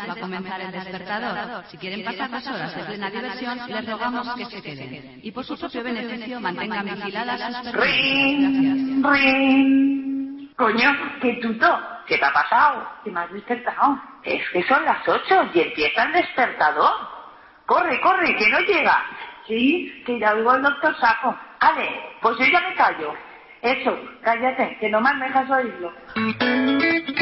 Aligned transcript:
va 0.00 0.12
a 0.12 0.16
comenzar 0.16 0.60
el 0.60 0.72
despertador. 0.72 1.64
Si 1.68 1.78
quieren 1.78 2.04
pasar 2.04 2.30
las 2.30 2.46
horas 2.46 2.76
de 2.76 2.82
plena 2.84 3.10
diversión, 3.10 3.58
les 3.68 3.86
rogamos 3.86 4.34
que 4.34 4.44
se 4.46 4.62
queden. 4.62 5.20
Y 5.22 5.30
por 5.30 5.44
su 5.44 5.58
propio 5.58 5.82
beneficio, 5.82 6.40
mantengan 6.40 6.84
vigiladas 6.84 7.64
sus 7.64 7.72
pertenencias. 7.72 9.02
ring. 9.02 9.86
Coño, 10.56 10.96
qué 11.20 11.34
tuto. 11.42 11.66
¿Qué 12.06 12.16
te 12.18 12.24
ha 12.24 12.32
pasado? 12.32 12.88
¿Qué 13.04 13.10
me 13.10 13.20
has 13.20 13.32
despertado? 13.32 14.00
Es 14.22 14.48
que 14.50 14.62
son 14.64 14.84
las 14.84 15.06
ocho 15.06 15.50
y 15.52 15.60
empieza 15.60 16.04
el 16.04 16.12
despertador. 16.12 16.92
Corre, 17.66 18.00
corre, 18.00 18.34
que 18.36 18.48
no 18.48 18.60
llega. 18.60 19.04
Sí, 19.46 20.02
que 20.06 20.18
ya 20.18 20.32
oigo 20.34 20.50
al 20.50 20.62
doctor 20.62 20.96
Saco. 20.98 21.36
Ale, 21.60 21.88
pues 22.22 22.38
yo 22.38 22.44
ya 22.46 22.60
me 22.60 22.74
callo. 22.74 23.12
Eso, 23.60 23.98
cállate, 24.22 24.76
que 24.80 24.88
no 24.88 25.00
me 25.00 25.12
dejas 25.14 25.50
oírlo. 25.50 25.92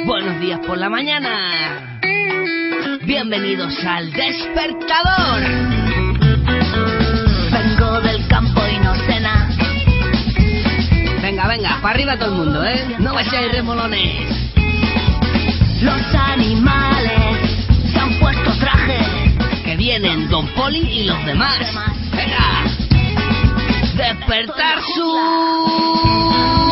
Buenos 0.07 0.39
días 0.39 0.61
por 0.67 0.77
la 0.77 0.91
mañana. 0.91 1.99
Bienvenidos 3.05 3.73
al 3.85 4.13
despertador. 4.13 5.41
Vengo 7.51 8.01
del 8.03 8.27
campo 8.29 8.61
y 8.71 8.79
no 8.85 8.95
nada. 9.21 9.49
Venga, 11.23 11.49
venga, 11.49 11.79
para 11.81 11.95
arriba 11.95 12.19
todo 12.19 12.33
el 12.33 12.35
mundo, 12.35 12.65
¿eh? 12.67 12.97
No 12.99 13.15
vayáis 13.15 13.51
remolones. 13.53 14.53
Los 15.81 16.15
animales 16.15 17.67
se 17.91 17.99
han 17.99 18.19
puesto 18.21 18.51
traje. 18.59 18.99
Que 19.65 19.75
vienen 19.77 20.29
Don 20.29 20.47
Poli 20.49 20.81
y 20.81 21.05
los 21.05 21.25
demás. 21.25 21.61
Venga. 22.13 22.65
Despertar 23.97 24.83
su... 24.83 26.64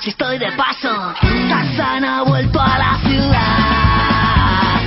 si 0.00 0.10
estoy 0.10 0.38
de 0.38 0.50
paso? 0.52 0.88
Tarzán 1.48 2.04
ha 2.04 2.22
vuelto 2.22 2.60
a 2.60 2.78
la 2.78 2.98
ciudad. 3.06 4.80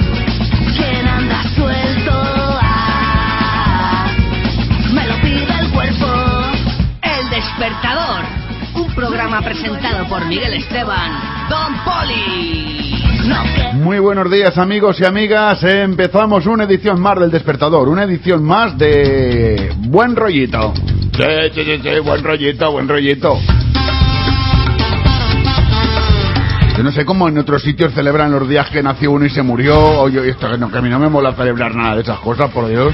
¿Quién 0.75 1.08
anda 1.08 1.44
suelto? 1.55 2.11
Ah, 2.61 4.08
me 4.92 5.08
lo 5.08 5.16
pide 5.22 5.59
el 5.59 5.70
cuerpo. 5.72 6.08
El 7.02 7.30
despertador. 7.30 8.23
Un 8.75 8.95
programa 8.95 9.42
presentado 9.42 10.08
por 10.08 10.25
Miguel 10.25 10.53
Esteban. 10.53 11.11
Don 11.50 11.75
Poli. 11.83 13.03
Muy 13.73 14.00
buenos 14.00 14.30
días 14.31 14.58
amigos 14.58 15.00
y 15.00 15.05
amigas, 15.05 15.64
empezamos 15.64 16.45
una 16.45 16.66
edición 16.66 17.00
más 17.00 17.20
del 17.20 17.31
Despertador, 17.31 17.88
una 17.88 18.04
edición 18.04 18.43
más 18.43 18.77
de 18.77 19.71
Buen 19.77 20.15
Rollito. 20.15 20.73
Sí, 21.15 21.23
sí, 21.54 21.64
sí, 21.64 21.80
sí, 21.82 21.99
buen 21.99 22.23
rollito, 22.23 22.71
buen 22.71 22.88
rollito. 22.88 23.39
Yo 26.76 26.82
no 26.82 26.92
sé 26.92 27.06
cómo 27.06 27.28
en 27.28 27.38
otros 27.38 27.61
sitios 27.61 27.94
celebran 27.94 28.32
los 28.32 28.50
días 28.50 28.67
que 28.72 28.82
nació 28.82 29.11
uno 29.11 29.26
y 29.26 29.30
se 29.30 29.44
murió. 29.44 29.80
Oye, 30.02 30.28
esto 30.28 30.48
que, 30.50 30.78
a 30.78 30.82
mí 30.82 30.89
no 30.89 30.98
me 30.98 31.08
mola 31.08 31.34
celebrar 31.34 31.76
nada 31.76 31.95
de 31.95 32.02
esas 32.02 32.20
cosas, 32.20 32.50
por 32.50 32.67
Dios. 32.67 32.92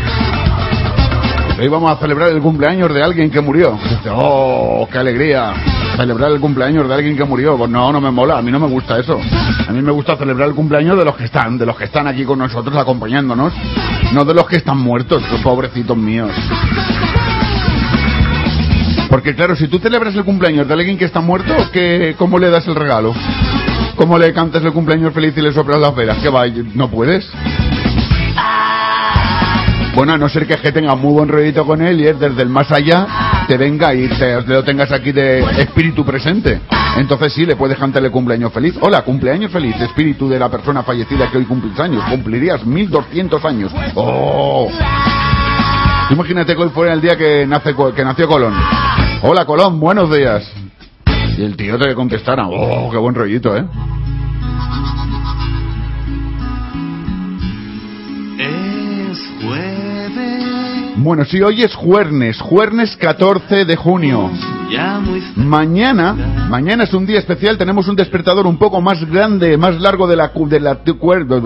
Hoy 1.57 1.67
vamos 1.69 1.91
a 1.91 1.95
celebrar 1.95 2.29
el 2.29 2.41
cumpleaños 2.41 2.94
de 2.94 3.01
alguien 3.01 3.31
que 3.31 3.39
murió. 3.39 3.79
Oh, 4.12 4.88
qué 4.91 4.97
alegría. 4.97 5.53
Celebrar 5.95 6.31
el 6.31 6.41
cumpleaños 6.41 6.89
de 6.89 6.94
alguien 6.94 7.16
que 7.16 7.23
murió. 7.23 7.57
Pues 7.57 7.69
no, 7.69 7.91
no 7.94 8.01
me 8.01 8.12
mola. 8.12 8.38
A 8.38 8.41
mí 8.41 8.51
no 8.51 8.59
me 8.59 8.68
gusta 8.68 9.00
eso. 9.00 9.18
A 9.68 9.72
mí 9.72 9.81
me 9.81 9.91
gusta 9.91 10.18
celebrar 10.18 10.50
el 10.50 10.56
cumpleaños 10.56 10.97
de 10.97 11.06
los 11.06 11.16
que 11.16 11.25
están, 11.25 11.57
de 11.57 11.66
los 11.66 11.78
que 11.78 11.85
están 11.85 12.06
aquí 12.06 12.25
con 12.25 12.39
nosotros 12.39 12.75
acompañándonos. 12.75 13.53
No 14.13 14.25
de 14.25 14.34
los 14.34 14.45
que 14.45 14.57
están 14.57 14.78
muertos, 14.78 15.23
los 15.31 15.39
pobrecitos 15.41 15.95
míos. 15.95 16.31
Porque 19.09 19.35
claro, 19.35 19.56
si 19.56 19.68
tú 19.68 19.79
celebras 19.79 20.16
el 20.16 20.23
cumpleaños 20.23 20.68
de 20.68 20.73
alguien 20.73 20.97
que 20.97 21.06
está 21.06 21.19
muerto, 21.19 21.53
¿qué, 21.73 22.16
¿cómo 22.18 22.38
le 22.38 22.50
das 22.50 22.68
el 22.68 22.75
regalo? 22.75 23.13
¿Cómo 23.99 24.17
le 24.17 24.31
cantas 24.31 24.63
el 24.63 24.71
cumpleaños 24.71 25.13
feliz 25.13 25.33
y 25.35 25.41
le 25.41 25.51
soplas 25.51 25.77
las 25.77 25.93
velas? 25.93 26.19
¿Qué 26.19 26.29
va? 26.29 26.47
¿No 26.73 26.89
puedes? 26.89 27.29
Bueno, 29.93 30.13
a 30.13 30.17
no 30.17 30.29
ser 30.29 30.47
que 30.47 30.55
que 30.55 30.71
tenga 30.71 30.95
muy 30.95 31.11
buen 31.11 31.27
rollito 31.27 31.65
con 31.65 31.81
él 31.81 31.99
y 31.99 32.07
es 32.07 32.17
desde 32.17 32.43
el 32.43 32.47
más 32.47 32.71
allá 32.71 33.05
te 33.45 33.57
venga 33.57 33.93
y 33.93 34.07
te 34.07 34.41
lo 34.43 34.63
tengas 34.63 34.89
aquí 34.93 35.11
de 35.11 35.39
espíritu 35.61 36.05
presente. 36.05 36.61
Entonces 36.95 37.33
sí, 37.33 37.45
le 37.45 37.57
puedes 37.57 37.77
cantar 37.77 38.01
el 38.01 38.09
cumpleaños 38.09 38.53
feliz. 38.53 38.75
Hola, 38.79 39.01
cumpleaños 39.01 39.51
feliz, 39.51 39.75
espíritu 39.81 40.29
de 40.29 40.39
la 40.39 40.47
persona 40.47 40.81
fallecida 40.83 41.29
que 41.29 41.38
hoy 41.38 41.43
cumplís 41.43 41.77
años. 41.77 42.01
Cumplirías 42.09 42.65
1200 42.65 43.43
años. 43.43 43.73
¡Oh! 43.95 44.69
Imagínate 46.09 46.55
que 46.55 46.61
hoy 46.61 46.69
fuera 46.69 46.93
el 46.93 47.01
día 47.01 47.17
que, 47.17 47.45
nace, 47.45 47.75
que 47.93 48.05
nació 48.05 48.29
Colón. 48.29 48.53
Hola, 49.23 49.43
Colón, 49.45 49.77
buenos 49.77 50.09
días. 50.09 50.69
Y 51.39 51.44
el 51.45 51.55
tío 51.55 51.79
te 51.79 51.95
contestara. 51.95 52.50
¡Oh, 52.50 52.91
qué 52.91 52.97
buen 52.97 53.16
rollito, 53.16 53.55
eh! 53.55 53.63
Es 58.38 59.17
jueves, 59.41 60.97
Bueno, 60.97 61.23
sí, 61.23 61.41
hoy 61.41 61.63
es 61.63 61.73
jueves, 61.73 62.41
jueves 62.41 62.97
14 62.97 63.63
de 63.63 63.75
junio. 63.77 64.29
Mañana, 65.38 66.13
mañana 66.50 66.83
es 66.83 66.94
un 66.94 67.05
día 67.05 67.19
especial, 67.19 67.57
tenemos 67.57 67.88
un 67.88 67.95
despertador 67.95 68.45
un 68.45 68.57
poco 68.57 68.81
más 68.81 69.01
grande, 69.09 69.56
más 69.56 69.79
largo 69.79 70.07
de 70.07 70.17
la 70.17 70.33
de 70.35 70.59
la 70.59 70.75
cuerda. 71.00 71.39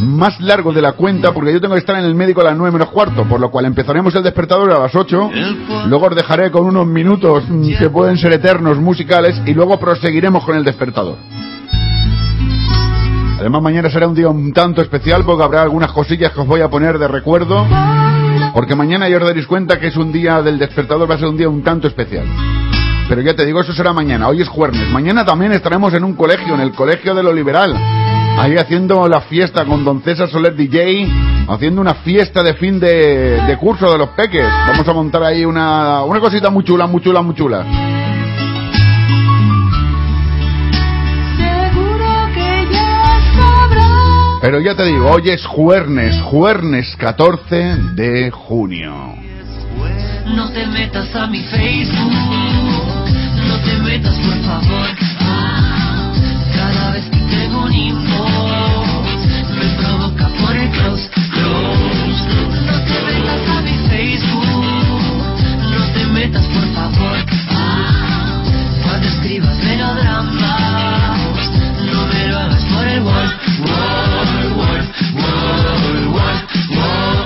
Más 0.00 0.40
largo 0.40 0.72
de 0.72 0.80
la 0.80 0.92
cuenta, 0.92 1.32
porque 1.32 1.52
yo 1.52 1.60
tengo 1.60 1.74
que 1.74 1.80
estar 1.80 1.96
en 1.96 2.04
el 2.04 2.14
médico 2.14 2.40
a 2.40 2.44
las 2.44 2.56
9 2.56 2.72
menos 2.72 2.88
cuarto, 2.88 3.24
por 3.24 3.38
lo 3.38 3.50
cual 3.50 3.66
empezaremos 3.66 4.14
el 4.14 4.22
despertador 4.22 4.72
a 4.72 4.78
las 4.78 4.94
8. 4.94 5.30
Luego 5.86 6.06
os 6.06 6.16
dejaré 6.16 6.50
con 6.50 6.64
unos 6.64 6.86
minutos 6.86 7.44
mm, 7.46 7.78
que 7.78 7.90
pueden 7.90 8.16
ser 8.16 8.32
eternos 8.32 8.78
musicales 8.78 9.40
y 9.46 9.52
luego 9.52 9.78
proseguiremos 9.78 10.44
con 10.44 10.56
el 10.56 10.64
despertador. 10.64 11.16
Además 13.38 13.62
mañana 13.62 13.90
será 13.90 14.06
un 14.06 14.14
día 14.14 14.28
un 14.28 14.52
tanto 14.52 14.82
especial 14.82 15.24
porque 15.24 15.42
habrá 15.42 15.62
algunas 15.62 15.92
cosillas 15.92 16.32
que 16.32 16.40
os 16.40 16.46
voy 16.46 16.60
a 16.60 16.68
poner 16.68 16.98
de 16.98 17.08
recuerdo. 17.08 17.66
Porque 18.54 18.74
mañana 18.74 19.08
ya 19.08 19.18
os 19.18 19.24
daréis 19.24 19.46
cuenta 19.46 19.78
que 19.78 19.88
es 19.88 19.96
un 19.96 20.12
día 20.12 20.42
del 20.42 20.58
despertador, 20.58 21.10
va 21.10 21.14
a 21.14 21.18
ser 21.18 21.28
un 21.28 21.36
día 21.36 21.48
un 21.48 21.62
tanto 21.62 21.88
especial. 21.88 22.26
Pero 23.08 23.22
ya 23.22 23.34
te 23.34 23.44
digo, 23.44 23.60
eso 23.60 23.72
será 23.72 23.92
mañana, 23.92 24.28
hoy 24.28 24.40
es 24.40 24.48
jueves. 24.48 24.80
Mañana 24.92 25.24
también 25.24 25.52
estaremos 25.52 25.92
en 25.94 26.04
un 26.04 26.14
colegio, 26.14 26.54
en 26.54 26.60
el 26.60 26.72
colegio 26.72 27.14
de 27.14 27.22
lo 27.22 27.32
liberal. 27.32 27.74
Ahí 28.40 28.56
haciendo 28.56 29.06
la 29.06 29.20
fiesta 29.20 29.66
con 29.66 29.84
Don 29.84 30.02
César 30.02 30.26
Soler 30.30 30.54
DJ, 30.56 31.06
haciendo 31.46 31.82
una 31.82 31.92
fiesta 31.96 32.42
de 32.42 32.54
fin 32.54 32.80
de, 32.80 33.38
de 33.46 33.56
curso 33.58 33.92
de 33.92 33.98
los 33.98 34.08
peques. 34.10 34.46
Vamos 34.66 34.88
a 34.88 34.94
montar 34.94 35.22
ahí 35.22 35.44
una, 35.44 36.02
una 36.04 36.20
cosita 36.20 36.48
muy 36.48 36.64
chula, 36.64 36.86
muy 36.86 37.02
chula, 37.02 37.20
muy 37.20 37.34
chula. 37.34 37.66
Pero 44.40 44.58
ya 44.60 44.74
te 44.74 44.84
digo, 44.86 45.10
hoy 45.10 45.28
es 45.28 45.44
jueves, 45.44 46.18
jueves 46.22 46.96
14 46.96 47.76
de 47.94 48.30
junio. 48.30 49.14
No 50.34 50.50
te 50.50 50.66
metas 50.66 51.14
a 51.14 51.26
mi 51.26 51.40
Facebook, 51.40 52.12
no 53.48 53.58
te 53.60 53.76
metas 53.82 54.14
por 54.18 54.36
favor. 54.42 54.88
Ah, 55.20 56.12
Cada 56.54 56.92
vez 56.92 57.04
que 57.10 57.18
tengo 57.18 57.64
un 57.64 57.72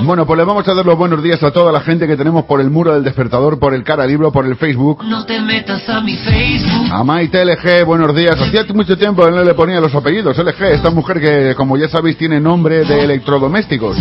Bueno, 0.05 0.27
pues 0.27 0.37
le 0.39 0.45
vamos 0.45 0.67
a 0.69 0.75
dar 0.75 0.85
los 0.85 0.99
buenos 0.99 1.23
días 1.23 1.43
a 1.43 1.51
toda 1.51 1.73
la 1.73 1.81
gente 1.81 2.07
que 2.07 2.17
tenemos 2.17 2.45
por 2.45 2.61
el 2.61 2.69
muro 2.71 2.93
del 2.93 3.03
despertador, 3.03 3.59
por 3.59 3.73
el 3.75 3.83
cara 3.83 4.07
libro, 4.07 4.31
por 4.31 4.45
el 4.45 4.57
Facebook. 4.57 5.03
No 5.05 5.25
te 5.25 5.41
metas 5.41 5.89
a 5.89 6.01
mi 6.03 6.15
Facebook. 6.17 6.89
A 6.93 7.03
Maite 7.03 7.43
LG, 7.45 7.85
buenos 7.87 8.15
días. 8.15 8.39
Hacía 8.39 8.65
mucho 8.75 8.99
tiempo 8.99 9.25
que 9.25 9.31
no 9.31 9.43
le 9.43 9.55
ponía 9.55 9.81
los 9.81 9.95
apellidos. 9.95 10.37
LG, 10.37 10.63
esta 10.75 10.91
mujer 10.91 11.21
que, 11.21 11.55
como 11.57 11.77
ya 11.79 11.89
sabéis, 11.89 12.19
tiene 12.19 12.39
nombre 12.39 12.85
de 12.85 13.03
electrodomésticos. 13.05 13.97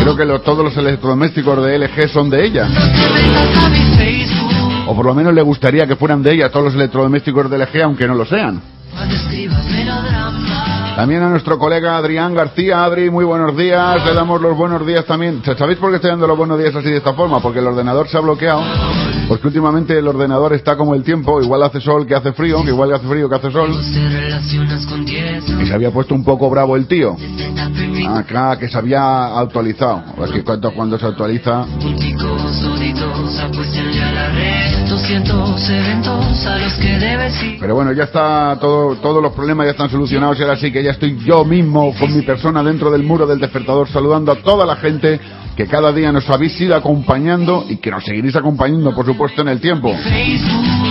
Creo 0.00 0.16
que 0.16 0.24
lo- 0.24 0.40
todos 0.40 0.64
los 0.64 0.76
electrodomésticos 0.76 1.64
de 1.64 1.78
LG 1.78 2.08
son 2.08 2.30
de 2.30 2.44
ella. 2.44 2.64
No 2.68 2.80
te 2.80 3.22
metas 3.22 3.64
a 3.64 3.68
mi 3.68 3.96
Facebook. 3.96 4.88
O 4.88 4.96
por 4.96 5.06
lo 5.06 5.14
menos 5.14 5.32
le 5.34 5.42
gustaría 5.42 5.86
que 5.86 5.94
fueran 5.96 6.22
de 6.22 6.32
ella 6.34 6.50
todos 6.50 6.66
los 6.66 6.74
electrodomésticos 6.74 7.48
de 7.48 7.58
LG, 7.58 7.82
aunque 7.84 8.06
no 8.08 8.14
lo 8.14 8.24
sean. 8.26 8.60
Cuando 8.92 9.14
escribas 9.14 9.64
melodrama. 9.66 10.87
También 10.98 11.22
a 11.22 11.28
nuestro 11.28 11.60
colega 11.60 11.96
Adrián 11.96 12.34
García. 12.34 12.82
Adri, 12.82 13.08
muy 13.08 13.24
buenos 13.24 13.56
días. 13.56 14.04
Le 14.04 14.14
damos 14.14 14.40
los 14.40 14.56
buenos 14.56 14.84
días 14.84 15.04
también. 15.04 15.40
¿Sabéis 15.56 15.78
por 15.78 15.90
qué 15.90 15.96
estoy 15.96 16.10
dando 16.10 16.26
los 16.26 16.36
buenos 16.36 16.58
días 16.58 16.74
así 16.74 16.90
de 16.90 16.96
esta 16.96 17.14
forma? 17.14 17.38
Porque 17.38 17.60
el 17.60 17.68
ordenador 17.68 18.08
se 18.08 18.16
ha 18.16 18.20
bloqueado. 18.20 18.64
Porque 19.28 19.46
últimamente 19.46 19.96
el 19.96 20.08
ordenador 20.08 20.54
está 20.54 20.76
como 20.76 20.96
el 20.96 21.04
tiempo. 21.04 21.40
Igual 21.40 21.62
hace 21.62 21.80
sol 21.80 22.04
que 22.04 22.16
hace 22.16 22.32
frío. 22.32 22.64
que 22.64 22.70
Igual 22.70 22.92
hace 22.92 23.06
frío 23.06 23.28
que 23.28 23.36
hace 23.36 23.52
sol. 23.52 23.70
Te 23.94 24.08
relacionas 24.08 24.86
con 24.86 25.04
10. 25.04 25.48
Y 25.60 25.66
se 25.66 25.72
había 25.72 25.92
puesto 25.92 26.16
un 26.16 26.24
poco 26.24 26.50
bravo 26.50 26.74
el 26.74 26.88
tío. 26.88 27.16
60 27.16 27.70
perritos. 27.70 28.18
Acá, 28.18 28.58
que 28.58 28.68
se 28.68 28.76
había 28.76 29.38
actualizado. 29.38 30.02
Es 30.24 30.32
que 30.32 30.42
cuando, 30.42 30.72
cuando 30.72 30.98
se 30.98 31.06
actualiza... 31.06 31.64
A 32.88 34.12
la 34.12 34.30
red. 34.30 34.88
200 34.88 35.70
eventos 35.70 36.46
a 36.46 36.58
los 36.58 36.72
que 36.74 36.98
debes 36.98 37.42
ir. 37.42 37.58
Pero 37.60 37.74
bueno, 37.74 37.92
ya 37.92 38.04
está 38.04 38.56
todo, 38.58 38.96
todos 38.96 39.22
los 39.22 39.34
problemas 39.34 39.66
ya 39.66 39.72
están 39.72 39.90
solucionados 39.90 40.38
y 40.38 40.42
ahora 40.42 40.56
sí 40.56 40.72
que 40.72 40.82
ya 40.82 40.92
estoy 40.92 41.18
yo 41.22 41.44
mismo 41.44 41.94
con 41.98 42.16
mi 42.16 42.22
persona 42.22 42.62
dentro 42.62 42.90
del 42.90 43.02
muro 43.02 43.26
del 43.26 43.40
despertador 43.40 43.88
saludando 43.88 44.32
a 44.32 44.36
toda 44.36 44.64
la 44.64 44.76
gente 44.76 45.20
que 45.54 45.66
cada 45.66 45.92
día 45.92 46.12
nos 46.12 46.30
habéis 46.30 46.58
ido 46.60 46.74
acompañando 46.74 47.66
y 47.68 47.76
que 47.76 47.90
nos 47.90 48.04
seguiréis 48.04 48.36
acompañando, 48.36 48.94
por 48.94 49.04
supuesto, 49.04 49.42
en 49.42 49.48
el 49.48 49.60
tiempo. 49.60 49.94
Facebook. 49.94 50.87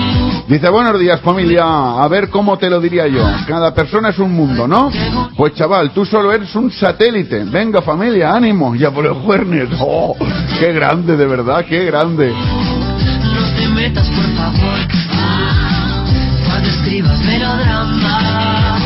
Dice, 0.47 0.69
buenos 0.69 0.97
días 0.97 1.19
familia, 1.19 1.65
a 2.01 2.07
ver 2.07 2.29
cómo 2.29 2.57
te 2.57 2.69
lo 2.69 2.79
diría 2.79 3.05
yo. 3.05 3.21
Cada 3.45 3.73
persona 3.73 4.09
es 4.09 4.19
un 4.19 4.31
mundo, 4.31 4.65
¿no? 4.65 4.89
Pues 5.35 5.53
chaval, 5.55 5.91
tú 5.91 6.05
solo 6.05 6.31
eres 6.31 6.55
un 6.55 6.71
satélite. 6.71 7.43
Venga 7.43 7.81
familia, 7.81 8.33
ánimo, 8.33 8.73
ya 8.73 8.89
por 8.89 9.05
el 9.05 9.13
jueves. 9.13 9.69
¡Oh! 9.81 10.15
¡Qué 10.57 10.71
grande, 10.71 11.17
de 11.17 11.27
verdad, 11.27 11.65
qué 11.67 11.83
grande! 11.83 12.31
No 12.31 13.57
te 13.57 13.67
metas, 13.67 14.07
por 14.07 14.23
favor. 14.37 14.79
Ah, 15.11 16.05
Cuando 16.45 16.69
escribas 16.69 17.19
melodramas. 17.25 18.81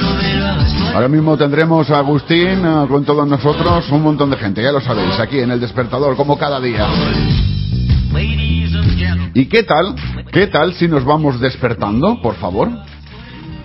No 0.00 0.14
me 0.14 0.34
lo 0.34 0.46
hagas 0.46 0.74
por 0.74 0.94
Ahora 0.94 1.08
mismo 1.08 1.36
tendremos 1.36 1.90
a 1.90 1.98
Agustín 1.98 2.64
eh, 2.64 2.86
con 2.88 3.04
todos 3.04 3.26
nosotros, 3.26 3.90
un 3.90 4.02
montón 4.02 4.30
de 4.30 4.36
gente, 4.36 4.62
ya 4.62 4.70
lo 4.70 4.80
sabéis, 4.80 5.18
aquí 5.18 5.40
en 5.40 5.50
el 5.50 5.58
despertador, 5.58 6.14
como 6.14 6.38
cada 6.38 6.60
día. 6.60 6.86
¿Y 9.34 9.46
qué 9.46 9.64
tal? 9.64 9.96
¿Qué 10.32 10.46
tal 10.46 10.74
si 10.74 10.86
nos 10.86 11.04
vamos 11.04 11.40
despertando, 11.40 12.22
por 12.22 12.36
favor? 12.36 12.70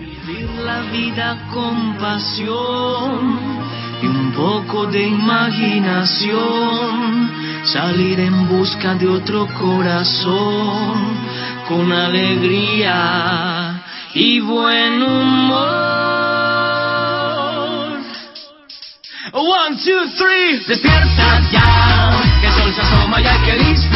Vivir 0.00 0.50
la 0.64 0.80
vida 0.90 1.46
con 1.54 1.96
pasión 1.96 3.38
y 4.02 4.06
un 4.06 4.32
poco 4.32 4.86
de 4.86 5.06
imaginación. 5.06 7.30
Salir 7.64 8.18
en 8.18 8.48
busca 8.48 8.94
de 8.94 9.06
otro 9.06 9.46
corazón 9.60 10.98
con 11.68 11.92
alegría 11.92 13.80
y 14.14 14.40
buen 14.40 15.02
humor. 15.02 15.90
One, 19.32 19.76
two, 19.76 20.08
three, 20.18 20.58
despierta 20.66 21.40
ya, 21.52 22.10
que 22.40 22.48
el 22.48 22.52
sol 22.52 22.74
se 22.74 22.80
asoma 22.80 23.20
y 23.20 23.26
hay 23.26 23.38
que 23.44 23.52
disfrutar. 23.64 23.89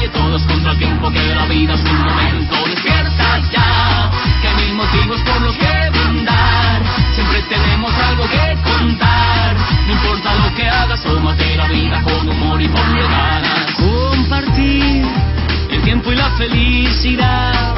Calle 0.00 0.08
todos 0.08 0.42
contra 0.44 0.72
el 0.72 0.78
tiempo, 0.78 1.10
que 1.10 1.34
la 1.34 1.46
vida 1.46 1.74
es 1.74 1.80
un 1.80 2.02
momento. 2.02 2.56
Despierta 2.66 3.38
ya, 3.52 4.10
que 4.40 4.48
hay 4.48 4.72
motivos 4.72 5.20
por 5.22 5.40
los 5.42 5.56
que 5.56 5.90
brindar. 5.90 6.82
Siempre 7.12 7.42
tenemos 7.42 7.92
algo 7.94 8.24
que 8.28 8.56
contar. 8.62 9.56
No 9.86 9.92
importa 9.92 10.34
lo 10.34 10.54
que 10.54 10.68
hagas, 10.68 11.02
tómate 11.02 11.56
la 11.56 11.66
vida 11.66 12.02
con 12.02 12.28
humor 12.28 12.62
y 12.62 12.68
ponle 12.68 13.02
ganas. 13.02 13.74
Compartir 13.74 15.06
el 15.70 15.82
tiempo 15.82 16.12
y 16.12 16.16
la 16.16 16.30
felicidad 16.30 17.74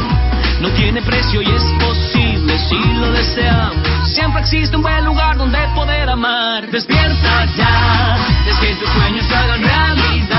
no 0.60 0.68
tiene 0.70 1.02
precio 1.02 1.42
y 1.42 1.50
es 1.50 1.64
posible 1.80 2.58
si 2.58 2.78
lo 2.94 3.10
deseamos. 3.12 3.76
Siempre 4.04 4.42
existe 4.42 4.76
un 4.76 4.82
buen 4.82 5.04
lugar 5.04 5.36
donde 5.36 5.58
poder 5.74 6.08
amar. 6.08 6.68
Despierta 6.70 7.46
ya, 7.56 8.16
es 8.46 8.56
que 8.58 8.74
tus 8.76 8.88
sueños 8.90 9.26
se 9.26 9.34
hagan 9.34 9.62
realidad. 9.62 10.31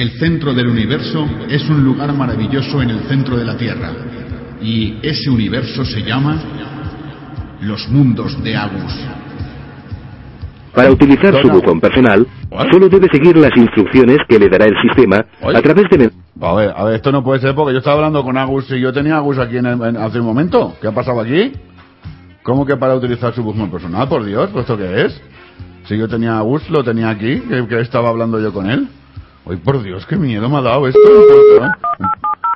El 0.00 0.12
centro 0.18 0.54
del 0.54 0.66
universo 0.66 1.28
es 1.50 1.68
un 1.68 1.84
lugar 1.84 2.10
maravilloso 2.14 2.80
en 2.80 2.88
el 2.88 3.00
centro 3.00 3.36
de 3.36 3.44
la 3.44 3.54
Tierra. 3.58 3.90
Y 4.62 4.96
ese 5.02 5.28
universo 5.28 5.84
se 5.84 6.00
llama 6.00 6.40
los 7.60 7.86
mundos 7.90 8.42
de 8.42 8.56
Agus. 8.56 8.94
Para 10.74 10.90
utilizar 10.90 11.34
su 11.42 11.48
buzón 11.50 11.78
personal, 11.80 12.26
solo 12.72 12.88
debe 12.88 13.08
seguir 13.12 13.36
las 13.36 13.54
instrucciones 13.54 14.16
que 14.26 14.38
le 14.38 14.48
dará 14.48 14.64
el 14.64 14.74
sistema 14.80 15.18
a 15.42 15.60
través 15.60 15.84
de... 15.90 16.10
A 16.40 16.54
ver, 16.54 16.72
a 16.74 16.84
ver, 16.84 16.94
esto 16.94 17.12
no 17.12 17.22
puede 17.22 17.40
ser 17.42 17.54
porque 17.54 17.74
yo 17.74 17.80
estaba 17.80 17.96
hablando 17.96 18.24
con 18.24 18.38
Agus 18.38 18.70
y 18.70 18.80
yo 18.80 18.94
tenía 18.94 19.18
Agus 19.18 19.36
aquí 19.36 19.58
en 19.58 19.66
el- 19.66 19.82
en- 19.82 19.96
hace 19.98 20.18
un 20.18 20.24
momento. 20.24 20.76
¿Qué 20.80 20.88
ha 20.88 20.92
pasado 20.92 21.20
aquí? 21.20 21.52
¿Cómo 22.42 22.64
que 22.64 22.74
para 22.78 22.94
utilizar 22.94 23.34
su 23.34 23.42
buzón 23.42 23.70
personal? 23.70 24.08
Por 24.08 24.24
Dios, 24.24 24.48
¿pues 24.50 24.62
¿esto 24.62 24.78
qué 24.78 25.04
es? 25.04 25.20
Si 25.84 25.98
yo 25.98 26.08
tenía 26.08 26.36
a 26.36 26.38
Agus, 26.38 26.70
lo 26.70 26.82
tenía 26.82 27.10
aquí, 27.10 27.40
que, 27.40 27.68
que 27.68 27.80
estaba 27.80 28.08
hablando 28.08 28.40
yo 28.40 28.50
con 28.54 28.70
él. 28.70 28.88
Uy, 29.46 29.56
por 29.56 29.82
Dios, 29.82 30.06
qué 30.06 30.16
miedo 30.16 30.48
me 30.48 30.58
ha 30.58 30.62
dado 30.62 30.86
esto. 30.86 30.98
Un, 31.00 31.64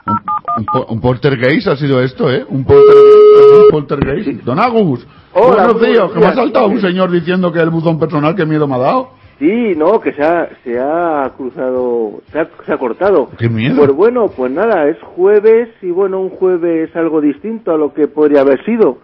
un, 0.07 0.17
un, 0.59 0.65
po- 0.67 0.87
un 0.93 1.01
poltergeist 1.01 1.67
ha 1.69 1.77
sido 1.77 2.01
esto, 2.03 2.31
¿eh? 2.31 2.45
Un 2.49 2.65
poltergeist. 2.65 3.71
Poltergeist. 3.71 4.43
Don 4.45 4.59
Agus. 4.59 5.07
Hola, 5.33 5.65
buenos 5.73 5.81
días. 5.81 6.11
Que 6.13 6.19
me 6.21 6.27
ha 6.27 6.35
saltado 6.35 6.67
un 6.69 6.81
señor 6.81 7.11
diciendo 7.11 7.51
que 7.53 7.61
el 7.61 7.71
buzón 7.71 7.99
personal, 7.99 8.35
qué 8.37 8.45
miedo 8.45 8.69
me 8.69 8.75
ha 8.77 8.79
dado. 8.79 9.11
Sí, 9.39 9.73
no, 9.77 10.01
que 10.01 10.13
se 10.13 10.23
ha, 10.23 10.49
se 10.63 10.79
ha 10.79 11.33
cruzado, 11.37 12.21
se 12.31 12.39
ha, 12.39 12.49
se 12.65 12.73
ha 12.73 12.79
cortado. 12.79 13.31
¡Qué 13.37 13.49
miedo! 13.49 13.77
Pues 13.77 13.91
bueno, 13.91 14.29
pues 14.29 14.53
nada, 14.53 14.87
es 14.89 14.97
jueves 15.03 15.71
y 15.83 15.91
bueno, 15.91 16.21
un 16.21 16.31
jueves 16.31 16.95
algo 16.95 17.21
distinto 17.21 17.73
a 17.73 17.77
lo 17.77 17.93
que 17.93 18.07
podría 18.07 18.43
haber 18.43 18.65
sido, 18.65 18.99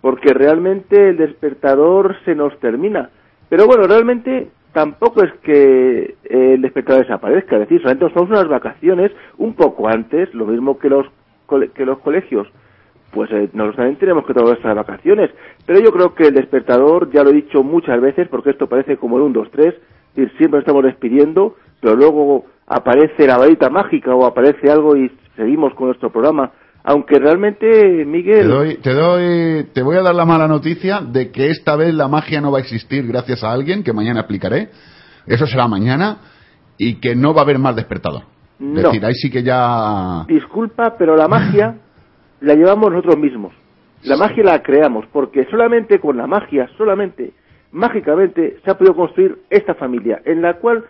porque 0.00 0.32
realmente 0.32 1.10
el 1.10 1.18
despertador 1.18 2.16
se 2.24 2.34
nos 2.34 2.58
termina. 2.60 3.10
Pero 3.50 3.66
bueno, 3.66 3.86
realmente 3.86 4.48
tampoco 4.74 5.22
es 5.22 5.32
que 5.42 6.16
el 6.24 6.60
despertador 6.60 7.02
desaparezca, 7.02 7.54
es 7.54 7.60
decir, 7.60 7.80
solamente 7.80 8.04
nos 8.04 8.28
unas 8.28 8.48
vacaciones 8.48 9.12
un 9.38 9.54
poco 9.54 9.88
antes, 9.88 10.34
lo 10.34 10.46
mismo 10.46 10.78
que 10.78 10.90
los, 10.90 11.06
que 11.74 11.86
los 11.86 11.98
colegios. 12.00 12.48
Pues 13.12 13.30
eh, 13.30 13.48
nosotros 13.52 13.76
también 13.76 13.98
tenemos 13.98 14.26
que 14.26 14.34
tomar 14.34 14.50
nuestras 14.50 14.74
vacaciones. 14.74 15.30
Pero 15.64 15.78
yo 15.78 15.92
creo 15.92 16.14
que 16.14 16.24
el 16.24 16.34
despertador, 16.34 17.10
ya 17.12 17.22
lo 17.22 17.30
he 17.30 17.34
dicho 17.34 17.62
muchas 17.62 18.00
veces, 18.00 18.26
porque 18.28 18.50
esto 18.50 18.66
parece 18.66 18.96
como 18.96 19.16
el 19.16 19.22
1, 19.22 19.34
2, 19.34 19.50
3, 19.52 19.66
es 19.68 20.14
decir, 20.16 20.36
siempre 20.36 20.60
estamos 20.60 20.82
despidiendo, 20.82 21.54
pero 21.80 21.94
luego 21.94 22.46
aparece 22.66 23.28
la 23.28 23.38
varita 23.38 23.70
mágica 23.70 24.12
o 24.14 24.26
aparece 24.26 24.70
algo 24.70 24.96
y 24.96 25.10
seguimos 25.36 25.72
con 25.74 25.86
nuestro 25.86 26.10
programa. 26.10 26.50
Aunque 26.86 27.18
realmente, 27.18 27.66
Te 27.66 28.04
Miguel, 28.04 28.46
doy, 28.46 28.74
te 28.76 28.92
doy, 28.92 29.64
te 29.72 29.82
voy 29.82 29.96
a 29.96 30.02
dar 30.02 30.14
la 30.14 30.26
mala 30.26 30.46
noticia 30.46 31.00
de 31.00 31.30
que 31.30 31.48
esta 31.48 31.76
vez 31.76 31.94
la 31.94 32.08
magia 32.08 32.42
no 32.42 32.52
va 32.52 32.58
a 32.58 32.60
existir 32.60 33.06
gracias 33.06 33.42
a 33.42 33.50
alguien 33.52 33.82
que 33.82 33.94
mañana 33.94 34.20
explicaré. 34.20 34.68
Eso 35.26 35.46
será 35.46 35.66
mañana 35.66 36.18
y 36.76 37.00
que 37.00 37.16
no 37.16 37.32
va 37.32 37.40
a 37.40 37.44
haber 37.44 37.58
más 37.58 37.74
despertador. 37.74 38.22
Es 38.60 38.66
No. 38.66 38.82
decir, 38.82 39.02
ahí 39.04 39.14
sí 39.14 39.30
que 39.30 39.42
ya 39.42 40.24
disculpa, 40.28 40.94
pero 40.98 41.16
la 41.16 41.26
magia 41.26 41.76
la 42.42 42.54
llevamos 42.54 42.90
nosotros 42.90 43.16
mismos. 43.18 43.54
La 44.02 44.18
magia 44.18 44.44
la 44.44 44.62
creamos, 44.62 45.06
porque 45.10 45.46
solamente 45.50 45.98
con 45.98 46.18
la 46.18 46.26
magia, 46.26 46.68
solamente, 46.76 47.32
mágicamente, 47.72 48.58
se 48.62 48.70
ha 48.70 48.76
podido 48.76 48.94
construir 48.94 49.38
esta 49.48 49.74
familia, 49.74 50.20
en 50.26 50.42
la 50.42 50.58
cual 50.58 50.84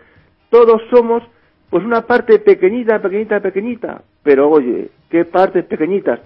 todos 0.49 0.81
somos, 0.93 1.23
pues 1.69 1.85
una 1.85 2.01
parte 2.01 2.39
pequeñita, 2.39 3.01
pequeñita, 3.01 3.39
pequeñita. 3.39 4.01
Pero 4.25 4.49
oye, 4.49 4.89
¿qué 5.11 5.23
partes 5.23 5.63
pequeñitas? 5.65 6.19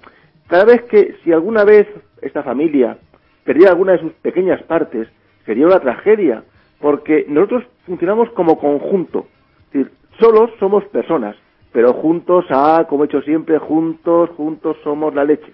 Cada 0.47 0.63
vez 0.63 0.83
que, 0.83 1.17
si 1.21 1.33
alguna 1.33 1.65
vez 1.65 1.85
esta 2.21 2.43
familia 2.43 2.97
perdiera 3.43 3.71
alguna 3.71 3.91
de 3.91 3.99
sus 3.99 4.13
pequeñas 4.13 4.63
partes, 4.63 5.09
sería 5.45 5.67
una 5.67 5.81
tragedia, 5.81 6.43
porque 6.79 7.25
nosotros 7.27 7.65
funcionamos 7.85 8.29
como 8.31 8.57
conjunto. 8.57 9.27
Es 9.73 9.87
solos 10.17 10.49
somos 10.59 10.85
personas, 10.85 11.35
pero 11.73 11.91
juntos, 11.91 12.45
ah, 12.51 12.85
como 12.87 13.03
he 13.03 13.07
hecho 13.07 13.21
siempre, 13.21 13.57
juntos, 13.57 14.29
juntos 14.29 14.77
somos 14.81 15.13
la 15.13 15.25
leche. 15.25 15.51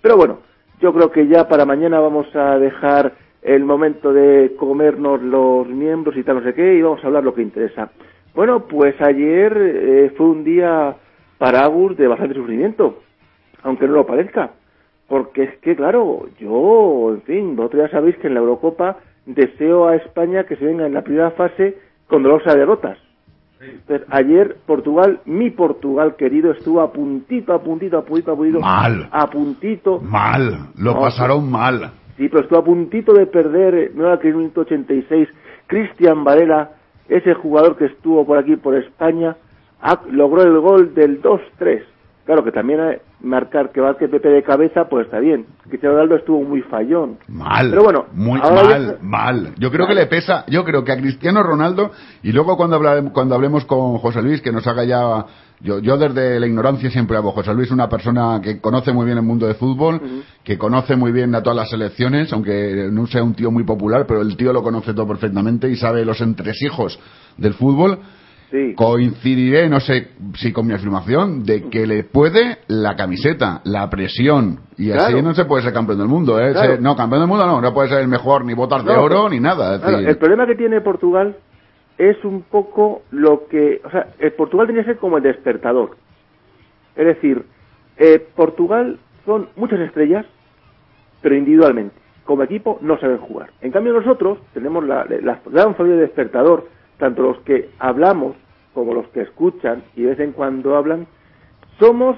Pero 0.00 0.16
bueno, 0.16 0.38
yo 0.80 0.94
creo 0.94 1.10
que 1.10 1.26
ya 1.26 1.48
para 1.48 1.64
mañana 1.64 1.98
vamos 1.98 2.28
a 2.36 2.60
dejar 2.60 3.14
el 3.42 3.64
momento 3.64 4.12
de 4.12 4.54
comernos 4.56 5.20
los 5.20 5.66
miembros 5.66 6.16
y 6.16 6.22
tal, 6.22 6.36
no 6.36 6.42
sé 6.44 6.54
qué, 6.54 6.76
y 6.76 6.82
vamos 6.82 7.02
a 7.02 7.08
hablar 7.08 7.24
lo 7.24 7.34
que 7.34 7.42
interesa. 7.42 7.90
Bueno, 8.36 8.68
pues 8.68 8.94
ayer 9.00 9.52
eh, 9.56 10.12
fue 10.16 10.26
un 10.26 10.44
día 10.44 10.94
para 11.38 11.64
Agus 11.64 11.96
de 11.96 12.08
bastante 12.08 12.34
sufrimiento, 12.34 13.00
aunque 13.62 13.86
no 13.86 13.94
lo 13.94 14.06
parezca. 14.06 14.50
Porque 15.06 15.44
es 15.44 15.58
que, 15.58 15.74
claro, 15.74 16.28
yo, 16.38 17.14
en 17.14 17.22
fin, 17.22 17.56
vosotros 17.56 17.84
ya 17.84 17.90
sabéis 17.90 18.16
que 18.18 18.26
en 18.26 18.34
la 18.34 18.40
Eurocopa 18.40 18.98
deseo 19.24 19.88
a 19.88 19.96
España 19.96 20.44
que 20.44 20.56
se 20.56 20.64
venga 20.64 20.86
en 20.86 20.94
la 20.94 21.02
primera 21.02 21.30
fase 21.30 21.78
con 22.06 22.22
dolorosas 22.22 22.56
derrotas. 22.56 22.98
Entonces, 23.60 24.06
ayer 24.10 24.56
Portugal, 24.66 25.20
mi 25.24 25.50
Portugal 25.50 26.14
querido, 26.16 26.52
estuvo 26.52 26.80
a 26.80 26.92
puntito, 26.92 27.52
a 27.52 27.60
puntito, 27.60 27.98
a 27.98 28.04
puntito, 28.04 28.32
a 28.32 28.36
puntito. 28.36 28.60
Mal. 28.60 29.08
A 29.10 29.26
puntito. 29.28 30.00
mal, 30.00 30.68
lo 30.76 30.94
No, 30.94 31.00
pasaron 31.00 31.50
mal. 31.50 31.90
Sí, 32.16 32.28
pero 32.28 32.42
estuvo 32.42 32.58
a 32.58 32.64
puntito 32.64 33.12
de 33.14 33.26
perder, 33.26 33.92
no 33.94 34.06
era 34.06 34.18
que 34.18 34.28
en 34.28 34.34
el 34.34 34.38
minuto 34.38 34.60
86, 34.62 35.28
Cristian 35.66 36.22
Varela, 36.24 36.70
ese 37.08 37.34
jugador 37.34 37.76
que 37.76 37.86
estuvo 37.86 38.24
por 38.26 38.38
aquí, 38.38 38.56
por 38.56 38.76
España, 38.76 39.36
logró 40.10 40.42
el 40.42 40.58
gol 40.60 40.94
del 40.94 41.22
2-3. 41.22 41.82
Claro 42.24 42.44
que 42.44 42.52
también 42.52 42.78
eh, 42.80 43.00
marcar 43.22 43.70
que 43.72 43.80
que 43.98 44.06
Pepe 44.06 44.28
de 44.28 44.42
cabeza, 44.42 44.84
pues 44.90 45.06
está 45.06 45.18
bien. 45.18 45.46
Cristiano 45.66 45.94
Ronaldo 45.94 46.16
estuvo 46.16 46.42
muy 46.42 46.60
fallón. 46.60 47.16
Mal. 47.26 47.70
Pero 47.70 47.82
bueno, 47.84 48.04
muy 48.12 48.38
ya- 48.38 48.50
mal, 48.50 48.98
mal. 49.00 49.54
Yo 49.58 49.70
creo 49.70 49.86
que 49.86 49.94
le 49.94 50.04
pesa, 50.06 50.44
yo 50.46 50.62
creo 50.62 50.84
que 50.84 50.92
a 50.92 50.98
Cristiano 50.98 51.42
Ronaldo, 51.42 51.90
y 52.22 52.32
luego 52.32 52.54
cuando, 52.58 52.76
hablare- 52.78 53.10
cuando 53.12 53.34
hablemos 53.34 53.64
con 53.64 53.96
José 53.96 54.20
Luis, 54.20 54.42
que 54.42 54.52
nos 54.52 54.66
haga 54.66 54.84
ya, 54.84 55.24
yo, 55.60 55.78
yo 55.78 55.96
desde 55.96 56.38
la 56.38 56.46
ignorancia 56.46 56.90
siempre 56.90 57.16
hago, 57.16 57.32
José 57.32 57.54
Luis 57.54 57.70
una 57.70 57.88
persona 57.88 58.40
que 58.42 58.60
conoce 58.60 58.92
muy 58.92 59.06
bien 59.06 59.16
el 59.16 59.24
mundo 59.24 59.46
de 59.46 59.54
fútbol, 59.54 59.98
que 60.44 60.58
conoce 60.58 60.96
muy 60.96 61.12
bien 61.12 61.34
a 61.34 61.42
todas 61.42 61.56
las 61.56 61.70
selecciones, 61.70 62.30
aunque 62.34 62.90
no 62.92 63.06
sea 63.06 63.22
un 63.22 63.32
tío 63.32 63.50
muy 63.50 63.64
popular, 63.64 64.04
pero 64.06 64.20
el 64.20 64.36
tío 64.36 64.52
lo 64.52 64.62
conoce 64.62 64.92
todo 64.92 65.08
perfectamente 65.08 65.70
y 65.70 65.76
sabe 65.76 66.04
los 66.04 66.20
entresijos 66.20 67.00
del 67.38 67.54
fútbol. 67.54 68.00
Sí. 68.50 68.74
Coincidiré, 68.74 69.68
no 69.68 69.78
sé 69.78 70.08
si 70.36 70.52
con 70.52 70.66
mi 70.66 70.72
afirmación, 70.72 71.42
de 71.44 71.68
que 71.68 71.86
le 71.86 72.04
puede 72.04 72.58
la 72.68 72.96
camiseta, 72.96 73.60
la 73.64 73.90
presión. 73.90 74.60
Y 74.78 74.90
así 74.90 75.20
no 75.20 75.34
se 75.34 75.44
puede 75.44 75.62
ser 75.64 75.74
campeón 75.74 75.98
del 75.98 76.08
mundo, 76.08 76.40
¿eh? 76.40 76.52
Claro. 76.52 76.76
Se- 76.76 76.80
no, 76.80 76.96
campeón 76.96 77.20
del 77.22 77.28
mundo 77.28 77.46
no, 77.46 77.60
no 77.60 77.74
puede 77.74 77.90
ser 77.90 78.00
el 78.00 78.08
mejor 78.08 78.46
ni 78.46 78.54
botas 78.54 78.84
de 78.86 78.94
No, 78.94 79.02
oro 79.02 79.28
ni 79.28 79.38
nada. 79.38 79.74
es 79.74 79.80
Claro, 79.82 79.96
decir, 79.98 80.08
el 80.08 80.16
problema 80.16 80.46
que 80.46 80.54
tiene 80.54 80.80
Portugal 80.80 81.36
es 81.98 82.24
un 82.24 82.40
poco 82.42 83.02
lo 83.10 83.46
que, 83.48 83.82
o 83.84 83.90
sea, 83.90 84.14
el 84.18 84.32
Portugal 84.32 84.66
tenía 84.66 84.82
que 84.82 84.92
ser 84.92 84.98
como 84.98 85.18
el 85.18 85.22
despertador. 85.24 85.96
Es 86.96 87.04
decir, 87.06 87.44
eh, 87.98 88.18
Portugal 88.34 88.98
son 89.26 89.48
muchas 89.56 89.80
estrellas, 89.80 90.24
pero 91.20 91.34
individualmente. 91.36 91.94
Como 92.24 92.42
equipo 92.44 92.78
no 92.80 92.98
saben 92.98 93.18
jugar. 93.18 93.50
En 93.60 93.72
cambio 93.72 93.92
nosotros 93.92 94.38
tenemos 94.54 94.84
la, 94.86 95.04
la 95.22 95.40
gran 95.50 95.74
familia 95.74 95.96
de 96.00 96.06
despertador, 96.06 96.66
tanto 96.98 97.22
los 97.22 97.38
que 97.40 97.70
hablamos 97.78 98.36
como 98.74 98.94
los 98.94 99.08
que 99.08 99.22
escuchan 99.22 99.82
y 99.96 100.02
de 100.02 100.10
vez 100.10 100.20
en 100.20 100.32
cuando 100.32 100.76
hablan, 100.76 101.06
somos, 101.80 102.16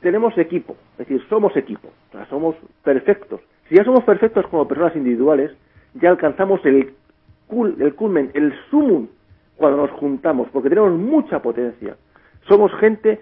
tenemos 0.00 0.36
equipo, 0.38 0.76
es 0.92 1.06
decir, 1.08 1.22
somos 1.28 1.56
equipo, 1.56 1.88
o 2.08 2.12
sea, 2.12 2.26
somos 2.26 2.56
perfectos. 2.82 3.40
Si 3.68 3.76
ya 3.76 3.84
somos 3.84 4.04
perfectos 4.04 4.46
como 4.48 4.66
personas 4.68 4.94
individuales, 4.96 5.52
ya 5.94 6.10
alcanzamos 6.10 6.64
el, 6.64 6.94
cul- 7.48 7.80
el 7.80 7.94
culmen, 7.94 8.30
el 8.34 8.52
sumum 8.70 9.08
cuando 9.56 9.78
nos 9.78 9.90
juntamos, 9.92 10.48
porque 10.52 10.68
tenemos 10.68 10.92
mucha 10.92 11.40
potencia. 11.40 11.96
Somos 12.48 12.72
gente 12.80 13.20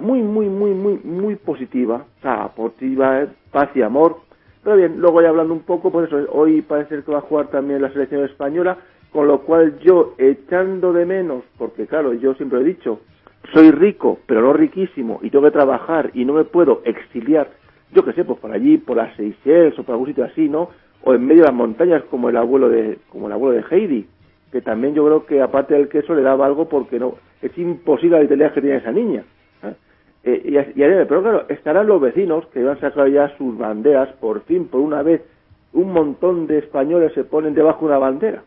muy, 0.00 0.22
muy, 0.22 0.48
muy, 0.48 0.70
muy, 0.70 0.98
muy 1.04 1.36
positiva, 1.36 2.04
o 2.18 2.22
sea, 2.22 2.48
positiva, 2.48 3.26
paz 3.50 3.68
y 3.74 3.82
amor. 3.82 4.18
Pero 4.62 4.76
bien, 4.76 5.00
luego 5.00 5.20
ya 5.20 5.28
hablando 5.30 5.52
un 5.52 5.60
poco, 5.62 5.90
pues 5.90 6.06
eso, 6.06 6.26
hoy 6.32 6.62
parece 6.62 7.02
que 7.02 7.12
va 7.12 7.18
a 7.18 7.22
jugar 7.22 7.48
también 7.48 7.82
la 7.82 7.90
selección 7.92 8.24
española, 8.24 8.78
con 9.12 9.26
lo 9.26 9.40
cual 9.40 9.78
yo, 9.80 10.14
echando 10.18 10.92
de 10.92 11.06
menos, 11.06 11.44
porque 11.56 11.86
claro, 11.86 12.12
yo 12.14 12.34
siempre 12.34 12.60
he 12.60 12.64
dicho, 12.64 13.00
soy 13.52 13.70
rico, 13.70 14.18
pero 14.26 14.42
no 14.42 14.52
riquísimo, 14.52 15.20
y 15.22 15.30
tengo 15.30 15.44
que 15.44 15.50
trabajar 15.52 16.10
y 16.14 16.24
no 16.24 16.34
me 16.34 16.44
puedo 16.44 16.82
exiliar, 16.84 17.48
yo 17.92 18.04
que 18.04 18.12
sé, 18.12 18.24
pues 18.24 18.38
por 18.38 18.52
allí, 18.52 18.76
por 18.76 18.96
las 18.96 19.16
Seychelles 19.16 19.78
o 19.78 19.82
por 19.82 19.94
algún 19.94 20.08
sitio 20.08 20.24
así, 20.24 20.48
¿no? 20.48 20.68
O 21.02 21.14
en 21.14 21.24
medio 21.24 21.42
de 21.42 21.48
las 21.48 21.54
montañas 21.54 22.02
como 22.10 22.28
el 22.28 22.36
abuelo 22.36 22.68
de, 22.68 22.98
como 23.08 23.28
el 23.28 23.32
abuelo 23.32 23.56
de 23.56 23.64
Heidi, 23.70 24.06
que 24.52 24.60
también 24.60 24.94
yo 24.94 25.04
creo 25.04 25.26
que 25.26 25.40
aparte 25.40 25.74
del 25.74 25.88
queso 25.88 26.14
le 26.14 26.22
daba 26.22 26.46
algo 26.46 26.68
porque 26.68 26.98
no, 26.98 27.14
es 27.40 27.56
imposible 27.56 28.16
la 28.16 28.22
vitalidad 28.22 28.52
que 28.52 28.60
tiene 28.60 28.76
esa 28.76 28.92
niña. 28.92 29.24
¿eh? 29.62 29.74
Eh, 30.24 30.42
y, 30.44 30.58
y 30.58 31.04
pero 31.06 31.22
claro, 31.22 31.44
estarán 31.48 31.86
los 31.86 32.00
vecinos 32.00 32.46
que 32.48 32.60
han 32.60 32.80
sacado 32.80 33.06
ya 33.06 33.34
sus 33.38 33.56
banderas, 33.56 34.10
por 34.20 34.42
fin, 34.42 34.66
por 34.68 34.80
una 34.80 35.02
vez, 35.02 35.22
un 35.72 35.92
montón 35.92 36.46
de 36.46 36.58
españoles 36.58 37.12
se 37.14 37.24
ponen 37.24 37.54
debajo 37.54 37.80
de 37.80 37.86
una 37.86 37.98
bandera. 37.98 38.42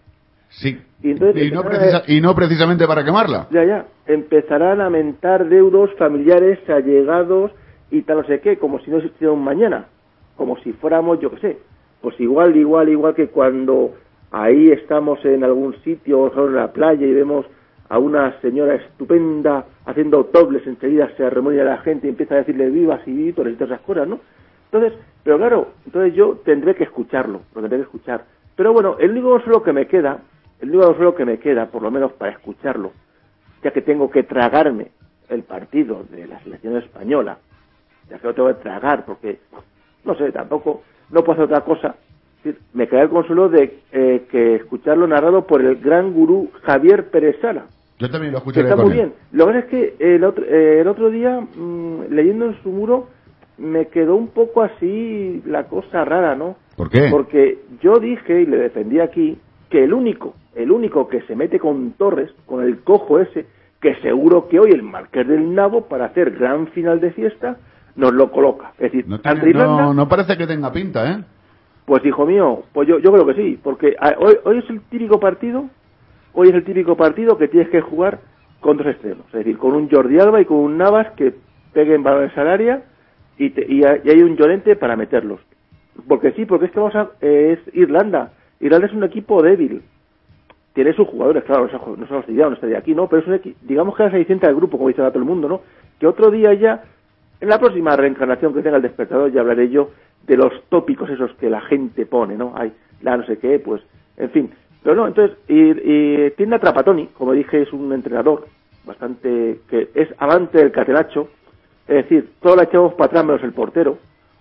Sí. 0.52 0.80
y 1.02 1.12
entonces- 1.12 1.44
y, 1.48 1.52
no 1.52 1.64
precisa- 1.64 2.04
y 2.08 2.22
no 2.22 2.36
precisamente 2.36 2.86
para 2.88 3.04
quemarla. 3.04 3.48
Ya, 3.52 3.64
ya. 3.64 3.86
Empezarán 4.06 4.82
a 4.82 4.90
mentar 4.90 5.50
deudos 5.50 5.90
familiares, 5.98 6.60
allegados 6.70 7.52
y 7.90 8.04
tal 8.04 8.18
no 8.18 8.24
sé 8.26 8.40
qué, 8.40 8.58
como 8.58 8.80
si 8.82 8.92
no 8.92 8.98
existiera 8.98 9.34
un 9.34 9.44
mañana. 9.44 9.86
Como 10.38 10.58
si 10.60 10.74
fuéramos, 10.74 11.20
yo 11.20 11.32
qué 11.32 11.38
sé. 11.40 11.58
Pues 12.02 12.20
igual, 12.20 12.56
igual, 12.56 12.90
igual 12.90 13.14
que 13.16 13.28
cuando 13.28 13.92
ahí 14.32 14.70
estamos 14.72 15.24
en 15.26 15.44
algún 15.44 15.76
sitio, 15.84 16.22
o 16.22 16.48
en 16.48 16.56
la 16.56 16.72
playa 16.72 17.06
y 17.06 17.14
vemos 17.14 17.46
a 17.90 18.00
una 18.00 18.40
señora 18.42 18.76
estupenda 18.76 19.66
haciendo 19.86 20.30
dobles, 20.32 20.66
enseguida 20.66 21.10
se 21.18 21.26
arremonia 21.26 21.64
la 21.66 21.78
gente 21.80 22.08
y 22.08 22.12
empieza 22.12 22.36
a 22.36 22.38
decirle 22.40 22.70
vivas 22.70 23.02
y 23.06 23.12
vítores 23.12 23.54
y 23.54 23.56
todas 23.58 23.72
esas 23.74 23.86
cosas, 23.86 24.08
¿no? 24.08 24.20
Entonces, 24.72 24.98
pero 25.24 25.38
claro, 25.38 25.68
entonces 25.86 26.14
yo 26.14 26.40
tendré 26.46 26.74
que 26.76 26.86
escucharlo, 26.86 27.42
lo 27.54 27.62
tendré 27.62 27.80
que 27.80 27.84
escuchar. 27.84 28.24
Pero 28.56 28.72
bueno, 28.72 28.96
el 29.00 29.12
único 29.12 29.32
consuelo 29.32 29.62
que 29.62 29.74
me 29.74 29.88
queda, 29.88 30.20
el 30.62 30.70
único 30.70 30.88
consuelo 30.88 31.16
que 31.16 31.26
me 31.26 31.40
queda, 31.40 31.68
por 31.68 31.82
lo 31.82 31.92
menos 31.92 32.14
para 32.14 32.32
escucharlo, 32.32 32.92
ya 33.64 33.72
que 33.72 33.82
tengo 33.82 34.10
que 34.10 34.24
tragarme 34.24 34.88
el 35.30 35.44
partido 35.44 36.04
de 36.12 36.28
la 36.28 36.40
selección 36.42 36.78
española, 36.78 37.38
ya 38.10 38.18
que 38.20 38.28
lo 38.28 38.34
tengo 38.34 38.48
que 38.50 38.62
tragar 38.62 39.06
porque, 39.06 39.40
no 40.06 40.16
sé, 40.16 40.32
tampoco, 40.32 40.84
no 41.10 41.24
puedo 41.24 41.34
hacer 41.34 41.46
otra 41.46 41.62
cosa. 41.62 41.96
Me 42.74 42.88
queda 42.88 43.04
el 43.04 43.10
consuelo 43.10 43.50
de 43.50 43.82
eh, 43.92 44.26
que 44.32 44.56
escucharlo 44.56 45.08
narrado 45.08 45.46
por 45.46 45.62
el 45.62 45.76
gran 45.78 46.12
gurú 46.14 46.50
Javier 46.64 47.10
Pérez 47.10 47.40
Sala, 47.40 47.66
Yo 48.00 48.10
también 48.10 48.34
lo 48.34 48.40
que 48.40 48.50
escucharé 48.50 48.70
está 48.70 48.82
muy 48.82 48.92
él. 48.92 48.98
bien. 48.98 49.14
Lo 49.32 49.48
que 49.52 49.60
es 49.60 49.66
que 49.66 49.96
el 50.00 50.24
otro, 50.24 50.44
eh, 50.46 50.80
el 50.82 50.88
otro 50.88 51.10
día, 51.12 51.40
mm, 51.40 52.06
leyendo 52.10 52.46
en 52.48 52.62
su 52.64 52.70
muro, 52.70 53.10
me 53.60 53.88
quedó 53.88 54.16
un 54.16 54.30
poco 54.30 54.64
así 54.64 55.44
la 55.46 55.66
cosa 55.68 56.04
rara, 56.04 56.36
¿no? 56.36 56.56
¿Por 56.76 56.90
qué? 56.90 57.10
Porque 57.12 57.60
yo 57.80 58.00
dije 58.00 58.42
y 58.42 58.46
le 58.48 58.58
defendí 58.58 59.00
aquí 59.00 59.38
que 59.70 59.84
el 59.84 59.94
único, 59.94 60.34
el 60.56 60.72
único 60.72 61.08
que 61.08 61.22
se 61.24 61.36
mete 61.36 61.60
con 61.60 61.92
Torres, 61.94 62.32
con 62.46 62.64
el 62.64 62.80
cojo 62.82 63.20
ese, 63.20 63.46
que 63.80 63.96
seguro 63.96 64.48
que 64.48 64.60
hoy 64.60 64.72
el 64.72 64.84
Marqués 64.84 65.28
del 65.28 65.54
Nabo, 65.56 65.86
para 65.88 66.06
hacer 66.06 66.32
gran 66.32 66.68
final 66.68 67.00
de 67.00 67.12
fiesta, 67.12 67.58
nos 67.96 68.14
lo 68.14 68.32
coloca. 68.32 68.72
Es 68.78 68.92
decir, 68.92 69.06
No, 69.08 69.16
ante 69.16 69.32
tiene- 69.36 69.50
Irlanda, 69.50 69.84
no, 69.84 69.94
no 69.94 70.08
parece 70.08 70.38
que 70.38 70.48
tenga 70.48 70.72
pinta, 70.72 71.12
¿eh? 71.12 71.24
pues 71.86 72.06
hijo 72.06 72.26
mío, 72.26 72.64
pues 72.74 72.88
yo, 72.88 73.00
yo 73.00 73.12
creo 73.12 73.26
que 73.26 73.34
sí, 73.34 73.60
porque 73.62 73.96
hoy, 74.20 74.36
hoy 74.46 74.58
es 74.60 74.70
el 74.70 74.82
típico 74.82 75.20
partido, 75.20 75.66
hoy 76.34 76.50
es 76.50 76.54
el 76.54 76.64
típico 76.64 76.96
partido 76.96 77.38
que 77.38 77.48
tienes 77.48 77.70
que 77.70 77.82
jugar 77.82 78.20
con 78.62 78.78
dos 78.78 78.88
extremos, 78.88 79.26
es 79.28 79.34
decir, 79.34 79.58
con 79.58 79.74
un 79.74 79.90
Jordi 79.90 80.20
Alba 80.20 80.40
y 80.40 80.46
con 80.46 80.58
un 80.58 80.78
Navas 80.78 81.08
que 81.18 81.34
peguen 81.74 82.04
balones 82.04 82.38
al 82.38 82.48
área 82.48 82.84
y, 83.38 83.50
te- 83.50 83.66
y 83.68 83.84
hay 83.84 84.22
un 84.22 84.38
Llorente 84.38 84.76
para 84.76 84.96
meterlos. 84.96 85.40
Porque 86.08 86.32
sí, 86.34 86.46
porque 86.46 86.66
es 86.68 86.72
que 86.72 86.80
vamos 86.80 86.96
a, 86.96 87.10
eh, 87.22 87.58
es 87.68 87.76
Irlanda. 87.76 88.32
Irlanda 88.60 88.88
es 88.88 88.94
un 88.94 89.04
equipo 89.04 89.42
débil. 89.42 89.82
Tiene 90.74 90.94
sus 90.94 91.08
jugadores, 91.08 91.44
claro, 91.44 91.68
no 91.98 92.08
se 92.08 92.14
los 92.14 92.28
diría, 92.28 92.48
no 92.48 92.54
estaría 92.54 92.78
aquí, 92.78 92.96
¿no? 92.96 93.08
Pero 93.08 93.22
es 93.22 93.44
un 93.44 93.56
digamos 93.62 93.96
que 93.96 94.04
es 94.04 94.08
la 94.08 94.12
cenicienta 94.12 94.48
del 94.48 94.56
grupo, 94.56 94.78
como 94.78 94.88
dice 94.88 95.02
todo 95.02 95.20
el 95.20 95.26
mundo, 95.26 95.50
¿no? 95.50 95.62
Que 96.00 96.08
otro 96.08 96.32
día 96.32 96.54
ya, 96.54 96.84
en 97.40 97.50
la 97.50 97.60
próxima 97.60 97.96
reencarnación 97.96 98.54
que 98.54 98.62
tenga 98.62 98.78
el 98.78 98.84
despertador, 98.84 99.32
ya 99.32 99.42
hablaré 99.42 99.70
yo 99.70 99.90
de 100.26 100.38
los 100.38 100.54
tópicos 100.70 101.10
esos 101.10 101.34
que 101.34 101.50
la 101.50 101.62
gente 101.62 102.06
pone, 102.06 102.36
¿no? 102.36 102.54
Hay 102.56 102.72
la 103.02 103.18
no 103.18 103.26
sé 103.26 103.38
qué, 103.38 103.60
pues, 103.60 103.82
en 104.18 104.30
fin. 104.30 104.52
Pero 104.84 104.96
no, 104.96 105.08
entonces, 105.08 105.38
y, 105.48 105.72
y 105.72 106.32
tiene 106.32 106.56
a 106.56 106.60
Trapatoni, 106.60 107.08
como 107.18 107.34
dije, 107.34 107.64
es 107.64 107.74
un 107.74 107.92
entrenador 107.92 108.46
bastante, 108.86 109.60
que 109.70 109.90
es 109.94 110.10
amante 110.18 110.58
del 110.58 110.72
catenacho, 110.72 111.28
es 111.88 111.96
decir, 112.04 112.32
todo 112.42 112.56
la 112.56 112.64
echamos 112.64 112.94
para 112.94 113.08
atrás 113.08 113.26
menos 113.26 113.44
el 113.44 113.54
portero, 113.54 113.98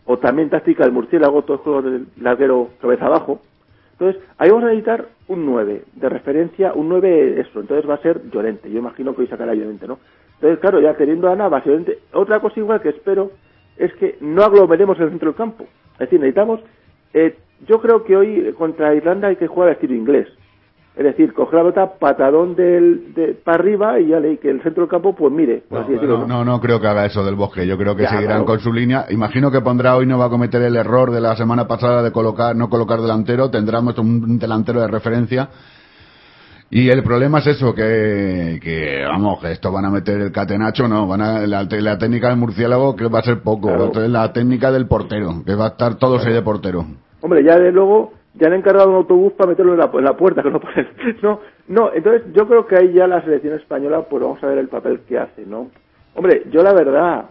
o 0.06 0.18
también 0.18 0.50
táctica 0.50 0.84
del 0.84 0.92
murciélago, 0.92 1.42
todo 1.42 1.78
el 1.80 1.84
del 1.84 2.06
larguero 2.20 2.70
cabeza 2.80 3.06
abajo. 3.06 3.40
Entonces, 4.00 4.22
ahí 4.38 4.48
vamos 4.48 4.64
a 4.64 4.68
necesitar 4.68 5.08
un 5.28 5.44
9 5.44 5.82
de 5.92 6.08
referencia, 6.08 6.72
un 6.72 6.88
9 6.88 7.38
eso, 7.38 7.60
entonces 7.60 7.88
va 7.88 7.96
a 7.96 8.02
ser 8.02 8.30
Llorente, 8.30 8.70
yo 8.70 8.78
imagino 8.78 9.14
que 9.14 9.20
hoy 9.20 9.26
sacará 9.26 9.54
Llorente, 9.54 9.86
¿no? 9.86 9.98
Entonces, 10.36 10.58
claro, 10.58 10.80
ya 10.80 10.94
teniendo 10.94 11.28
a 11.28 11.36
Navas 11.36 11.66
y 11.66 11.68
Llorente, 11.68 11.98
otra 12.14 12.40
cosa 12.40 12.58
igual 12.58 12.80
que 12.80 12.88
espero 12.88 13.32
es 13.76 13.92
que 13.96 14.16
no 14.22 14.42
aglomeremos 14.42 14.98
el 15.00 15.10
centro 15.10 15.28
del 15.28 15.36
campo. 15.36 15.64
Es 15.94 15.98
decir, 15.98 16.18
necesitamos, 16.18 16.60
eh, 17.12 17.36
yo 17.68 17.78
creo 17.82 18.02
que 18.04 18.16
hoy 18.16 18.54
contra 18.56 18.94
Irlanda 18.94 19.28
hay 19.28 19.36
que 19.36 19.48
jugar 19.48 19.68
al 19.68 19.74
estilo 19.74 19.94
inglés. 19.94 20.28
Es 20.96 21.04
decir, 21.04 21.32
coger 21.32 21.54
la 21.54 21.70
pelota, 21.72 21.92
patadón 21.98 22.56
del, 22.56 23.14
de, 23.14 23.34
para 23.34 23.58
arriba 23.58 23.98
y 24.00 24.08
ya 24.08 24.18
leí 24.20 24.36
que 24.38 24.50
el 24.50 24.60
centro 24.62 24.82
del 24.82 24.90
campo, 24.90 25.14
pues 25.14 25.32
mire, 25.32 25.62
por 25.68 25.78
así 25.82 25.92
decirlo. 25.92 26.18
No, 26.18 26.26
no, 26.26 26.44
no 26.44 26.60
creo 26.60 26.80
que 26.80 26.88
haga 26.88 27.06
eso 27.06 27.24
del 27.24 27.36
bosque. 27.36 27.66
Yo 27.66 27.78
creo 27.78 27.94
que 27.96 28.02
Ya, 28.02 28.10
seguirán 28.10 28.38
claro. 28.44 28.44
con 28.46 28.60
su 28.60 28.72
línea. 28.72 29.06
Imagino 29.08 29.50
que 29.50 29.60
pondrá 29.60 29.96
hoy, 29.96 30.04
no 30.04 30.18
va 30.18 30.26
a 30.26 30.30
cometer 30.30 30.60
el 30.62 30.76
error 30.76 31.10
de 31.10 31.20
la 31.20 31.36
semana 31.36 31.66
pasada 31.66 32.02
de 32.02 32.10
colocar, 32.12 32.54
no 32.56 32.68
colocar 32.68 33.00
delantero. 33.00 33.50
Tendremos 33.50 33.96
un 33.98 34.38
delantero 34.38 34.80
de 34.80 34.88
referencia. 34.88 35.48
Y 36.72 36.88
el 36.88 37.02
problema 37.02 37.38
es 37.40 37.46
eso, 37.48 37.74
que, 37.74 38.60
que 38.62 39.04
vamos, 39.08 39.40
que 39.40 39.50
esto 39.52 39.72
van 39.72 39.86
a 39.86 39.90
meter 39.90 40.20
el 40.20 40.30
catenacho, 40.32 40.86
no, 40.86 41.04
van 41.06 41.20
a, 41.20 41.46
la, 41.46 41.66
la 41.68 41.98
técnica 41.98 42.28
del 42.28 42.36
murciélago 42.36 42.94
que 42.94 43.08
va 43.08 43.18
a 43.18 43.22
ser 43.22 43.40
poco, 43.42 43.68
Claro. 43.90 44.06
la 44.08 44.32
técnica 44.32 44.70
del 44.70 44.86
portero, 44.86 45.42
que 45.44 45.54
va 45.56 45.64
a 45.66 45.68
estar 45.70 45.96
todos 45.96 46.24
ahí 46.24 46.32
de 46.32 46.42
portero. 46.42 46.84
Hombre, 47.22 47.42
ya 47.44 47.58
de 47.58 47.72
luego, 47.72 48.12
ya 48.34 48.46
han 48.46 48.54
encargado 48.54 48.90
un 48.90 48.96
autobús 48.96 49.32
para 49.32 49.50
meterlo 49.50 49.72
en 49.72 49.78
la, 49.78 49.90
en 49.92 50.04
la 50.04 50.16
puerta, 50.16 50.42
que 50.42 50.50
no. 50.50 50.60
No, 51.22 51.40
no, 51.68 51.90
entonces 51.94 52.32
yo 52.32 52.46
creo 52.46 52.66
que 52.66 52.76
ahí 52.76 52.92
ya 52.92 53.06
la 53.06 53.22
selección 53.22 53.54
española, 53.54 54.02
pues 54.08 54.22
vamos 54.22 54.42
a 54.42 54.46
ver 54.46 54.58
el 54.58 54.68
papel 54.68 55.00
que 55.00 55.18
hace, 55.18 55.44
¿no? 55.46 55.70
Hombre, 56.14 56.44
yo 56.50 56.62
la 56.62 56.72
verdad, 56.72 57.26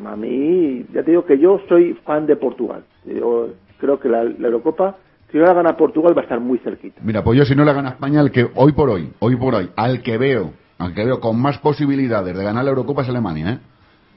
mm, 0.00 0.06
a 0.06 0.16
mí, 0.16 0.86
ya 0.92 1.02
te 1.02 1.10
digo 1.10 1.24
que 1.24 1.38
yo 1.38 1.60
soy 1.68 1.94
fan 2.04 2.26
de 2.26 2.36
Portugal. 2.36 2.84
Yo 3.04 3.50
creo 3.78 3.98
que 3.98 4.08
la, 4.08 4.24
la 4.24 4.46
Eurocopa, 4.46 4.96
si 5.30 5.38
no 5.38 5.44
la 5.44 5.54
gana 5.54 5.76
Portugal, 5.76 6.16
va 6.16 6.20
a 6.20 6.24
estar 6.24 6.40
muy 6.40 6.58
cerquita. 6.58 7.00
Mira, 7.02 7.24
pues 7.24 7.38
yo 7.38 7.44
si 7.44 7.54
no 7.54 7.64
le 7.64 7.72
gana 7.72 7.90
España, 7.90 8.20
al 8.20 8.30
que 8.30 8.48
hoy 8.54 8.72
por 8.72 8.90
hoy, 8.90 9.12
hoy 9.18 9.36
por 9.36 9.54
hoy, 9.54 9.70
al 9.76 10.02
que 10.02 10.18
veo, 10.18 10.52
al 10.78 10.94
que 10.94 11.04
veo 11.04 11.20
con 11.20 11.40
más 11.40 11.58
posibilidades 11.58 12.36
de 12.36 12.44
ganar 12.44 12.64
la 12.64 12.70
Eurocopa 12.70 13.02
es 13.02 13.08
Alemania, 13.08 13.50
¿eh? 13.50 13.58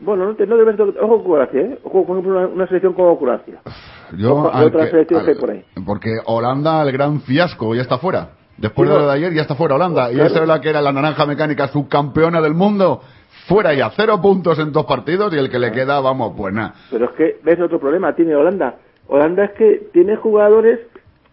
Bueno, 0.02 0.26
no, 0.26 0.36
te, 0.36 0.46
no 0.46 0.58
debes... 0.58 0.78
Ojo 0.80 1.24
con 1.24 1.24
Croacia, 1.24 1.62
¿eh? 1.62 1.80
Ojo, 1.84 2.06
por 2.06 2.18
ejemplo, 2.18 2.38
una, 2.40 2.48
una 2.48 2.68
selección 2.68 2.94
como 2.94 3.18
Croacia. 3.18 3.60
Yo, 4.18 4.34
Ojo, 4.36 4.52
al 4.54 4.68
otra 4.68 4.86
que- 4.86 4.92
selección 4.92 5.20
al- 5.20 5.26
que 5.26 5.32
hay 5.32 5.38
por 5.38 5.50
ahí. 5.52 5.66
Porque 5.86 6.10
Holanda, 6.26 6.82
el 6.84 6.92
gran 6.92 7.22
fiasco, 7.22 7.74
ya 7.76 7.82
está 7.82 7.98
fuera. 7.98 8.30
Después 8.58 8.90
de 8.90 8.96
lo 8.98 9.08
de 9.08 9.14
ayer, 9.14 9.34
ya 9.34 9.42
está 9.42 9.56
fuera 9.56 9.76
Holanda. 9.76 10.12
Y 10.12 10.20
esa 10.20 10.42
es 10.42 10.48
la 10.48 10.62
que 10.62 10.70
era 10.70 10.82
la 10.82 10.92
naranja 10.94 11.26
mecánica 11.26 11.68
subcampeona 11.68 12.42
del 12.42 12.54
mundo. 12.54 13.02
Fuera 13.48 13.74
ya, 13.74 13.92
cero 13.96 14.20
puntos 14.22 14.58
en 14.60 14.72
dos 14.72 14.86
partidos 14.86 15.34
y 15.34 15.38
el 15.38 15.50
que 15.50 15.60
le 15.60 15.72
queda, 15.72 16.00
vamos, 16.00 16.34
pues 16.38 16.54
nada. 16.54 16.74
Pero 16.90 17.06
es 17.06 17.12
que, 17.12 17.40
ves 17.44 17.60
otro 17.62 17.80
problema, 17.80 18.16
tiene 18.16 18.36
Holanda. 18.36 18.76
Holanda 19.08 19.46
es 19.46 19.52
que 19.52 19.90
tiene 19.94 20.16
jugadores, 20.16 20.80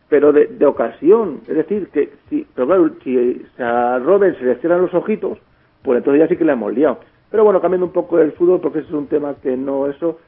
pero 0.09 0.33
de, 0.33 0.47
de 0.49 0.67
ocasión. 0.67 1.41
Es 1.49 1.57
decir, 1.57 1.89
que 1.93 2.13
si, 2.29 2.47
pero 2.55 2.67
claro, 2.67 2.91
si 3.03 3.47
a 3.59 3.99
Robben 3.99 4.37
se 4.39 4.45
le 4.45 4.57
cierran 4.57 4.83
los 4.83 4.93
ojitos, 4.93 5.39
pues 5.83 5.99
entonces 5.99 6.21
ya 6.23 6.29
sí 6.29 6.37
que 6.37 6.45
le 6.45 6.53
hemos 6.53 6.73
liado. 6.75 6.99
Pero 7.33 7.43
bueno, 7.45 7.61
cambiando 7.61 7.87
un 7.87 7.93
poco 7.93 8.21
el 8.21 8.31
fútbol, 8.33 8.61
porque 8.61 8.79
ese 8.81 8.89
es 8.89 8.95
un 8.95 9.09
tema 9.09 9.35
que 9.43 9.57
no 9.57 9.89
eso, 9.89 10.21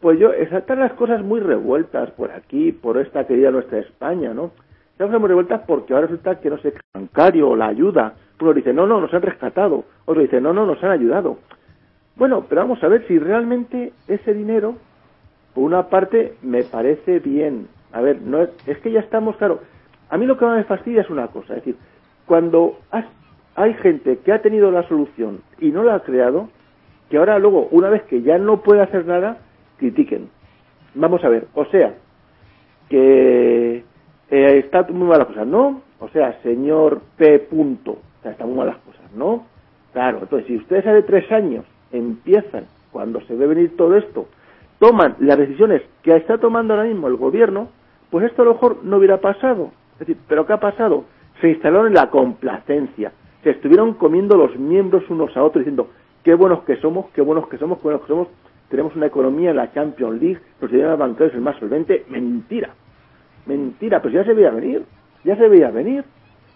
pues 0.00 0.18
yo, 0.18 0.32
están 0.32 0.78
las 0.78 0.94
cosas 0.94 1.22
muy 1.22 1.40
revueltas 1.40 2.10
por 2.12 2.30
aquí, 2.30 2.72
por 2.72 2.96
esta 2.96 3.26
querida 3.26 3.50
nuestra 3.50 3.80
España, 3.80 4.32
¿no? 4.32 4.52
Están 4.92 5.08
cosas 5.08 5.20
muy 5.20 5.28
revueltas 5.28 5.62
porque 5.66 5.92
ahora 5.92 6.06
resulta 6.06 6.40
que 6.40 6.48
no 6.48 6.58
sé, 6.58 6.72
bancario 6.94 7.50
o 7.50 7.56
la 7.56 7.66
ayuda. 7.66 8.14
Uno 8.40 8.54
dice, 8.54 8.72
no, 8.72 8.86
no, 8.86 9.00
nos 9.00 9.12
han 9.12 9.22
rescatado. 9.22 9.84
Otro 10.06 10.22
dice, 10.22 10.40
no, 10.40 10.52
no, 10.52 10.64
nos 10.66 10.82
han 10.82 10.90
ayudado. 10.90 11.38
Bueno, 12.16 12.44
pero 12.48 12.62
vamos 12.62 12.82
a 12.82 12.88
ver 12.88 13.06
si 13.06 13.18
realmente 13.18 13.92
ese 14.08 14.34
dinero, 14.34 14.76
por 15.54 15.64
una 15.64 15.88
parte, 15.88 16.34
me 16.42 16.62
parece 16.64 17.18
bien. 17.20 17.68
A 17.92 18.00
ver, 18.00 18.20
no 18.22 18.42
es, 18.42 18.50
es 18.66 18.78
que 18.78 18.90
ya 18.90 19.00
estamos, 19.00 19.36
claro. 19.36 19.60
A 20.10 20.16
mí 20.18 20.26
lo 20.26 20.36
que 20.38 20.44
más 20.44 20.56
me 20.58 20.64
fastidia 20.64 21.02
es 21.02 21.10
una 21.10 21.28
cosa, 21.28 21.54
es 21.54 21.64
decir, 21.64 21.76
cuando 22.26 22.78
has- 22.90 23.06
hay 23.54 23.74
gente 23.74 24.18
que 24.18 24.32
ha 24.32 24.42
tenido 24.42 24.70
la 24.70 24.86
solución 24.88 25.40
y 25.60 25.70
no 25.70 25.82
la 25.82 25.96
ha 25.96 26.00
creado, 26.02 26.48
que 27.10 27.18
ahora 27.18 27.38
luego, 27.38 27.68
una 27.70 27.90
vez 27.90 28.02
que 28.04 28.22
ya 28.22 28.38
no 28.38 28.62
puede 28.62 28.82
hacer 28.82 29.06
nada, 29.06 29.38
critiquen. 29.78 30.30
Vamos 30.94 31.22
a 31.24 31.28
ver, 31.28 31.46
o 31.54 31.64
sea, 31.66 31.94
que 32.88 33.84
eh, 34.30 34.58
está 34.58 34.82
muy 34.84 35.08
mal 35.08 35.18
las 35.18 35.28
cosas, 35.28 35.46
¿no? 35.46 35.82
O 35.98 36.08
sea, 36.08 36.40
señor 36.42 37.00
P. 37.16 37.38
Punto, 37.40 37.92
o 37.92 38.22
sea, 38.22 38.32
están 38.32 38.48
muy 38.48 38.58
mal 38.58 38.68
las 38.68 38.78
cosas, 38.78 39.12
¿no? 39.14 39.46
Claro, 39.92 40.20
entonces, 40.22 40.46
si 40.46 40.56
ustedes 40.56 40.86
hace 40.86 41.02
tres 41.02 41.30
años 41.30 41.64
empiezan, 41.92 42.64
cuando 42.90 43.20
se 43.22 43.34
ve 43.34 43.46
venir 43.46 43.76
todo 43.76 43.96
esto, 43.96 44.26
toman 44.78 45.16
las 45.20 45.38
decisiones 45.38 45.82
que 46.02 46.16
está 46.16 46.38
tomando 46.38 46.74
ahora 46.74 46.88
mismo 46.88 47.08
el 47.08 47.16
gobierno, 47.16 47.68
pues 48.10 48.26
esto 48.26 48.42
a 48.42 48.44
lo 48.46 48.54
mejor 48.54 48.78
no 48.84 48.96
hubiera 48.96 49.18
pasado. 49.18 49.70
Es 49.94 50.00
decir, 50.00 50.16
¿pero 50.28 50.46
qué 50.46 50.54
ha 50.54 50.60
pasado? 50.60 51.04
Se 51.40 51.50
instalaron 51.50 51.88
en 51.88 51.94
la 51.94 52.10
complacencia, 52.10 53.12
se 53.42 53.50
estuvieron 53.50 53.94
comiendo 53.94 54.36
los 54.36 54.56
miembros 54.56 55.08
unos 55.10 55.36
a 55.36 55.42
otros 55.42 55.64
diciendo, 55.64 55.88
qué 56.22 56.34
buenos 56.34 56.62
que 56.64 56.76
somos, 56.76 57.06
qué 57.14 57.20
buenos 57.20 57.48
que 57.48 57.58
somos, 57.58 57.78
qué 57.78 57.84
buenos 57.84 58.02
que 58.02 58.08
somos, 58.08 58.28
tenemos 58.68 58.94
una 58.96 59.06
economía 59.06 59.50
en 59.50 59.56
la 59.56 59.72
Champions 59.72 60.20
League, 60.20 60.40
los 60.60 60.70
sistemas 60.70 60.98
bancarios 60.98 61.34
el 61.34 61.40
más 61.40 61.58
solvente, 61.58 62.04
mentira, 62.08 62.70
mentira, 63.46 64.00
pues 64.00 64.14
ya 64.14 64.24
se 64.24 64.32
veía 64.32 64.50
venir, 64.50 64.82
ya 65.24 65.36
se 65.36 65.48
veía 65.48 65.70
venir. 65.70 66.04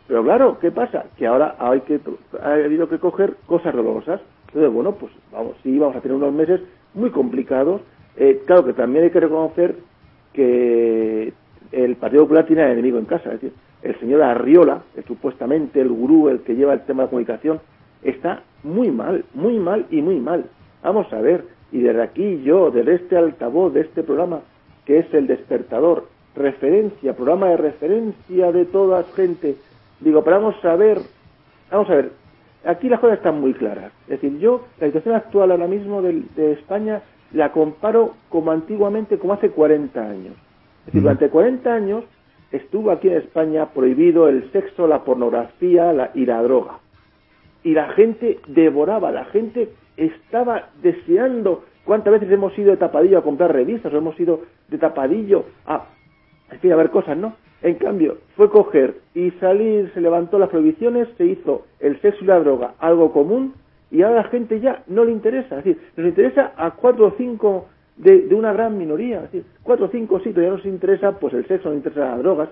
Pero 0.09 0.23
claro, 0.23 0.59
¿qué 0.61 0.71
pasa? 0.71 1.07
Que 1.19 1.27
ahora 1.27 1.57
hay 1.59 1.81
que 1.81 2.01
ha 2.41 2.53
habido 2.53 2.89
que 2.89 2.99
coger 2.99 3.37
cosas 3.47 3.75
dolorosas. 3.75 4.21
Entonces, 4.47 4.73
bueno, 4.73 4.93
pues 4.93 5.13
vamos, 5.33 5.57
sí, 5.63 5.79
vamos 5.79 5.97
a 5.97 6.01
tener 6.01 6.17
unos 6.17 6.33
meses 6.33 6.61
muy 6.95 7.11
complicados. 7.11 7.81
Eh, 8.17 8.43
claro 8.47 8.65
que 8.65 8.73
también 8.73 9.05
hay 9.05 9.11
que 9.11 9.21
reconocer 9.21 9.77
que 10.33 11.33
el 11.73 11.97
Partido 11.97 12.23
Popular 12.23 12.47
tiene 12.47 12.71
enemigo 12.71 12.99
en 12.99 13.07
casa. 13.07 13.33
Es 13.33 13.41
decir, 13.41 13.53
el 13.83 13.99
señor 14.01 14.23
Arriola, 14.23 14.83
supuestamente 15.07 15.81
el 15.81 15.89
gurú, 15.89 16.29
el 16.29 16.41
que 16.41 16.55
lleva 16.55 16.73
el 16.73 16.83
tema 16.83 17.05
de 17.05 17.09
comunicación, 17.11 17.61
está 18.03 18.43
muy 18.63 18.91
mal, 18.91 19.25
muy 19.35 19.59
mal 19.59 19.87
y 19.91 20.03
muy 20.03 20.19
mal. 20.21 20.47
Vamos 20.83 21.13
a 21.13 21.21
ver, 21.21 21.45
y 21.73 21.81
desde 21.81 22.03
aquí 22.03 22.43
yo, 22.43 22.71
desde 22.71 22.95
este 22.95 23.17
altavoz 23.17 23.73
de 23.75 23.81
este 23.81 24.03
programa, 24.03 24.41
que 24.85 24.99
es 24.99 25.15
el 25.15 25.27
despertador, 25.27 26.07
referencia, 26.35 27.15
programa 27.15 27.49
de 27.49 27.57
referencia 27.57 28.53
de 28.53 28.65
toda 28.67 29.05
gente, 29.15 29.57
digo, 30.01 30.23
pero 30.23 30.41
vamos 30.41 30.65
a 30.65 30.77
ver, 30.77 30.99
vamos 31.71 31.91
a 31.91 31.95
ver, 31.95 32.13
aquí 32.65 32.89
las 32.89 33.01
cosas 33.01 33.19
están 33.19 33.41
muy 33.41 33.55
claras. 33.55 33.93
Es 34.05 34.21
decir, 34.21 34.39
yo, 34.39 34.65
la 34.81 34.87
situación 34.87 35.15
actual 35.15 35.51
ahora 35.51 35.67
mismo 35.67 36.03
de, 36.03 36.23
de 36.37 36.53
España 36.53 37.03
la 37.33 37.53
comparo 37.53 38.15
como 38.29 38.53
antiguamente, 38.53 39.19
como 39.19 39.33
hace 39.33 39.51
40 39.51 40.01
años. 40.01 40.35
Es 40.81 40.87
decir, 40.87 41.03
durante 41.03 41.29
40 41.29 41.73
años 41.75 42.05
estuvo 42.57 42.91
aquí 42.91 43.09
en 43.09 43.19
España 43.19 43.67
prohibido 43.73 44.29
el 44.29 44.51
sexo, 44.53 44.87
la 44.87 45.05
pornografía 45.05 45.93
la- 45.93 46.11
y 46.15 46.27
la 46.27 46.43
droga. 46.43 46.79
Y 47.63 47.73
la 47.73 47.89
gente 47.91 48.39
devoraba, 48.49 49.11
la 49.11 49.25
gente 49.27 49.71
estaba 49.97 50.69
deseando. 50.83 51.65
¿Cuántas 51.85 52.13
veces 52.15 52.31
hemos 52.31 52.57
ido 52.59 52.71
de 52.71 52.77
tapadillo 52.77 53.19
a 53.19 53.23
comprar 53.23 53.53
revistas 53.53 53.93
o 53.93 53.97
hemos 53.99 54.19
ido 54.19 54.41
de 54.69 54.79
tapadillo 54.79 55.45
a, 55.67 55.85
a 56.51 56.77
ver 56.77 56.91
cosas, 56.91 57.17
¿no? 57.17 57.35
En 57.63 57.77
cambio, 57.77 58.19
fue 58.37 58.51
coger 58.51 58.97
y 59.15 59.31
salir, 59.33 59.91
se 59.95 60.01
levantó 60.01 60.39
las 60.39 60.51
prohibiciones, 60.51 61.09
se 61.17 61.25
hizo 61.25 61.65
el 61.81 62.01
sexo 62.01 62.23
y 62.23 62.27
la 62.27 62.39
droga 62.39 62.75
algo 62.79 63.13
común 63.13 63.55
y 63.91 64.03
ahora 64.03 64.17
la 64.17 64.25
gente 64.25 64.61
ya 64.61 64.83
no 64.89 65.05
le 65.05 65.13
interesa. 65.13 65.59
Es 65.59 65.65
decir, 65.65 65.83
nos 65.97 66.07
interesa 66.09 66.53
a 66.57 66.73
cuatro 66.73 67.07
o 67.07 67.15
cinco 67.17 67.67
de, 67.97 68.23
de 68.27 68.35
una 68.35 68.53
gran 68.53 68.77
minoría. 68.79 69.17
Es 69.19 69.23
decir, 69.33 69.45
cuatro 69.63 69.87
o 69.87 69.89
cinco 69.91 70.21
sí, 70.23 70.33
ya 70.35 70.43
nos 70.51 70.65
interesa 70.65 71.13
pues 71.19 71.35
el 71.35 71.47
sexo, 71.47 71.69
nos 71.69 71.79
interesa 71.79 72.11
las 72.11 72.19
drogas. 72.19 72.49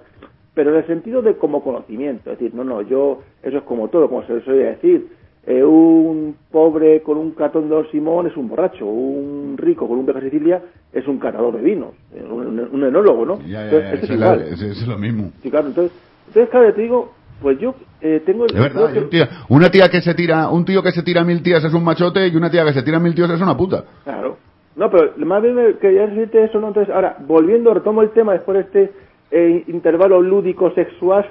pero 0.55 0.71
en 0.71 0.77
el 0.77 0.87
sentido 0.87 1.21
de 1.21 1.35
como 1.37 1.63
conocimiento. 1.65 2.31
Es 2.31 2.39
decir, 2.39 2.55
no, 2.55 2.63
no, 2.65 2.81
yo, 2.83 3.23
eso 3.43 3.59
es 3.59 3.63
como 3.65 3.89
todo, 3.89 4.09
como 4.09 4.25
se 4.27 4.41
suele 4.43 4.65
decir. 4.65 5.09
Eh, 5.47 5.63
un 5.63 6.37
pobre 6.51 7.03
con 7.03 7.19
un 7.19 7.33
catón 7.33 7.65
de 7.69 7.75
Don 7.75 7.87
Simón 7.91 8.27
es 8.29 8.35
un 8.37 8.49
borracho, 8.49 8.87
un 8.87 9.57
rico 9.59 9.87
con 9.87 9.99
un 9.99 10.07
viaje 10.07 10.21
a 10.21 10.31
Sicilia 10.31 10.63
es 10.91 11.07
un 11.07 11.19
catador 11.19 11.55
de 11.57 11.61
vinos, 11.61 11.91
un, 12.31 12.61
un 12.73 12.85
enólogo, 12.85 13.27
¿no? 13.27 13.41
Ya, 13.43 13.47
ya, 13.49 13.65
Entonces, 13.65 13.83
ya, 13.83 13.93
esto 13.93 13.97
es 13.97 14.03
eso 14.05 14.13
es 14.15 14.21
la- 14.21 14.35
eso 14.37 14.67
es 14.85 14.89
lo 14.89 14.97
mismo. 14.97 15.33
Sí, 15.43 15.51
claro, 15.51 15.67
entonces, 15.67 15.93
entonces 16.29 16.49
claro, 16.51 16.73
te 16.73 16.81
digo, 16.81 17.13
pues 17.43 17.59
yo 17.59 17.75
eh, 18.01 18.23
tengo... 18.25 18.47
De 18.47 18.59
verdad, 18.59 18.91
que- 18.93 19.01
un 19.01 19.11
tío- 19.11 19.27
una 19.51 19.71
tía 19.71 19.91
que 19.91 20.01
se 20.01 20.15
tira, 20.15 20.49
un 20.49 20.65
tío 20.65 20.83
que 20.83 20.93
se 20.93 21.03
tira 21.03 21.25
mil 21.25 21.43
tías 21.43 21.63
es 21.63 21.75
un 21.75 21.85
machote 21.85 22.27
y 22.29 22.35
una 22.37 22.51
tía 22.51 22.65
que 22.65 22.73
se 22.73 22.83
tira 22.83 22.99
mil 22.99 23.15
tíos 23.15 23.29
es 23.29 23.41
una 23.43 23.55
puta. 23.57 23.85
Claro. 24.05 24.39
No, 24.77 24.91
pero 24.91 25.13
más 25.19 25.43
bien 25.43 25.55
me 25.55 25.75
quería 25.75 26.07
decirte 26.07 26.45
eso, 26.45 26.61
¿no? 26.61 26.69
Entonces, 26.69 26.95
ahora, 26.95 27.17
volviendo, 27.21 27.73
retomo 27.73 28.03
el 28.03 28.11
tema 28.11 28.33
después 28.33 28.57
de 28.57 28.63
este 28.63 28.93
eh, 29.31 29.65
intervalo 29.69 30.21
lúdico 30.21 30.71
sexual. 30.73 31.27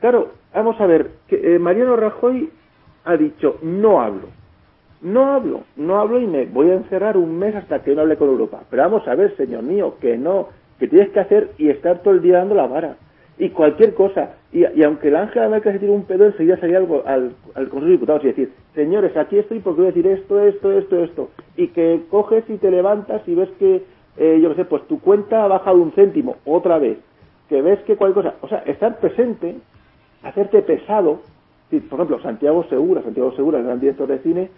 Claro, 0.00 0.32
vamos 0.54 0.80
a 0.80 0.86
ver, 0.86 1.10
que, 1.28 1.54
eh, 1.54 1.58
Mariano 1.58 1.96
Rajoy 1.96 2.50
ha 3.04 3.16
dicho, 3.16 3.58
no 3.62 4.00
hablo. 4.00 4.28
No 5.00 5.32
hablo, 5.32 5.62
no 5.76 5.98
hablo 5.98 6.20
y 6.20 6.26
me 6.26 6.46
voy 6.46 6.70
a 6.70 6.74
encerrar 6.74 7.16
un 7.16 7.36
mes 7.36 7.56
hasta 7.56 7.82
que 7.82 7.94
no 7.94 8.02
hable 8.02 8.16
con 8.16 8.28
Europa. 8.28 8.62
Pero 8.70 8.82
vamos 8.84 9.06
a 9.08 9.14
ver, 9.16 9.36
señor 9.36 9.62
mío, 9.64 9.96
que 10.00 10.16
no, 10.16 10.48
que 10.78 10.86
tienes 10.86 11.10
que 11.10 11.20
hacer 11.20 11.50
y 11.58 11.70
estar 11.70 12.02
todo 12.02 12.14
el 12.14 12.22
día 12.22 12.38
dando 12.38 12.54
la 12.54 12.68
vara. 12.68 12.96
Y 13.38 13.48
cualquier 13.50 13.94
cosa. 13.94 14.36
Y, 14.52 14.60
y 14.78 14.84
aunque 14.84 15.08
el 15.08 15.16
Ángela 15.16 15.48
Merkel 15.48 15.72
se 15.72 15.78
tire 15.80 15.90
un 15.92 16.04
pedo, 16.04 16.26
enseguida 16.26 16.58
salía 16.58 16.76
algo 16.78 17.02
al, 17.06 17.32
al 17.54 17.64
Consejo 17.68 17.86
de 17.86 17.92
Diputados 17.92 18.24
y 18.24 18.28
decir, 18.28 18.52
señores, 18.74 19.16
aquí 19.16 19.38
estoy 19.38 19.60
porque 19.60 19.80
voy 19.80 19.90
a 19.90 19.92
decir 19.92 20.06
esto, 20.06 20.40
esto, 20.40 20.70
esto, 20.72 21.02
esto. 21.02 21.30
Y 21.56 21.68
que 21.68 22.02
coges 22.10 22.44
y 22.48 22.58
te 22.58 22.70
levantas 22.70 23.26
y 23.26 23.34
ves 23.34 23.48
que, 23.58 23.82
eh, 24.18 24.38
yo 24.42 24.50
qué 24.50 24.56
sé, 24.56 24.64
pues 24.66 24.86
tu 24.86 25.00
cuenta 25.00 25.44
ha 25.44 25.48
bajado 25.48 25.78
un 25.78 25.92
céntimo, 25.92 26.36
otra 26.44 26.78
vez. 26.78 26.98
Que 27.48 27.62
ves 27.62 27.80
que 27.80 27.96
cualquier 27.96 28.24
cosa. 28.26 28.36
O 28.42 28.48
sea, 28.48 28.58
estar 28.58 28.98
presente, 29.00 29.56
hacerte 30.22 30.62
pesado. 30.62 31.20
Sí, 31.70 31.80
por 31.80 31.98
ejemplo, 32.00 32.20
Santiago 32.20 32.64
Segura, 32.68 33.02
Santiago 33.02 33.32
Segura, 33.34 33.58
el 33.58 33.64
gran 33.64 33.80
director 33.80 34.06
de 34.06 34.18
cine, 34.18 34.50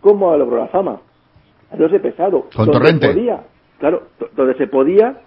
¿cómo 0.00 0.34
logró 0.36 0.56
la 0.56 0.68
fama? 0.68 1.00
Haciéndose 1.70 2.00
pesado. 2.00 2.46
Con 2.56 2.66
Donde 2.66 2.72
Torrente. 2.72 3.08
podía, 3.08 3.40
claro, 3.78 4.04
do- 4.18 4.28
donde 4.34 4.54
se 4.54 4.66
podía, 4.66 5.20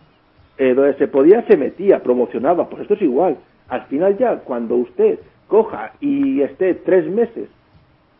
eh, 0.57 0.73
donde 0.73 0.93
se 0.95 1.07
podía 1.07 1.45
se 1.47 1.57
metía, 1.57 2.01
promocionaba. 2.01 2.69
Pues 2.69 2.83
esto 2.83 2.93
es 2.95 3.01
igual. 3.01 3.37
Al 3.67 3.83
final 3.85 4.17
ya, 4.17 4.37
cuando 4.39 4.75
usted 4.75 5.19
coja 5.47 5.93
y 5.99 6.41
esté 6.41 6.73
tres 6.75 7.07
meses 7.09 7.49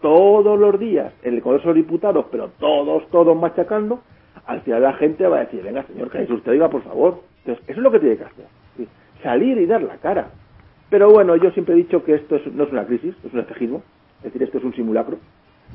todos 0.01 0.59
los 0.59 0.79
días 0.79 1.13
en 1.23 1.35
el 1.35 1.41
Congreso 1.41 1.69
de 1.69 1.75
los 1.75 1.85
Diputados, 1.85 2.25
pero 2.31 2.49
todos, 2.59 3.07
todos 3.09 3.35
machacando, 3.35 4.01
al 4.45 4.61
final 4.61 4.83
la 4.83 4.93
gente 4.93 5.25
va 5.27 5.37
a 5.37 5.45
decir, 5.45 5.63
venga 5.63 5.83
señor, 5.83 6.09
que 6.11 6.31
usted 6.31 6.51
diga 6.51 6.69
por 6.69 6.83
favor. 6.83 7.21
Entonces, 7.39 7.63
eso 7.67 7.79
es 7.79 7.83
lo 7.83 7.91
que 7.91 7.99
tiene 7.99 8.17
que 8.17 8.23
hacer. 8.23 8.45
¿sí? 8.77 8.87
Salir 9.23 9.57
y 9.57 9.65
dar 9.65 9.81
la 9.81 9.97
cara. 9.97 10.27
Pero 10.89 11.09
bueno, 11.09 11.35
yo 11.35 11.49
siempre 11.51 11.73
he 11.73 11.77
dicho 11.77 12.03
que 12.03 12.15
esto 12.15 12.35
es- 12.35 12.53
no 12.53 12.63
es 12.65 12.71
una 12.71 12.85
crisis, 12.85 13.15
es 13.25 13.33
un 13.33 13.39
espejismo. 13.39 13.81
Es 14.19 14.25
decir, 14.25 14.43
esto 14.43 14.57
es 14.59 14.63
un 14.63 14.73
simulacro. 14.73 15.17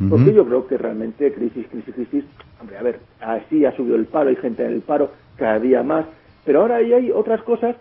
Porque 0.08 0.32
yo 0.32 0.46
creo 0.46 0.66
que 0.66 0.78
realmente 0.78 1.30
crisis, 1.32 1.66
crisis, 1.68 1.94
crisis, 1.94 2.24
hombre, 2.60 2.78
a 2.78 2.82
ver, 2.82 3.00
así 3.20 3.64
ha 3.66 3.72
subido 3.76 3.96
el 3.96 4.06
paro, 4.06 4.30
hay 4.30 4.36
gente 4.36 4.64
en 4.64 4.72
el 4.72 4.80
paro 4.80 5.10
cada 5.36 5.58
día 5.58 5.82
más, 5.82 6.06
pero 6.50 6.62
ahora 6.62 6.76
ahí 6.78 6.92
hay 6.92 7.12
otras 7.12 7.40
cosas 7.44 7.76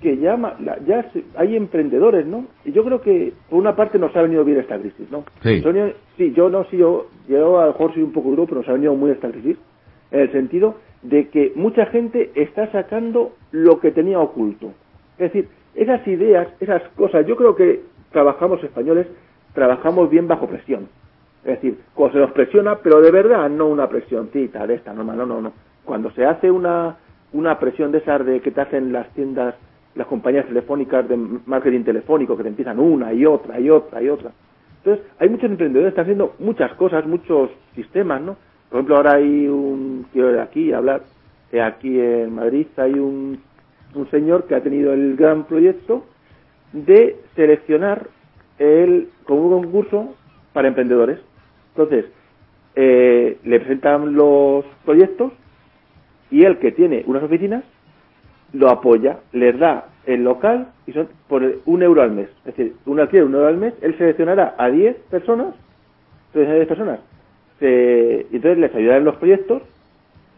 que 0.00 0.16
ya, 0.16 0.38
ya 0.86 1.10
hay 1.34 1.56
emprendedores, 1.56 2.24
¿no? 2.24 2.46
Y 2.64 2.70
yo 2.70 2.84
creo 2.84 3.00
que 3.00 3.32
por 3.50 3.58
una 3.58 3.74
parte 3.74 3.98
nos 3.98 4.14
ha 4.14 4.22
venido 4.22 4.44
bien 4.44 4.60
esta 4.60 4.78
crisis, 4.78 5.10
¿no? 5.10 5.24
Sí. 5.42 5.60
Sonia- 5.60 5.92
sí, 6.16 6.32
yo 6.32 6.48
no, 6.48 6.62
sí, 6.66 6.76
yo, 6.76 7.08
yo 7.28 7.58
a 7.58 7.66
lo 7.66 7.72
mejor 7.72 7.92
soy 7.94 8.04
un 8.04 8.12
poco 8.12 8.28
duro, 8.30 8.46
pero 8.46 8.60
nos 8.60 8.68
ha 8.68 8.74
venido 8.74 8.94
muy 8.94 9.10
esta 9.10 9.28
crisis, 9.28 9.56
en 10.12 10.20
el 10.20 10.30
sentido 10.30 10.76
de 11.02 11.30
que 11.30 11.50
mucha 11.56 11.86
gente 11.86 12.30
está 12.36 12.70
sacando 12.70 13.32
lo 13.50 13.80
que 13.80 13.90
tenía 13.90 14.20
oculto. 14.20 14.66
Es 15.18 15.32
decir, 15.32 15.48
esas 15.74 16.06
ideas, 16.06 16.46
esas 16.60 16.80
cosas, 16.94 17.26
yo 17.26 17.34
creo 17.34 17.56
que 17.56 17.80
trabajamos 18.12 18.62
españoles, 18.62 19.08
trabajamos 19.52 20.08
bien 20.10 20.28
bajo 20.28 20.46
presión. 20.46 20.86
Es 21.44 21.54
decir, 21.60 21.76
cuando 21.94 22.12
se 22.14 22.20
nos 22.20 22.30
presiona, 22.30 22.76
pero 22.78 23.00
de 23.00 23.10
verdad, 23.10 23.50
no 23.50 23.66
una 23.66 23.88
presioncita 23.88 24.64
de 24.64 24.74
esta 24.74 24.92
normal, 24.92 25.16
no, 25.16 25.26
no, 25.26 25.40
no. 25.40 25.52
Cuando 25.84 26.12
se 26.12 26.24
hace 26.24 26.48
una, 26.48 26.98
una 27.32 27.58
presión 27.58 27.92
de 27.92 27.98
esas 27.98 28.24
de 28.24 28.40
que 28.40 28.50
te 28.50 28.60
hacen 28.60 28.92
las 28.92 29.08
tiendas, 29.14 29.54
las 29.94 30.06
compañías 30.06 30.46
telefónicas 30.46 31.08
de 31.08 31.16
marketing 31.16 31.84
telefónico, 31.84 32.36
que 32.36 32.42
te 32.42 32.48
empiezan 32.48 32.78
una 32.78 33.12
y 33.12 33.24
otra 33.26 33.58
y 33.60 33.70
otra 33.70 34.02
y 34.02 34.08
otra. 34.08 34.32
Entonces, 34.78 35.06
hay 35.18 35.28
muchos 35.28 35.50
emprendedores 35.50 35.92
que 35.92 36.00
están 36.00 36.04
haciendo 36.04 36.34
muchas 36.38 36.72
cosas, 36.74 37.06
muchos 37.06 37.50
sistemas, 37.74 38.20
¿no? 38.20 38.36
Por 38.68 38.78
ejemplo, 38.78 38.96
ahora 38.96 39.14
hay 39.14 39.46
un, 39.46 40.06
quiero 40.12 40.32
de 40.32 40.40
aquí 40.40 40.72
hablar, 40.72 41.02
eh, 41.52 41.60
aquí 41.60 42.00
en 42.00 42.34
Madrid 42.34 42.66
hay 42.76 42.94
un, 42.94 43.38
un 43.94 44.10
señor 44.10 44.46
que 44.46 44.54
ha 44.54 44.62
tenido 44.62 44.92
el 44.92 45.16
gran 45.16 45.44
proyecto 45.44 46.04
de 46.72 47.16
seleccionar 47.36 48.08
el, 48.58 49.08
con 49.24 49.38
un 49.38 49.62
concurso 49.62 50.14
para 50.52 50.68
emprendedores. 50.68 51.20
Entonces, 51.76 52.06
eh, 52.74 53.38
le 53.44 53.60
presentan 53.60 54.14
los 54.14 54.64
proyectos 54.84 55.32
y 56.32 56.44
el 56.44 56.58
que 56.58 56.72
tiene 56.72 57.04
unas 57.06 57.22
oficinas 57.22 57.62
lo 58.52 58.68
apoya, 58.68 59.20
les 59.32 59.56
da 59.58 59.86
el 60.06 60.24
local 60.24 60.68
y 60.86 60.92
son 60.92 61.08
por 61.28 61.42
un 61.64 61.82
euro 61.82 62.02
al 62.02 62.10
mes. 62.10 62.28
Es 62.44 62.56
decir, 62.56 62.74
un 62.86 62.98
alquiler 62.98 63.24
un 63.24 63.34
euro 63.34 63.46
al 63.46 63.58
mes, 63.58 63.74
él 63.82 63.96
seleccionará 63.96 64.54
a 64.58 64.68
10 64.68 64.96
personas, 65.10 65.54
entonces 66.28 66.50
a 66.50 66.54
10 66.54 66.66
personas, 66.66 67.00
se, 67.60 68.22
entonces 68.32 68.58
les 68.58 68.74
ayudará 68.74 68.98
en 68.98 69.04
los 69.04 69.16
proyectos 69.16 69.62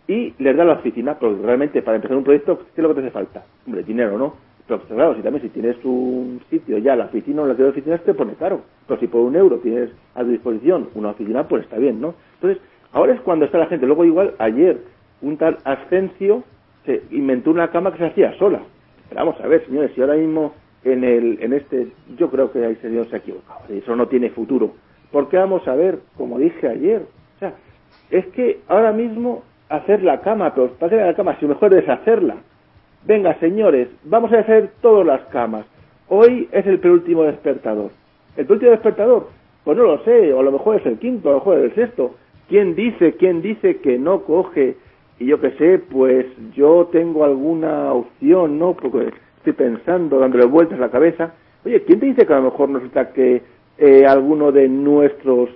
y 0.06 0.34
les 0.38 0.56
da 0.56 0.64
la 0.64 0.74
oficina, 0.74 1.18
porque 1.18 1.42
realmente 1.42 1.80
para 1.80 1.96
empezar 1.96 2.16
un 2.16 2.24
proyecto, 2.24 2.58
¿qué 2.74 2.80
es 2.80 2.82
lo 2.82 2.88
que 2.88 2.94
te 2.96 3.06
hace 3.06 3.10
falta? 3.10 3.44
Hombre, 3.66 3.82
dinero, 3.84 4.18
¿no? 4.18 4.34
Pero 4.66 4.80
pues, 4.80 4.92
claro, 4.92 5.14
si 5.14 5.22
también 5.22 5.42
si 5.42 5.48
tienes 5.50 5.76
un 5.84 6.40
sitio 6.50 6.78
ya, 6.78 6.96
la 6.96 7.06
oficina 7.06 7.42
o 7.42 7.46
la 7.46 7.54
de 7.54 7.64
oficinas 7.64 8.02
te 8.02 8.14
pone 8.14 8.34
caro. 8.34 8.62
Pero 8.88 8.98
si 8.98 9.06
por 9.06 9.20
un 9.20 9.36
euro 9.36 9.58
tienes 9.58 9.90
a 10.14 10.22
tu 10.22 10.30
disposición 10.30 10.88
una 10.94 11.10
oficina, 11.10 11.46
pues 11.46 11.64
está 11.64 11.76
bien, 11.76 12.00
¿no? 12.00 12.14
Entonces, 12.34 12.62
ahora 12.92 13.12
es 13.12 13.20
cuando 13.20 13.44
está 13.44 13.58
la 13.58 13.66
gente. 13.66 13.86
Luego 13.86 14.04
igual, 14.04 14.34
ayer, 14.38 14.78
un 15.22 15.36
tal 15.36 15.58
Ascencio 15.64 16.44
se 16.84 17.02
inventó 17.10 17.50
una 17.50 17.70
cama 17.70 17.92
que 17.92 17.98
se 17.98 18.06
hacía 18.06 18.34
sola. 18.38 18.60
Pero 19.08 19.24
vamos 19.24 19.40
a 19.40 19.46
ver, 19.46 19.64
señores, 19.66 19.92
si 19.94 20.00
ahora 20.00 20.14
mismo 20.14 20.54
en 20.84 21.04
el 21.04 21.38
en 21.40 21.52
este, 21.52 21.88
yo 22.16 22.30
creo 22.30 22.52
que 22.52 22.64
ahí 22.64 22.76
señor 22.76 23.08
se 23.08 23.16
ha 23.16 23.18
equivocado. 23.18 23.60
Eso 23.70 23.96
no 23.96 24.06
tiene 24.08 24.30
futuro. 24.30 24.72
Porque 25.10 25.36
vamos 25.36 25.66
a 25.68 25.74
ver, 25.74 26.00
como 26.16 26.38
dije 26.38 26.68
ayer, 26.68 27.02
o 27.36 27.38
sea, 27.38 27.54
es 28.10 28.26
que 28.28 28.60
ahora 28.68 28.92
mismo 28.92 29.42
hacer 29.68 30.02
la 30.02 30.20
cama, 30.20 30.54
pero 30.54 30.72
para 30.72 30.94
hacer 30.94 31.06
la 31.06 31.14
cama, 31.14 31.36
si 31.38 31.46
mejor 31.46 31.74
deshacerla. 31.74 32.36
Venga, 33.06 33.38
señores, 33.38 33.88
vamos 34.04 34.32
a 34.32 34.40
hacer 34.40 34.70
todas 34.80 35.06
las 35.06 35.20
camas. 35.26 35.66
Hoy 36.08 36.48
es 36.52 36.66
el 36.66 36.78
penúltimo 36.78 37.22
despertador. 37.24 37.90
¿El 38.36 38.46
penúltimo 38.46 38.72
despertador? 38.72 39.28
Pues 39.64 39.76
no 39.76 39.84
lo 39.84 39.98
sé, 40.04 40.32
o 40.32 40.40
a 40.40 40.42
lo 40.42 40.52
mejor 40.52 40.76
es 40.76 40.86
el 40.86 40.98
quinto, 40.98 41.28
a 41.28 41.32
lo 41.32 41.38
mejor 41.38 41.58
es 41.58 41.64
el 41.64 41.74
sexto. 41.74 42.14
¿Quién 42.48 42.74
dice, 42.74 43.14
quién 43.14 43.40
dice 43.40 43.78
que 43.78 43.98
no 43.98 44.22
coge? 44.22 44.76
Y 45.18 45.26
yo 45.26 45.40
qué 45.40 45.52
sé, 45.52 45.78
pues 45.78 46.26
yo 46.54 46.88
tengo 46.90 47.24
alguna 47.24 47.92
opción, 47.92 48.58
¿no? 48.58 48.74
Porque 48.74 49.12
estoy 49.36 49.52
pensando, 49.52 50.18
dándole 50.18 50.46
vueltas 50.46 50.78
a 50.78 50.82
la 50.82 50.90
cabeza. 50.90 51.34
Oye, 51.64 51.82
¿quién 51.84 52.00
te 52.00 52.06
dice 52.06 52.26
que 52.26 52.32
a 52.32 52.38
lo 52.38 52.50
mejor 52.50 52.72
resulta 52.72 53.12
que 53.12 53.42
eh, 53.78 54.06
alguno 54.06 54.52
de 54.52 54.68
nuestros 54.68 55.50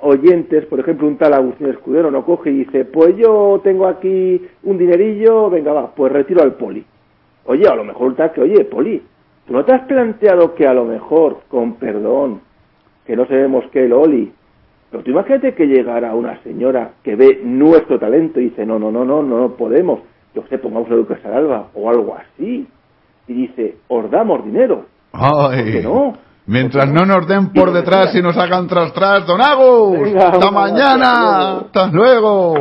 oyentes, 0.00 0.66
por 0.66 0.80
ejemplo, 0.80 1.06
un 1.06 1.16
tal 1.16 1.32
Agustín 1.32 1.68
Escudero, 1.68 2.10
no 2.10 2.24
coge 2.24 2.50
y 2.50 2.64
dice, 2.64 2.84
pues 2.84 3.16
yo 3.16 3.60
tengo 3.62 3.86
aquí 3.86 4.40
un 4.64 4.78
dinerillo, 4.78 5.48
venga, 5.48 5.72
va, 5.72 5.94
pues 5.94 6.12
retiro 6.12 6.42
al 6.42 6.54
poli. 6.54 6.84
Oye, 7.46 7.66
a 7.68 7.74
lo 7.74 7.84
mejor 7.84 8.14
tal 8.16 8.32
que, 8.32 8.42
oye, 8.42 8.64
poli, 8.64 9.02
¿tú 9.46 9.52
no 9.52 9.64
te 9.64 9.72
has 9.72 9.82
planteado 9.86 10.54
que 10.54 10.66
a 10.66 10.74
lo 10.74 10.84
mejor, 10.84 11.38
con 11.48 11.74
perdón, 11.74 12.40
que 13.06 13.16
no 13.16 13.26
sabemos 13.26 13.64
qué 13.70 13.84
el 13.84 13.92
Oli, 13.92 14.32
pero 14.90 15.02
tú 15.02 15.10
imagínate 15.10 15.54
que 15.54 15.66
llegara 15.66 16.14
una 16.14 16.42
señora 16.42 16.92
que 17.02 17.16
ve 17.16 17.40
nuestro 17.44 17.98
talento 17.98 18.40
y 18.40 18.50
dice, 18.50 18.64
no, 18.64 18.78
no, 18.78 18.90
no, 18.90 19.04
no, 19.04 19.22
no, 19.22 19.38
no 19.40 19.56
podemos, 19.56 20.00
yo 20.34 20.44
sé, 20.48 20.58
pongamos 20.58 20.90
a 20.90 20.94
Lucas 20.94 21.24
Alba 21.24 21.68
o 21.74 21.90
algo 21.90 22.16
así, 22.16 22.66
y 23.28 23.32
dice, 23.32 23.76
os 23.88 24.10
damos 24.10 24.44
dinero. 24.44 24.86
Ay. 25.12 25.62
¿Por 25.62 25.72
qué 25.72 25.82
no? 25.82 26.12
Mientras 26.48 26.88
no 26.88 27.04
nos 27.04 27.26
den 27.26 27.52
por 27.52 27.72
detrás 27.72 28.14
y 28.14 28.22
nos 28.22 28.36
hagan 28.36 28.68
tras 28.68 28.92
tras, 28.92 29.26
Don 29.26 29.40
Agus. 29.40 30.00
Venga, 30.00 30.28
Hasta 30.28 30.50
mañana. 30.52 31.56
Hasta 31.58 31.88
luego. 31.88 32.54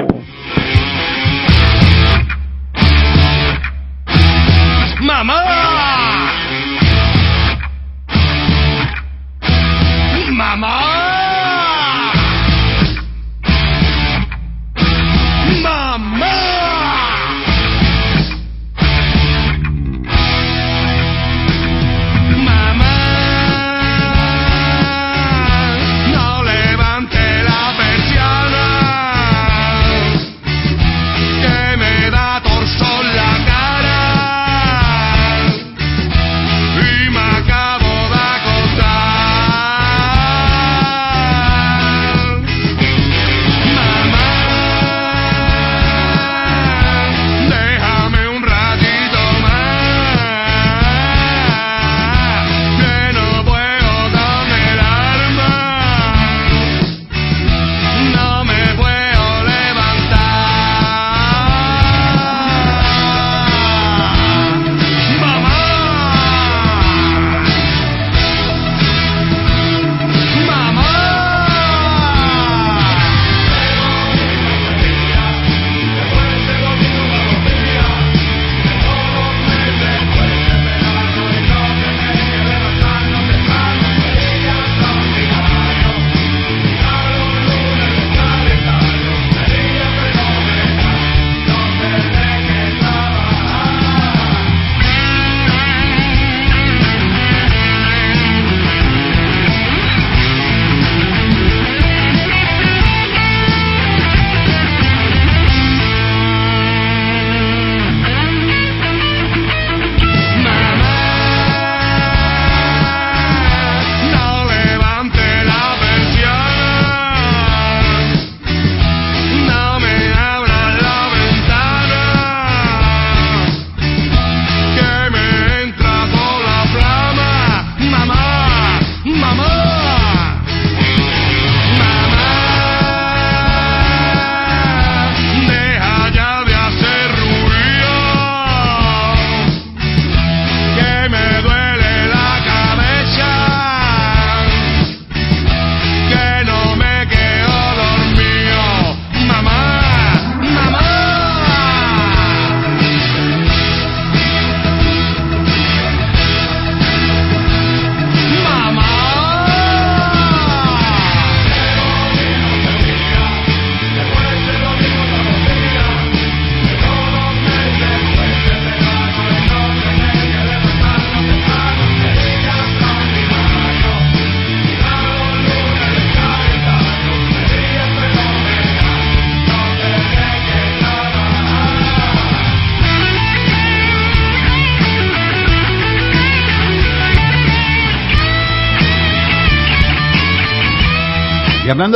Mama. 129.36 129.75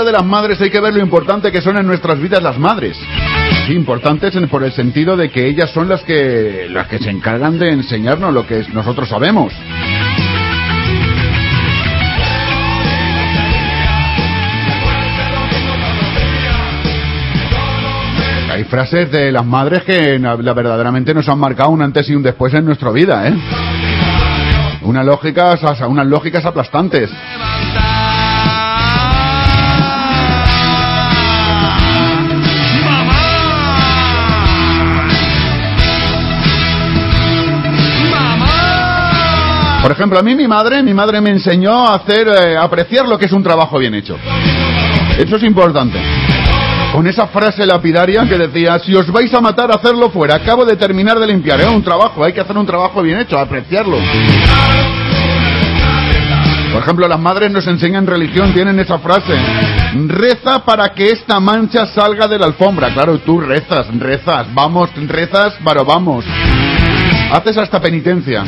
De 0.04 0.12
las 0.12 0.24
madres, 0.26 0.60
hay 0.62 0.70
que 0.70 0.80
ver 0.80 0.94
lo 0.94 1.02
importante 1.02 1.52
que 1.52 1.62
son 1.62 1.78
en 1.78 1.86
nuestras 1.88 2.20
vidas 2.20 2.42
las 2.42 2.58
madres. 2.58 2.98
Sí, 3.68 3.74
importantes 3.74 4.36
en- 4.36 4.48
por 4.50 4.64
el 4.64 4.72
sentido 4.72 5.16
de 5.18 5.30
que 5.30 5.48
ellas 5.48 5.70
son 5.72 5.88
las 5.90 6.02
que, 6.04 6.68
las 6.70 6.88
que 6.88 7.00
se 7.00 7.10
encargan 7.10 7.60
de 7.60 7.72
enseñarnos 7.72 8.34
lo 8.34 8.46
que 8.48 8.66
nosotros 8.74 9.10
sabemos. 9.10 9.54
Hay 18.52 18.64
frases 18.66 19.12
de 19.12 19.32
las 19.32 19.46
madres 19.46 19.84
que 19.84 20.18
la- 20.20 20.36
verdaderamente 20.36 21.14
nos 21.14 21.30
han 21.30 21.40
marcado 21.40 21.70
un 21.70 21.82
antes 21.82 22.10
y 22.10 22.16
un 22.16 22.24
después 22.24 22.54
en 22.54 22.66
nuestra 22.66 22.92
vida, 22.92 23.28
¿eh? 23.28 23.34
Unas 24.82 25.06
lógicas, 25.06 25.62
unas 25.88 26.08
lógicas 26.08 26.44
aplastantes. 26.46 27.10
Por 39.82 39.92
ejemplo, 39.92 40.20
a 40.20 40.22
mí 40.22 40.36
mi 40.36 40.48
madre, 40.48 40.84
mi 40.84 40.94
madre 40.94 41.22
me 41.22 41.30
enseñó 41.30 41.88
a 41.88 41.96
hacer, 41.96 42.28
eh, 42.28 42.58
apreciar 42.58 43.08
lo 43.08 43.18
que 43.18 43.26
es 43.26 43.32
un 43.32 43.44
trabajo 43.44 43.80
bien 43.80 43.94
hecho. 43.94 44.18
Eso 45.18 45.38
es 45.38 45.44
importante. 45.44 46.00
Con 46.94 47.08
esa 47.08 47.28
frase 47.28 47.65
lapidaria 47.65 48.28
que 48.28 48.38
decía, 48.38 48.80
si 48.80 48.96
os 48.96 49.10
vais 49.12 49.34
a 49.34 49.39
matar, 49.39 49.72
hacerlo 49.72 50.10
fuera. 50.10 50.36
Acabo 50.36 50.65
de 50.65 50.76
terminar 50.76 51.20
de 51.20 51.28
limpiar. 51.28 51.62
Es 51.62 51.68
un 51.68 51.84
trabajo, 51.84 52.24
hay 52.24 52.34
que 52.34 52.42
hacer 52.42 52.58
un 52.58 52.65
trabajo 52.65 53.02
bien 53.02 53.20
hecho, 53.20 53.38
apreciarlo. 53.38 53.98
Por 56.74 56.84
ejemplo, 56.84 57.08
las 57.08 57.20
madres 57.20 57.52
nos 57.52 57.65
enseñan 57.68 58.06
religión, 58.06 58.54
tienen 58.54 58.80
esa 58.80 59.00
frase. 59.00 59.34
Reza 60.08 60.63
para 60.65 60.89
que 60.89 61.12
esta 61.12 61.39
mancha 61.39 61.86
salga 61.88 62.28
de 62.28 62.38
la 62.38 62.48
alfombra. 62.48 62.94
Claro, 62.94 63.18
tú 63.20 63.39
rezas, 63.39 63.88
rezas, 63.98 64.54
vamos, 64.54 64.89
rezas, 65.08 65.54
pero 65.63 65.86
vamos. 65.86 66.26
Haces 67.32 67.58
hasta 67.58 67.80
penitencia. 67.80 68.44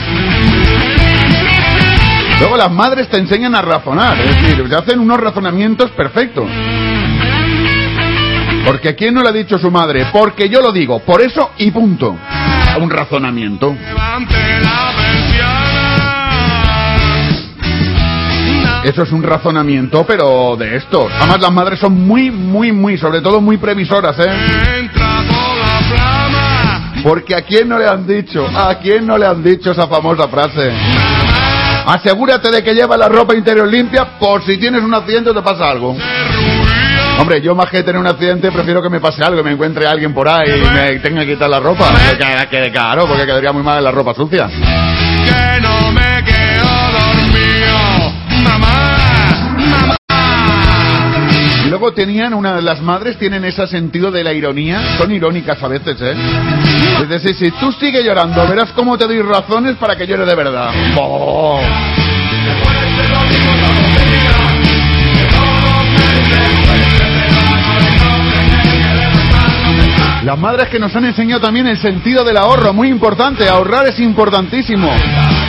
Luego 2.42 2.58
las 2.58 2.72
madres 2.72 3.08
te 3.08 3.20
enseñan 3.20 3.54
a 3.54 3.62
razonar, 3.62 4.20
es 4.20 4.42
decir, 4.42 4.68
te 4.68 4.76
hacen 4.76 5.00
unos 5.00 5.20
razonamientos 5.20 5.92
perfectos. 5.92 6.50
Porque 8.66 8.96
¿quién 8.96 9.14
no 9.14 9.22
le 9.22 9.30
ha 9.30 9.32
dicho 9.32 9.60
su 9.60 9.70
madre? 9.70 10.08
Porque 10.12 10.50
yo 10.50 10.60
lo 10.60 10.72
digo, 10.72 10.98
por 11.06 11.22
eso 11.22 11.52
y 11.60 11.70
punto. 11.70 12.18
Un 12.82 12.90
razonamiento. 12.90 13.76
Eso 18.86 19.04
es 19.04 19.12
un 19.12 19.22
razonamiento, 19.22 20.04
pero 20.08 20.56
de 20.56 20.78
estos. 20.78 21.12
Además, 21.20 21.42
las 21.42 21.52
madres 21.52 21.80
son 21.80 21.94
muy, 22.08 22.32
muy, 22.32 22.72
muy, 22.72 22.98
sobre 22.98 23.22
todo 23.22 23.40
muy 23.40 23.58
previsoras, 23.58 24.18
¿eh? 24.18 24.90
Porque 27.04 27.36
a 27.36 27.44
quién 27.44 27.70
no 27.70 27.78
le 27.78 27.88
han 27.88 28.08
dicho, 28.08 28.48
a 28.48 28.74
quién 28.80 29.06
no 29.06 29.16
le 29.20 29.28
han 29.28 29.44
dicho 29.44 29.72
esa 29.72 29.88
famosa 29.88 30.28
frase. 30.28 30.72
Asegúrate 31.86 32.52
de 32.52 32.64
que 32.64 32.74
lleva 32.74 32.98
la 32.98 33.08
ropa 33.08 33.36
interior 33.36 33.68
limpia 33.68 34.18
por 34.20 34.44
si 34.46 34.58
tienes 34.58 34.82
un 34.82 34.94
accidente 34.94 35.30
o 35.32 35.34
te 35.34 35.42
pasa 35.42 35.70
algo. 35.70 35.96
Hombre, 37.20 37.42
yo 37.42 37.54
más 37.54 37.70
que 37.70 37.84
tener 37.84 38.00
un 38.00 38.08
accidente 38.08 38.52
prefiero 38.52 38.82
que 38.82 38.90
me 38.90 39.00
pase 39.00 39.24
algo, 39.24 39.38
que 39.38 39.44
me 39.44 39.52
encuentre 39.52 39.86
alguien 39.86 40.14
por 40.14 40.28
ahí 40.28 40.50
y 40.50 40.70
me 40.74 41.00
tenga 41.00 41.22
que 41.22 41.34
quitar 41.34 41.50
la 41.50 41.60
ropa. 41.60 41.86
Porque, 41.92 42.48
que, 42.50 42.72
claro, 42.72 43.06
porque 43.08 43.26
quedaría 43.26 43.52
muy 43.52 43.64
mal 43.64 43.84
la 43.84 43.92
ropa 43.92 44.14
sucia. 44.14 44.48
Que 44.48 45.62
no 45.62 45.92
me 45.92 46.24
quedo 46.24 46.72
dormido. 46.94 48.14
Mamá. 48.44 49.01
Luego 51.82 51.96
tenían 51.96 52.36
una, 52.36 52.62
las 52.62 52.80
madres 52.80 53.18
tienen 53.18 53.44
ese 53.44 53.66
sentido 53.66 54.12
de 54.12 54.24
la 54.24 54.32
ironía, 54.32 55.00
son 55.00 55.12
irónicas 55.12 55.64
a 55.64 55.68
veces, 55.68 56.00
¿eh? 56.00 56.14
Es 57.02 57.10
decir, 57.10 57.34
si 57.34 57.50
tú 57.60 57.72
sigues 57.72 58.06
llorando, 58.06 58.48
verás 58.48 58.72
cómo 58.74 59.00
te 59.00 59.08
doy 59.08 59.20
razones 59.24 59.78
para 59.78 59.96
que 59.96 60.06
llore 60.06 60.24
de 60.24 60.36
verdad. 60.36 60.70
Oh. 60.96 61.60
Las 70.24 70.38
madres 70.38 70.68
que 70.70 70.78
nos 70.78 70.96
han 70.96 71.06
enseñado 71.06 71.42
también 71.42 71.66
el 71.66 71.80
sentido 71.80 72.24
del 72.24 72.38
ahorro, 72.38 72.74
muy 72.74 72.90
importante, 72.90 73.50
ahorrar 73.50 73.88
es 73.88 74.00
importantísimo. 74.00 74.88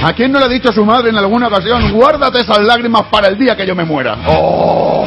¿A 0.03 0.15
quién 0.15 0.33
no 0.33 0.39
le 0.39 0.47
ha 0.47 0.49
dicho 0.49 0.71
a 0.71 0.73
su 0.73 0.87
madre 0.87 1.11
en 1.11 1.19
alguna 1.19 1.49
ocasión, 1.49 1.93
guárdate 1.93 2.41
esas 2.41 2.61
lágrimas 2.61 3.03
para 3.11 3.29
el 3.29 3.37
día 3.37 3.55
que 3.55 3.67
yo 3.67 3.75
me 3.75 3.85
muera? 3.85 4.17
¡Oh! 4.29 5.07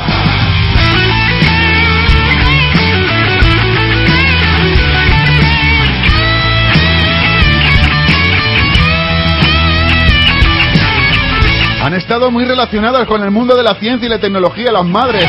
Han 11.85 11.93
estado 11.93 12.31
muy 12.31 12.45
relacionadas 12.45 13.05
con 13.05 13.21
el 13.21 13.29
mundo 13.29 13.55
de 13.55 13.61
la 13.61 13.75
ciencia 13.75 14.07
y 14.07 14.09
la 14.09 14.17
tecnología, 14.17 14.71
las 14.71 14.85
madres. 14.85 15.23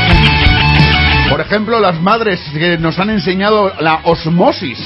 Por 1.29 1.39
ejemplo, 1.39 1.79
las 1.79 2.01
madres 2.01 2.41
que 2.51 2.79
nos 2.79 2.99
han 2.99 3.11
enseñado 3.11 3.75
la 3.79 4.01
osmosis. 4.05 4.79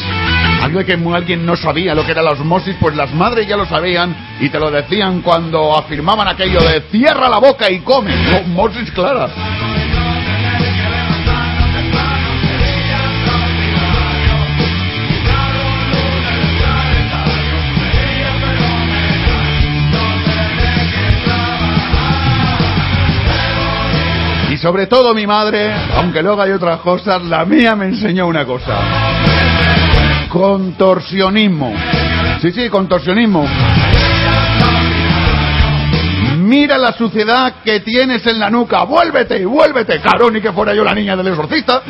Algo 0.62 0.84
que 0.84 0.98
alguien 1.14 1.46
no 1.46 1.54
sabía 1.54 1.94
lo 1.94 2.04
que 2.04 2.10
era 2.10 2.22
la 2.22 2.32
osmosis, 2.32 2.74
pues 2.80 2.96
las 2.96 3.14
madres 3.14 3.46
ya 3.46 3.56
lo 3.56 3.66
sabían 3.66 4.16
y 4.40 4.48
te 4.48 4.58
lo 4.58 4.68
decían 4.68 5.22
cuando 5.22 5.78
afirmaban 5.78 6.26
aquello 6.26 6.58
de 6.58 6.80
cierra 6.90 7.28
la 7.28 7.38
boca 7.38 7.70
y 7.70 7.78
come. 7.78 8.16
Osmosis 8.40 8.90
clara. 8.90 9.28
Sobre 24.60 24.86
todo 24.86 25.14
mi 25.14 25.26
madre, 25.26 25.72
aunque 25.94 26.22
luego 26.22 26.42
hay 26.42 26.52
otras 26.52 26.80
cosas, 26.80 27.22
la 27.22 27.44
mía 27.46 27.74
me 27.74 27.86
enseñó 27.86 28.26
una 28.26 28.44
cosa. 28.44 28.78
Contorsionismo. 30.28 31.74
Sí, 32.42 32.52
sí, 32.52 32.68
contorsionismo. 32.68 33.46
Mira 36.36 36.76
la 36.76 36.92
suciedad 36.92 37.54
que 37.64 37.80
tienes 37.80 38.26
en 38.26 38.38
la 38.38 38.50
nuca. 38.50 38.82
Vuélvete, 38.84 39.44
vuélvete. 39.46 40.00
Claro, 40.00 40.30
ni 40.30 40.40
que 40.40 40.52
fuera 40.52 40.74
yo 40.74 40.84
la 40.84 40.94
niña 40.94 41.16
del 41.16 41.28
exorcista. 41.28 41.82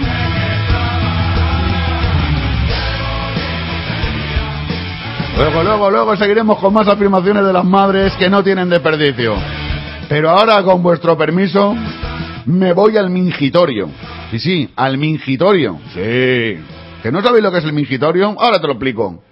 Luego, 5.37 5.63
luego, 5.63 5.91
luego 5.91 6.17
seguiremos 6.17 6.59
con 6.59 6.75
más 6.75 6.87
afirmaciones 6.87 7.45
de 7.45 7.53
las 7.53 7.65
madres 7.65 8.13
que 8.15 8.29
no 8.29 8.45
tienen 8.45 8.69
desperdicio. 8.69 9.35
Pero 10.09 10.31
ahora, 10.31 10.63
con 10.63 10.83
vuestro 10.83 11.17
permiso, 11.17 11.75
me 12.51 12.73
voy 12.73 12.97
al 12.97 13.11
mingitorio. 13.11 13.89
Sí, 14.31 14.39
sí, 14.39 14.71
al 14.77 14.99
mingitorio. 14.99 15.79
Sí. 15.95 16.59
¿Que 17.03 17.11
no 17.11 17.23
sabéis 17.23 17.43
lo 17.43 17.51
que 17.51 17.59
es 17.59 17.65
el 17.65 17.73
mingitorio? 17.73 18.35
Ahora 18.39 18.61
te 18.61 18.67
lo 18.67 18.75
explico. 18.75 19.23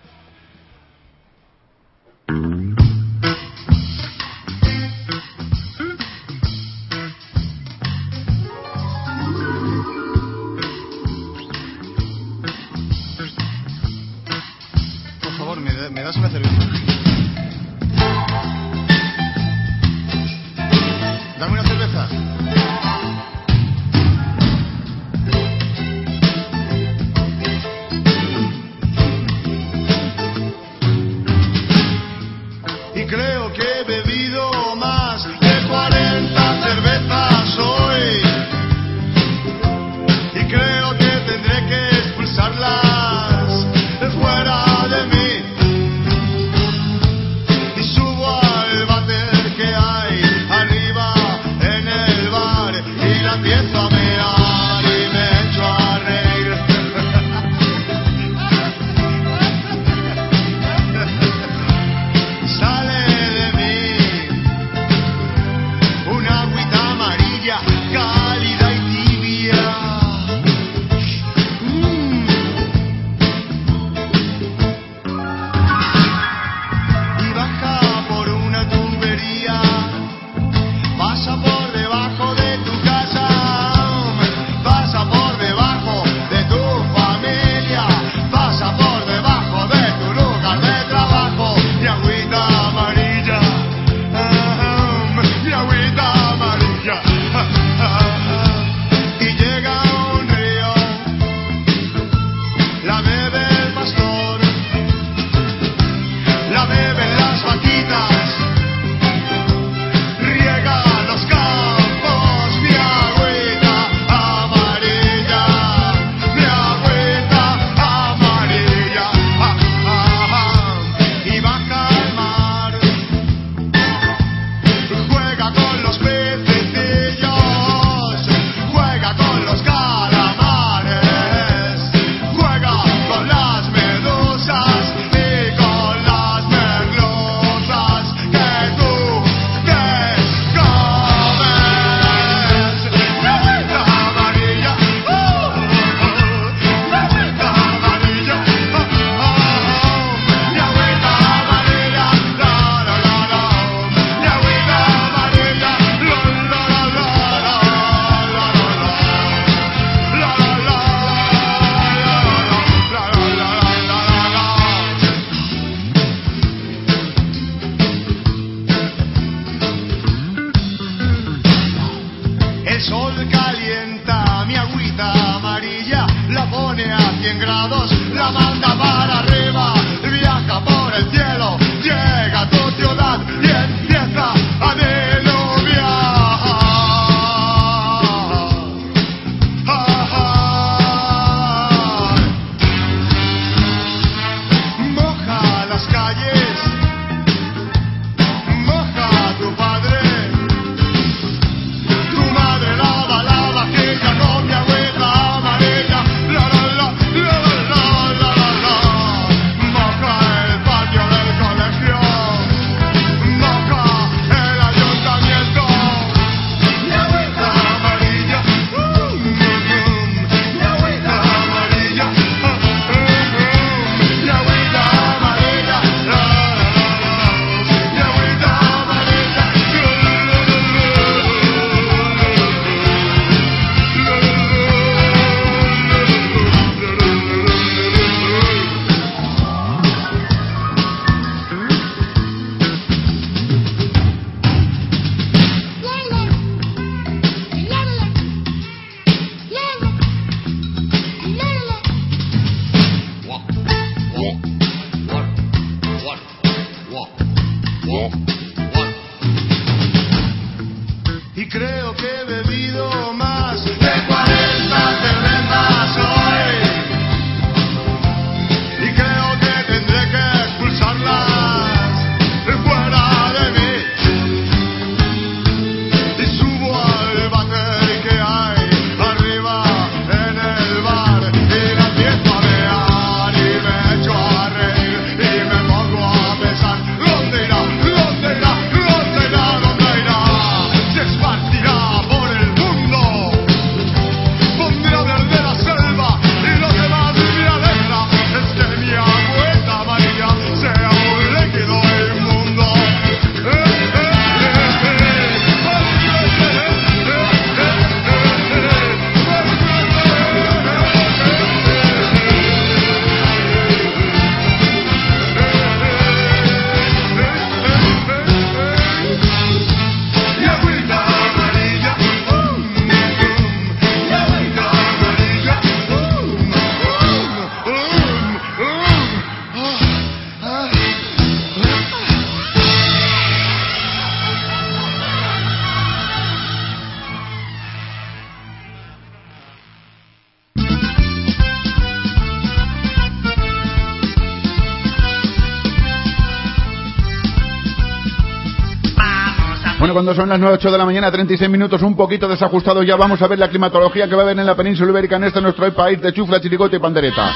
Cuando 349.99 350.15
son 350.15 350.29
las 350.29 350.39
9, 350.39 350.59
8 350.61 350.71
de 350.71 350.79
la 350.79 350.85
mañana, 350.85 351.11
36 351.11 351.51
minutos, 351.51 351.83
un 351.83 351.97
poquito 351.97 352.29
desajustado, 352.29 352.85
ya 352.85 352.95
vamos 352.95 353.21
a 353.21 353.27
ver 353.27 353.37
la 353.37 353.49
climatología 353.49 354.09
que 354.09 354.15
va 354.15 354.23
a 354.23 354.25
haber 354.27 354.39
en 354.39 354.47
la 354.47 354.55
península 354.55 354.93
ibérica 354.93 355.17
en 355.17 355.25
este 355.25 355.41
nuestro 355.41 355.75
país 355.75 356.01
de 356.01 356.13
chufla, 356.13 356.41
chiricote 356.41 356.77
y 356.77 356.79
pandereta. 356.79 357.35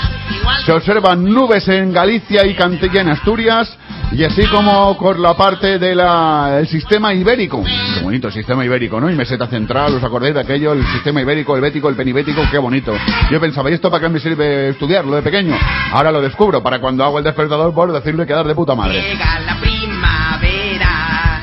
Se 0.64 0.70
observan 0.70 1.24
nubes 1.24 1.66
en 1.66 1.92
Galicia 1.92 2.46
y 2.46 2.54
Cantilla 2.54 3.00
en 3.00 3.08
Asturias, 3.08 3.76
y 4.12 4.22
así 4.22 4.46
como 4.46 4.96
con 4.96 5.20
la 5.20 5.34
parte 5.34 5.80
del 5.80 6.68
sistema 6.68 7.12
ibérico. 7.12 7.64
Qué 7.64 8.04
bonito 8.04 8.28
el 8.28 8.32
sistema 8.32 8.64
ibérico, 8.64 9.00
¿no? 9.00 9.10
Y 9.10 9.16
meseta 9.16 9.48
central, 9.48 9.94
¿os 9.96 10.04
acordáis 10.04 10.34
de 10.34 10.40
aquello? 10.42 10.72
El 10.72 10.86
sistema 10.86 11.20
ibérico, 11.20 11.56
el 11.56 11.62
bético, 11.62 11.88
el 11.88 11.96
penibético, 11.96 12.42
qué 12.48 12.58
bonito. 12.58 12.92
Yo 13.28 13.40
pensaba, 13.40 13.72
¿y 13.72 13.74
esto 13.74 13.90
para 13.90 14.04
qué 14.04 14.08
me 14.08 14.20
sirve 14.20 14.68
estudiarlo 14.68 15.16
de 15.16 15.22
pequeño? 15.22 15.56
Ahora 15.92 16.12
lo 16.12 16.22
descubro, 16.22 16.62
para 16.62 16.78
cuando 16.78 17.02
hago 17.02 17.18
el 17.18 17.24
despertador 17.24 17.74
por 17.74 17.92
decirle 17.92 18.24
quedar 18.24 18.46
de 18.46 18.54
puta 18.54 18.76
madre. 18.76 19.18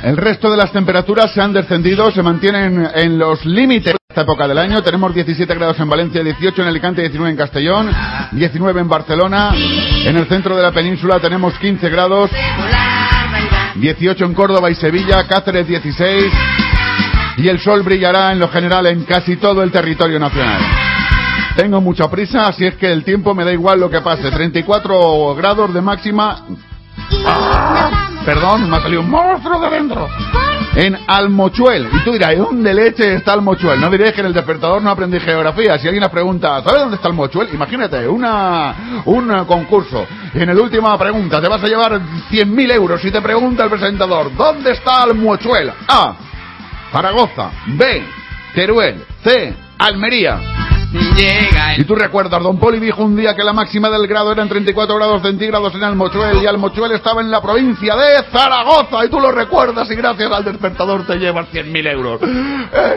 El 0.04 0.16
resto 0.16 0.50
de 0.50 0.58
las 0.58 0.72
temperaturas 0.72 1.34
se 1.34 1.42
han 1.42 1.52
descendido, 1.52 2.10
se 2.12 2.24
mantienen 2.24 2.90
en 2.96 3.18
los 3.18 3.46
límites 3.46 3.96
esta 4.08 4.22
época 4.22 4.48
del 4.48 4.58
año. 4.58 4.82
Tenemos 4.82 5.14
17 5.14 5.54
grados 5.56 5.80
en 5.80 5.90
Valencia, 5.90 6.24
18 6.24 6.62
en 6.62 6.68
Alicante, 6.70 7.02
19 7.02 7.32
en 7.32 7.38
Castellón, 7.38 7.92
19 8.32 8.82
en 8.82 8.88
Barcelona. 8.88 9.52
En 9.54 10.16
el 10.16 10.26
centro 10.28 10.56
de 10.56 10.64
la 10.64 10.72
península 10.72 11.20
tenemos 11.20 11.54
15 11.60 11.90
grados, 11.90 12.32
18 13.76 14.26
en 14.26 14.34
Córdoba 14.34 14.72
y 14.72 14.76
Sevilla, 14.76 15.28
Cáceres 15.28 15.68
16. 15.68 16.34
Y 17.38 17.48
el 17.50 17.60
sol 17.60 17.84
brillará 17.84 18.32
en 18.32 18.40
lo 18.40 18.48
general 18.48 18.86
en 18.88 19.04
casi 19.04 19.36
todo 19.36 19.64
el 19.64 19.72
territorio 19.72 20.18
nacional. 20.18 20.62
Tengo 21.58 21.82
mucha 21.82 22.10
prisa, 22.10 22.48
así 22.48 22.66
es 22.66 22.76
que 22.76 22.90
el 22.90 23.04
tiempo 23.04 23.36
me 23.36 23.44
da 23.44 23.52
igual 23.52 23.82
lo 23.82 23.90
que 23.90 24.00
pase. 24.00 24.32
34 24.32 25.36
grados 25.36 25.74
de 25.74 25.82
máxima. 25.82 26.46
Perdón, 28.26 28.70
me 28.70 28.78
ha 28.78 28.82
salido 28.82 29.02
un 29.02 29.10
monstruo 29.10 29.60
de 29.60 29.70
dentro. 29.70 30.08
En 30.76 30.98
Almochuel. 31.08 31.90
Y 31.92 32.04
tú 32.04 32.12
dirás, 32.14 32.34
¿y 32.34 32.36
dónde 32.36 32.74
leche 32.74 33.16
está 33.16 33.34
Almochuel? 33.34 33.80
No 33.80 33.90
diréis 33.90 34.14
que 34.14 34.22
en 34.22 34.28
el 34.28 34.34
despertador 34.34 34.82
no 34.82 34.92
aprendí 34.92 35.20
geografía. 35.20 35.80
Si 35.80 35.88
alguien 35.88 36.02
nos 36.02 36.12
pregunta, 36.12 36.62
¿sabes 36.62 36.82
dónde 36.82 36.98
está 36.98 37.08
Almochuel? 37.08 37.50
Imagínate, 37.54 38.08
una, 38.08 39.02
un 39.06 39.46
concurso. 39.46 40.06
Y 40.34 40.42
en 40.42 40.56
la 40.56 40.62
última 40.62 40.98
pregunta 40.98 41.42
te 41.42 41.48
vas 41.48 41.64
a 41.64 41.68
llevar 41.68 42.00
100.000 42.30 42.72
euros. 42.72 43.04
Y 43.04 43.12
te 43.12 43.22
pregunta 43.22 43.64
el 43.64 43.70
presentador, 43.70 44.36
¿dónde 44.36 44.72
está 44.72 45.04
Almochuel? 45.04 45.72
A. 45.88 46.14
Zaragoza. 46.92 47.52
B. 47.68 48.04
Teruel. 48.54 49.04
C. 49.24 49.56
Almería. 49.78 50.69
Y 50.92 51.84
tú 51.84 51.96
recuerdas, 51.96 52.42
Don 52.42 52.58
Poli 52.58 52.80
dijo 52.80 53.04
un 53.04 53.16
día 53.16 53.36
que 53.36 53.44
la 53.44 53.54
máxima 53.54 53.90
del 53.90 54.08
grado 54.08 54.32
eran 54.32 54.50
34 54.50 54.96
grados 54.96 55.22
centígrados 55.22 55.74
en 55.76 55.84
Almochuel 55.84 56.42
y 56.42 56.48
Almochuel 56.48 56.94
estaba 56.94 57.22
en 57.22 57.30
la 57.30 57.42
provincia 57.42 57.96
de 57.96 58.24
Zaragoza 58.32 59.06
y 59.06 59.10
tú 59.10 59.20
lo 59.20 59.32
recuerdas 59.32 59.90
y 59.92 59.96
gracias 59.96 60.32
al 60.32 60.44
despertador 60.44 61.06
te 61.06 61.18
llevas 61.18 61.48
100.000 61.54 61.92
euros. 61.92 62.22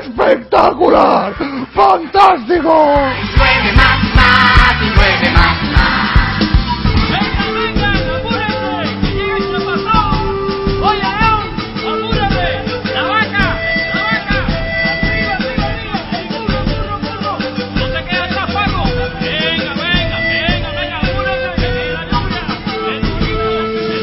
¡Espectacular! 0.02 1.34
¡Fantástico! 1.74 2.94
Llueve 3.36 3.72
más, 3.76 4.14
más 4.14 4.74
y 4.80 4.86
llueve 4.96 5.21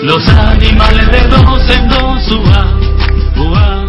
Los 0.09 0.27
animales 0.27 1.11
de 1.11 1.21
dos 1.27 1.69
en 1.69 1.87
dos, 1.87 2.31
uá, 2.31 2.65
uá. 3.37 3.85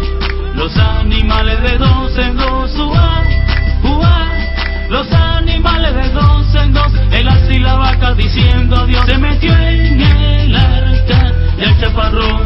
Los 0.53 0.77
animales 0.77 1.59
de 1.63 1.77
dos 1.79 2.15
en 2.15 2.37
dos, 2.37 2.77
uá, 2.77 3.23
uá. 3.85 4.29
Los 4.87 5.11
animales 5.11 5.95
de 5.95 6.09
dos 6.11 6.53
en 6.53 6.73
dos, 6.73 6.93
el 7.11 7.27
así 7.27 7.57
la 7.57 7.73
vaca 7.73 8.13
diciendo 8.13 8.75
adiós. 8.81 9.03
Se 9.07 9.17
metió 9.17 9.51
en 9.51 9.99
el 9.99 10.55
arca 10.55 11.33
el 11.57 11.79
chaparrón. 11.79 12.40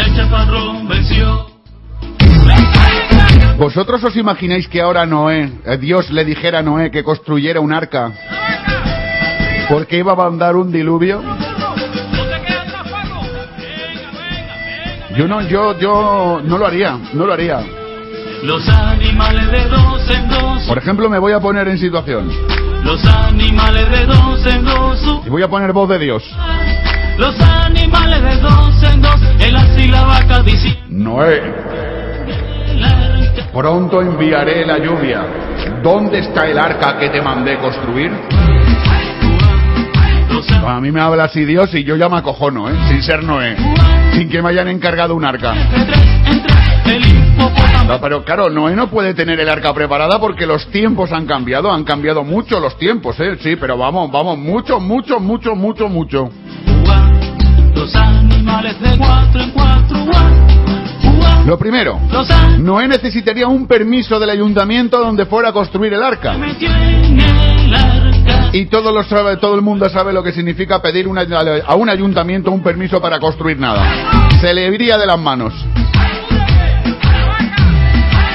Al 0.00 0.16
chaparrón 0.16 0.88
venció. 0.88 1.46
¿Vosotros 3.58 4.02
os 4.04 4.16
imagináis 4.16 4.68
que 4.68 4.80
ahora 4.82 5.06
Noé, 5.06 5.50
eh, 5.64 5.78
Dios 5.78 6.10
le 6.10 6.24
dijera 6.24 6.58
a 6.58 6.62
Noé 6.62 6.90
que 6.90 7.02
construyera 7.02 7.60
un 7.60 7.72
arca? 7.72 8.12
Porque 9.68 9.98
iba 9.98 10.12
a 10.12 10.16
mandar 10.16 10.56
un 10.56 10.70
diluvio. 10.70 11.22
Yo 15.16 15.26
no, 15.26 15.40
yo, 15.42 15.78
yo 15.78 16.42
no 16.44 16.58
lo 16.58 16.66
haría, 16.66 16.98
no 17.14 17.24
lo 17.24 17.32
haría. 17.32 17.60
Los 18.42 18.68
animales 18.68 19.50
de 19.50 19.64
dos 19.64 20.10
en 20.10 20.28
dos, 20.28 20.62
Por 20.64 20.76
ejemplo, 20.76 21.08
me 21.08 21.18
voy 21.18 21.32
a 21.32 21.40
poner 21.40 21.68
en 21.68 21.78
situación 21.78 22.30
los 22.86 23.04
animales 23.04 23.90
de 23.90 24.06
dos 24.06 24.46
en 24.46 24.64
dos, 24.64 25.00
y 25.26 25.28
voy 25.28 25.42
a 25.42 25.48
poner 25.48 25.72
voz 25.72 25.88
de 25.88 25.98
Dios. 25.98 26.22
Los 27.18 27.40
animales 27.40 28.22
de 28.22 28.36
dos 28.40 28.82
en 28.82 29.00
dos, 29.00 29.20
el 29.40 29.56
así 29.56 29.82
y 29.82 29.88
la 29.88 30.04
vaca 30.04 30.42
diciendo 30.42 30.80
Noé, 30.88 31.42
pronto 33.52 34.02
enviaré 34.02 34.66
la 34.66 34.78
lluvia. 34.78 35.24
¿Dónde 35.82 36.18
está 36.18 36.46
el 36.46 36.58
arca 36.58 36.98
que 36.98 37.08
te 37.08 37.22
mandé 37.22 37.58
construir? 37.58 38.12
A 40.66 40.80
mí 40.80 40.90
me 40.90 41.00
habla 41.00 41.24
así 41.24 41.44
Dios 41.44 41.74
y 41.74 41.84
yo 41.84 41.96
ya 41.96 42.08
me 42.08 42.18
acojono, 42.18 42.68
¿eh? 42.68 42.74
Sin 42.88 43.02
ser 43.02 43.22
Noé. 43.22 43.56
Sin 44.12 44.28
que 44.28 44.42
me 44.42 44.50
hayan 44.50 44.68
encargado 44.68 45.14
un 45.14 45.24
arca. 45.24 45.54
No, 47.86 48.00
pero 48.00 48.24
claro, 48.24 48.50
Noé 48.50 48.74
no 48.74 48.90
puede 48.90 49.14
tener 49.14 49.38
el 49.38 49.48
arca 49.48 49.72
preparada 49.72 50.18
porque 50.18 50.44
los 50.44 50.66
tiempos 50.70 51.12
han 51.12 51.26
cambiado, 51.26 51.72
han 51.72 51.84
cambiado 51.84 52.24
mucho 52.24 52.58
los 52.58 52.76
tiempos, 52.78 53.18
¿eh? 53.20 53.36
Sí, 53.40 53.56
pero 53.56 53.78
vamos, 53.78 54.10
vamos, 54.10 54.36
mucho, 54.38 54.80
mucho, 54.80 55.20
mucho, 55.20 55.54
mucho, 55.54 55.88
mucho. 55.88 56.30
Los 57.76 57.94
animales 57.94 58.80
de 58.80 58.96
cuatro 58.96 59.40
en 59.42 59.50
cuatro, 59.50 59.96
Lo 61.46 61.58
primero, 61.58 62.00
Noé 62.58 62.88
necesitaría 62.88 63.46
un 63.46 63.66
permiso 63.68 64.18
del 64.18 64.30
ayuntamiento 64.30 64.98
donde 64.98 65.26
fuera 65.26 65.50
a 65.50 65.52
construir 65.52 65.92
el 65.92 66.02
arca. 66.02 66.34
el 66.34 66.56
Y 68.52 68.66
todo, 68.66 68.90
lo 68.92 69.04
sabe, 69.04 69.36
todo 69.36 69.54
el 69.54 69.62
mundo 69.62 69.88
sabe 69.90 70.12
lo 70.12 70.22
que 70.22 70.32
significa 70.32 70.80
pedir 70.80 71.06
una- 71.06 71.26
a 71.66 71.74
un 71.76 71.88
ayuntamiento 71.88 72.50
un 72.50 72.62
permiso 72.62 73.00
para 73.00 73.20
construir 73.20 73.60
nada. 73.60 73.84
Se 74.40 74.52
le 74.54 74.66
iría 74.74 74.96
de 74.96 75.06
las 75.06 75.18
manos. 75.18 75.52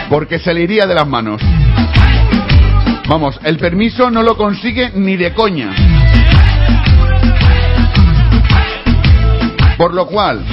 Porque 0.10 0.40
se 0.40 0.54
le 0.54 0.62
iría 0.62 0.86
de 0.86 0.94
las 0.94 1.08
manos. 1.08 1.42
Vamos, 3.08 3.40
el 3.44 3.58
permiso 3.58 4.10
no 4.12 4.22
lo 4.24 4.38
consigue 4.38 4.92
ni 4.96 5.18
de 5.18 5.34
coña. 5.34 5.72
Por 9.82 9.96
lo 9.96 10.06
cual, 10.06 10.46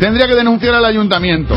tendría 0.00 0.26
que 0.26 0.34
denunciar 0.34 0.74
al 0.74 0.84
ayuntamiento. 0.84 1.54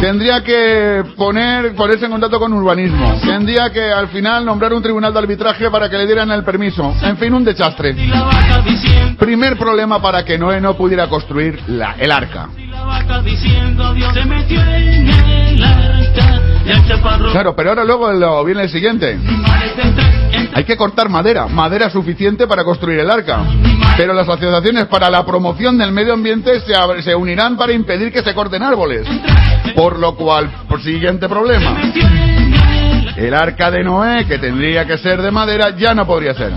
Tendría 0.00 0.44
que 0.44 1.02
poner, 1.16 1.74
ponerse 1.74 2.04
en 2.04 2.12
contacto 2.12 2.38
con 2.38 2.52
urbanismo. 2.52 3.12
Tendría 3.26 3.70
que 3.70 3.90
al 3.90 4.06
final 4.06 4.44
nombrar 4.44 4.72
un 4.72 4.80
tribunal 4.80 5.12
de 5.12 5.18
arbitraje 5.18 5.68
para 5.68 5.90
que 5.90 5.98
le 5.98 6.06
dieran 6.06 6.30
el 6.30 6.44
permiso. 6.44 6.94
En 7.02 7.16
fin, 7.16 7.34
un 7.34 7.42
desastre. 7.42 7.96
Primer 9.18 9.58
problema 9.58 10.00
para 10.00 10.24
que 10.24 10.38
Noé 10.38 10.60
no 10.60 10.76
pudiera 10.76 11.08
construir 11.08 11.58
el 11.66 12.12
arca. 12.12 12.48
Claro, 17.32 17.56
pero 17.56 17.70
ahora 17.70 17.84
luego 17.84 18.44
viene 18.44 18.62
el 18.62 18.70
siguiente. 18.70 19.18
Hay 20.54 20.64
que 20.64 20.76
cortar 20.76 21.08
madera, 21.08 21.48
madera 21.48 21.90
suficiente 21.90 22.46
para 22.46 22.62
construir 22.62 23.00
el 23.00 23.10
arca. 23.10 23.44
Pero 23.96 24.14
las 24.14 24.28
asociaciones 24.28 24.86
para 24.86 25.10
la 25.10 25.26
promoción 25.26 25.76
del 25.76 25.90
medio 25.90 26.14
ambiente 26.14 26.60
se, 26.60 27.02
se 27.02 27.14
unirán 27.14 27.56
para 27.56 27.72
impedir 27.72 28.12
que 28.12 28.22
se 28.22 28.34
corten 28.34 28.62
árboles. 28.62 29.06
Por 29.74 29.98
lo 29.98 30.14
cual, 30.14 30.48
por 30.68 30.80
siguiente 30.80 31.28
problema, 31.28 31.76
el 33.16 33.34
arca 33.34 33.70
de 33.72 33.82
Noé, 33.82 34.26
que 34.26 34.38
tendría 34.38 34.86
que 34.86 34.96
ser 34.98 35.22
de 35.22 35.32
madera, 35.32 35.76
ya 35.76 35.92
no 35.92 36.06
podría 36.06 36.34
ser. 36.34 36.52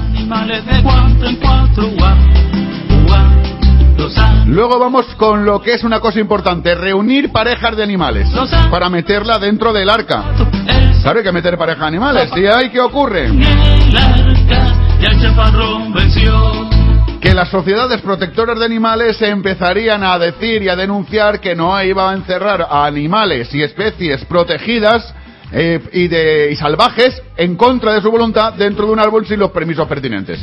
Luego 4.46 4.80
vamos 4.80 5.06
con 5.16 5.46
lo 5.46 5.62
que 5.62 5.74
es 5.74 5.84
una 5.84 6.00
cosa 6.00 6.20
importante, 6.20 6.76
reunir 6.76 7.32
parejas 7.32 7.76
de 7.76 7.84
animales 7.84 8.30
para 8.70 8.90
meterla 8.90 9.40
dentro 9.40 9.74
del 9.74 9.90
arca. 9.90 10.24
Claro, 11.02 11.20
hay 11.20 11.24
que 11.24 11.32
meter 11.32 11.58
parejas 11.58 11.82
de 11.82 11.88
animales. 11.88 12.30
¿Y 12.36 12.46
ahí 12.46 12.70
qué 12.70 12.80
ocurre? 12.80 13.30
que 17.20 17.34
las 17.34 17.50
sociedades 17.50 18.02
protectoras 18.02 18.60
de 18.60 18.66
animales 18.66 19.22
empezarían 19.22 20.04
a 20.04 20.20
decir 20.20 20.62
y 20.62 20.70
a 20.70 20.76
denunciar 20.76 21.40
que 21.40 21.56
no 21.56 21.82
iba 21.84 22.12
a 22.12 22.14
encerrar 22.14 22.68
a 22.70 22.86
animales 22.86 23.54
y 23.54 23.64
especies 23.64 24.24
protegidas 24.26 25.14
eh, 25.52 25.80
y, 25.94 26.08
de, 26.08 26.52
y 26.52 26.56
salvajes 26.56 27.22
en 27.36 27.56
contra 27.56 27.94
de 27.94 28.02
su 28.02 28.12
voluntad 28.12 28.54
dentro 28.54 28.86
de 28.86 28.92
un 28.92 29.00
árbol 29.00 29.26
sin 29.26 29.40
los 29.40 29.52
permisos 29.52 29.88
pertinentes. 29.88 30.40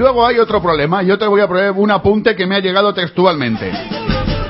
Luego 0.00 0.26
hay 0.26 0.38
otro 0.38 0.62
problema. 0.62 1.02
Yo 1.02 1.18
te 1.18 1.26
voy 1.26 1.42
a 1.42 1.46
poner 1.46 1.72
un 1.72 1.90
apunte 1.90 2.34
que 2.34 2.46
me 2.46 2.56
ha 2.56 2.60
llegado 2.60 2.94
textualmente. 2.94 3.70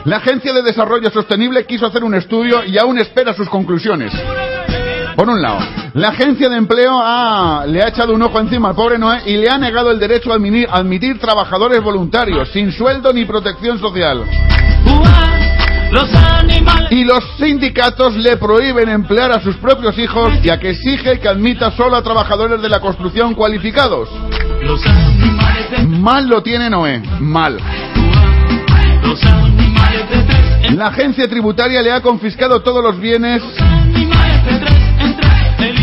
La 0.05 0.18
Agencia 0.18 0.53
de 0.53 0.62
Desarrollo 0.62 1.11
Sostenible 1.11 1.66
quiso 1.66 1.86
hacer 1.86 2.05
un 2.05 2.14
estudio 2.14 2.64
y 2.64 2.78
aún 2.78 2.98
espera 2.98 3.34
sus 3.34 3.48
conclusiones. 3.51 4.12
Por 5.16 5.28
un 5.28 5.42
lado, 5.42 5.59
la 5.94 6.11
agencia 6.11 6.48
de 6.48 6.57
empleo 6.57 6.92
le 7.66 7.82
ha 7.82 7.88
echado 7.88 8.14
un 8.14 8.22
ojo 8.22 8.38
encima 8.38 8.68
al 8.68 8.76
pobre 8.76 8.96
Noé 8.96 9.22
y 9.26 9.36
le 9.36 9.51
ha 9.51 9.59
negado 9.59 9.90
el 9.90 9.98
derecho 9.98 10.30
a 10.32 10.36
admitir, 10.36 10.68
admitir 10.70 11.18
trabajadores 11.18 11.82
voluntarios, 11.82 12.48
sin 12.53 12.70
sueldo 12.70 13.12
ni 13.12 13.24
protección 13.24 13.78
social. 13.80 14.24
Y 16.90 17.05
los 17.05 17.24
sindicatos 17.38 18.16
le 18.16 18.36
prohíben 18.36 18.88
emplear 18.88 19.32
a 19.32 19.40
sus 19.40 19.57
propios 19.57 19.98
hijos, 19.98 20.40
ya 20.42 20.59
que 20.61 20.70
exige 20.70 21.18
que 21.18 21.28
admita 21.28 21.72
solo 21.72 21.96
a 21.96 22.03
trabajadores 22.03 22.62
de 22.62 22.68
la 22.68 22.80
construcción 22.80 23.34
cualificados. 23.34 24.09
Los 24.62 24.84
animales 24.86 25.70
de 25.70 25.82
Mal 25.86 26.28
lo 26.28 26.42
tiene 26.42 26.70
Noé, 26.70 27.02
mal. 27.20 27.58
los 29.02 29.24
animales 29.24 30.11
de 30.11 30.22
tres 30.22 30.74
La 30.74 30.86
agencia 30.86 31.28
tributaria 31.28 31.82
le 31.82 31.92
ha 31.92 32.00
confiscado 32.00 32.61
todos 32.61 32.82
los 32.82 32.98
bienes 33.00 33.42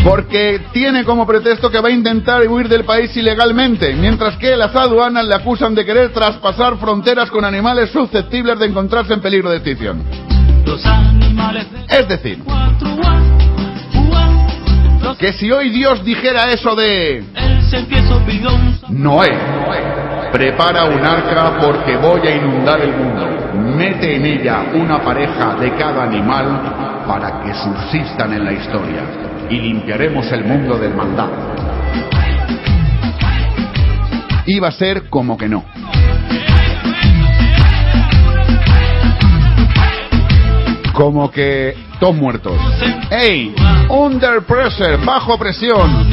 porque 0.04 0.62
tiene 0.72 1.04
como 1.04 1.28
pretexto 1.28 1.70
que 1.70 1.82
va 1.82 1.90
a 1.90 1.92
intentar 1.92 2.48
huir 2.48 2.70
del 2.70 2.86
país 2.86 3.16
ilegalmente, 3.18 3.94
mientras 3.94 4.38
que 4.38 4.56
las 4.56 4.74
aduanas 4.74 5.26
le 5.26 5.36
acusan 5.36 5.76
de 5.76 5.86
querer 5.86 6.14
traspasar 6.14 6.78
fronteras 6.78 7.30
con 7.30 7.44
animales 7.44 7.90
susceptibles 7.92 8.58
de 8.58 8.68
encontrarse 8.68 9.14
en 9.14 9.22
peligro 9.22 9.50
de 9.50 9.58
extinción. 9.58 10.04
Es 11.90 12.08
decir. 12.08 12.42
Que 15.16 15.34
si 15.34 15.52
hoy 15.52 15.70
Dios 15.70 16.04
dijera 16.04 16.52
eso 16.52 16.76
de 16.76 17.24
Noé, 18.90 19.30
prepara 20.32 20.86
un 20.86 21.06
arca 21.06 21.58
porque 21.62 21.98
voy 21.98 22.28
a 22.28 22.36
inundar 22.36 22.82
el 22.82 22.94
mundo. 22.94 23.28
Mete 23.78 24.16
en 24.16 24.26
ella 24.26 24.66
una 24.74 25.00
pareja 25.04 25.56
de 25.56 25.74
cada 25.76 26.04
animal 26.04 27.06
para 27.08 27.42
que 27.42 27.54
subsistan 27.54 28.34
en 28.34 28.46
la 28.46 28.52
historia 28.52 29.02
y 29.50 29.60
limpiaremos 29.60 30.32
el 30.32 30.44
mundo 30.44 30.78
del 30.78 30.94
maldad. 30.94 31.30
Iba 34.46 34.68
a 34.68 34.72
ser 34.72 35.10
como 35.10 35.38
que 35.38 35.48
no. 35.48 35.64
Como 40.98 41.30
que 41.30 41.76
todos 42.00 42.16
muertos. 42.16 42.60
¡Ey! 43.12 43.54
Under 43.88 44.42
pressure, 44.42 44.98
bajo 44.98 45.38
presión. 45.38 46.10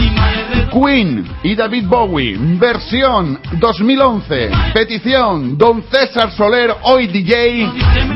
Queen 0.70 1.26
y 1.42 1.54
David 1.54 1.86
Bowie, 1.86 2.36
versión 2.58 3.40
2011, 3.52 4.50
petición 4.74 5.56
Don 5.56 5.84
César 5.84 6.32
Soler, 6.32 6.74
hoy 6.82 7.06
DJ, 7.06 7.66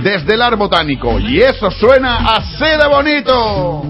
desde 0.02 0.34
el 0.34 0.42
Ar 0.42 0.56
Botánico. 0.56 1.18
Y 1.18 1.40
eso 1.40 1.70
suena 1.70 2.34
así 2.34 2.64
de 2.64 2.86
bonito. 2.86 3.84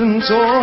listen 0.00 0.20
to 0.20 0.59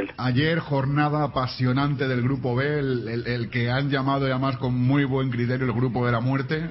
Miguel. 0.00 0.14
Ayer 0.16 0.58
jornada 0.60 1.24
apasionante 1.24 2.06
del 2.08 2.22
Grupo 2.22 2.54
B, 2.56 2.78
el, 2.78 3.08
el- 3.08 3.26
el 3.26 3.50
que 3.50 3.70
han 3.70 3.90
llamado 3.90 4.26
además 4.26 4.56
con 4.58 4.74
muy 4.74 5.04
buen 5.04 5.30
criterio 5.30 5.66
el 5.66 5.72
Grupo 5.72 6.04
de 6.06 6.12
la 6.12 6.20
Muerte. 6.20 6.70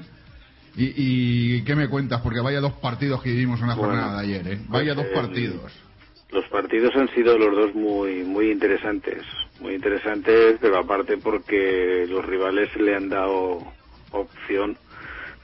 Y, 0.76 0.94
y 0.96 1.64
¿qué 1.64 1.76
me 1.76 1.88
cuentas? 1.90 2.22
Porque 2.22 2.40
vaya 2.40 2.60
dos 2.60 2.74
partidos 2.74 3.22
que 3.24 3.32
vivimos 3.32 3.60
en 3.62 3.68
la 3.68 3.76
Bueno, 3.76 3.94
jornada 3.94 4.22
de 4.22 4.28
ayer, 4.28 4.48
¿eh? 4.48 4.60
Vaya 4.68 4.94
pues, 4.94 5.08
dos 5.08 5.18
eh, 5.18 5.20
partidos. 5.28 5.72
Los 6.30 6.46
partidos 6.50 6.96
han 6.96 7.10
sido 7.16 7.38
los 7.38 7.56
dos 7.56 7.74
muy 7.74 8.24
muy 8.24 8.52
interesantes, 8.52 9.24
muy 9.60 9.74
interesantes, 9.76 10.58
pero 10.62 10.78
aparte 10.78 11.18
porque 11.18 12.06
los 12.08 12.24
rivales 12.26 12.70
le 12.76 12.96
han 12.96 13.10
dado 13.10 13.60
opción 14.12 14.78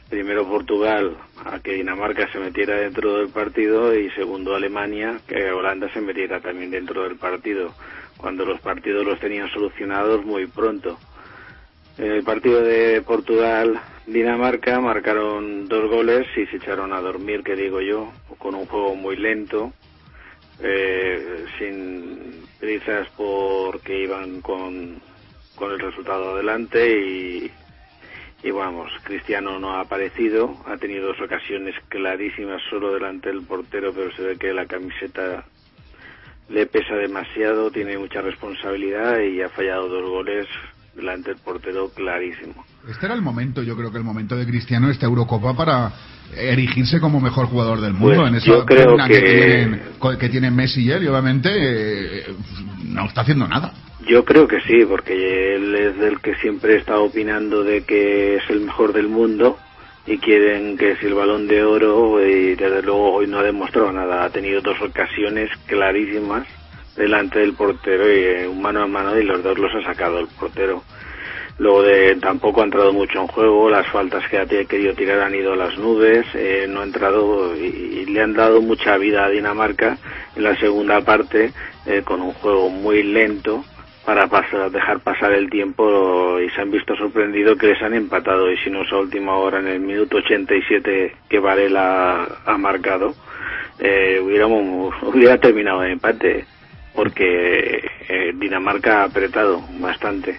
primero 0.09 0.47
Portugal 0.47 1.17
a 1.45 1.59
que 1.59 1.73
Dinamarca 1.73 2.31
se 2.31 2.39
metiera 2.39 2.75
dentro 2.77 3.17
del 3.17 3.29
partido 3.29 3.95
y 3.97 4.09
segundo 4.11 4.55
Alemania 4.55 5.19
que 5.27 5.51
Holanda 5.51 5.91
se 5.93 6.01
metiera 6.01 6.39
también 6.39 6.71
dentro 6.71 7.03
del 7.03 7.17
partido 7.17 7.73
cuando 8.17 8.45
los 8.45 8.59
partidos 8.61 9.05
los 9.05 9.19
tenían 9.19 9.49
solucionados 9.49 10.25
muy 10.25 10.45
pronto. 10.45 10.97
En 11.97 12.11
el 12.11 12.23
partido 12.23 12.61
de 12.61 13.01
Portugal-Dinamarca 13.01 14.79
marcaron 14.79 15.67
dos 15.67 15.89
goles 15.89 16.25
y 16.35 16.45
se 16.47 16.57
echaron 16.57 16.93
a 16.93 17.01
dormir, 17.01 17.43
que 17.43 17.55
digo 17.55 17.81
yo, 17.81 18.11
con 18.39 18.55
un 18.55 18.65
juego 18.65 18.95
muy 18.95 19.15
lento, 19.15 19.73
eh, 20.61 21.45
sin 21.59 22.45
prisas 22.59 23.07
porque 23.17 24.03
iban 24.03 24.41
con, 24.41 25.01
con 25.55 25.71
el 25.71 25.79
resultado 25.79 26.33
adelante 26.33 26.99
y, 26.99 27.51
y 28.43 28.51
vamos, 28.51 28.91
Cristiano 29.03 29.57
no 29.59 29.75
ha 29.75 29.81
aparecido, 29.81 30.57
ha 30.67 30.77
tenido 30.77 31.07
dos 31.07 31.21
ocasiones 31.21 31.75
clarísimas 31.87 32.61
solo 32.69 32.93
delante 32.93 33.29
del 33.29 33.43
portero, 33.43 33.93
pero 33.93 34.13
se 34.15 34.21
ve 34.21 34.37
que 34.37 34.53
la 34.53 34.65
camiseta 34.65 35.45
le 36.49 36.65
pesa 36.65 36.95
demasiado, 36.95 37.71
tiene 37.71 37.97
mucha 37.97 38.21
responsabilidad 38.21 39.19
y 39.21 39.41
ha 39.41 39.49
fallado 39.49 39.87
dos 39.87 40.09
goles 40.09 40.45
delante 40.93 41.31
del 41.31 41.39
portero 41.39 41.89
clarísimo. 41.89 42.65
Este 42.87 43.05
era 43.05 43.15
el 43.15 43.21
momento, 43.21 43.63
yo 43.63 43.75
creo 43.77 43.91
que 43.91 43.97
el 43.97 44.03
momento 44.03 44.35
de 44.35 44.45
Cristiano, 44.45 44.89
esta 44.89 45.05
Eurocopa, 45.05 45.55
para 45.55 45.93
erigirse 46.35 46.99
como 46.99 47.21
mejor 47.21 47.45
jugador 47.47 47.79
del 47.79 47.93
mundo 47.93 48.17
Pues 48.17 48.29
en 48.29 48.35
esa 48.35 48.45
yo 48.47 48.65
creo 48.65 48.89
pugna 48.91 49.07
que... 49.07 49.13
que- 49.13 49.21
tienen, 49.21 49.81
que 50.19 50.29
tienen 50.29 50.55
Messi 50.55 50.83
y 50.83 50.91
él, 50.91 51.03
y 51.03 51.07
obviamente 51.07 51.49
eh, 51.53 52.35
no 52.89 53.05
está 53.05 53.21
haciendo 53.21 53.47
nada. 53.47 53.73
Yo 54.05 54.25
creo 54.25 54.47
que 54.47 54.59
sí, 54.61 54.85
porque 54.85 55.55
él 55.55 55.75
es 55.75 55.97
del 55.97 56.19
que 56.19 56.35
siempre 56.35 56.75
está 56.75 56.99
opinando 56.99 57.63
de 57.63 57.83
que 57.85 58.35
es 58.35 58.49
el 58.49 58.61
mejor 58.61 58.91
del 58.91 59.07
mundo 59.07 59.57
y 60.05 60.17
quieren 60.17 60.77
que 60.77 60.91
es 60.91 61.03
el 61.03 61.13
balón 61.13 61.47
de 61.47 61.63
oro 61.63 62.25
y 62.25 62.55
desde 62.55 62.81
luego 62.81 63.13
hoy 63.13 63.27
no 63.27 63.39
ha 63.39 63.43
demostrado 63.43 63.91
nada. 63.93 64.25
Ha 64.25 64.29
tenido 64.29 64.61
dos 64.61 64.81
ocasiones 64.81 65.49
clarísimas 65.67 66.45
delante 66.97 67.39
del 67.39 67.53
portero 67.53 68.11
y 68.11 68.19
eh, 68.19 68.47
un 68.47 68.61
mano 68.61 68.83
a 68.83 68.87
mano 68.87 69.17
y 69.17 69.23
los 69.23 69.41
dos 69.41 69.57
los 69.57 69.73
ha 69.73 69.83
sacado 69.83 70.19
el 70.19 70.27
portero. 70.27 70.83
Luego 71.59 71.83
de 71.83 72.15
tampoco 72.15 72.61
ha 72.61 72.65
entrado 72.65 72.91
mucho 72.91 73.21
en 73.21 73.27
juego, 73.27 73.69
las 73.69 73.87
faltas 73.87 74.27
que 74.27 74.39
ha 74.39 74.45
querido 74.45 74.93
tirar 74.95 75.21
han 75.21 75.35
ido 75.35 75.53
a 75.53 75.55
las 75.55 75.77
nubes, 75.77 76.25
eh, 76.33 76.65
no 76.67 76.81
ha 76.81 76.83
entrado 76.83 77.55
y, 77.55 77.67
y 77.67 78.05
le 78.07 78.21
han 78.21 78.33
dado 78.33 78.59
mucha 78.59 78.97
vida 78.97 79.23
a 79.23 79.29
Dinamarca 79.29 79.97
en 80.35 80.43
la 80.43 80.57
segunda 80.57 80.99
parte 81.01 81.53
eh, 81.85 82.01
con 82.03 82.21
un 82.21 82.33
juego 82.33 82.69
muy 82.69 83.03
lento 83.03 83.63
para 84.05 84.27
pasar, 84.27 84.69
dejar 84.71 84.99
pasar 84.99 85.31
el 85.33 85.49
tiempo 85.49 86.39
y 86.39 86.49
se 86.49 86.61
han 86.61 86.71
visto 86.71 86.95
sorprendidos 86.95 87.57
que 87.57 87.67
les 87.67 87.81
han 87.81 87.93
empatado 87.93 88.51
y 88.51 88.57
si 88.57 88.69
no 88.69 88.83
es 88.83 88.91
a 88.91 88.97
última 88.97 89.35
hora 89.37 89.59
en 89.59 89.67
el 89.67 89.79
minuto 89.79 90.17
87 90.17 91.15
que 91.29 91.39
Varela 91.39 92.27
ha 92.45 92.57
marcado 92.57 93.13
eh, 93.79 94.19
hubiéramos, 94.23 94.93
hubiera 95.03 95.37
terminado 95.37 95.83
en 95.83 95.91
empate 95.91 96.45
porque 96.95 97.79
eh, 98.07 98.33
Dinamarca 98.35 99.01
ha 99.01 99.03
apretado 99.05 99.61
bastante. 99.79 100.37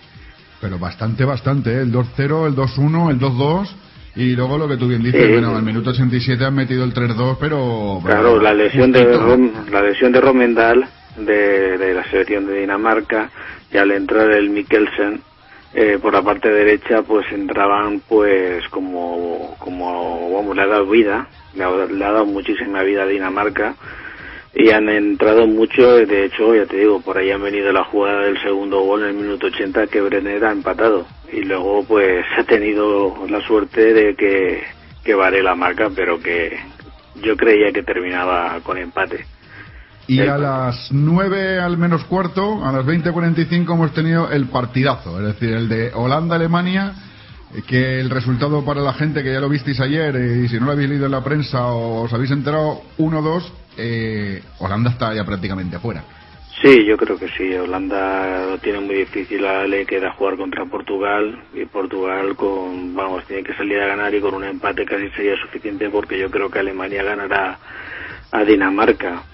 Pero 0.60 0.78
bastante, 0.78 1.24
bastante, 1.24 1.70
¿eh? 1.72 1.80
El 1.82 1.92
2-0, 1.92 2.46
el 2.46 2.54
2-1, 2.54 3.10
el 3.10 3.18
2-2. 3.18 3.68
Y 4.16 4.36
luego 4.36 4.56
lo 4.56 4.68
que 4.68 4.76
tú 4.76 4.86
bien 4.86 5.02
dices, 5.02 5.28
bueno, 5.32 5.56
al 5.56 5.64
minuto 5.64 5.90
87 5.90 6.44
han 6.44 6.54
metido 6.54 6.84
el 6.84 6.94
3-2, 6.94 7.36
pero... 7.40 7.98
Claro, 8.04 8.22
pero 8.34 8.40
la 8.40 8.54
lesión 8.54 8.92
de. 8.92 9.04
Rom- 9.18 9.68
la 9.70 9.82
lesión 9.82 10.12
de 10.12 10.20
Romendal 10.20 10.86
de, 11.16 11.78
de 11.78 11.94
la 11.94 12.04
selección 12.10 12.46
de 12.46 12.60
Dinamarca 12.60 13.30
y 13.72 13.76
al 13.76 13.90
entrar 13.90 14.30
el 14.30 14.50
Mikkelsen 14.50 15.20
eh, 15.74 15.98
por 16.00 16.12
la 16.12 16.22
parte 16.22 16.50
derecha 16.50 17.02
pues 17.02 17.30
entraban 17.32 18.00
pues 18.08 18.66
como 18.68 19.56
como 19.58 20.32
vamos 20.34 20.54
le 20.54 20.62
ha 20.62 20.66
dado 20.66 20.86
vida 20.86 21.28
le 21.54 21.64
ha, 21.64 21.70
le 21.70 22.04
ha 22.04 22.12
dado 22.12 22.26
muchísima 22.26 22.82
vida 22.82 23.02
a 23.02 23.06
Dinamarca 23.06 23.74
y 24.54 24.70
han 24.70 24.88
entrado 24.88 25.46
mucho 25.46 25.96
de 25.96 26.26
hecho 26.26 26.54
ya 26.54 26.66
te 26.66 26.76
digo 26.76 27.00
por 27.00 27.18
ahí 27.18 27.30
han 27.30 27.42
venido 27.42 27.72
la 27.72 27.84
jugada 27.84 28.22
del 28.22 28.40
segundo 28.40 28.80
gol 28.82 29.02
en 29.02 29.08
el 29.08 29.14
minuto 29.14 29.48
80 29.48 29.88
que 29.88 30.00
Brenner 30.00 30.44
ha 30.44 30.52
empatado 30.52 31.06
y 31.32 31.42
luego 31.42 31.84
pues 31.84 32.24
ha 32.38 32.44
tenido 32.44 33.26
la 33.28 33.40
suerte 33.40 33.92
de 33.92 34.14
que 34.14 34.62
que 35.04 35.14
vale 35.14 35.42
la 35.42 35.54
marca, 35.54 35.90
pero 35.94 36.18
que 36.18 36.58
yo 37.16 37.36
creía 37.36 37.70
que 37.72 37.82
terminaba 37.82 38.58
con 38.62 38.78
empate. 38.78 39.26
Y 40.06 40.20
a 40.20 40.36
las 40.36 40.92
9 40.92 41.60
al 41.60 41.78
menos 41.78 42.04
cuarto, 42.04 42.64
a 42.64 42.72
las 42.72 42.84
20.45 42.84 43.74
hemos 43.74 43.94
tenido 43.94 44.30
el 44.30 44.46
partidazo, 44.46 45.18
es 45.20 45.26
decir, 45.34 45.54
el 45.54 45.68
de 45.68 45.92
Holanda-Alemania, 45.94 46.92
eh, 47.54 47.62
que 47.66 48.00
el 48.00 48.10
resultado 48.10 48.64
para 48.64 48.82
la 48.82 48.92
gente 48.92 49.22
que 49.22 49.32
ya 49.32 49.40
lo 49.40 49.48
visteis 49.48 49.80
ayer, 49.80 50.14
eh, 50.16 50.42
y 50.44 50.48
si 50.48 50.60
no 50.60 50.66
lo 50.66 50.72
habéis 50.72 50.90
leído 50.90 51.06
en 51.06 51.12
la 51.12 51.24
prensa 51.24 51.66
o 51.68 52.02
os 52.02 52.12
habéis 52.12 52.32
enterado, 52.32 52.82
1-2, 52.98 53.50
eh, 53.78 54.42
Holanda 54.58 54.90
está 54.90 55.14
ya 55.14 55.24
prácticamente 55.24 55.78
fuera. 55.78 56.04
Sí, 56.62 56.84
yo 56.84 56.96
creo 56.96 57.18
que 57.18 57.28
sí. 57.28 57.52
Holanda 57.54 58.46
lo 58.46 58.58
tiene 58.58 58.80
muy 58.80 58.94
difícil. 58.94 59.44
Ahora 59.44 59.66
le 59.66 59.84
queda 59.84 60.12
jugar 60.12 60.36
contra 60.36 60.64
Portugal 60.66 61.42
y 61.52 61.64
Portugal 61.64 62.36
con, 62.36 62.94
vamos, 62.94 63.24
tiene 63.24 63.42
que 63.42 63.54
salir 63.54 63.80
a 63.80 63.88
ganar 63.88 64.14
y 64.14 64.20
con 64.20 64.34
un 64.34 64.44
empate 64.44 64.84
casi 64.84 65.08
sería 65.10 65.36
suficiente 65.36 65.90
porque 65.90 66.18
yo 66.18 66.30
creo 66.30 66.50
que 66.50 66.60
Alemania 66.60 67.02
ganará 67.02 67.58
a 68.30 68.44
Dinamarca. 68.44 69.24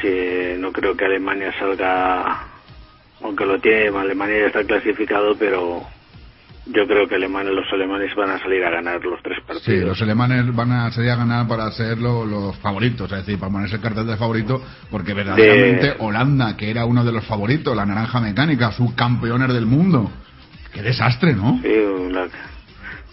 Sí, 0.00 0.58
no 0.58 0.72
creo 0.72 0.96
que 0.96 1.04
Alemania 1.04 1.52
salga, 1.58 2.46
aunque 3.22 3.44
lo 3.44 3.60
tiene, 3.60 3.88
Alemania 3.98 4.40
ya 4.40 4.46
está 4.46 4.64
clasificado, 4.64 5.36
pero 5.38 5.82
yo 6.66 6.86
creo 6.86 7.08
que 7.08 7.16
Alemania, 7.16 7.50
los 7.52 7.70
alemanes 7.72 8.14
van 8.14 8.30
a 8.30 8.38
salir 8.38 8.64
a 8.64 8.70
ganar 8.70 9.04
los 9.04 9.20
tres 9.22 9.38
partidos. 9.40 9.62
Sí, 9.64 9.80
los 9.80 10.00
alemanes 10.02 10.54
van 10.54 10.72
a 10.72 10.90
salir 10.92 11.10
a 11.10 11.16
ganar 11.16 11.46
para 11.48 11.70
ser 11.72 11.98
lo- 11.98 12.24
los 12.24 12.56
favoritos, 12.58 13.10
es 13.12 13.18
decir, 13.18 13.38
para 13.38 13.52
ponerse 13.52 13.76
el 13.76 13.82
cartel 13.82 14.06
de 14.06 14.16
favorito, 14.16 14.62
porque 14.90 15.12
verdaderamente 15.14 15.94
Holanda, 15.98 16.56
que 16.56 16.70
era 16.70 16.84
uno 16.84 17.04
de 17.04 17.12
los 17.12 17.24
favoritos, 17.26 17.76
la 17.76 17.84
naranja 17.86 18.20
mecánica, 18.20 18.72
subcampeones 18.72 19.52
del 19.52 19.66
mundo. 19.66 20.10
Qué 20.72 20.82
desastre, 20.82 21.34
¿no? 21.34 21.58
Sí, 21.62 22.12
la- 22.12 22.28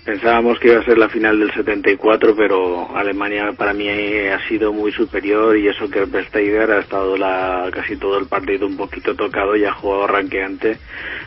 pensábamos 0.07 0.57
que 0.59 0.69
iba 0.69 0.79
a 0.79 0.85
ser 0.85 0.97
la 0.97 1.09
final 1.09 1.37
del 1.37 1.51
74, 1.51 2.33
pero 2.33 2.95
Alemania 2.95 3.51
para 3.51 3.73
mí 3.73 3.89
ha 3.89 4.47
sido 4.47 4.71
muy 4.71 4.93
superior 4.93 5.57
y 5.57 5.67
eso 5.67 5.89
que 5.89 6.05
Versteiger 6.05 6.71
ha 6.71 6.79
estado 6.79 7.17
la, 7.17 7.69
casi 7.73 7.97
todo 7.97 8.17
el 8.17 8.25
partido 8.25 8.67
un 8.67 8.77
poquito 8.77 9.15
tocado 9.15 9.57
y 9.57 9.65
ha 9.65 9.73
jugado 9.73 10.07
ranqueante 10.07 10.77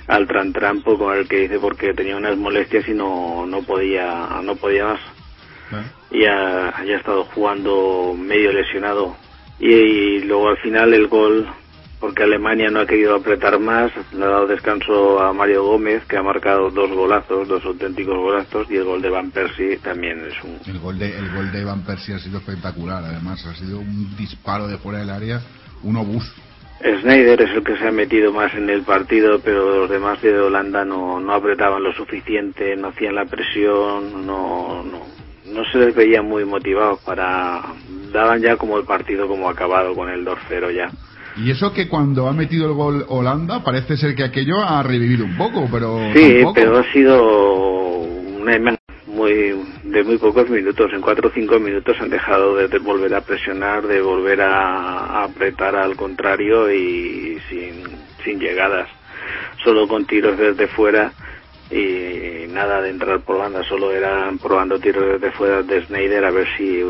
al 0.06 0.26
tran 0.26 0.54
trampo 0.54 0.96
con 0.96 1.14
el 1.14 1.28
que 1.28 1.40
dice 1.40 1.58
porque 1.58 1.92
tenía 1.92 2.16
unas 2.16 2.38
molestias 2.38 2.88
y 2.88 2.94
no, 2.94 3.44
no 3.46 3.60
podía 3.62 4.40
no 4.42 4.56
podía 4.56 4.86
más. 4.86 5.00
Y 6.10 6.24
ha, 6.24 6.82
ya 6.82 6.94
ha 6.94 6.98
estado 6.98 7.24
jugando 7.24 8.14
medio 8.18 8.50
lesionado. 8.50 9.14
Y, 9.58 10.20
luego 10.20 10.48
al 10.48 10.56
final 10.56 10.94
el 10.94 11.06
gol 11.06 11.46
porque 12.00 12.22
Alemania 12.22 12.70
no 12.70 12.80
ha 12.80 12.86
querido 12.86 13.14
apretar 13.14 13.60
más 13.60 13.92
le 14.12 14.24
ha 14.24 14.28
dado 14.28 14.46
descanso 14.46 15.20
a 15.20 15.32
Mario 15.32 15.64
Gómez 15.64 16.04
que 16.06 16.16
ha 16.16 16.22
marcado 16.22 16.70
dos 16.70 16.90
golazos 16.90 17.46
dos 17.46 17.64
auténticos 17.64 18.16
golazos 18.16 18.66
y 18.70 18.76
el 18.76 18.84
gol 18.84 19.02
de 19.02 19.10
Van 19.10 19.30
Persie 19.30 19.76
también 19.78 20.20
es 20.26 20.42
un 20.42 20.58
El 20.66 20.80
gol 20.80 20.98
de, 20.98 21.16
el 21.16 21.30
gol 21.34 21.52
de 21.52 21.64
Van 21.64 21.82
Persie 21.84 22.14
ha 22.14 22.18
sido 22.18 22.38
espectacular, 22.38 23.04
además, 23.04 23.44
ha 23.46 23.54
sido 23.54 23.78
un 23.78 24.16
disparo 24.16 24.66
de 24.66 24.78
fuera 24.78 25.00
del 25.00 25.10
área, 25.10 25.40
un 25.82 25.96
obús. 25.96 26.32
Schneider 26.82 27.42
es 27.42 27.50
el 27.50 27.62
que 27.62 27.76
se 27.76 27.88
ha 27.88 27.92
metido 27.92 28.32
más 28.32 28.54
en 28.54 28.70
el 28.70 28.82
partido, 28.82 29.38
pero 29.40 29.80
los 29.80 29.90
demás 29.90 30.20
de 30.22 30.38
Holanda 30.38 30.84
no, 30.84 31.20
no 31.20 31.34
apretaban 31.34 31.82
lo 31.82 31.92
suficiente, 31.92 32.74
no 32.76 32.88
hacían 32.88 33.14
la 33.14 33.26
presión, 33.26 34.26
no, 34.26 34.82
no, 34.84 35.00
no 35.52 35.64
se 35.70 35.78
les 35.78 35.94
veía 35.94 36.22
muy 36.22 36.44
motivados 36.46 37.00
para... 37.00 37.62
daban 38.12 38.40
ya 38.40 38.56
como 38.56 38.78
el 38.78 38.84
partido 38.84 39.28
como 39.28 39.50
acabado 39.50 39.94
con 39.94 40.08
el 40.08 40.24
2-0 40.24 40.74
ya. 40.74 40.90
Y 41.36 41.50
eso 41.50 41.72
que 41.72 41.88
cuando 41.88 42.28
ha 42.28 42.32
metido 42.32 42.66
el 42.66 42.74
gol 42.74 43.04
Holanda, 43.08 43.62
parece 43.62 43.96
ser 43.96 44.14
que 44.14 44.24
aquello 44.24 44.60
ha 44.62 44.82
revivido 44.82 45.24
un 45.24 45.36
poco, 45.36 45.68
pero 45.70 45.98
Sí, 46.14 46.34
tampoco. 46.34 46.54
pero 46.54 46.78
ha 46.78 46.92
sido 46.92 47.98
una 48.40 48.76
muy 49.06 49.54
de 49.84 50.04
muy 50.04 50.18
pocos 50.18 50.48
minutos. 50.48 50.90
En 50.92 51.00
cuatro 51.00 51.28
o 51.28 51.32
cinco 51.32 51.58
minutos 51.58 51.96
han 52.00 52.10
dejado 52.10 52.56
de, 52.56 52.68
de 52.68 52.78
volver 52.78 53.14
a 53.14 53.20
presionar, 53.22 53.86
de 53.86 54.00
volver 54.00 54.40
a, 54.40 55.20
a 55.20 55.24
apretar 55.24 55.76
al 55.76 55.96
contrario 55.96 56.70
y 56.72 57.38
sin, 57.48 57.82
sin 58.24 58.38
llegadas. 58.40 58.88
Solo 59.64 59.86
con 59.86 60.06
tiros 60.06 60.38
desde 60.38 60.66
fuera 60.68 61.12
y 61.70 62.46
nada 62.52 62.80
de 62.82 62.90
entrar 62.90 63.20
por 63.20 63.38
banda. 63.38 63.62
Solo 63.64 63.92
eran 63.92 64.38
probando 64.38 64.78
tiros 64.78 65.20
desde 65.20 65.32
fuera 65.36 65.62
de 65.62 65.84
Snyder 65.86 66.24
a 66.24 66.30
ver 66.30 66.46
si 66.56 66.82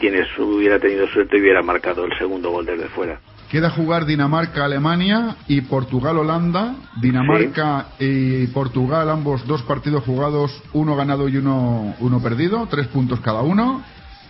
quienes 0.00 0.26
hubiera 0.38 0.78
tenido 0.78 1.06
suerte 1.08 1.38
hubiera 1.40 1.62
marcado 1.62 2.04
el 2.04 2.16
segundo 2.18 2.50
gol 2.50 2.66
desde 2.66 2.86
fuera. 2.88 3.20
Queda 3.52 3.68
jugar 3.68 4.06
Dinamarca-Alemania 4.06 5.36
y 5.46 5.60
Portugal-Holanda. 5.60 6.74
Dinamarca 7.02 7.88
y 8.00 8.46
Portugal, 8.46 9.10
ambos 9.10 9.46
dos 9.46 9.60
partidos 9.64 10.04
jugados, 10.04 10.50
uno 10.72 10.96
ganado 10.96 11.28
y 11.28 11.36
uno, 11.36 11.94
uno 12.00 12.22
perdido, 12.22 12.66
tres 12.70 12.86
puntos 12.88 13.20
cada 13.20 13.42
uno. 13.42 13.84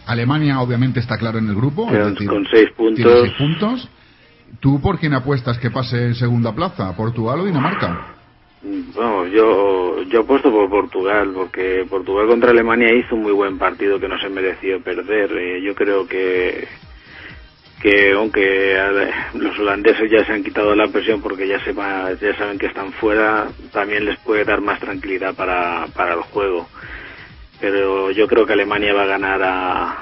Alemania 0.07 0.61
obviamente 0.61 0.99
está 0.99 1.17
claro 1.19 1.39
en 1.39 1.49
el 1.49 1.55
grupo. 1.55 1.87
Con- 1.87 2.47
seis 2.51 2.71
puntos. 2.77 3.05
seis 3.23 3.33
puntos. 3.39 3.89
¿Tú 4.59 4.81
por 4.81 4.99
quién 4.99 5.15
apuestas 5.15 5.57
que 5.59 5.71
pase 5.71 6.05
en 6.07 6.15
segunda 6.17 6.53
plaza? 6.53 6.93
¿Portugal 6.97 7.39
o 7.41 7.45
Dinamarca? 7.45 8.17
Vamos, 8.97 9.31
yo, 9.31 10.03
yo 10.03 10.21
apuesto 10.23 10.51
por 10.51 10.69
Portugal, 10.69 11.31
porque 11.33 11.87
Portugal 11.89 12.27
contra 12.27 12.51
Alemania 12.51 12.93
hizo 12.93 13.15
un 13.15 13.23
muy 13.23 13.33
buen 13.33 13.57
partido 13.57 14.01
que 14.01 14.09
no 14.09 14.19
se 14.19 14.29
mereció 14.29 14.81
perder. 14.83 15.31
Eh, 15.33 15.63
yo 15.65 15.77
creo 15.77 16.07
que, 16.09 16.67
que 17.83 18.13
aunque 18.13 18.79
los 19.35 19.59
holandeses 19.59 20.09
ya 20.09 20.25
se 20.25 20.33
han 20.33 20.45
quitado 20.45 20.73
la 20.77 20.87
presión 20.87 21.21
porque 21.21 21.49
ya, 21.49 21.63
sepa, 21.65 22.13
ya 22.13 22.37
saben 22.37 22.57
que 22.57 22.67
están 22.67 22.93
fuera, 22.93 23.49
también 23.73 24.05
les 24.05 24.19
puede 24.21 24.45
dar 24.45 24.61
más 24.61 24.79
tranquilidad 24.79 25.35
para, 25.35 25.89
para 25.89 26.15
el 26.15 26.21
juego. 26.21 26.69
Pero 27.61 28.13
yo 28.13 28.29
creo 28.29 28.47
que 28.47 28.53
Alemania 28.53 28.95
va 28.95 29.03
a 29.03 29.07
ganar 29.07 29.43
a, 29.43 29.97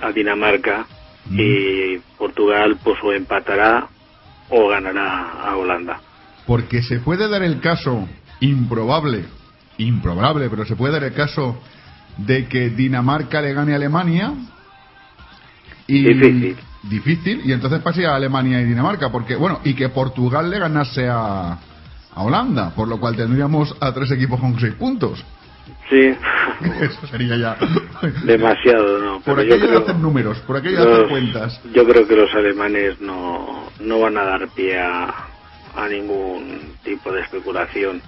a 0.00 0.12
Dinamarca 0.12 0.86
y 1.30 1.98
Portugal 2.18 2.78
pues 2.82 2.98
o 3.02 3.12
empatará 3.12 3.86
o 4.50 4.68
ganará 4.68 5.30
a 5.40 5.56
Holanda. 5.56 6.00
Porque 6.46 6.82
se 6.82 6.98
puede 6.98 7.28
dar 7.28 7.44
el 7.44 7.60
caso 7.60 8.08
improbable, 8.40 9.24
improbable, 9.78 10.50
pero 10.50 10.66
se 10.66 10.74
puede 10.74 10.94
dar 10.94 11.04
el 11.04 11.14
caso 11.14 11.62
de 12.16 12.48
que 12.48 12.70
Dinamarca 12.70 13.40
le 13.40 13.54
gane 13.54 13.72
a 13.72 13.76
Alemania 13.76 14.32
y 15.86 16.02
Difícil. 16.02 16.56
Difícil, 16.88 17.42
y 17.44 17.52
entonces 17.52 17.80
pase 17.80 18.06
a 18.06 18.14
Alemania 18.16 18.60
y 18.60 18.64
Dinamarca, 18.64 19.10
porque 19.10 19.36
bueno, 19.36 19.60
y 19.64 19.74
que 19.74 19.88
Portugal 19.88 20.50
le 20.50 20.58
ganase 20.58 21.08
a, 21.08 21.52
a 22.14 22.22
Holanda, 22.22 22.72
por 22.74 22.88
lo 22.88 22.98
cual 23.00 23.16
tendríamos 23.16 23.76
a 23.80 23.92
tres 23.92 24.10
equipos 24.12 24.40
con 24.40 24.58
seis 24.60 24.74
puntos. 24.74 25.24
Sí, 25.88 26.14
Eso 26.80 27.06
sería 27.06 27.36
ya. 27.36 27.56
demasiado, 28.24 28.98
¿no? 28.98 29.20
Por 29.20 29.36
Pero 29.36 29.40
aquello 29.54 29.66
creo- 29.68 29.78
hacer 29.80 29.96
números, 29.96 30.38
por 30.40 30.56
aquello 30.56 30.84
los- 30.84 31.08
cuentas. 31.10 31.60
Yo 31.74 31.84
creo 31.86 32.06
que 32.06 32.16
los 32.16 32.32
alemanes 32.34 33.00
no, 33.00 33.68
no 33.80 34.00
van 34.00 34.16
a 34.18 34.24
dar 34.24 34.48
pie 34.54 34.78
a, 34.78 35.14
a 35.76 35.88
ningún 35.88 36.74
tipo 36.84 37.12
de 37.12 37.22
especulación. 37.22 38.02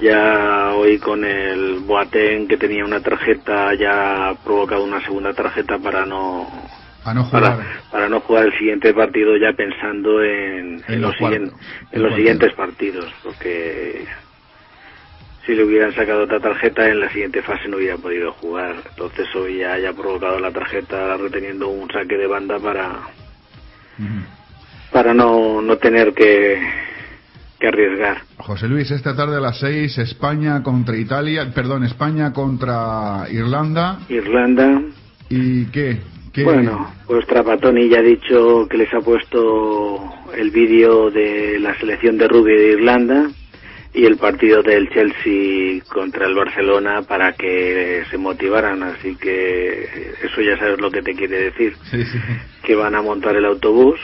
Ya 0.00 0.72
hoy 0.74 0.98
con 0.98 1.24
el 1.24 1.80
Boateng 1.80 2.48
que 2.48 2.56
tenía 2.56 2.84
una 2.84 3.00
tarjeta 3.02 3.74
ya 3.78 4.28
ha 4.30 4.34
provocado 4.42 4.84
una 4.84 5.00
segunda 5.04 5.34
tarjeta 5.34 5.78
para 5.78 6.06
no 6.06 6.46
A 7.04 7.14
no 7.14 7.24
jugar. 7.24 7.42
para, 7.56 7.66
para 7.90 8.08
no 8.08 8.20
jugar 8.20 8.46
el 8.46 8.58
siguiente 8.58 8.92
partido 8.92 9.36
ya 9.36 9.52
pensando 9.54 10.22
en, 10.22 10.82
En 10.86 10.94
en 10.94 11.00
los 11.00 11.14
siguien- 11.16 11.48
cuartos, 11.48 11.60
en 11.92 12.02
los 12.02 12.14
siguientes 12.14 12.52
partidos 12.54 13.12
porque 13.22 14.04
si 15.46 15.54
le 15.54 15.64
hubieran 15.64 15.94
sacado 15.94 16.24
otra 16.24 16.38
tarjeta 16.40 16.88
en 16.88 17.00
la 17.00 17.10
siguiente 17.10 17.40
fase 17.42 17.68
no 17.68 17.78
hubiera 17.78 17.96
podido 17.96 18.32
jugar 18.32 18.76
entonces 18.90 19.26
hoy 19.34 19.58
ya 19.58 19.72
haya 19.72 19.92
provocado 19.94 20.38
la 20.38 20.50
tarjeta 20.50 21.16
reteniendo 21.16 21.68
un 21.68 21.90
saque 21.90 22.16
de 22.18 22.26
banda 22.26 22.58
para 22.58 22.92
para 24.92 25.14
no, 25.14 25.62
no 25.62 25.76
tener 25.78 26.12
que, 26.12 26.60
que 27.58 27.66
arriesgar 27.68 28.18
José 28.38 28.68
Luis, 28.68 28.90
esta 28.90 29.14
tarde 29.16 29.36
a 29.36 29.40
las 29.40 29.58
seis, 29.58 29.96
España 29.98 30.62
contra 30.62 30.96
Italia, 30.96 31.50
perdón, 31.54 31.84
España 31.84 32.32
contra 32.32 33.26
Irlanda. 33.30 34.00
Irlanda 34.08 34.80
¿Y 35.28 35.66
qué? 35.66 36.00
¿Qué? 36.32 36.44
Bueno, 36.44 36.92
pues 37.06 37.26
Trapatoni 37.26 37.88
ya 37.88 37.98
ha 37.98 38.02
dicho 38.02 38.66
que 38.68 38.76
les 38.78 38.92
ha 38.94 39.00
puesto 39.00 40.00
el 40.36 40.50
vídeo 40.50 41.10
de 41.10 41.58
la 41.58 41.76
selección 41.78 42.18
de 42.18 42.28
rugby 42.28 42.52
de 42.54 42.68
Irlanda 42.72 43.30
y 43.92 44.04
el 44.04 44.16
partido 44.16 44.62
del 44.62 44.88
Chelsea 44.90 45.82
contra 45.92 46.26
el 46.26 46.34
Barcelona 46.36 47.02
para 47.02 47.32
que 47.32 48.04
se 48.08 48.16
motivaran, 48.18 48.82
así 48.84 49.16
que 49.16 50.12
eso 50.22 50.40
ya 50.40 50.56
sabes 50.58 50.80
lo 50.80 50.90
que 50.92 51.02
te 51.02 51.14
quiere 51.14 51.50
decir, 51.50 51.74
Sí, 51.90 52.04
sí. 52.04 52.18
que 52.62 52.76
van 52.76 52.94
a 52.94 53.02
montar 53.02 53.34
el 53.34 53.44
autobús. 53.46 53.98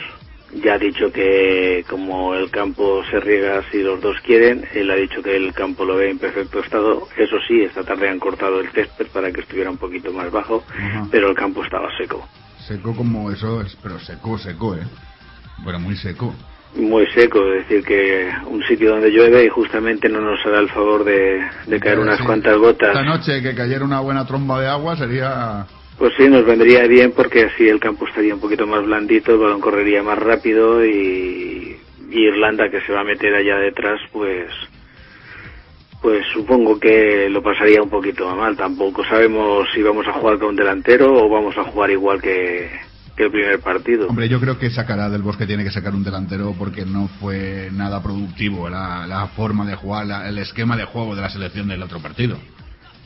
Ya 0.55 0.74
ha 0.74 0.78
dicho 0.78 1.12
que 1.12 1.84
como 1.90 2.34
el 2.34 2.51
campo 2.51 3.03
se 3.11 3.18
riega 3.20 3.62
si 3.70 3.82
los 3.82 4.01
dos 4.01 4.16
quieren, 4.24 4.64
él 4.74 4.90
ha 4.90 4.94
dicho 4.94 5.22
que 5.22 5.36
el 5.36 5.53
campo 5.53 5.84
lo 5.84 5.97
ve 5.97 6.11
en 6.11 6.18
perfecto 6.18 6.61
estado. 6.61 7.09
Eso 7.16 7.36
sí, 7.47 7.62
esta 7.62 7.82
tarde 7.82 8.09
han 8.09 8.18
cortado 8.20 8.61
el 8.61 8.68
césped 8.70 9.09
para 9.09 9.30
que 9.32 9.40
estuviera 9.40 9.70
un 9.70 9.76
poquito 9.76 10.12
más 10.12 10.30
bajo, 10.30 10.64
Ajá. 10.68 11.09
pero 11.11 11.28
el 11.30 11.34
campo 11.36 11.64
estaba 11.64 11.88
seco. 11.99 12.26
Seco 12.66 12.94
como 12.94 13.30
eso, 13.30 13.61
es, 13.61 13.76
pero 13.82 13.99
seco, 13.99 14.38
seco, 14.38 14.76
¿eh? 14.76 14.82
Bueno, 15.59 15.78
muy 15.80 15.97
seco. 15.97 16.34
muy 16.76 17.07
seco, 17.09 17.38
es 17.53 17.66
decir, 17.68 17.84
que 17.84 18.30
un 18.47 18.62
sitio 18.64 18.90
donde 18.90 19.11
llueve 19.11 19.44
y 19.47 19.49
justamente 19.49 20.09
no 20.09 20.20
nos 20.20 20.44
hará 20.47 20.61
el 20.61 20.68
favor 20.68 21.05
de, 21.05 21.40
de 21.66 21.80
caer 21.80 21.99
unas 21.99 22.18
Sí. 22.18 22.24
cuantas 22.24 22.57
gotas. 22.59 22.88
Esta 22.90 23.03
noche 23.05 23.42
que 23.42 23.55
cayera 23.55 23.84
una 23.84 24.01
buena 24.01 24.26
tromba 24.26 24.61
de 24.61 24.68
agua 24.68 24.97
sería... 24.97 25.66
Pues 25.99 26.12
sí, 26.18 26.28
nos 26.28 26.44
vendría 26.44 26.86
bien 26.86 27.12
porque 27.12 27.44
así 27.44 27.66
el 27.68 27.80
campo 27.80 28.07
estaría 28.07 28.34
un 28.34 28.40
poquito 28.40 28.66
más 28.66 28.84
blandito, 28.84 29.32
el 29.32 29.38
balón 29.38 29.61
correría 29.61 30.03
más 30.03 30.18
rápido 30.18 30.84
y, 30.84 31.76
y 32.11 32.18
Irlanda 32.18 32.70
que 32.70 32.82
se 32.82 32.92
va 32.92 33.01
a 33.01 33.05
meter 33.05 33.34
allá 33.34 33.57
detrás, 33.57 34.01
pues 34.12 34.51
pues 36.03 36.24
supongo 36.32 36.78
que 36.78 37.28
lo 37.30 37.42
pasaría 37.42 37.82
un 37.82 37.88
poquito 37.90 38.28
mal. 38.36 38.57
Tampoco 38.57 39.05
sabemos 39.05 39.66
si 39.74 39.82
vamos 39.82 40.07
a 40.07 40.12
jugar 40.12 40.38
con 40.38 40.51
un 40.51 40.57
delantero 40.57 41.12
o 41.12 41.28
vamos 41.28 41.57
a 41.57 41.64
jugar 41.64 41.90
igual 41.90 42.20
que, 42.20 42.70
que 43.16 43.24
el 43.24 43.30
primer 43.32 43.59
partido. 43.61 44.07
Hombre, 44.07 44.28
yo 44.28 44.38
creo 44.38 44.59
que 44.59 44.70
sacará 44.70 45.09
del 45.09 45.22
bosque, 45.22 45.47
tiene 45.47 45.64
que 45.64 45.70
sacar 45.72 45.94
un 45.94 46.05
delantero 46.05 46.55
porque 46.57 46.84
no 46.84 47.09
fue 47.18 47.70
nada 47.72 48.03
productivo 48.03 48.68
la, 48.68 49.07
la 49.07 49.26
forma 49.28 49.66
de 49.66 49.74
jugar, 49.74 50.07
la- 50.07 50.28
el 50.28 50.38
esquema 50.38 50.76
de 50.76 50.84
juego 50.84 51.16
de 51.16 51.22
la 51.22 51.30
selección 51.30 51.66
del 51.66 51.82
otro 51.82 51.99
partido. 52.01 52.36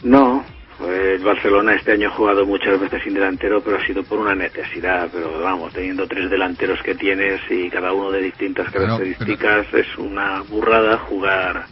No, 0.02 0.44
pues 0.80 1.22
Barcelona 1.22 1.74
este 1.74 1.92
año 1.92 2.08
ha 2.08 2.12
jugado 2.12 2.46
muchas 2.46 2.80
veces 2.80 3.02
sin 3.04 3.12
delantero, 3.12 3.60
pero 3.60 3.76
ha 3.76 3.86
sido 3.86 4.02
por 4.02 4.18
una 4.18 4.34
necesidad. 4.34 5.10
Pero 5.12 5.38
vamos, 5.38 5.74
teniendo 5.74 6.06
tres 6.06 6.30
delanteros 6.30 6.82
que 6.82 6.94
tienes 6.94 7.38
y 7.50 7.68
cada 7.68 7.92
uno 7.92 8.10
de 8.10 8.22
distintas 8.22 8.70
características, 8.70 9.66
es 9.74 9.98
una 9.98 10.42
burrada 10.48 10.96
jugar. 10.96 11.66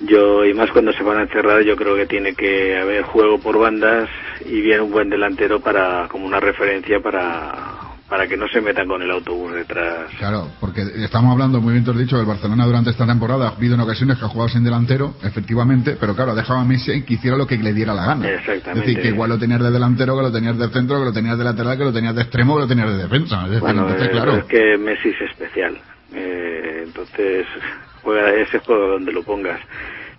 Yo, 0.00 0.44
y 0.44 0.54
más 0.54 0.70
cuando 0.70 0.92
se 0.92 1.02
van 1.02 1.18
a 1.18 1.22
encerrar, 1.22 1.62
yo 1.62 1.74
creo 1.74 1.96
que 1.96 2.06
tiene 2.06 2.34
que 2.34 2.78
haber 2.78 3.02
juego 3.02 3.38
por 3.38 3.58
bandas 3.58 4.08
y 4.44 4.60
bien 4.60 4.82
un 4.82 4.92
buen 4.92 5.10
delantero 5.10 5.58
para 5.60 6.06
como 6.08 6.26
una 6.26 6.38
referencia 6.38 7.00
para, 7.00 7.73
para 8.14 8.28
que 8.28 8.36
no 8.36 8.46
se 8.46 8.60
metan 8.60 8.86
con 8.86 9.02
el 9.02 9.10
autobús 9.10 9.52
detrás. 9.54 10.08
Claro, 10.18 10.48
porque 10.60 10.82
estamos 11.02 11.32
hablando, 11.32 11.60
muy 11.60 11.72
bien 11.72 11.84
te 11.84 11.90
has 11.90 11.98
dicho, 11.98 12.16
el 12.20 12.24
Barcelona 12.26 12.64
durante 12.64 12.90
esta 12.90 13.04
temporada 13.04 13.48
ha 13.48 13.56
habido 13.56 13.74
en 13.74 13.80
ocasiones 13.80 14.16
que 14.18 14.24
ha 14.24 14.28
jugado 14.28 14.50
sin 14.50 14.62
delantero, 14.62 15.14
efectivamente, 15.24 15.96
pero 15.98 16.14
claro, 16.14 16.30
ha 16.30 16.34
dejado 16.36 16.60
a 16.60 16.64
Messi 16.64 17.02
que 17.02 17.14
hiciera 17.14 17.36
lo 17.36 17.44
que 17.44 17.56
le 17.56 17.72
diera 17.72 17.92
la 17.92 18.06
gana. 18.06 18.28
Exactamente. 18.28 18.70
Es 18.70 18.86
decir, 18.86 19.02
que 19.02 19.08
igual 19.08 19.30
lo 19.30 19.38
tenías 19.40 19.60
de 19.60 19.68
delantero, 19.72 20.16
que 20.16 20.22
lo 20.22 20.30
tenías 20.30 20.56
de 20.56 20.68
centro, 20.68 21.00
que 21.00 21.04
lo 21.06 21.12
tenías 21.12 21.36
de 21.36 21.42
lateral, 21.42 21.76
que 21.76 21.84
lo 21.86 21.92
tenías 21.92 22.14
de 22.14 22.22
extremo, 22.22 22.54
que 22.54 22.60
lo 22.60 22.68
tenías 22.68 22.88
de 22.96 23.02
defensa. 23.02 23.36
Es 23.46 23.48
decir, 23.48 23.60
Bueno, 23.62 23.80
entonces, 23.82 24.06
eh, 24.06 24.10
claro. 24.12 24.36
es 24.36 24.44
que 24.44 24.78
Messi 24.78 25.08
es 25.08 25.20
especial. 25.32 25.76
Eh, 26.14 26.82
entonces, 26.84 27.46
juega 28.02 28.32
ese 28.32 28.60
juego 28.60 28.86
donde 28.92 29.10
lo 29.10 29.24
pongas. 29.24 29.58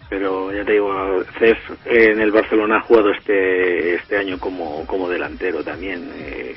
Pero 0.09 0.51
ya 0.51 0.65
te 0.65 0.73
digo, 0.73 1.23
Cés 1.39 1.57
en 1.85 2.19
el 2.19 2.31
Barcelona 2.31 2.79
ha 2.79 2.81
jugado 2.81 3.11
este 3.11 3.95
este 3.95 4.17
año 4.17 4.37
como, 4.37 4.85
como 4.85 5.07
delantero 5.07 5.63
también. 5.63 6.09
eh, 6.17 6.55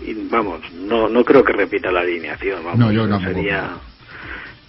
y 0.00 0.14
vamos, 0.28 0.60
no 0.72 1.08
no 1.08 1.24
creo 1.24 1.44
que 1.44 1.52
repita 1.52 1.90
la 1.90 2.00
alineación. 2.00 2.64
Vamos, 2.64 2.78
No, 2.78 2.92
yo 2.92 3.08
tampoco. 3.08 3.34
Sería, 3.34 3.70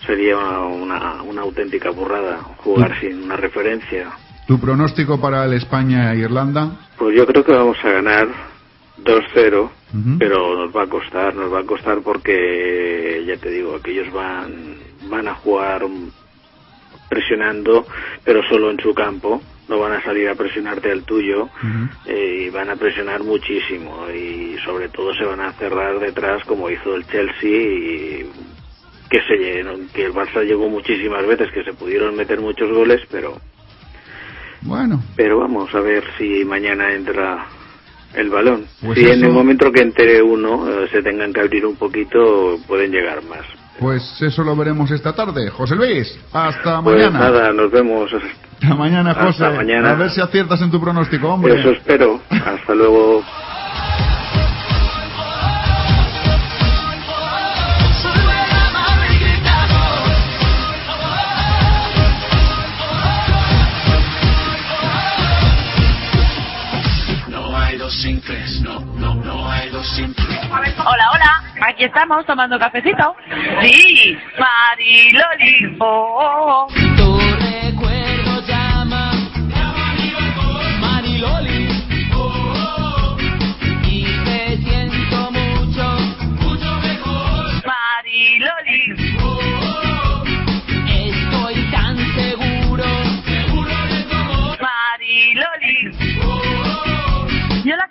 sería 0.05 0.37
una, 0.37 1.21
una, 1.23 1.41
auténtica 1.41 1.89
burrada 1.89 2.37
jugar 2.57 2.99
sin 2.99 3.23
una 3.23 3.35
referencia. 3.35 4.11
¿Tu 4.47 4.59
pronóstico 4.59 5.19
para 5.19 5.45
el 5.45 5.53
España 5.53 6.13
e 6.13 6.19
Irlanda? 6.19 6.87
Pues 6.97 7.17
yo 7.17 7.25
creo 7.25 7.43
que 7.43 7.51
vamos 7.51 7.77
a 7.83 7.89
ganar 7.89 8.27
2-0, 9.03 9.63
Ujú. 9.63 10.17
pero 10.19 10.55
nos 10.55 10.75
va 10.75 10.83
a 10.83 10.87
costar, 10.87 11.35
nos 11.35 11.51
va 11.51 11.61
a 11.61 11.65
costar 11.65 12.01
porque, 12.03 13.23
ya 13.27 13.37
te 13.37 13.49
digo, 13.49 13.79
que 13.81 13.91
ellos 13.91 14.13
van, 14.13 14.75
van 15.09 15.27
a 15.27 15.35
jugar 15.35 15.85
presionando, 17.09 17.85
pero 18.23 18.41
solo 18.47 18.69
en 18.71 18.79
su 18.79 18.93
campo, 18.93 19.41
no 19.67 19.79
van 19.79 19.93
a 19.93 20.03
salir 20.03 20.29
a 20.29 20.35
presionarte 20.35 20.91
el 20.91 21.03
tuyo 21.03 21.49
eh, 22.05 22.45
y 22.45 22.49
van 22.49 22.69
a 22.69 22.75
presionar 22.75 23.23
muchísimo 23.23 24.07
y 24.09 24.57
sobre 24.63 24.89
todo 24.89 25.13
se 25.15 25.25
van 25.25 25.41
a 25.41 25.53
cerrar 25.53 25.99
detrás 25.99 26.43
como 26.45 26.69
hizo 26.69 26.95
el 26.95 27.05
Chelsea 27.07 27.49
y 27.49 28.29
que 29.09 29.19
se 29.21 29.65
que 29.93 30.05
el 30.05 30.13
Barça 30.13 30.43
llegó 30.43 30.69
muchísimas 30.69 31.25
veces 31.25 31.51
que 31.51 31.63
se 31.63 31.73
pudieron 31.73 32.15
meter 32.15 32.39
muchos 32.39 32.69
goles 32.71 33.01
pero 33.09 33.39
Bueno, 34.61 35.01
pero 35.15 35.39
vamos 35.39 35.73
a 35.73 35.79
ver 35.79 36.03
si 36.17 36.43
mañana 36.45 36.93
entra 36.93 37.45
el 38.15 38.29
balón. 38.29 38.65
Pues 38.81 38.97
si 38.97 39.05
en 39.05 39.23
el 39.23 39.31
momento 39.31 39.71
que 39.71 39.81
entre 39.81 40.21
uno 40.21 40.69
eh, 40.69 40.87
se 40.91 41.01
tengan 41.03 41.33
que 41.33 41.41
abrir 41.41 41.65
un 41.65 41.75
poquito, 41.75 42.57
pueden 42.67 42.91
llegar 42.91 43.23
más. 43.25 43.45
Pues 43.79 44.21
eso 44.21 44.43
lo 44.43 44.55
veremos 44.55 44.89
esta 44.91 45.13
tarde. 45.13 45.49
José 45.49 45.75
Luis, 45.75 46.17
hasta 46.33 46.81
Pues 46.81 46.97
mañana. 47.11 47.19
nada, 47.31 47.51
nos 47.53 47.71
vemos. 47.71 48.09
Hasta 48.13 48.75
mañana, 48.75 49.11
Hasta 49.11 49.25
José. 49.25 49.49
mañana. 49.49 49.91
A 49.91 49.95
ver 49.95 50.09
si 50.11 50.21
aciertas 50.21 50.61
en 50.61 50.71
tu 50.71 50.79
pronóstico, 50.81 51.27
hombre. 51.29 51.59
Eso 51.59 51.71
espero. 51.71 52.21
Hasta 52.29 52.73
luego. 52.75 53.23
No 67.27 67.57
hay 67.57 67.77
dos 67.77 67.93
sin 68.01 68.21
tres, 68.21 68.61
no, 68.61 68.79
no, 68.79 69.15
no 69.15 69.49
hay 69.49 69.69
dos 69.69 69.87
sin 69.95 70.13
tres. 70.13 70.39
Hola, 70.49 71.11
hola. 71.13 71.44
Aquí 71.67 71.83
estamos 71.85 72.23
tomando 72.27 72.59
cafecito. 72.59 73.15
Sí, 73.61 74.15
Mariloli. 74.37 75.77
Oh, 75.79 76.67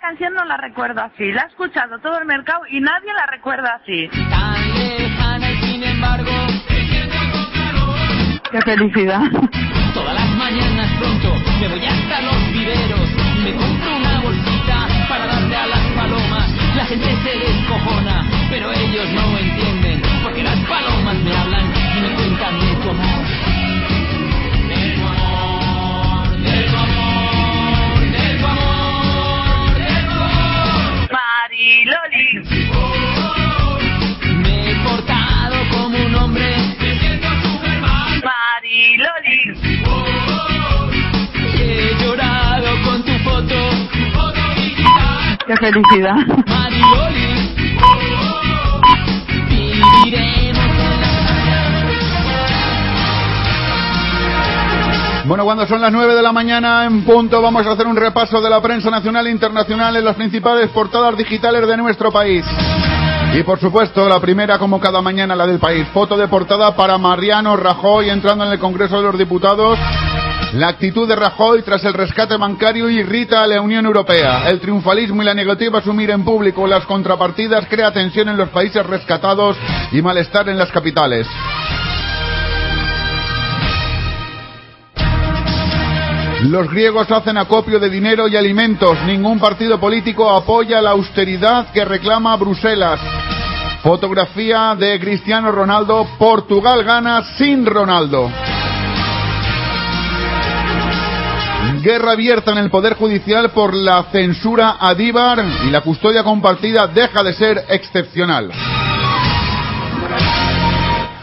canción 0.07 0.35
no 0.35 0.45
la 0.45 0.57
recuerdo 0.57 1.01
así. 1.01 1.31
La 1.31 1.43
ha 1.43 1.45
escuchado 1.47 1.97
todo 1.99 2.19
el 2.19 2.25
mercado 2.25 2.61
y 2.69 2.79
nadie 2.79 3.11
la 3.11 3.25
recuerda 3.25 3.79
así. 3.81 4.07
Tan 4.29 4.73
lejana 4.75 5.51
y 5.51 5.57
sin 5.61 5.83
embargo 5.83 6.31
Qué 8.51 8.61
felicidad. 8.61 9.21
Todas 9.93 10.13
las 10.13 10.29
mañanas 10.37 10.91
pronto 10.99 11.33
me 11.59 11.67
voy 11.69 11.85
hasta 11.85 12.21
los 12.21 12.53
viveros 12.53 13.09
me 13.43 13.53
compro 13.53 13.97
una 13.97 14.19
bolsita 14.21 14.87
para 15.09 15.25
darle 15.25 15.55
a 15.55 15.67
las 15.67 15.85
palomas. 15.95 16.49
La 16.75 16.85
gente 16.85 17.07
se 17.23 17.39
descojona, 17.39 18.25
pero 18.49 18.71
ellos 18.71 19.09
no 19.11 19.37
entienden, 19.37 20.01
porque 20.23 20.43
las 20.43 20.59
palomas 20.67 21.15
me 21.15 21.35
hablan 21.35 21.84
Mariloli. 31.65 32.45
Me 34.37 34.69
he 34.69 34.75
portado 34.83 35.55
como 35.71 35.97
un 35.97 36.13
hombre, 36.13 36.55
me 36.79 36.99
siento 36.99 37.27
Superman. 37.41 38.21
Mariloli. 38.23 39.41
He 41.57 41.95
llorado 42.03 42.69
con 42.83 43.03
tu 43.03 43.17
foto, 43.23 43.55
tu 43.91 44.11
foto 44.11 44.41
digital. 44.55 45.37
Qué 45.47 45.55
felicidad. 45.57 46.15
Mariloli, 46.45 47.29
viviremos 49.49 50.37
en 50.37 50.44
Bueno, 55.27 55.43
cuando 55.43 55.65
son 55.65 55.81
las 55.81 55.91
9 55.91 56.13
de 56.13 56.21
la 56.21 56.31
mañana 56.31 56.85
en 56.85 57.03
punto, 57.03 57.41
vamos 57.41 57.65
a 57.65 57.71
hacer 57.71 57.87
un 57.87 57.95
repaso 57.95 58.39
de 58.41 58.49
la 58.49 58.61
prensa 58.61 58.91
nacional 58.91 59.25
e 59.25 59.31
internacional 59.31 59.95
en 59.95 60.05
las 60.05 60.15
principales 60.15 60.69
portadas 60.69 61.17
digitales 61.17 61.67
de 61.67 61.77
nuestro 61.77 62.11
país. 62.11 62.45
Y 63.33 63.41
por 63.41 63.59
supuesto, 63.59 64.07
la 64.07 64.19
primera, 64.19 64.59
como 64.59 64.79
cada 64.79 65.01
mañana, 65.01 65.35
la 65.35 65.47
del 65.47 65.57
país. 65.57 65.87
Foto 65.87 66.15
de 66.15 66.27
portada 66.27 66.75
para 66.75 66.99
Mariano 66.99 67.57
Rajoy 67.57 68.11
entrando 68.11 68.45
en 68.45 68.51
el 68.51 68.59
Congreso 68.59 68.97
de 68.97 69.03
los 69.03 69.17
Diputados. 69.17 69.79
La 70.53 70.67
actitud 70.67 71.07
de 71.07 71.15
Rajoy 71.15 71.63
tras 71.63 71.83
el 71.85 71.95
rescate 71.95 72.37
bancario 72.37 72.87
irrita 72.87 73.43
a 73.43 73.47
la 73.47 73.61
Unión 73.61 73.85
Europea. 73.87 74.47
El 74.47 74.59
triunfalismo 74.59 75.23
y 75.23 75.25
la 75.25 75.33
negativa 75.33 75.79
a 75.79 75.81
asumir 75.81 76.11
en 76.11 76.23
público 76.23 76.67
las 76.67 76.85
contrapartidas 76.85 77.65
crea 77.67 77.91
tensión 77.91 78.29
en 78.29 78.37
los 78.37 78.49
países 78.49 78.85
rescatados 78.85 79.57
y 79.91 80.03
malestar 80.03 80.47
en 80.49 80.57
las 80.59 80.71
capitales. 80.71 81.27
Los 86.49 86.69
griegos 86.69 87.09
hacen 87.09 87.37
acopio 87.39 87.79
de 87.79 87.89
dinero 87.89 88.27
y 88.27 88.35
alimentos. 88.35 88.99
Ningún 89.07 89.39
partido 89.39 89.79
político 89.79 90.29
apoya 90.29 90.79
la 90.79 90.91
austeridad 90.91 91.71
que 91.71 91.83
reclama 91.83 92.35
Bruselas. 92.35 92.99
Fotografía 93.81 94.75
de 94.77 94.99
Cristiano 94.99 95.51
Ronaldo. 95.51 96.07
Portugal 96.19 96.83
gana 96.83 97.23
sin 97.37 97.65
Ronaldo. 97.65 98.29
Guerra 101.81 102.11
abierta 102.11 102.51
en 102.51 102.59
el 102.59 102.69
Poder 102.69 102.93
Judicial 102.93 103.49
por 103.49 103.73
la 103.73 104.03
censura 104.11 104.77
a 104.79 104.93
Díbar 104.93 105.43
y 105.65 105.71
la 105.71 105.81
custodia 105.81 106.23
compartida 106.23 106.85
deja 106.85 107.23
de 107.23 107.33
ser 107.33 107.65
excepcional. 107.69 108.51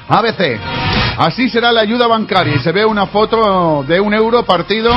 ABC. 0.09 0.92
Así 1.19 1.49
será 1.49 1.73
la 1.73 1.83
ayuda 1.83 2.07
bancaria 2.07 2.57
y 2.57 2.59
se 2.61 2.73
ve 2.73 2.85
una 2.85 3.07
foto 3.07 3.85
de 3.87 4.01
un 4.01 4.15
euro 4.15 4.45
partido 4.45 4.93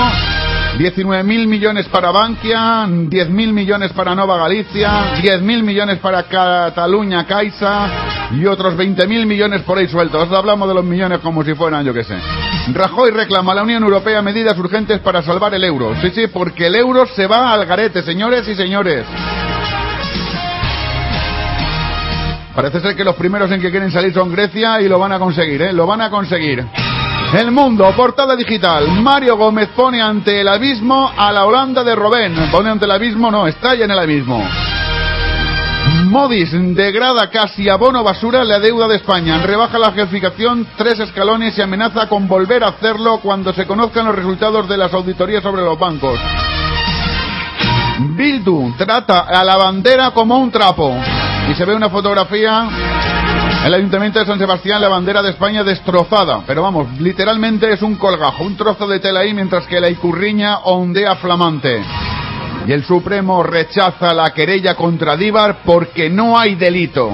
19.000 0.78 1.48
millones 1.48 1.88
para 1.88 2.12
Bankia, 2.12 2.86
10.000 2.86 3.30
millones 3.54 3.94
para 3.94 4.14
Nova 4.14 4.38
Galicia, 4.38 5.16
10.000 5.16 5.64
millones 5.64 6.00
para 6.00 6.24
Cataluña 6.24 7.26
Caixa 7.26 8.32
y 8.32 8.46
otros 8.46 8.76
20.000 8.76 9.26
millones 9.26 9.62
por 9.62 9.78
ahí 9.78 9.88
sueltos. 9.88 10.30
Hablamos 10.32 10.68
de 10.68 10.74
los 10.74 10.84
millones 10.84 11.20
como 11.20 11.46
si 11.46 11.54
fueran, 11.54 11.86
yo 11.86 11.94
qué 11.94 12.04
sé. 12.04 12.18
Rajoy 12.74 13.12
reclama 13.12 13.54
a 13.54 13.56
la 13.56 13.64
Unión 13.64 13.84
Europea 13.84 14.22
medidas 14.22 14.58
urgentes 14.58 15.00
para 15.00 15.22
salvar 15.22 15.54
el 15.54 15.64
euro. 15.64 15.96
Sí, 16.02 16.10
sí, 16.10 16.28
porque 16.28 16.68
el 16.68 16.76
euro 16.76 17.06
se 17.06 17.26
va 17.26 17.54
al 17.54 17.66
garete, 17.66 18.04
señores 18.04 18.46
y 18.48 18.56
señores. 18.56 19.06
Parece 22.56 22.80
ser 22.80 22.96
que 22.96 23.04
los 23.04 23.16
primeros 23.16 23.52
en 23.52 23.60
que 23.60 23.70
quieren 23.70 23.92
salir 23.92 24.14
son 24.14 24.32
Grecia 24.32 24.80
y 24.80 24.88
lo 24.88 24.98
van 24.98 25.12
a 25.12 25.20
conseguir, 25.20 25.62
¿eh? 25.62 25.74
Lo 25.74 25.86
van 25.86 26.02
a 26.02 26.10
conseguir. 26.10 26.66
El 27.34 27.52
mundo, 27.52 27.92
portada 27.98 28.36
digital. 28.36 28.88
Mario 29.02 29.36
Gómez 29.36 29.70
pone 29.76 30.02
ante 30.02 30.40
el 30.40 30.48
abismo 30.48 31.12
a 31.18 31.34
la 31.34 31.46
Holanda 31.46 31.84
de 31.84 31.94
Robén. 31.94 32.34
Pone 32.52 32.70
ante 32.70 32.86
el 32.86 32.92
abismo, 32.92 33.30
no, 33.30 33.46
estalla 33.46 33.84
en 33.84 33.92
el 33.92 34.00
abismo. 34.00 34.42
Modis 36.06 36.52
degrada 36.76 37.30
casi 37.30 37.68
a 37.68 37.76
bono 37.76 38.04
basura 38.04 38.44
la 38.46 38.60
deuda 38.60 38.88
de 38.88 38.96
España. 38.96 39.42
Rebaja 39.44 39.78
la 39.78 39.94
calificación 39.94 40.66
tres 40.78 41.00
escalones 41.00 41.58
y 41.58 41.62
amenaza 41.62 42.08
con 42.08 42.26
volver 42.26 42.64
a 42.64 42.70
hacerlo 42.70 43.20
cuando 43.22 43.54
se 43.54 43.68
conozcan 43.68 44.06
los 44.06 44.16
resultados 44.16 44.70
de 44.70 44.78
las 44.78 44.94
auditorías 44.94 45.44
sobre 45.44 45.64
los 45.64 45.78
bancos. 45.78 46.18
Bildu 48.00 48.74
trata 48.78 49.22
a 49.22 49.44
la 49.44 49.58
bandera 49.58 50.12
como 50.12 50.38
un 50.38 50.52
trapo. 50.52 50.96
Y 51.50 51.54
se 51.56 51.66
ve 51.66 51.76
una 51.76 51.90
fotografía 51.90 52.70
el 53.66 53.74
Ayuntamiento 53.74 54.20
de 54.20 54.28
San 54.28 54.38
Sebastián, 54.38 54.80
la 54.80 54.90
bandera 54.90 55.24
de 55.24 55.32
España 55.32 55.64
destrozada. 55.64 56.44
Pero 56.46 56.62
vamos, 56.62 57.00
literalmente 57.00 57.74
es 57.74 57.82
un 57.82 57.96
colgajo, 57.96 58.44
un 58.44 58.56
trozo 58.56 58.88
de 58.88 59.00
tela 59.00 59.22
ahí, 59.22 59.34
mientras 59.34 59.66
que 59.66 59.80
la 59.80 59.90
Icurriña 59.90 60.60
ondea 60.66 61.16
flamante. 61.16 61.84
Y 62.68 62.72
el 62.72 62.84
Supremo 62.84 63.42
rechaza 63.42 64.14
la 64.14 64.30
querella 64.32 64.76
contra 64.76 65.18
Díbar 65.18 65.64
porque 65.66 66.12
no 66.12 66.38
hay 66.38 66.54
delito. 66.54 67.12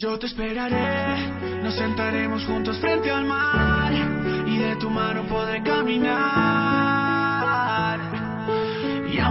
Yo 0.00 0.18
te 0.18 0.26
esperaré, 0.26 1.62
nos 1.62 1.74
sentaremos 1.74 2.44
juntos 2.44 2.76
frente 2.78 3.08
al 3.08 3.24
mar 3.24 3.92
y 4.46 4.58
de 4.58 4.76
tu 4.76 4.90
mano 4.90 5.22
podré 5.28 5.62
caminar. 5.62 6.65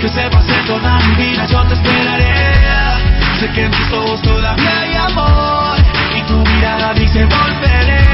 Aunque 0.00 0.14
se 0.14 0.30
pase 0.30 0.52
toda 0.64 0.96
mi 1.00 1.14
vida, 1.16 1.44
yo 1.46 1.60
te 1.66 1.74
esperaré. 1.74 2.32
Sé 3.40 3.50
que 3.50 3.64
en 3.64 3.70
tus 3.72 3.92
ojos 3.92 4.22
todavía 4.22 4.80
hay 4.80 4.94
amor 4.94 5.76
y 6.16 6.22
tu 6.22 6.34
mirada 6.34 6.94
dice 6.94 7.24
volveré. 7.24 8.04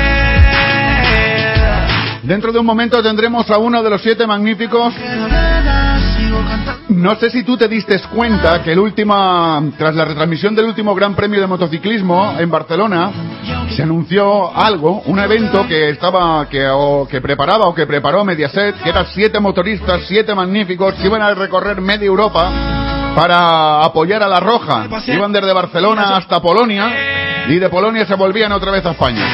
Dentro 2.23 2.53
de 2.53 2.59
un 2.59 2.65
momento 2.65 3.03
tendremos 3.03 3.51
a 3.51 3.59
uno 3.59 3.83
de 3.83 3.91
los 3.91 4.01
siete 4.01 4.27
magníficos. 4.27 4.95
No 7.05 7.17
sé 7.17 7.29
si 7.29 7.43
tú 7.43 7.59
te 7.59 7.69
diste 7.69 8.01
cuenta 8.15 8.63
que 8.63 8.73
el 8.73 8.95
tras 9.77 9.95
la 9.95 10.07
retransmisión 10.07 10.55
del 10.55 10.65
último 10.65 10.95
Gran 10.95 11.15
Premio 11.15 11.39
de 11.39 11.47
Motociclismo 11.47 12.35
en 12.39 12.51
Barcelona, 12.51 13.13
se 13.77 13.83
anunció 13.83 14.57
algo, 14.57 15.03
un 15.05 15.19
evento 15.19 15.67
que 15.69 15.91
estaba, 15.91 16.49
que, 16.49 16.67
que 17.11 17.21
preparaba 17.21 17.67
o 17.67 17.75
que 17.75 17.87
preparó 17.87 18.25
Mediaset, 18.25 18.83
que 18.83 18.89
eran 18.89 19.05
siete 19.13 19.39
motoristas, 19.39 20.01
siete 20.09 20.35
magníficos, 20.35 20.95
que 20.95 21.05
iban 21.05 21.21
a 21.21 21.35
recorrer 21.35 21.79
media 21.83 22.07
Europa 22.07 22.51
para 23.15 23.85
apoyar 23.85 24.23
a 24.23 24.29
la 24.29 24.41
Roja. 24.41 24.87
Iban 25.07 25.31
desde 25.31 25.53
Barcelona 25.53 26.17
hasta 26.17 26.41
Polonia 26.41 26.91
y 27.49 27.59
de 27.59 27.69
Polonia 27.69 28.07
se 28.07 28.15
volvían 28.15 28.51
otra 28.53 28.71
vez 28.71 28.87
a 28.87 28.93
España. 28.93 29.27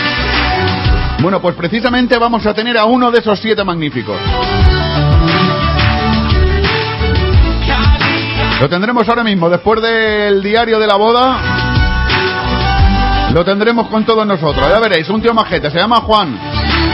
Bueno, 1.21 1.41
pues 1.41 1.55
precisamente 1.55 2.19
vamos 2.19 2.45
a 2.47 2.53
tener 2.53 2.77
a 2.77 2.85
uno 2.87 3.13
de 3.13 3.21
esos 3.21 3.39
siete 3.39 3.63
magníficos. 3.63 4.17
Lo 8.61 8.69
tendremos 8.69 9.09
ahora 9.09 9.25
mismo, 9.25 9.49
después 9.49 9.81
del 9.81 10.43
diario 10.43 10.79
de 10.79 10.87
la 10.87 10.97
boda. 10.97 11.41
Lo 13.33 13.43
tendremos 13.43 13.89
con 13.89 14.05
todos 14.05 14.27
nosotros. 14.27 14.69
Ya 14.69 14.79
veréis, 14.79 15.09
un 15.09 15.23
tío 15.23 15.33
majete, 15.33 15.71
se 15.71 15.79
llama 15.79 15.97
Juan. 16.03 16.39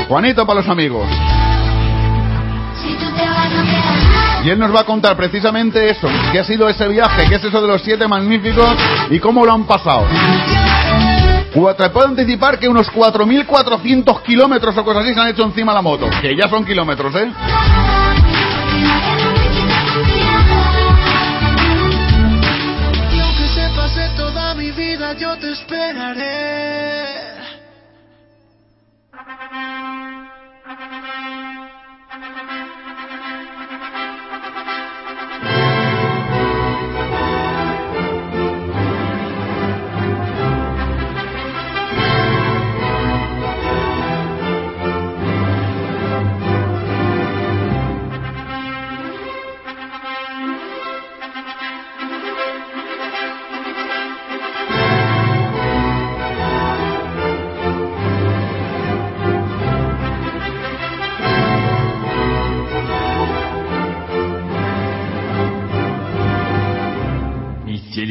Juanito 0.08 0.46
para 0.46 0.60
los 0.60 0.68
amigos. 0.68 1.08
Y 4.44 4.50
él 4.50 4.60
nos 4.60 4.72
va 4.72 4.82
a 4.82 4.84
contar 4.84 5.16
precisamente 5.16 5.90
eso, 5.90 6.06
qué 6.30 6.38
ha 6.38 6.44
sido 6.44 6.68
ese 6.68 6.86
viaje, 6.86 7.26
qué 7.28 7.34
es 7.34 7.42
eso 7.44 7.60
de 7.60 7.66
los 7.66 7.82
siete 7.82 8.06
magníficos 8.06 8.76
y 9.10 9.18
cómo 9.18 9.44
lo 9.44 9.52
han 9.52 9.64
pasado. 9.64 10.06
Te 11.76 11.90
puedo 11.90 12.06
anticipar 12.06 12.60
que 12.60 12.68
unos 12.68 12.88
4.400 12.92 14.22
kilómetros 14.22 14.76
o 14.76 14.84
cosas 14.84 15.02
así 15.02 15.14
se 15.14 15.20
han 15.20 15.28
hecho 15.30 15.42
encima 15.42 15.72
de 15.72 15.76
la 15.76 15.82
moto. 15.82 16.08
Que 16.20 16.36
ya 16.36 16.48
son 16.48 16.64
kilómetros, 16.64 17.12
¿eh? 17.16 17.32
yo 25.18 25.36
te 25.38 25.52
esperaré. 25.52 27.25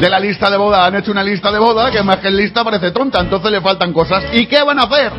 De 0.00 0.10
la 0.10 0.20
lista 0.20 0.50
de 0.50 0.56
boda, 0.56 0.86
han 0.86 0.94
hecho 0.94 1.10
una 1.10 1.22
lista 1.22 1.50
de 1.50 1.58
boda 1.58 1.90
que 1.90 2.02
más 2.02 2.16
que 2.16 2.30
lista 2.30 2.62
parece 2.62 2.90
tonta, 2.90 3.20
entonces 3.20 3.50
le 3.50 3.60
faltan 3.60 3.92
cosas. 3.92 4.24
¿Y 4.32 4.46
qué 4.46 4.62
van 4.62 4.78
a 4.78 4.82
hacer? 4.82 5.12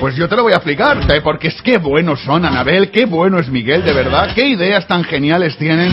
Pues 0.00 0.14
yo 0.14 0.28
te 0.28 0.36
lo 0.36 0.44
voy 0.44 0.52
a 0.52 0.56
explicar, 0.56 0.98
¿eh? 1.10 1.20
porque 1.22 1.48
es 1.48 1.60
que 1.60 1.76
buenos 1.78 2.20
son 2.20 2.44
Anabel, 2.44 2.90
qué 2.92 3.04
bueno 3.04 3.40
es 3.40 3.48
Miguel, 3.48 3.84
de 3.84 3.92
verdad, 3.92 4.30
qué 4.32 4.46
ideas 4.46 4.86
tan 4.86 5.02
geniales 5.02 5.56
tienen. 5.56 5.92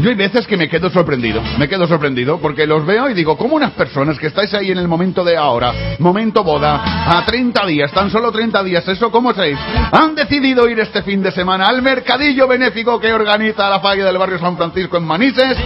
Yo 0.00 0.10
hay 0.10 0.14
veces 0.14 0.46
que 0.46 0.56
me 0.56 0.68
quedo 0.68 0.88
sorprendido, 0.88 1.42
me 1.58 1.68
quedo 1.68 1.88
sorprendido, 1.88 2.38
porque 2.38 2.64
los 2.64 2.86
veo 2.86 3.10
y 3.10 3.14
digo, 3.14 3.36
¿cómo 3.36 3.56
unas 3.56 3.72
personas 3.72 4.18
que 4.20 4.28
estáis 4.28 4.54
ahí 4.54 4.70
en 4.70 4.78
el 4.78 4.86
momento 4.86 5.24
de 5.24 5.36
ahora, 5.36 5.96
momento 5.98 6.44
boda, 6.44 7.18
a 7.18 7.26
30 7.26 7.66
días, 7.66 7.90
tan 7.90 8.08
solo 8.08 8.30
30 8.30 8.62
días, 8.62 8.86
eso 8.86 9.10
cómo 9.10 9.34
sabéis? 9.34 9.58
Han 9.90 10.14
decidido 10.14 10.68
ir 10.68 10.78
este 10.78 11.02
fin 11.02 11.20
de 11.20 11.32
semana 11.32 11.66
al 11.66 11.82
mercadillo 11.82 12.46
benéfico 12.46 13.00
que 13.00 13.12
organiza 13.12 13.68
la 13.68 13.80
falla 13.80 14.04
del 14.04 14.18
barrio 14.18 14.38
San 14.38 14.56
Francisco 14.56 14.96
en 14.96 15.04
Manises, 15.04 15.56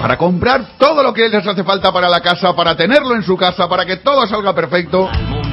para 0.00 0.18
comprar 0.18 0.76
todo 0.78 1.00
lo 1.04 1.14
que 1.14 1.28
les 1.28 1.46
hace 1.46 1.62
falta 1.62 1.92
para 1.92 2.08
la 2.08 2.20
casa, 2.20 2.52
para 2.56 2.76
tenerlo 2.76 3.14
en 3.14 3.22
su 3.22 3.36
casa, 3.36 3.68
para 3.68 3.86
que 3.86 3.98
todo 3.98 4.26
salga 4.26 4.52
perfecto. 4.52 5.08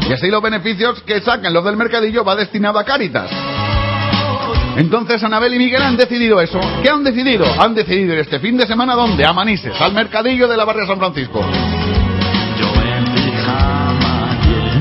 Y 0.07 0.13
así 0.13 0.27
los 0.27 0.41
beneficios 0.41 1.01
que 1.03 1.21
saquen 1.21 1.53
los 1.53 1.63
del 1.63 1.77
mercadillo 1.77 2.23
va 2.23 2.35
destinado 2.35 2.79
a 2.79 2.83
Cáritas. 2.83 3.29
Entonces 4.75 5.21
Anabel 5.23 5.53
y 5.53 5.57
Miguel 5.57 5.81
han 5.81 5.97
decidido 5.97 6.39
eso. 6.39 6.59
¿Qué 6.81 6.89
han 6.89 7.03
decidido? 7.03 7.45
Han 7.59 7.75
decidido 7.75 8.13
ir 8.13 8.19
este 8.19 8.39
fin 8.39 8.55
de 8.55 8.65
semana 8.65 8.95
¿dónde? 8.95 9.25
A 9.25 9.33
Manises, 9.33 9.79
al 9.79 9.93
mercadillo 9.93 10.47
de 10.47 10.55
la 10.55 10.65
barrio 10.65 10.87
San 10.87 10.97
Francisco. 10.97 11.45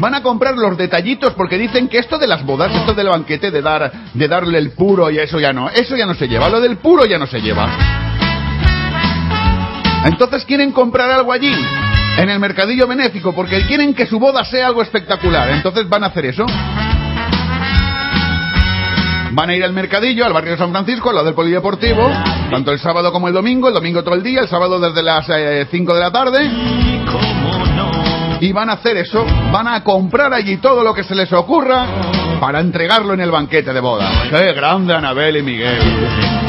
Van 0.01 0.15
a 0.15 0.23
comprar 0.23 0.57
los 0.57 0.77
detallitos 0.79 1.35
porque 1.35 1.59
dicen 1.59 1.89
que 1.89 1.99
esto 1.99 2.19
de 2.19 2.29
las 2.29 2.47
bodas, 2.47 2.73
esto 2.73 2.95
del 2.95 3.09
banquete 3.09 3.51
de 3.51 3.61
dar 3.61 3.91
de 4.15 4.29
darle 4.29 4.59
el 4.59 4.71
puro 4.71 5.11
y 5.11 5.19
eso 5.19 5.41
ya 5.41 5.53
no, 5.53 5.69
eso 5.71 5.97
ya 5.97 6.07
no 6.07 6.15
se 6.15 6.29
lleva, 6.29 6.49
lo 6.49 6.61
del 6.61 6.77
puro 6.77 7.05
ya 7.05 7.19
no 7.19 7.27
se 7.27 7.41
lleva. 7.41 7.69
Entonces 10.05 10.45
quieren 10.45 10.71
comprar 10.71 11.11
algo 11.11 11.33
allí, 11.33 11.53
en 12.19 12.29
el 12.29 12.41
mercadillo 12.41 12.89
benéfico, 12.89 13.33
porque 13.33 13.65
quieren 13.67 13.95
que 13.95 14.05
su 14.05 14.19
boda 14.19 14.45
sea 14.45 14.67
algo 14.67 14.83
espectacular. 14.83 15.51
Entonces 15.51 15.89
van 15.89 16.03
a 16.03 16.09
hacer 16.09 16.27
eso. 16.27 16.45
Van 19.31 19.51
a 19.51 19.55
ir 19.55 19.63
al 19.63 19.73
mercadillo, 19.73 20.27
al 20.27 20.33
barrio 20.33 20.53
de 20.53 20.59
San 20.59 20.73
Francisco, 20.73 21.11
al 21.11 21.15
lado 21.15 21.27
del 21.27 21.37
polideportivo, 21.37 22.11
tanto 22.51 22.73
el 22.73 22.81
sábado 22.81 23.13
como 23.13 23.29
el 23.29 23.35
domingo, 23.35 23.69
el 23.69 23.75
domingo 23.75 24.03
todo 24.03 24.17
el 24.17 24.25
día, 24.25 24.41
el 24.41 24.49
sábado 24.49 24.81
desde 24.81 25.03
las 25.03 25.27
5 25.71 25.95
de 25.95 26.01
la 26.01 26.11
tarde. 26.11 26.51
Y 28.41 28.53
van 28.53 28.71
a 28.71 28.75
hacer 28.75 28.97
eso, 28.97 29.25
van 29.53 29.69
a 29.69 29.85
comprar 29.85 30.33
allí 30.33 30.57
todo 30.57 30.83
lo 30.83 30.93
que 30.95 31.05
se 31.05 31.15
les 31.15 31.33
ocurra 31.33 31.87
para 32.41 32.59
entregarlo 32.59 33.15
en 33.15 33.21
el 33.21 33.31
banquete 33.31 33.73
de 33.73 33.81
boda. 33.81 34.11
¡Qué 34.29 34.53
grande 34.55 34.93
Anabel 34.93 35.37
y 35.37 35.43
Miguel! 35.43 36.48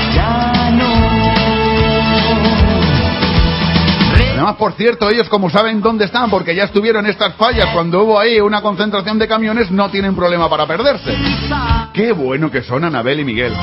Por 4.57 4.73
cierto, 4.73 5.09
ellos 5.09 5.29
como 5.29 5.49
saben 5.49 5.81
dónde 5.81 6.05
están, 6.05 6.29
porque 6.29 6.55
ya 6.55 6.65
estuvieron 6.65 7.05
estas 7.05 7.33
fallas 7.35 7.67
cuando 7.73 8.03
hubo 8.03 8.19
ahí 8.19 8.39
una 8.39 8.61
concentración 8.61 9.19
de 9.19 9.27
camiones, 9.27 9.71
no 9.71 9.89
tienen 9.89 10.15
problema 10.15 10.49
para 10.49 10.65
perderse. 10.65 11.15
Qué 11.93 12.11
bueno 12.11 12.49
que 12.51 12.63
son 12.63 12.83
Anabel 12.85 13.19
y 13.19 13.25
Miguel. 13.25 13.53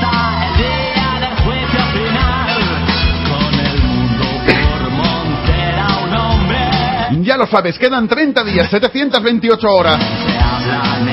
Ya 7.21 7.35
lo 7.35 7.47
sabes, 7.47 7.77
quedan 7.77 8.07
30 8.07 8.43
días, 8.45 8.69
728 8.69 9.67
horas, 9.67 9.97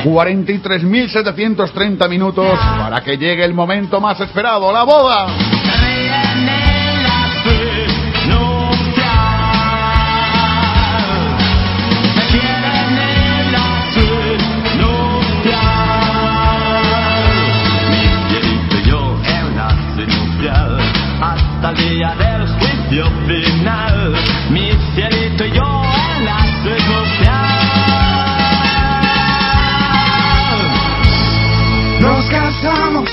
43.730 0.05 2.09
minutos 2.09 2.57
para 2.57 3.03
que 3.03 3.17
llegue 3.17 3.45
el 3.45 3.53
momento 3.53 4.01
más 4.01 4.21
esperado, 4.21 4.73
la 4.73 4.85
boda. 4.85 5.27
hasta 21.65 21.83
día 21.83 22.15
del 22.19 22.47
juicio 22.47 23.07
final. 23.27 24.15
Mi 24.51 24.71
cielito 24.95 25.45
y 25.47 25.53
yo 25.53 25.83
en 26.17 26.25
la 26.25 26.39
circunstancia. 26.63 27.35
Nos 32.01 32.27
casamos 32.27 33.11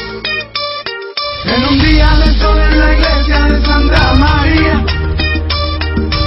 en 1.46 1.66
un 1.66 1.80
día 1.80 2.10
de 2.18 2.40
sol 2.40 2.60
en 2.60 2.80
la 2.80 2.94
iglesia 2.94 3.46
de 3.46 3.66
Santa 3.66 4.14
María. 4.16 4.86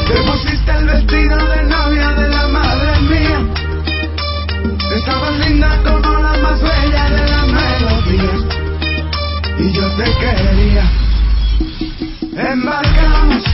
Te 0.08 0.14
pusiste 0.22 0.70
el 0.78 0.86
vestido 0.86 1.36
de 1.36 1.62
novia 1.64 2.08
de 2.10 2.28
la 2.28 2.48
madre 2.48 3.00
mía. 3.00 3.40
Estabas 4.96 5.38
linda 5.46 5.78
como 5.84 6.20
la 6.20 6.38
más 6.38 6.62
bella 6.62 7.10
de 7.10 7.30
las 7.30 7.46
melodías. 7.48 8.40
Y 9.58 9.72
yo 9.72 9.86
te 9.90 10.04
quería. 10.04 11.03
Embarcamos. 12.36 13.53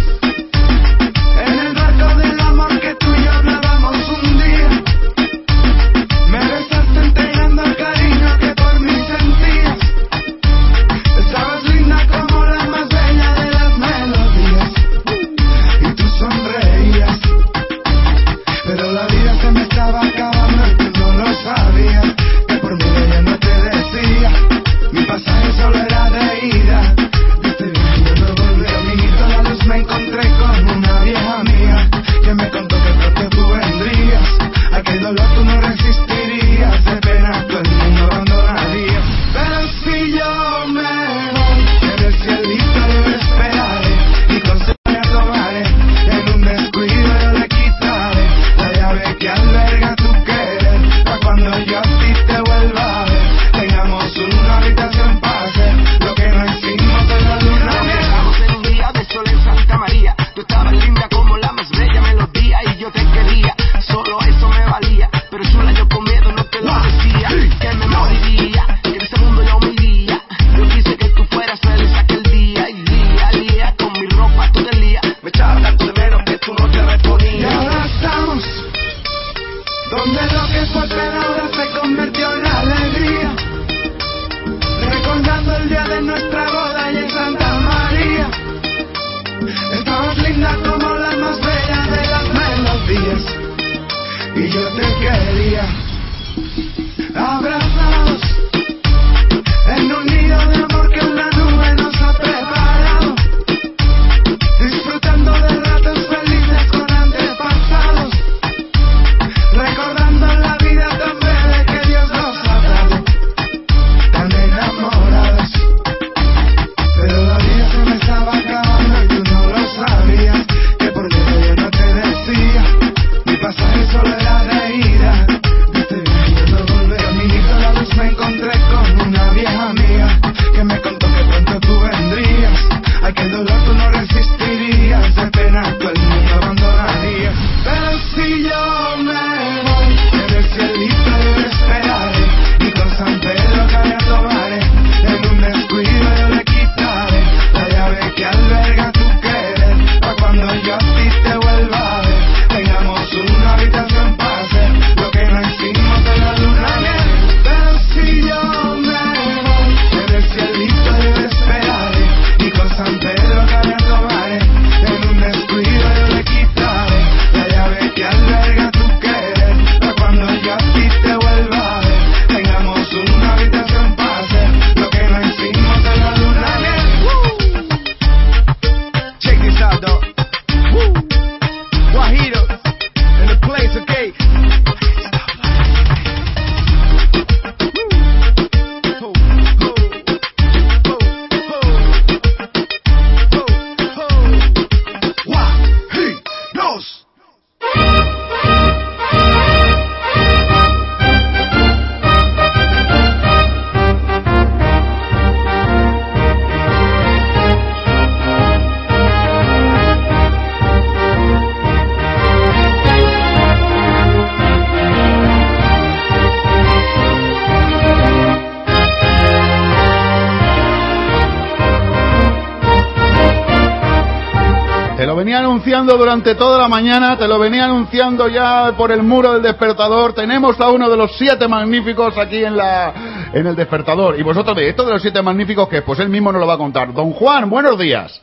Anunciando 225.91 225.97
durante 225.97 226.35
toda 226.37 226.59
la 226.59 226.69
mañana, 226.69 227.17
te 227.17 227.27
lo 227.27 227.39
venía 227.39 227.65
anunciando 227.65 228.29
ya 228.29 228.75
por 228.77 228.93
el 228.93 229.03
muro 229.03 229.33
del 229.33 229.43
despertador. 229.43 230.13
Tenemos 230.13 230.61
a 230.61 230.71
uno 230.71 230.89
de 230.89 230.97
los 230.97 231.17
siete 231.17 231.49
magníficos 231.49 232.17
aquí 232.17 232.45
en 232.45 232.57
la 232.57 233.31
en 233.33 233.47
el 233.47 233.57
despertador. 233.57 234.19
Y 234.19 234.23
vosotros 234.23 234.57
de 234.57 234.69
esto 234.69 234.85
de 234.85 234.93
los 234.93 235.03
siete 235.03 235.21
magníficos 235.23 235.69
que 235.69 235.83
pues 235.83 235.99
él 235.99 236.09
mismo 236.09 236.31
nos 236.31 236.41
lo 236.41 236.47
va 236.47 236.55
a 236.55 236.59
contar. 236.59 236.93
Don 236.93 237.13
Juan, 237.13 237.51
buenos 237.51 237.79
días. 237.79 238.21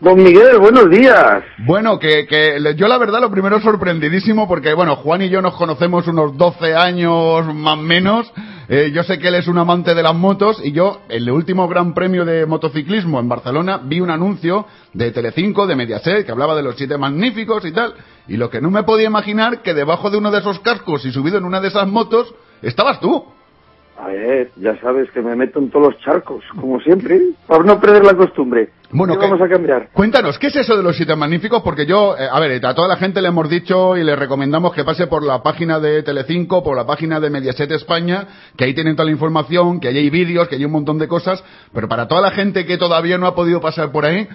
Don 0.00 0.22
Miguel, 0.22 0.58
buenos 0.58 0.88
días. 0.90 1.44
Bueno, 1.66 1.98
que, 1.98 2.26
que 2.26 2.58
yo 2.76 2.88
la 2.88 2.98
verdad 2.98 3.20
lo 3.20 3.30
primero 3.30 3.60
sorprendidísimo 3.60 4.48
porque, 4.48 4.72
bueno, 4.72 4.96
Juan 4.96 5.22
y 5.22 5.28
yo 5.28 5.42
nos 5.42 5.54
conocemos 5.54 6.06
unos 6.08 6.36
12 6.36 6.74
años 6.74 7.54
más 7.54 7.74
o 7.74 7.82
menos. 7.82 8.32
Eh, 8.74 8.90
yo 8.90 9.02
sé 9.02 9.18
que 9.18 9.28
él 9.28 9.34
es 9.34 9.48
un 9.48 9.58
amante 9.58 9.94
de 9.94 10.02
las 10.02 10.14
motos 10.14 10.58
y 10.64 10.72
yo, 10.72 11.02
en 11.10 11.24
el 11.24 11.30
último 11.30 11.68
Gran 11.68 11.92
Premio 11.92 12.24
de 12.24 12.46
motociclismo 12.46 13.20
en 13.20 13.28
Barcelona, 13.28 13.78
vi 13.84 14.00
un 14.00 14.08
anuncio 14.08 14.64
de 14.94 15.10
Telecinco, 15.10 15.66
de 15.66 15.76
Mediaset, 15.76 16.24
que 16.24 16.32
hablaba 16.32 16.56
de 16.56 16.62
los 16.62 16.76
siete 16.76 16.96
magníficos 16.96 17.66
y 17.66 17.72
tal. 17.72 17.92
Y 18.28 18.38
lo 18.38 18.48
que 18.48 18.62
no 18.62 18.70
me 18.70 18.82
podía 18.82 19.08
imaginar 19.08 19.60
que 19.60 19.74
debajo 19.74 20.08
de 20.08 20.16
uno 20.16 20.30
de 20.30 20.38
esos 20.38 20.58
cascos 20.60 21.04
y 21.04 21.12
subido 21.12 21.36
en 21.36 21.44
una 21.44 21.60
de 21.60 21.68
esas 21.68 21.86
motos, 21.86 22.34
estabas 22.62 22.98
tú. 22.98 23.26
A 24.02 24.08
ver, 24.08 24.50
ya 24.56 24.76
sabes 24.80 25.08
que 25.12 25.22
me 25.22 25.36
meto 25.36 25.60
en 25.60 25.70
todos 25.70 25.92
los 25.92 26.02
charcos, 26.02 26.42
como 26.60 26.80
siempre, 26.80 27.20
por 27.46 27.64
no 27.64 27.78
perder 27.78 28.04
la 28.04 28.14
costumbre. 28.14 28.70
Bueno, 28.90 29.14
¿Qué 29.16 29.20
vamos 29.20 29.40
a 29.40 29.48
cambiar? 29.48 29.90
Cuéntanos, 29.92 30.40
¿qué 30.40 30.48
es 30.48 30.56
eso 30.56 30.76
de 30.76 30.82
los 30.82 30.96
siete 30.96 31.14
magníficos? 31.14 31.62
Porque 31.62 31.86
yo, 31.86 32.16
eh, 32.18 32.26
a 32.28 32.40
ver, 32.40 32.66
a 32.66 32.74
toda 32.74 32.88
la 32.88 32.96
gente 32.96 33.22
le 33.22 33.28
hemos 33.28 33.48
dicho 33.48 33.96
y 33.96 34.02
le 34.02 34.16
recomendamos 34.16 34.74
que 34.74 34.82
pase 34.82 35.06
por 35.06 35.22
la 35.22 35.40
página 35.40 35.78
de 35.78 36.02
Telecinco, 36.02 36.64
por 36.64 36.76
la 36.76 36.84
página 36.84 37.20
de 37.20 37.30
Mediaset 37.30 37.70
España, 37.70 38.26
que 38.56 38.64
ahí 38.64 38.74
tienen 38.74 38.96
toda 38.96 39.06
la 39.06 39.12
información, 39.12 39.78
que 39.78 39.86
ahí 39.86 39.98
hay 39.98 40.10
vídeos, 40.10 40.48
que 40.48 40.56
hay 40.56 40.64
un 40.64 40.72
montón 40.72 40.98
de 40.98 41.06
cosas, 41.06 41.44
pero 41.72 41.88
para 41.88 42.08
toda 42.08 42.22
la 42.22 42.32
gente 42.32 42.66
que 42.66 42.78
todavía 42.78 43.18
no 43.18 43.28
ha 43.28 43.36
podido 43.36 43.60
pasar 43.60 43.92
por 43.92 44.04
ahí, 44.04 44.26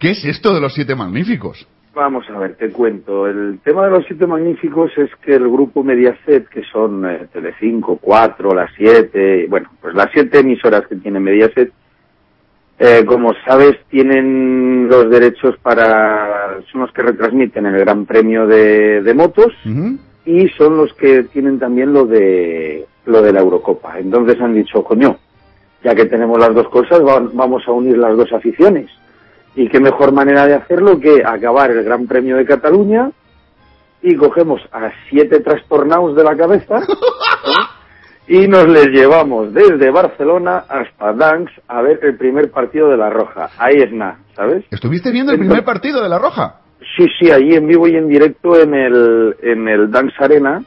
¿qué 0.00 0.10
es 0.10 0.24
esto 0.24 0.52
de 0.52 0.60
los 0.60 0.74
siete 0.74 0.96
magníficos? 0.96 1.64
Vamos 1.94 2.24
a 2.30 2.38
ver, 2.38 2.54
te 2.54 2.70
cuento. 2.70 3.26
El 3.26 3.58
tema 3.62 3.84
de 3.84 3.90
los 3.90 4.06
siete 4.06 4.26
magníficos 4.26 4.90
es 4.96 5.10
que 5.16 5.34
el 5.34 5.46
grupo 5.48 5.84
Mediaset, 5.84 6.48
que 6.48 6.62
son 6.64 7.04
eh, 7.04 7.26
Telecinco, 7.30 7.98
cuatro, 8.00 8.54
las 8.54 8.70
siete, 8.76 9.46
bueno, 9.50 9.68
pues 9.80 9.94
las 9.94 10.08
siete 10.12 10.38
emisoras 10.38 10.86
que 10.86 10.96
tiene 10.96 11.20
Mediaset, 11.20 11.70
eh, 12.78 13.04
como 13.04 13.34
sabes, 13.46 13.76
tienen 13.90 14.88
los 14.88 15.10
derechos 15.10 15.56
para, 15.62 16.60
son 16.72 16.80
los 16.80 16.92
que 16.92 17.02
retransmiten 17.02 17.66
el 17.66 17.78
Gran 17.80 18.06
Premio 18.06 18.46
de, 18.46 19.02
de 19.02 19.14
motos 19.14 19.52
y 20.24 20.48
son 20.50 20.78
los 20.78 20.94
que 20.94 21.24
tienen 21.24 21.58
también 21.58 21.92
lo 21.92 22.06
de, 22.06 22.86
lo 23.04 23.20
de 23.20 23.32
la 23.34 23.40
Eurocopa. 23.40 23.98
Entonces 23.98 24.40
han 24.40 24.54
dicho, 24.54 24.82
coño, 24.82 25.18
ya 25.84 25.94
que 25.94 26.06
tenemos 26.06 26.38
las 26.38 26.54
dos 26.54 26.68
cosas, 26.70 27.00
va- 27.04 27.28
vamos 27.34 27.62
a 27.68 27.72
unir 27.72 27.98
las 27.98 28.16
dos 28.16 28.32
aficiones. 28.32 28.88
Y 29.54 29.68
qué 29.68 29.80
mejor 29.80 30.12
manera 30.12 30.46
de 30.46 30.54
hacerlo 30.54 30.98
que 30.98 31.22
acabar 31.24 31.70
el 31.70 31.84
Gran 31.84 32.06
Premio 32.06 32.36
de 32.36 32.46
Cataluña 32.46 33.10
y 34.02 34.16
cogemos 34.16 34.60
a 34.72 34.90
siete 35.08 35.40
trastornados 35.40 36.16
de 36.16 36.24
la 36.24 36.36
cabeza 36.36 36.78
¿eh? 36.78 36.84
y 38.28 38.48
nos 38.48 38.66
les 38.68 38.88
llevamos 38.88 39.52
desde 39.52 39.90
Barcelona 39.90 40.64
hasta 40.68 41.12
Danks 41.12 41.52
a 41.68 41.82
ver 41.82 42.00
el 42.02 42.16
primer 42.16 42.50
partido 42.50 42.88
de 42.88 42.96
La 42.96 43.10
Roja. 43.10 43.50
Ahí 43.58 43.76
es 43.76 43.92
nada, 43.92 44.18
¿sabes? 44.34 44.64
¿Estuviste 44.70 45.10
viendo 45.12 45.32
el 45.32 45.38
primer 45.38 45.64
partido 45.64 46.02
de 46.02 46.08
La 46.08 46.18
Roja? 46.18 46.60
Sí, 46.96 47.06
sí, 47.20 47.30
allí 47.30 47.54
en 47.54 47.66
vivo 47.66 47.86
y 47.86 47.94
en 47.94 48.08
directo 48.08 48.58
en 48.58 48.74
el, 48.74 49.36
en 49.42 49.68
el 49.68 49.90
Danks 49.90 50.14
Arena, 50.18 50.62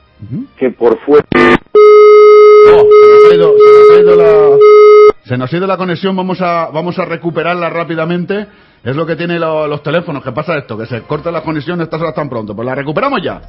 que 0.58 0.70
por 0.72 0.98
fuera... 1.00 1.26
Oh, 2.68 2.88
se 3.30 3.32
nos 3.32 3.32
ha 3.32 3.36
ido, 3.36 3.54
se 3.58 3.70
nos 3.70 3.98
ha 3.98 4.02
ido 4.02 4.16
la, 4.16 4.58
se 5.26 5.38
nos 5.38 5.52
ha 5.52 5.58
ido 5.58 5.68
la 5.68 5.78
conexión, 5.78 6.16
vamos 6.16 6.42
a, 6.42 6.70
vamos 6.72 6.98
a 7.00 7.06
recuperarla 7.06 7.70
rápidamente. 7.70 8.48
Es 8.86 8.96
lo 8.96 9.06
que 9.06 9.16
tienen 9.16 9.42
lo- 9.42 9.68
los 9.68 9.82
teléfonos, 9.82 10.24
que 10.24 10.32
pasa 10.32 10.56
esto, 10.58 10.78
que 10.78 10.86
se 10.86 11.02
corta 11.02 11.32
la 11.32 11.42
conexión 11.42 11.82
estas 11.82 12.00
horas 12.00 12.14
tan 12.14 12.30
pronto. 12.30 12.56
Pues 12.56 12.66
la 12.68 12.76
recuperamos 12.76 13.20
ya. 13.24 13.42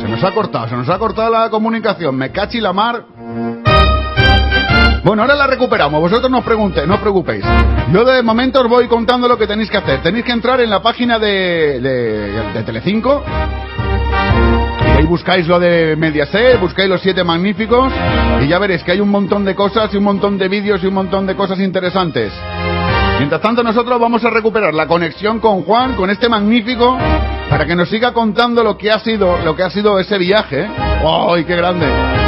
Se 0.00 0.08
nos 0.08 0.24
ha 0.24 0.32
cortado, 0.32 0.68
se 0.68 0.76
nos 0.76 0.88
ha 0.88 0.98
cortado 0.98 1.30
la 1.30 1.50
comunicación. 1.50 2.16
Me 2.16 2.30
cachi 2.30 2.60
la 2.60 2.72
mar. 2.72 3.04
Bueno, 5.04 5.22
ahora 5.22 5.34
la 5.34 5.46
recuperamos. 5.46 6.00
Vosotros 6.00 6.30
no 6.30 6.38
os 6.38 6.44
preguntéis, 6.44 6.86
no 6.88 6.94
os 6.94 7.00
preocupéis. 7.00 7.44
Yo 7.92 8.04
de 8.04 8.22
momento 8.22 8.62
os 8.62 8.68
voy 8.68 8.86
contando 8.88 9.28
lo 9.28 9.36
que 9.36 9.46
tenéis 9.46 9.70
que 9.70 9.76
hacer. 9.76 10.02
Tenéis 10.02 10.24
que 10.24 10.32
entrar 10.32 10.60
en 10.60 10.70
la 10.70 10.80
página 10.80 11.18
de, 11.18 11.80
de, 11.80 12.52
de 12.54 12.62
Telecinco. 12.62 13.22
Y 14.86 14.98
ahí 14.98 15.04
buscáis 15.04 15.46
lo 15.46 15.60
de 15.60 15.96
Mediaset, 15.96 16.58
buscáis 16.58 16.88
los 16.88 17.02
siete 17.02 17.22
magníficos. 17.24 17.92
Y 18.42 18.48
ya 18.48 18.58
veréis 18.58 18.82
que 18.82 18.92
hay 18.92 19.00
un 19.00 19.10
montón 19.10 19.44
de 19.44 19.54
cosas 19.54 19.92
y 19.92 19.98
un 19.98 20.04
montón 20.04 20.38
de 20.38 20.48
vídeos 20.48 20.82
y 20.82 20.86
un 20.86 20.94
montón 20.94 21.26
de 21.26 21.36
cosas 21.36 21.60
interesantes. 21.60 22.32
Mientras 23.18 23.40
tanto 23.40 23.62
nosotros 23.62 24.00
vamos 24.00 24.24
a 24.24 24.30
recuperar 24.30 24.74
la 24.74 24.86
conexión 24.86 25.40
con 25.40 25.62
Juan, 25.62 25.94
con 25.94 26.10
este 26.10 26.28
magnífico, 26.28 26.98
para 27.48 27.64
que 27.64 27.76
nos 27.76 27.88
siga 27.88 28.12
contando 28.12 28.62
lo 28.62 28.76
que 28.76 28.90
ha 28.90 28.98
sido, 28.98 29.38
lo 29.38 29.54
que 29.54 29.62
ha 29.62 29.70
sido 29.70 29.98
ese 29.98 30.18
viaje. 30.18 30.68
¡Ay, 30.68 31.44
qué 31.44 31.56
grande! 31.56 32.23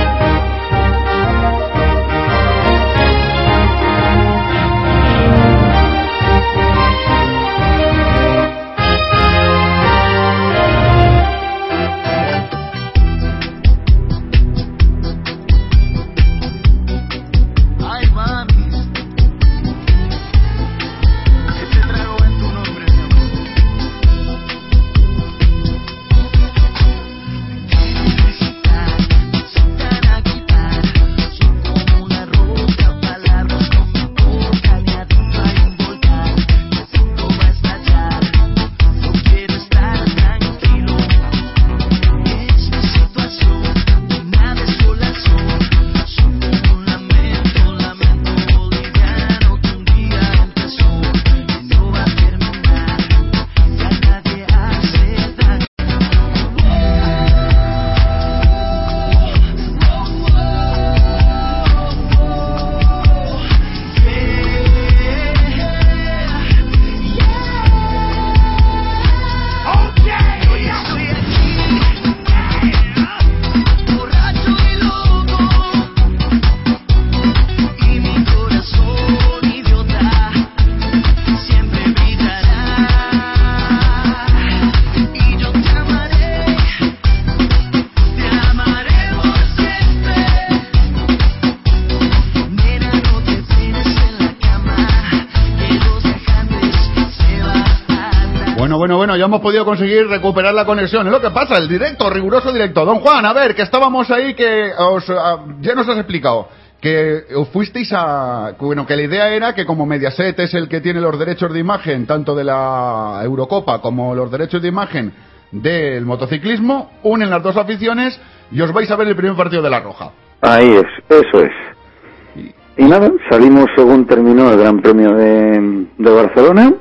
Bueno, 98.86 98.98
bueno, 98.98 99.16
ya 99.16 99.24
hemos 99.24 99.40
podido 99.40 99.64
conseguir 99.64 100.06
recuperar 100.06 100.54
la 100.54 100.64
conexión. 100.64 101.08
Es 101.08 101.12
lo 101.12 101.20
que 101.20 101.30
pasa, 101.30 101.58
el 101.58 101.66
directo, 101.66 102.08
riguroso 102.08 102.52
directo. 102.52 102.84
Don 102.84 103.00
Juan, 103.00 103.26
a 103.26 103.32
ver, 103.32 103.52
que 103.56 103.62
estábamos 103.62 104.08
ahí, 104.12 104.34
que 104.34 104.70
os, 104.78 105.10
ah, 105.10 105.44
ya 105.60 105.74
nos 105.74 105.88
has 105.88 105.96
explicado. 105.96 106.46
Que 106.80 107.24
os 107.34 107.48
fuisteis 107.48 107.92
a... 107.92 108.52
Bueno, 108.60 108.86
que 108.86 108.94
la 108.94 109.02
idea 109.02 109.34
era 109.34 109.56
que 109.56 109.66
como 109.66 109.86
Mediaset 109.86 110.38
es 110.38 110.54
el 110.54 110.68
que 110.68 110.80
tiene 110.80 111.00
los 111.00 111.18
derechos 111.18 111.52
de 111.52 111.58
imagen, 111.58 112.06
tanto 112.06 112.36
de 112.36 112.44
la 112.44 113.22
Eurocopa 113.24 113.80
como 113.80 114.14
los 114.14 114.30
derechos 114.30 114.62
de 114.62 114.68
imagen 114.68 115.12
del 115.50 116.06
motociclismo, 116.06 116.92
unen 117.02 117.28
las 117.28 117.42
dos 117.42 117.56
aficiones 117.56 118.20
y 118.52 118.60
os 118.60 118.72
vais 118.72 118.88
a 118.88 118.94
ver 118.94 119.08
el 119.08 119.16
primer 119.16 119.36
partido 119.36 119.62
de 119.62 119.70
La 119.70 119.80
Roja. 119.80 120.12
Ahí 120.42 120.70
es, 120.70 120.86
eso 121.08 121.42
es. 121.42 122.52
Y 122.76 122.84
nada, 122.84 123.10
salimos 123.28 123.66
según 123.74 124.06
terminó 124.06 124.48
el 124.48 124.60
Gran 124.60 124.80
Premio 124.80 125.10
de, 125.10 125.88
de 125.98 126.10
Barcelona, 126.12 126.72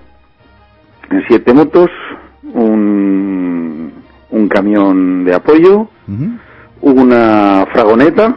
siete 1.27 1.53
motos, 1.53 1.89
un, 2.53 3.93
un 4.29 4.47
camión 4.47 5.23
de 5.25 5.33
apoyo, 5.35 5.87
una 6.81 7.65
fragoneta, 7.73 8.35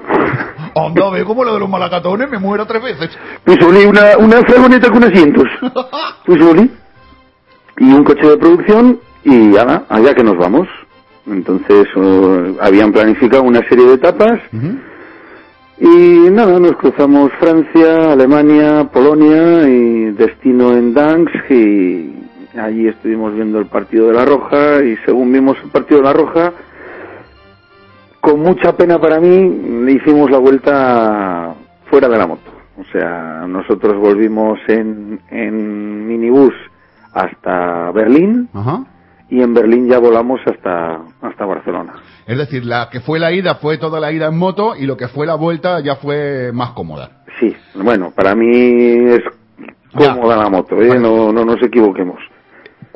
Anda, 0.74 1.10
ve 1.10 1.24
como 1.24 1.44
lo 1.44 1.54
de 1.54 1.60
los 1.60 1.68
malacatones, 1.68 2.30
me 2.30 2.38
muero 2.38 2.66
tres 2.66 2.82
veces. 2.82 3.10
pues 3.44 3.58
Oli, 3.64 3.84
una, 3.84 4.16
una 4.18 4.40
fragoneta 4.42 4.90
con 4.90 5.02
asientos, 5.04 5.44
pues 6.26 6.40
Oli, 6.40 6.70
y 7.78 7.92
un 7.92 8.04
coche 8.04 8.28
de 8.28 8.36
producción, 8.36 9.00
y 9.24 9.30
nada, 9.36 9.84
allá 9.88 10.14
que 10.14 10.22
nos 10.24 10.36
vamos. 10.36 10.68
Entonces 11.26 11.86
habían 12.60 12.92
planificado 12.92 13.42
una 13.42 13.60
serie 13.68 13.86
de 13.86 13.94
etapas, 13.94 14.40
y 15.80 16.30
nada, 16.30 16.58
nos 16.58 16.72
cruzamos 16.76 17.30
Francia, 17.38 18.12
Alemania, 18.12 18.88
Polonia 18.92 19.68
y 19.68 20.10
destino 20.12 20.72
en 20.72 20.94
Dansk 20.94 21.50
y 21.50 22.17
allí 22.56 22.88
estuvimos 22.88 23.34
viendo 23.34 23.58
el 23.58 23.66
partido 23.66 24.08
de 24.08 24.14
La 24.14 24.24
Roja 24.24 24.82
y 24.82 24.96
según 25.04 25.32
vimos 25.32 25.56
el 25.62 25.70
partido 25.70 26.00
de 26.00 26.06
La 26.06 26.12
Roja, 26.12 26.52
con 28.20 28.40
mucha 28.40 28.76
pena 28.76 28.98
para 29.00 29.20
mí, 29.20 29.84
le 29.84 29.92
hicimos 29.92 30.30
la 30.30 30.38
vuelta 30.38 31.54
fuera 31.90 32.08
de 32.08 32.18
la 32.18 32.26
moto. 32.26 32.50
O 32.78 32.84
sea, 32.92 33.44
nosotros 33.48 33.96
volvimos 33.96 34.58
en, 34.68 35.20
en 35.30 36.06
minibús 36.06 36.54
hasta 37.12 37.90
Berlín 37.92 38.48
Ajá. 38.52 38.84
y 39.28 39.42
en 39.42 39.52
Berlín 39.54 39.88
ya 39.88 39.98
volamos 39.98 40.40
hasta, 40.46 41.00
hasta 41.22 41.44
Barcelona. 41.44 41.94
Es 42.26 42.38
decir, 42.38 42.64
la 42.64 42.88
que 42.90 43.00
fue 43.00 43.18
la 43.18 43.32
ida 43.32 43.56
fue 43.56 43.78
toda 43.78 43.98
la 43.98 44.12
ida 44.12 44.26
en 44.26 44.38
moto 44.38 44.76
y 44.76 44.86
lo 44.86 44.96
que 44.96 45.08
fue 45.08 45.26
la 45.26 45.34
vuelta 45.34 45.80
ya 45.80 45.96
fue 45.96 46.52
más 46.52 46.70
cómoda. 46.70 47.22
Sí, 47.40 47.54
bueno, 47.74 48.12
para 48.14 48.34
mí 48.34 48.50
es 48.50 49.22
cómoda 49.94 50.36
la 50.36 50.50
moto, 50.50 50.80
¿eh? 50.80 50.98
no, 50.98 51.32
no 51.32 51.44
nos 51.44 51.62
equivoquemos. 51.62 52.20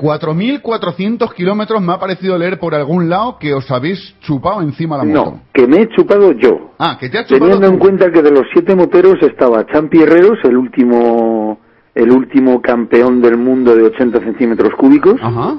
4.400 0.02 1.32
kilómetros 1.32 1.80
me 1.80 1.92
ha 1.92 1.98
parecido 2.00 2.36
leer 2.36 2.58
por 2.58 2.74
algún 2.74 3.08
lado 3.08 3.38
que 3.38 3.54
os 3.54 3.70
habéis 3.70 4.16
chupado 4.20 4.60
encima 4.60 4.96
la 4.96 5.04
moto. 5.04 5.30
No, 5.30 5.42
que 5.52 5.68
me 5.68 5.82
he 5.82 5.88
chupado 5.90 6.32
yo. 6.32 6.72
Ah, 6.76 6.96
que 6.98 7.08
te 7.08 7.18
has 7.18 7.26
chupado 7.26 7.52
Teniendo 7.52 7.68
en 7.68 7.78
cuenta 7.78 8.10
que 8.10 8.20
de 8.20 8.32
los 8.32 8.42
siete 8.52 8.74
moteros 8.74 9.14
estaba 9.22 9.64
Champi 9.66 10.02
Herreros, 10.02 10.40
el 10.42 10.56
último, 10.56 11.60
el 11.94 12.10
último 12.10 12.60
campeón 12.60 13.22
del 13.22 13.36
mundo 13.36 13.76
de 13.76 13.84
80 13.84 14.18
centímetros 14.18 14.74
cúbicos, 14.74 15.14
Ajá. 15.22 15.54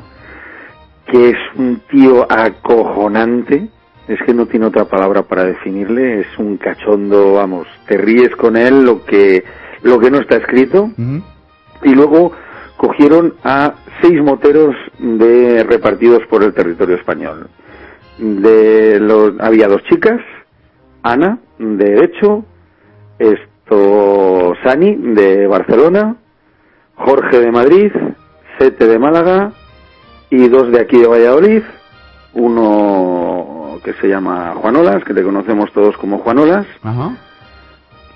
que 1.08 1.30
es 1.30 1.38
un 1.56 1.82
tío 1.90 2.28
acojonante. 2.30 3.70
Es 4.10 4.20
que 4.26 4.34
no 4.34 4.48
tiene 4.48 4.66
otra 4.66 4.84
palabra 4.84 5.24
para 5.24 5.46
definirle. 5.46 6.20
Es 6.20 6.38
un 6.38 6.58
cachondo, 6.58 7.36
vamos, 7.36 7.66
te 7.88 7.96
ríes 7.96 8.36
con 8.36 8.58
él 8.58 8.84
lo 8.84 9.06
que, 9.06 9.46
lo 9.84 9.98
que 10.00 10.12
no 10.12 10.18
está 10.18 10.36
escrito. 10.36 10.90
Y 11.84 11.96
luego 11.96 12.34
cogieron 12.78 13.36
a 13.44 13.74
seis 14.02 14.22
moteros 14.22 14.76
de 15.00 15.64
repartidos 15.64 16.26
por 16.28 16.44
el 16.44 16.54
territorio 16.54 16.96
español. 16.96 17.48
De 18.18 19.00
los, 19.00 19.40
había 19.40 19.68
dos 19.68 19.84
chicas, 19.86 20.20
Ana, 21.02 21.40
de 21.58 21.86
Derecho, 21.86 22.46
esto, 23.20 24.54
Sani, 24.64 24.96
de 24.96 25.48
Barcelona, 25.48 26.16
Jorge 26.96 27.40
de 27.40 27.52
Madrid, 27.52 27.92
Sete 28.60 28.88
de 28.88 29.00
Málaga 29.00 29.52
y 30.30 30.48
dos 30.48 30.72
de 30.72 30.80
aquí 30.80 31.00
de 31.00 31.08
Valladolid, 31.08 31.64
uno 32.34 33.80
que 33.84 33.94
se 33.94 34.08
llama 34.08 34.54
Juanolas, 34.56 35.04
que 35.04 35.14
le 35.14 35.24
conocemos 35.24 35.72
todos 35.74 35.98
como 35.98 36.20
Juanolas, 36.20 36.66
Ajá. 36.84 37.18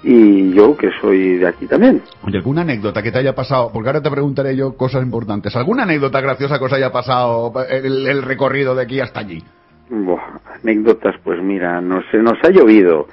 Y 0.03 0.53
yo 0.53 0.75
que 0.77 0.89
soy 1.01 1.37
de 1.37 1.47
aquí 1.47 1.65
también. 1.67 2.01
Oye, 2.23 2.37
¿alguna 2.37 2.61
anécdota 2.61 3.01
que 3.01 3.11
te 3.11 3.19
haya 3.19 3.33
pasado? 3.33 3.71
Porque 3.73 3.89
ahora 3.89 4.01
te 4.01 4.11
preguntaré 4.11 4.55
yo 4.55 4.75
cosas 4.75 5.03
importantes. 5.03 5.55
¿Alguna 5.55 5.83
anécdota 5.83 6.21
graciosa 6.21 6.59
que 6.59 6.65
os 6.65 6.73
haya 6.73 6.91
pasado 6.91 7.53
el, 7.69 8.07
el 8.07 8.21
recorrido 8.23 8.75
de 8.75 8.83
aquí 8.83 8.99
hasta 8.99 9.19
allí? 9.21 9.43
Buah, 9.89 10.39
anécdotas, 10.63 11.15
pues 11.23 11.41
mira, 11.41 11.79
nos, 11.79 12.03
nos 12.13 12.37
ha 12.43 12.49
llovido, 12.49 13.07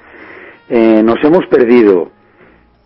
eh, 0.67 1.01
nos 1.03 1.23
hemos 1.23 1.45
perdido, 1.47 2.11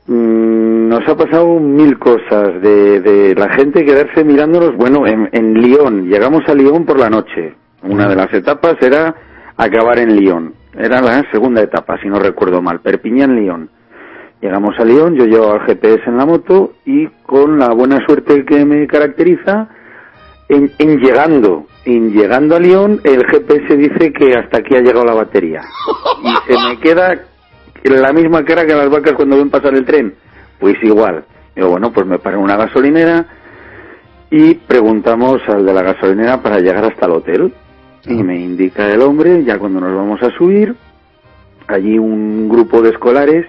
mm, 0.06 0.88
nos 0.90 1.08
ha 1.08 1.16
pasado 1.16 1.60
mil 1.60 1.98
cosas 1.98 2.62
de, 2.62 3.02
de 3.02 3.34
la 3.34 3.50
gente 3.50 3.84
quedarse 3.84 4.24
mirándonos, 4.24 4.76
bueno, 4.76 5.08
en, 5.08 5.28
en 5.32 5.56
Lyon, 5.56 6.08
llegamos 6.08 6.44
a 6.48 6.54
Lyon 6.54 6.86
por 6.86 7.00
la 7.00 7.10
noche, 7.10 7.56
una 7.82 8.08
de 8.08 8.16
las 8.16 8.32
etapas 8.32 8.76
era 8.80 9.16
acabar 9.58 9.98
en 9.98 10.16
Lyon, 10.16 10.54
era 10.78 11.02
la 11.02 11.24
segunda 11.32 11.64
etapa, 11.64 11.98
si 12.00 12.08
no 12.10 12.20
recuerdo 12.20 12.62
mal, 12.62 12.82
Perpiñán-Lyon. 12.82 13.72
Llegamos 14.42 14.80
a 14.80 14.86
Lyon, 14.86 15.16
yo 15.16 15.26
llevo 15.26 15.54
el 15.54 15.62
GPS 15.62 16.04
en 16.08 16.18
la 16.18 16.26
moto 16.26 16.74
y 16.86 17.08
con 17.26 17.60
la 17.60 17.74
buena 17.74 18.00
suerte 18.06 18.46
que 18.46 18.64
me 18.64 18.88
caracteriza, 18.88 19.68
en, 20.48 20.72
en 20.78 21.00
llegando, 21.00 21.66
en 21.84 22.14
llegando 22.14 22.56
a 22.56 22.60
Lyon, 22.60 23.02
el 23.04 23.26
GPS 23.26 23.76
dice 23.76 24.14
que 24.14 24.36
hasta 24.36 24.60
aquí 24.60 24.76
ha 24.76 24.82
llegado 24.82 25.06
la 25.06 25.14
batería. 25.14 25.62
Y 26.24 26.52
se 26.52 26.58
me 26.58 26.80
queda 26.80 27.20
la 27.84 28.14
misma 28.14 28.46
cara 28.46 28.66
que 28.66 28.74
las 28.74 28.90
vacas 28.90 29.14
cuando 29.14 29.38
ven 29.38 29.50
pasar 29.50 29.74
el 29.76 29.86
tren. 29.86 30.16
Pues 30.58 30.76
igual. 30.84 31.26
Digo, 31.56 31.70
bueno, 31.70 31.92
pues 31.92 32.06
me 32.06 32.20
paro 32.20 32.38
en 32.38 32.44
una 32.44 32.56
gasolinera 32.56 33.26
y 34.32 34.54
preguntamos 34.54 35.42
al 35.48 35.66
de 35.66 35.74
la 35.74 35.82
gasolinera 35.82 36.42
para 36.42 36.60
llegar 36.60 36.86
hasta 36.86 37.06
el 37.08 37.12
hotel. 37.12 37.54
Y 38.06 38.24
me 38.24 38.40
indica 38.40 38.90
el 38.90 39.02
hombre, 39.02 39.44
ya 39.44 39.60
cuando 39.60 39.82
nos 39.82 39.94
vamos 39.94 40.24
a 40.24 40.30
subir, 40.38 40.74
allí 41.68 42.00
un 42.00 42.48
grupo 42.48 42.82
de 42.82 42.92
escolares 42.92 43.46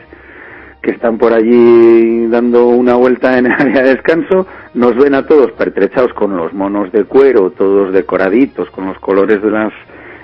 que 0.82 0.92
están 0.92 1.18
por 1.18 1.32
allí 1.32 2.26
dando 2.28 2.68
una 2.68 2.94
vuelta 2.94 3.38
en 3.38 3.46
el 3.46 3.52
área 3.58 3.82
de 3.82 3.94
descanso, 3.94 4.46
nos 4.74 4.96
ven 4.96 5.14
a 5.14 5.26
todos 5.26 5.52
pertrechados 5.52 6.12
con 6.14 6.36
los 6.36 6.52
monos 6.52 6.90
de 6.92 7.04
cuero, 7.04 7.50
todos 7.50 7.92
decoraditos 7.92 8.70
con 8.70 8.86
los 8.86 8.98
colores 8.98 9.42
de 9.42 9.50
las 9.50 9.72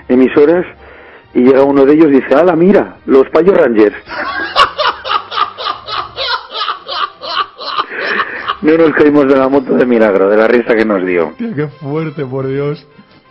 emisoras, 0.09 0.65
y 1.35 1.43
llega 1.43 1.65
uno 1.65 1.85
de 1.85 1.95
ellos 1.95 2.07
y 2.09 2.21
dice, 2.21 2.35
¡Hala, 2.35 2.57
mira! 2.57 2.97
Los 3.07 3.29
Payo 3.31 3.53
Rangers. 3.53 3.97
No 8.63 8.77
nos 8.77 8.91
caímos 8.95 9.29
de 9.29 9.37
la 9.37 9.49
moto 9.49 9.75
de 9.75 9.87
milagro, 9.87 10.29
de 10.29 10.37
la 10.37 10.49
risa 10.49 10.75
que 10.75 10.85
nos 10.85 11.05
dio. 11.07 11.33
Tío, 11.39 11.55
qué 11.55 11.69
fuerte, 11.69 12.25
por 12.25 12.49
Dios. 12.49 12.85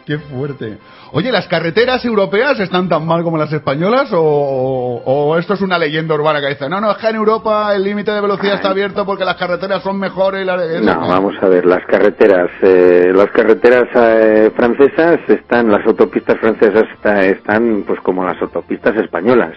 Qué 0.06 0.20
fuerte. 0.20 0.78
Oye, 1.14 1.32
¿las 1.32 1.48
carreteras 1.48 2.06
europeas 2.06 2.60
están 2.60 2.88
tan 2.88 3.06
mal 3.08 3.24
como 3.24 3.38
las 3.38 3.52
españolas 3.52 4.10
o, 4.14 5.36
esto 5.40 5.56
es 5.56 5.62
una 5.62 5.80
leyenda 5.80 6.14
urbana 6.14 6.40
que 6.42 6.50
dice, 6.50 6.70
no, 6.70 6.80
no, 6.80 6.92
es 6.92 6.98
que 6.98 7.08
en 7.08 7.16
Europa 7.16 7.74
el 7.76 7.84
límite 7.84 8.12
de 8.12 8.22
velocidad 8.22 8.56
está 8.56 8.70
abierto 8.70 9.06
porque 9.06 9.26
las 9.26 9.36
carreteras 9.36 9.82
son 9.82 10.00
mejores 10.00 10.46
y. 10.46 10.82
No, 10.82 11.00
vamos 11.08 11.34
a 11.42 11.48
ver, 11.48 11.66
las 11.66 11.84
carreteras, 11.88 12.50
eh, 12.62 13.12
las 13.16 13.32
carreteras 13.32 13.88
eh, 13.96 14.52
francesas 14.56 15.20
están, 15.28 15.72
las 15.72 15.86
autopistas 15.86 16.38
francesas 16.40 16.84
está- 16.94 17.26
están 17.26 17.84
pues 17.88 18.00
como 18.02 18.24
las 18.24 18.40
autopistas 18.42 18.96
españolas. 18.98 19.54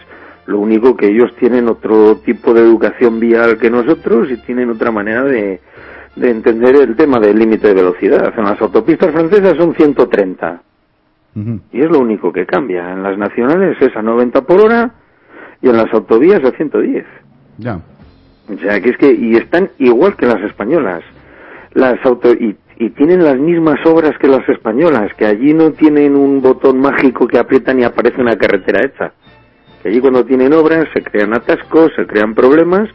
Lo 0.47 0.61
único 0.61 0.97
que 0.97 1.09
ellos 1.09 1.31
tienen 1.39 1.69
otro 1.69 2.17
tipo 2.25 2.55
de 2.55 2.63
educación 2.63 3.21
vial 3.21 3.59
que 3.59 3.69
nosotros 3.71 4.31
y 4.31 4.39
tienen 4.39 4.71
otra 4.71 4.91
manera 4.91 5.23
de, 5.25 5.61
de 6.17 6.31
entender 6.31 6.77
el 6.77 6.97
tema 6.97 7.19
del 7.19 7.39
límite 7.39 7.69
de 7.69 7.75
velocidad. 7.75 8.33
En 8.37 8.45
las 8.45 8.61
autopistas 8.61 9.13
francesas 9.13 9.57
son 9.57 9.75
130 9.75 10.63
y 11.73 11.81
es 11.81 11.91
lo 11.91 12.01
único 12.01 12.33
que 12.33 12.47
cambia. 12.47 12.93
En 12.93 13.03
las 13.03 13.17
nacionales 13.17 13.77
es 13.81 13.95
a 13.97 14.03
90 14.03 14.43
por 14.43 14.61
hora 14.61 14.91
y 15.63 15.69
en 15.69 15.77
las 15.77 15.93
autovías 15.93 16.43
a 16.45 16.51
110. 16.51 17.05
Ya. 17.59 17.81
O 18.53 18.59
sea, 18.59 18.81
que 18.81 18.91
es 18.91 18.97
que, 18.97 19.13
y 19.13 19.37
están 19.37 19.71
igual 19.79 20.17
que 20.17 20.27
las 20.27 20.43
españolas. 20.43 21.03
Las 21.75 22.05
auto, 22.05 22.33
y, 22.33 22.57
y 22.79 22.91
tienen 22.91 23.23
las 23.23 23.37
mismas 23.37 23.79
obras 23.87 24.17
que 24.19 24.27
las 24.27 24.49
españolas, 24.49 25.13
que 25.15 25.27
allí 25.27 25.53
no 25.53 25.73
tienen 25.73 26.17
un 26.17 26.41
botón 26.41 26.81
mágico 26.81 27.27
que 27.27 27.39
aprietan 27.39 27.79
y 27.79 27.85
aparece 27.85 28.21
una 28.21 28.37
carretera 28.37 28.85
hecha. 28.85 29.13
Que 29.83 29.91
allí 29.91 30.01
cuando 30.01 30.25
tienen 30.25 30.53
obras 30.55 30.89
se 30.93 31.03
crean 31.03 31.35
atascos, 31.35 31.93
se 31.95 32.07
crean 32.07 32.35
problemas 32.35 32.89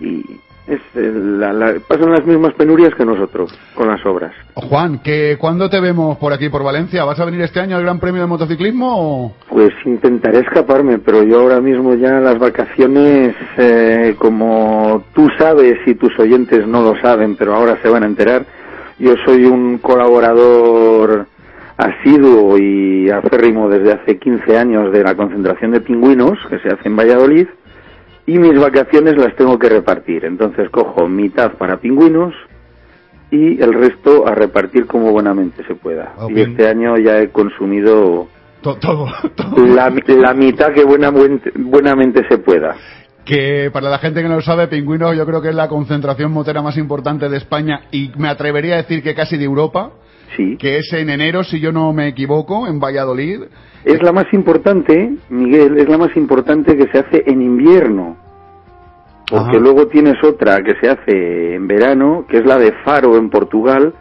y 0.00 0.24
es, 0.66 0.80
la- 0.94 1.52
la- 1.52 1.74
pasan 1.86 2.10
las 2.10 2.24
mismas 2.26 2.52
penurias 2.54 2.94
que 2.94 3.04
nosotros 3.04 3.56
con 3.74 3.88
las 3.88 4.04
obras. 4.04 4.32
Juan, 4.54 4.98
que 5.00 5.36
¿cuándo 5.38 5.70
te 5.70 5.80
vemos 5.80 6.16
por 6.18 6.32
aquí, 6.32 6.48
por 6.48 6.64
Valencia? 6.64 7.04
¿Vas 7.04 7.20
a 7.20 7.24
venir 7.24 7.40
este 7.42 7.60
año 7.60 7.76
al 7.76 7.82
Gran 7.82 8.00
Premio 8.00 8.22
de 8.22 8.26
Motociclismo 8.26 8.88
o...? 9.26 9.32
Pues 9.48 9.70
intentaré 9.84 10.40
escaparme, 10.40 10.98
pero 10.98 11.22
yo 11.22 11.40
ahora 11.40 11.60
mismo 11.60 11.94
ya 11.94 12.18
las 12.20 12.38
vacaciones, 12.38 13.34
eh, 13.58 14.14
como 14.18 15.04
tú 15.14 15.28
sabes 15.38 15.76
y 15.86 15.94
tus 15.94 16.18
oyentes 16.18 16.66
no 16.66 16.82
lo 16.82 17.00
saben, 17.00 17.36
pero 17.36 17.54
ahora 17.54 17.78
se 17.82 17.88
van 17.88 18.02
a 18.02 18.06
enterar, 18.06 18.44
yo 18.98 19.14
soy 19.24 19.44
un 19.44 19.78
colaborador 19.78 21.26
asiduo 21.76 22.56
y 22.58 23.10
aférrimo 23.10 23.68
desde 23.68 23.92
hace 23.92 24.18
15 24.18 24.56
años 24.56 24.92
de 24.92 25.02
la 25.04 25.14
concentración 25.14 25.72
de 25.72 25.80
pingüinos 25.80 26.38
que 26.48 26.58
se 26.60 26.68
hace 26.68 26.88
en 26.88 26.96
Valladolid 26.96 27.46
y 28.26 28.38
mis 28.38 28.58
vacaciones 28.60 29.16
las 29.16 29.34
tengo 29.36 29.58
que 29.58 29.68
repartir. 29.68 30.24
Entonces 30.24 30.68
cojo 30.70 31.08
mitad 31.08 31.52
para 31.52 31.76
pingüinos 31.78 32.34
y 33.30 33.60
el 33.62 33.72
resto 33.74 34.26
a 34.26 34.34
repartir 34.34 34.86
como 34.86 35.10
buenamente 35.12 35.64
se 35.66 35.74
pueda. 35.74 36.14
Ok. 36.18 36.30
Y 36.32 36.40
este 36.40 36.68
año 36.68 36.96
ya 36.98 37.18
he 37.18 37.30
consumido 37.30 38.28
To- 38.62 38.76
todo. 38.80 39.06
la, 39.66 39.92
la 40.06 40.34
mitad 40.34 40.72
que 40.72 40.84
buena, 40.84 41.10
buen- 41.10 41.40
buenamente 41.56 42.26
se 42.28 42.38
pueda. 42.38 42.74
Que 43.24 43.70
para 43.72 43.90
la 43.90 43.98
gente 43.98 44.22
que 44.22 44.28
no 44.28 44.36
lo 44.36 44.40
sabe, 44.42 44.68
Pingüino 44.68 45.12
yo 45.12 45.26
creo 45.26 45.42
que 45.42 45.48
es 45.48 45.54
la 45.54 45.68
concentración 45.68 46.30
motera 46.32 46.62
más 46.62 46.76
importante 46.78 47.28
de 47.28 47.36
España 47.36 47.80
y 47.90 48.12
me 48.16 48.28
atrevería 48.28 48.74
a 48.74 48.78
decir 48.78 49.02
que 49.02 49.14
casi 49.16 49.36
de 49.36 49.44
Europa. 49.44 49.90
Sí. 50.36 50.56
Que 50.56 50.78
es 50.78 50.92
en 50.92 51.10
enero, 51.10 51.44
si 51.44 51.60
yo 51.60 51.72
no 51.72 51.92
me 51.92 52.08
equivoco, 52.08 52.66
en 52.66 52.80
Valladolid. 52.80 53.42
Es 53.84 54.02
la 54.02 54.12
más 54.12 54.26
importante, 54.32 55.12
Miguel, 55.28 55.78
es 55.78 55.88
la 55.88 55.98
más 55.98 56.16
importante 56.16 56.76
que 56.76 56.88
se 56.90 56.98
hace 56.98 57.22
en 57.26 57.40
invierno. 57.42 58.16
Porque 59.28 59.56
Ajá. 59.56 59.58
luego 59.58 59.86
tienes 59.88 60.22
otra 60.24 60.62
que 60.62 60.74
se 60.80 60.88
hace 60.88 61.54
en 61.54 61.66
verano, 61.66 62.24
que 62.28 62.38
es 62.38 62.46
la 62.46 62.58
de 62.58 62.72
Faro 62.84 63.16
en 63.16 63.28
Portugal. 63.30 63.94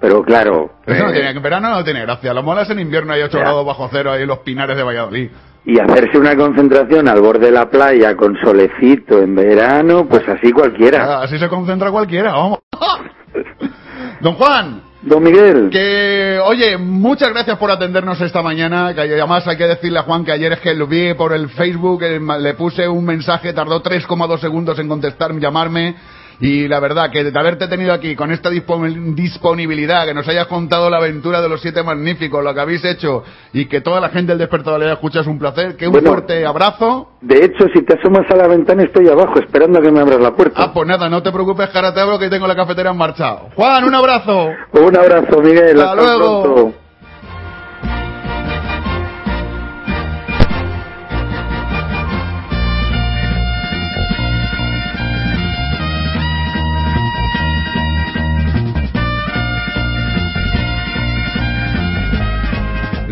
Pero 0.00 0.22
claro, 0.22 0.70
Eso 0.86 1.02
no 1.04 1.10
eh, 1.10 1.12
tiene, 1.14 1.30
en 1.30 1.42
verano 1.42 1.70
no 1.70 1.82
tiene 1.82 2.02
gracia. 2.02 2.34
Lo 2.34 2.42
molas 2.42 2.68
en 2.70 2.78
invierno 2.78 3.12
hay 3.14 3.22
8 3.22 3.36
Ya. 3.38 3.40
grados 3.44 3.64
bajo 3.66 3.88
cero 3.90 4.12
ahí 4.12 4.22
en 4.22 4.28
los 4.28 4.38
pinares 4.40 4.76
de 4.76 4.82
Valladolid. 4.82 5.30
y 5.64 5.78
hacerse 5.80 6.18
una 6.18 6.36
concentración 6.36 7.08
al 7.08 7.20
borde 7.22 7.46
de 7.46 7.52
la 7.52 7.70
playa 7.70 8.14
con 8.16 8.36
solecito 8.44 9.22
en 9.22 9.34
verano, 9.34 10.06
pues 10.06 10.28
así 10.28 10.52
cualquiera. 10.52 11.04
Ah, 11.04 11.22
Así 11.22 11.38
se 11.38 11.48
concentra 11.48 11.90
cualquiera, 11.90 12.32
vamos. 12.32 12.58
Don 14.20 14.34
Juan. 14.34 14.82
Don 15.06 15.22
Miguel. 15.22 15.68
Que, 15.70 16.40
oye, 16.42 16.78
muchas 16.78 17.30
gracias 17.30 17.58
por 17.58 17.70
atendernos 17.70 18.18
esta 18.22 18.42
mañana. 18.42 18.94
Que 18.94 19.02
además 19.02 19.46
hay 19.46 19.56
que 19.56 19.66
decirle 19.66 19.98
a 19.98 20.02
Juan 20.02 20.24
que 20.24 20.32
ayer 20.32 20.52
es 20.52 20.60
que 20.60 20.72
lo 20.74 20.86
vi 20.86 21.12
por 21.12 21.34
el 21.34 21.50
Facebook, 21.50 22.02
eh, 22.02 22.18
le 22.40 22.54
puse 22.54 22.88
un 22.88 23.04
mensaje, 23.04 23.52
tardó 23.52 23.82
3,2 23.82 24.38
segundos 24.40 24.78
en 24.78 24.88
contestar, 24.88 25.38
llamarme. 25.38 25.94
Y 26.40 26.68
la 26.68 26.80
verdad, 26.80 27.10
que 27.10 27.24
de 27.24 27.38
haberte 27.38 27.68
tenido 27.68 27.92
aquí 27.92 28.16
con 28.16 28.30
esta 28.32 28.50
dispo- 28.50 29.14
disponibilidad, 29.14 30.06
que 30.06 30.14
nos 30.14 30.26
hayas 30.28 30.46
contado 30.46 30.90
la 30.90 30.98
aventura 30.98 31.40
de 31.40 31.48
los 31.48 31.60
siete 31.60 31.82
magníficos, 31.82 32.42
lo 32.42 32.52
que 32.54 32.60
habéis 32.60 32.84
hecho, 32.84 33.22
y 33.52 33.66
que 33.66 33.80
toda 33.80 34.00
la 34.00 34.08
gente 34.10 34.32
del 34.32 34.38
despertador 34.38 34.78
le 34.80 34.86
haya 34.86 34.94
escuchado, 34.94 35.22
es 35.22 35.28
un 35.28 35.38
placer. 35.38 35.76
Que 35.76 35.86
un 35.86 35.92
Bueno. 35.92 36.10
fuerte 36.10 36.44
abrazo. 36.46 37.10
De 37.20 37.44
hecho, 37.44 37.66
si 37.74 37.82
te 37.84 37.98
asomas 37.98 38.30
a 38.30 38.36
la 38.36 38.46
ventana 38.48 38.82
estoy 38.82 39.08
abajo 39.08 39.38
esperando 39.40 39.78
a 39.78 39.82
que 39.82 39.90
me 39.90 40.00
abras 40.00 40.20
la 40.20 40.32
puerta. 40.34 40.54
Ah, 40.62 40.72
pues 40.72 40.86
nada, 40.86 41.08
no 41.08 41.22
te 41.22 41.30
preocupes, 41.32 41.68
cara, 41.70 41.92
te 41.94 42.00
abro 42.00 42.18
que 42.18 42.28
tengo 42.28 42.46
la 42.46 42.56
cafetera 42.56 42.90
en 42.90 42.96
marcha. 42.96 43.36
Juan, 43.54 43.84
un 43.84 43.94
abrazo. 43.94 44.48
Un 44.72 44.96
abrazo, 44.96 45.40
Miguel. 45.40 45.80
Hasta 45.80 45.94
luego. 45.94 46.42
pronto. 46.42 46.83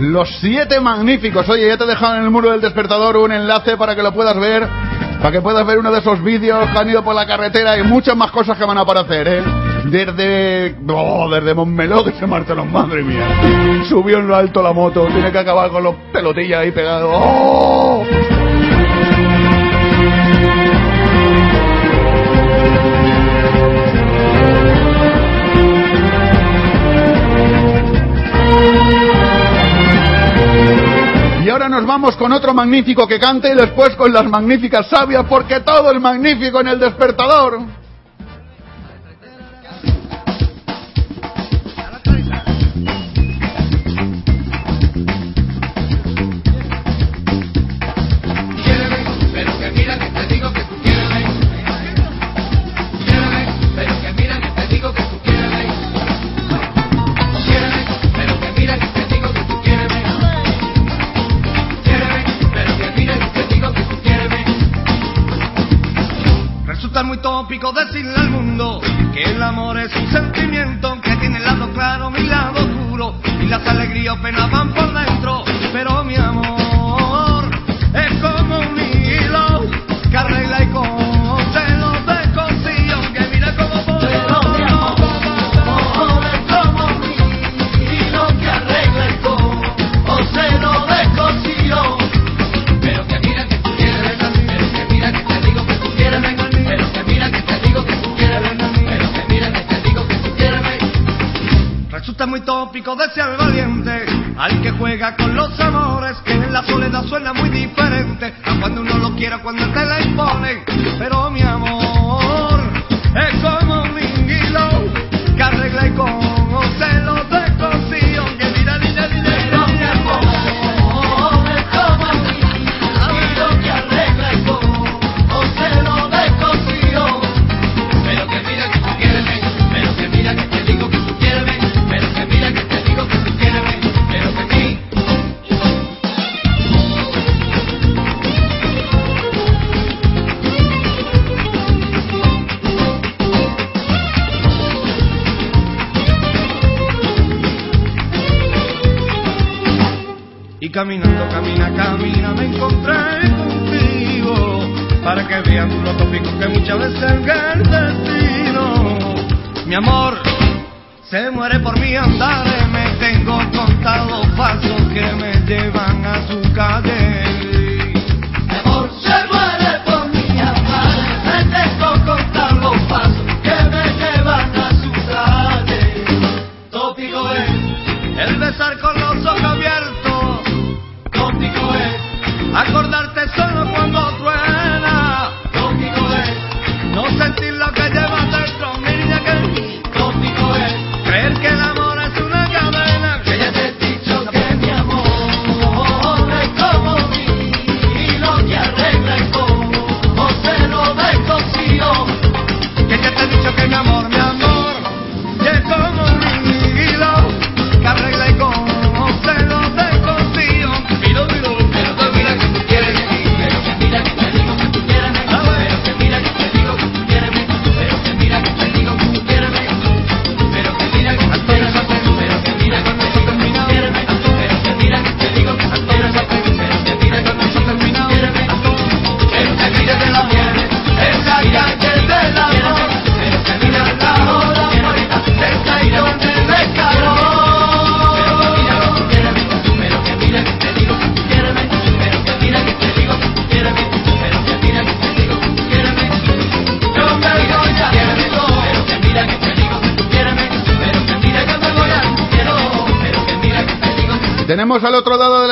Los 0.02 0.28
siete 0.40 0.80
magníficos. 0.80 1.48
Oye, 1.48 1.68
ya 1.68 1.76
te 1.76 1.84
he 1.84 1.86
dejado 1.86 2.16
en 2.16 2.24
el 2.24 2.30
muro 2.30 2.50
del 2.50 2.60
despertador 2.60 3.16
un 3.18 3.30
enlace 3.30 3.76
para 3.76 3.94
que 3.94 4.02
lo 4.02 4.12
puedas 4.12 4.36
ver. 4.36 4.66
Para 5.18 5.30
que 5.30 5.40
puedas 5.40 5.64
ver 5.64 5.78
uno 5.78 5.92
de 5.92 6.00
esos 6.00 6.20
vídeos 6.24 6.68
que 6.70 6.78
han 6.78 6.90
ido 6.90 7.04
por 7.04 7.14
la 7.14 7.24
carretera 7.24 7.78
y 7.78 7.84
muchas 7.84 8.16
más 8.16 8.32
cosas 8.32 8.58
que 8.58 8.64
van 8.64 8.78
a 8.78 8.80
aparecer, 8.80 9.28
¿eh? 9.28 9.42
Desde... 9.84 10.74
Oh, 10.88 11.30
desde 11.30 11.54
Montmeló 11.54 12.04
que 12.04 12.12
se 12.12 12.26
marcharon, 12.26 12.72
madre 12.72 13.04
mía. 13.04 13.84
Subió 13.88 14.18
en 14.18 14.26
lo 14.26 14.34
alto 14.34 14.60
la 14.60 14.72
moto, 14.72 15.06
tiene 15.06 15.30
que 15.30 15.38
acabar 15.38 15.70
con 15.70 15.84
los 15.84 15.94
pelotillas 16.12 16.62
ahí 16.62 16.72
pegados. 16.72 17.08
¡Oh! 17.14 18.04
Ahora 31.52 31.68
nos 31.68 31.86
vamos 31.86 32.16
con 32.16 32.32
otro 32.32 32.54
magnífico 32.54 33.06
que 33.06 33.18
cante 33.18 33.52
y 33.52 33.54
después 33.54 33.94
con 33.96 34.12
las 34.12 34.24
magníficas 34.24 34.88
sabias, 34.88 35.26
porque 35.28 35.60
todo 35.60 35.92
es 35.92 36.00
magnífico 36.00 36.60
en 36.60 36.68
el 36.68 36.80
despertador. 36.80 37.81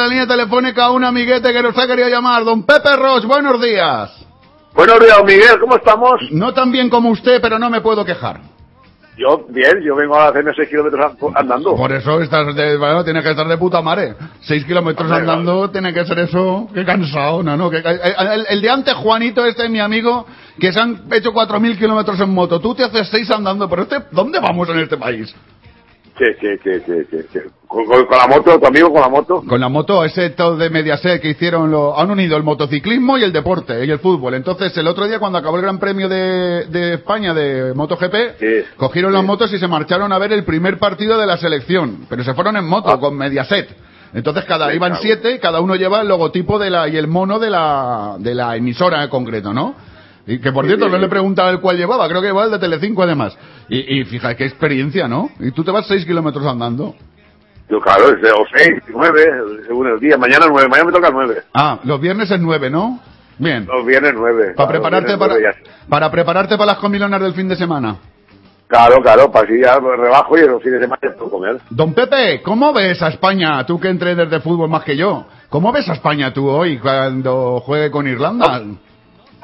La 0.00 0.08
línea 0.08 0.26
telefónica 0.26 0.84
a 0.86 0.90
un 0.90 1.04
amiguete 1.04 1.52
que 1.52 1.62
nos 1.62 1.76
ha 1.78 1.86
querido 1.86 2.08
llamar, 2.08 2.44
don 2.44 2.64
Pepe 2.64 2.96
Ross. 2.96 3.24
Buenos 3.26 3.60
días. 3.60 4.10
Buenos 4.74 5.00
días, 5.00 5.18
Miguel, 5.24 5.58
¿cómo 5.60 5.76
estamos? 5.76 6.12
No 6.30 6.52
tan 6.54 6.70
bien 6.72 6.88
como 6.90 7.10
usted, 7.10 7.40
pero 7.42 7.58
no 7.58 7.68
me 7.70 7.80
puedo 7.80 8.04
quejar. 8.04 8.40
Yo, 9.18 9.44
bien, 9.50 9.82
yo 9.84 9.94
vengo 9.96 10.16
a 10.16 10.28
hacerme 10.28 10.52
6 10.56 10.68
kilómetros 10.70 11.04
an- 11.04 11.32
andando. 11.36 11.74
Por 11.76 11.92
eso 11.92 12.22
estás 12.22 12.54
de, 12.54 12.78
bueno, 12.78 13.04
tienes 13.04 13.22
que 13.22 13.30
estar 13.30 13.46
de 13.46 13.58
puta 13.58 13.82
madre. 13.82 14.14
Seis 14.40 14.64
kilómetros 14.64 15.10
Hombre, 15.10 15.20
andando, 15.30 15.68
tiene 15.70 15.92
que 15.92 16.06
ser 16.06 16.20
eso. 16.20 16.68
Qué 16.72 16.84
cansado, 16.86 17.42
no, 17.42 17.54
no. 17.56 17.68
que- 17.68 17.78
el, 17.78 18.46
el 18.48 18.62
de 18.62 18.70
antes, 18.70 18.94
Juanito, 18.94 19.44
este 19.44 19.68
mi 19.68 19.78
amigo, 19.80 20.24
que 20.58 20.72
se 20.72 20.80
han 20.80 21.02
hecho 21.12 21.32
cuatro 21.34 21.60
mil 21.60 21.76
kilómetros 21.76 22.18
en 22.20 22.30
moto. 22.32 22.60
Tú 22.60 22.74
te 22.74 22.84
haces 22.84 23.08
seis 23.10 23.30
andando, 23.30 23.68
pero 23.68 23.82
este, 23.82 23.96
¿dónde 24.12 24.40
vamos 24.40 24.66
en 24.70 24.78
este 24.78 24.96
país? 24.96 25.34
Que, 26.16 26.36
que, 26.36 26.58
que, 26.58 26.80
que, 26.82 27.42
Con, 27.66 27.86
con- 27.86 28.04
con 28.06 28.18
la 28.18 28.26
moto, 28.26 28.58
tu 28.60 28.66
amigo 28.66 28.92
con 28.92 29.00
la 29.00 29.08
moto. 29.08 29.42
Con 29.48 29.58
la 29.60 29.68
moto, 29.68 30.04
ese 30.04 30.30
todo 30.30 30.56
de 30.56 30.68
Mediaset 30.68 31.20
que 31.22 31.30
hicieron, 31.30 31.70
lo, 31.70 31.98
han 31.98 32.10
unido 32.10 32.36
el 32.36 32.42
motociclismo 32.42 33.16
y 33.16 33.22
el 33.22 33.32
deporte, 33.32 33.84
y 33.86 33.90
el 33.90 33.98
fútbol. 34.00 34.34
Entonces, 34.34 34.76
el 34.76 34.86
otro 34.86 35.06
día 35.06 35.18
cuando 35.18 35.38
acabó 35.38 35.56
el 35.56 35.62
Gran 35.62 35.78
Premio 35.78 36.08
de, 36.08 36.66
de 36.66 36.94
España 36.94 37.32
de 37.32 37.72
MotoGP, 37.74 38.14
cogieron 38.76 39.12
las 39.12 39.24
motos 39.24 39.52
y 39.52 39.58
se 39.58 39.66
marcharon 39.68 40.12
a 40.12 40.18
ver 40.18 40.32
el 40.32 40.44
primer 40.44 40.78
partido 40.78 41.16
de 41.18 41.26
la 41.26 41.38
selección. 41.38 42.06
Pero 42.08 42.22
se 42.22 42.34
fueron 42.34 42.56
en 42.56 42.64
moto, 42.66 42.98
con 43.00 43.16
Mediaset. 43.16 43.68
Entonces, 44.12 44.44
cada, 44.44 44.74
iban 44.74 44.96
siete 45.00 45.38
cada 45.38 45.60
uno 45.60 45.76
lleva 45.76 46.00
el 46.02 46.08
logotipo 46.08 46.58
de 46.58 46.68
la, 46.70 46.88
y 46.88 46.96
el 46.96 47.06
mono 47.06 47.38
de 47.38 47.48
la, 47.48 48.16
de 48.18 48.34
la 48.34 48.56
emisora 48.56 49.02
en 49.04 49.08
concreto, 49.08 49.52
¿no? 49.54 49.74
Y 50.26 50.38
que 50.38 50.52
por 50.52 50.66
cierto, 50.66 50.88
no 50.88 50.98
le 50.98 51.08
preguntaba 51.08 51.50
el 51.50 51.60
cual 51.60 51.76
llevaba, 51.76 52.08
creo 52.08 52.20
que 52.20 52.28
llevaba 52.28 52.46
el 52.46 52.52
de 52.52 52.58
Telecinco 52.58 53.02
además. 53.02 53.36
Y, 53.68 54.00
y 54.00 54.04
fíjate 54.04 54.36
qué 54.36 54.44
experiencia, 54.44 55.08
¿no? 55.08 55.30
Y 55.40 55.50
tú 55.52 55.64
te 55.64 55.70
vas 55.70 55.86
seis 55.86 56.04
kilómetros 56.04 56.46
andando. 56.46 56.94
Yo, 57.68 57.80
claro, 57.80 58.10
es 58.10 58.32
o 58.32 58.44
6, 58.52 58.68
9, 58.88 59.30
según 59.66 59.86
el 59.86 60.00
día. 60.00 60.18
Mañana 60.18 60.46
9, 60.50 60.68
mañana 60.68 60.90
me 60.90 60.92
toca 60.92 61.10
9. 61.12 61.42
Ah, 61.54 61.78
los 61.84 62.00
viernes 62.00 62.28
es 62.28 62.40
nueve, 62.40 62.68
¿no? 62.68 62.98
Bien. 63.38 63.64
Los 63.64 63.86
viernes 63.86 64.12
9. 64.16 64.54
Para 64.56 64.68
prepararte 64.68 65.16
para, 65.16 65.34
para 65.88 66.10
prepararte 66.10 66.56
para 66.56 66.72
las 66.72 66.78
comilonas 66.78 67.20
del 67.22 67.32
fin 67.32 67.48
de 67.48 67.54
semana. 67.54 67.96
Claro, 68.70 69.02
claro, 69.02 69.32
para 69.32 69.46
así 69.46 69.60
ya 69.60 69.80
rebajo 69.80 70.38
y 70.38 70.46
los 70.46 70.62
fines 70.62 70.78
de 70.78 70.86
semana 70.86 71.16
puedo 71.16 71.30
comer. 71.30 71.60
Don 71.70 71.92
Pepe, 71.92 72.40
¿cómo 72.40 72.72
ves 72.72 73.02
a 73.02 73.08
España? 73.08 73.66
Tú 73.66 73.80
que 73.80 73.88
entrenes 73.88 74.30
de 74.30 74.40
fútbol 74.40 74.68
más 74.68 74.84
que 74.84 74.96
yo. 74.96 75.26
¿Cómo 75.48 75.72
ves 75.72 75.88
a 75.88 75.94
España 75.94 76.32
tú 76.32 76.48
hoy 76.48 76.78
cuando 76.78 77.60
juegue 77.60 77.90
con 77.90 78.06
Irlanda? 78.06 78.62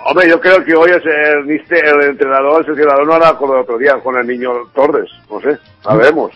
Hombre, 0.09 0.29
yo 0.29 0.41
creo 0.41 0.65
que 0.65 0.75
hoy 0.75 0.91
es 0.91 1.03
el, 1.05 1.51
el 1.51 2.03
entrenador, 2.11 2.61
el 2.61 2.65
seleccionador 2.67 3.07
no 3.07 3.15
hará 3.15 3.33
como 3.37 3.55
el 3.55 3.61
otro 3.63 3.77
día 3.79 3.95
con 4.03 4.17
el 4.17 4.27
niño 4.27 4.51
Torres. 4.75 5.11
No 5.31 5.41
sé, 5.41 5.59
sabemos. 5.83 6.31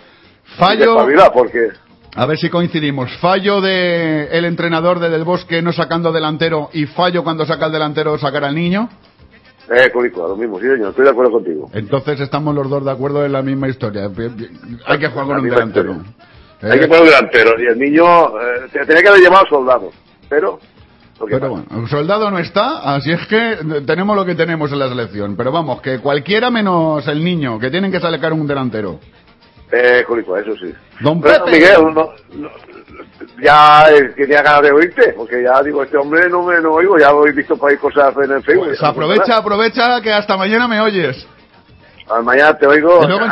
Fallo. 0.58 0.96
Porque 1.32 1.68
A 2.16 2.26
ver 2.26 2.36
si 2.38 2.48
coincidimos. 2.50 3.16
Fallo 3.18 3.60
de 3.60 4.26
el 4.36 4.44
entrenador 4.44 4.98
de 4.98 5.08
Del 5.10 5.22
Bosque 5.24 5.62
no 5.62 5.72
sacando 5.72 6.10
delantero 6.10 6.68
y 6.72 6.86
fallo 6.86 7.22
cuando 7.22 7.46
saca 7.46 7.66
el 7.66 7.72
delantero 7.72 8.18
sacar 8.18 8.44
al 8.44 8.54
niño. 8.54 8.88
Eh, 9.72 9.88
Curico, 9.92 10.26
lo 10.26 10.34
mismo, 10.36 10.58
sí 10.58 10.66
señor, 10.66 10.88
estoy 10.90 11.04
de 11.04 11.10
acuerdo 11.10 11.30
contigo. 11.30 11.70
Entonces 11.72 12.18
estamos 12.18 12.52
los 12.56 12.68
dos 12.68 12.84
de 12.84 12.90
acuerdo 12.90 13.24
en 13.24 13.30
la 13.32 13.42
misma 13.42 13.68
historia. 13.68 14.10
Hay 14.86 14.98
que 14.98 15.06
jugar 15.08 15.26
con 15.26 15.38
un 15.38 15.48
delantero. 15.48 15.96
Hay 16.62 16.80
que 16.80 16.88
poner 16.88 17.02
un 17.02 17.06
delantero 17.08 17.52
y 17.62 17.66
el 17.66 17.78
niño 17.78 18.04
eh, 18.40 18.66
te- 18.72 18.84
tenía 18.84 19.00
que 19.02 19.08
haber 19.08 19.20
llevado 19.20 19.46
soldado, 19.48 19.90
pero... 20.28 20.58
lo 21.20 21.26
Pero 21.38 21.50
bueno, 21.50 21.66
el 21.82 21.88
soldado 21.88 22.30
no 22.30 22.38
está, 22.38 22.94
así 22.94 23.12
es 23.12 23.26
que 23.26 23.58
tenemos 23.86 24.16
lo 24.16 24.24
que 24.24 24.34
tenemos 24.34 24.72
en 24.72 24.78
la 24.78 24.88
selección. 24.88 25.36
Pero 25.36 25.52
vamos, 25.52 25.80
que 25.80 25.98
cualquiera 25.98 26.50
menos 26.50 27.06
el 27.08 27.22
niño, 27.22 27.58
que 27.58 27.70
tienen 27.70 27.92
que 27.92 28.00
sacar 28.00 28.32
un 28.32 28.46
delantero. 28.46 28.98
Eh, 29.72 30.02
Curico, 30.06 30.36
eso 30.36 30.52
sí. 30.56 30.74
Don 31.00 31.20
Pero, 31.20 31.44
Pepe. 31.44 31.56
Miguel, 31.58 31.94
no- 31.94 32.10
no- 32.34 32.50
ya 33.42 33.86
tenía 34.16 34.42
ganas 34.42 34.62
de 34.62 34.72
oírte, 34.72 35.14
porque 35.16 35.42
ya 35.42 35.62
digo, 35.62 35.82
este 35.82 35.96
hombre 35.96 36.28
no 36.28 36.42
me 36.42 36.60
no 36.60 36.72
oigo, 36.72 36.98
ya 36.98 37.10
he 37.10 37.32
visto 37.32 37.56
por 37.56 37.70
ahí 37.70 37.76
cosas 37.76 38.14
en 38.16 38.32
el 38.32 38.42
Facebook. 38.42 38.66
Pues 38.66 38.82
aprovecha, 38.82 39.36
aprovecha 39.36 40.00
que 40.02 40.12
hasta 40.12 40.36
mañana 40.36 40.66
me 40.68 40.80
oyes. 40.80 41.26
Ah, 42.08 42.20
Mañana 42.22 42.58
te 42.58 42.66
oigo, 42.66 43.04
Y 43.04 43.06
luego 43.06 43.24
en 43.26 43.30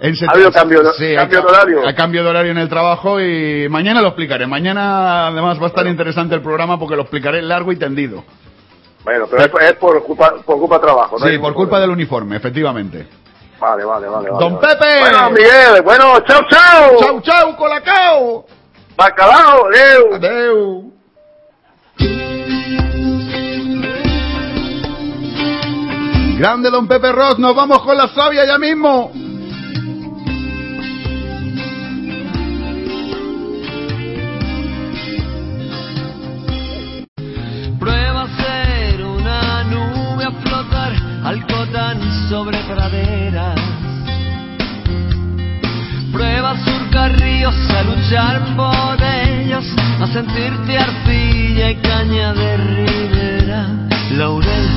ha 0.00 0.32
habido 0.32 0.52
cambio, 0.52 0.82
sí, 0.98 1.14
cambio 1.14 1.40
de 1.40 1.46
horario. 1.46 1.86
Hay 1.86 1.94
cambio 1.94 2.22
de 2.22 2.28
horario 2.28 2.52
en 2.52 2.58
el 2.58 2.68
trabajo 2.68 3.20
y 3.20 3.66
mañana 3.68 4.02
lo 4.02 4.08
explicaré. 4.08 4.46
Mañana 4.46 5.28
además 5.28 5.58
va 5.58 5.64
a 5.64 5.68
estar 5.68 5.86
interesante 5.86 6.34
el 6.34 6.42
programa 6.42 6.78
porque 6.78 6.96
lo 6.96 7.02
explicaré 7.02 7.40
largo 7.42 7.72
y 7.72 7.76
tendido. 7.76 8.22
Bueno, 9.04 9.26
pero 9.30 9.42
es, 9.42 9.70
es 9.70 9.76
por 9.76 10.02
culpa, 10.02 10.34
por 10.44 10.58
culpa 10.58 10.76
de 10.76 10.82
trabajo, 10.82 11.16
¿no? 11.18 11.26
Sí, 11.26 11.38
por 11.38 11.54
culpa 11.54 11.80
del 11.80 11.90
uniforme, 11.90 12.36
efectivamente. 12.36 13.06
Vale, 13.58 13.84
vale, 13.84 14.08
vale. 14.08 14.30
vale, 14.30 14.44
Don 14.44 14.60
vale. 14.60 14.76
Pepe. 14.76 15.00
Bueno, 15.00 15.30
Miguel, 15.30 15.82
bueno, 15.82 16.20
chao, 16.26 16.40
chao. 16.48 16.96
Chau, 17.00 17.20
chau, 17.22 17.56
colacao. 17.56 18.46
Bacalao, 18.96 19.66
adeu. 19.66 20.14
Adeu. 20.14 20.92
Grande 26.38 26.70
Don 26.70 26.86
Pepe 26.86 27.12
Ross, 27.12 27.38
nos 27.38 27.56
vamos 27.56 27.80
con 27.82 27.96
la 27.96 28.08
savia 28.08 28.44
ya 28.44 28.58
mismo. 28.58 29.10
Flotar 41.26 41.34
al 41.34 41.46
cotán 41.46 42.28
sobre 42.28 42.58
praderas. 42.58 43.60
Prueba 46.12 46.50
a 46.52 46.64
surcar 46.64 47.12
ríos 47.20 47.54
a 47.70 47.82
luchar 47.82 48.40
por 48.56 49.02
ellos, 49.02 49.64
a 50.00 50.06
sentirte 50.06 50.78
arcilla 50.78 51.70
y 51.70 51.76
caña 51.76 52.32
de 52.32 52.56
ribera. 52.56 53.66
Laurel 54.12 54.68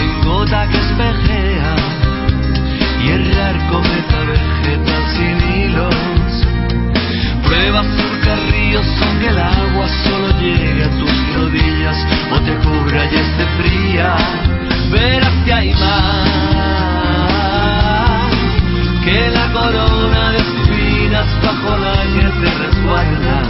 en 0.00 0.24
gota 0.24 0.68
que 0.68 0.78
espejea 0.78 1.76
y 3.04 3.08
errar 3.08 3.70
cometa 3.70 4.20
vegetal 4.24 5.02
sin 5.16 5.36
hilos. 5.50 5.94
Prueba 7.44 7.80
a 7.80 8.21
ríos 8.36 8.86
aunque 9.02 9.28
el 9.28 9.38
agua 9.38 9.86
solo 10.04 10.30
llegue 10.40 10.84
a 10.84 10.90
tus 10.90 11.34
rodillas 11.34 11.96
o 12.32 12.40
te 12.40 12.54
cubra 12.56 13.04
y 13.04 13.14
esté 13.14 13.46
fría. 13.58 14.16
Verás 14.90 15.34
que 15.44 15.52
hay 15.52 15.72
más 15.72 16.32
que 19.04 19.28
la 19.30 19.52
corona 19.52 20.30
de 20.30 20.38
espinas 20.38 21.26
bajo 21.42 21.76
la 21.76 22.02
que 22.14 22.28
te 22.40 22.50
resguardas. 22.58 23.48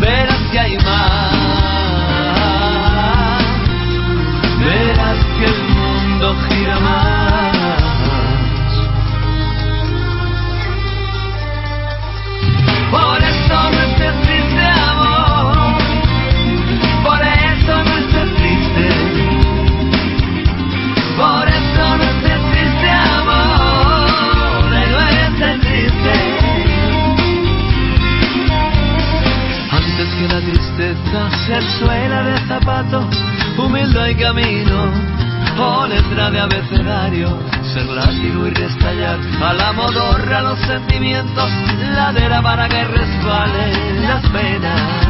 Verás 0.00 0.42
que 0.52 0.58
hay 0.58 0.76
más. 0.78 1.37
Sentimientos, 40.68 41.50
ladera 41.94 42.42
para 42.42 42.68
que 42.68 42.84
resbalen 42.84 44.06
las 44.06 44.22
penas. 44.28 45.07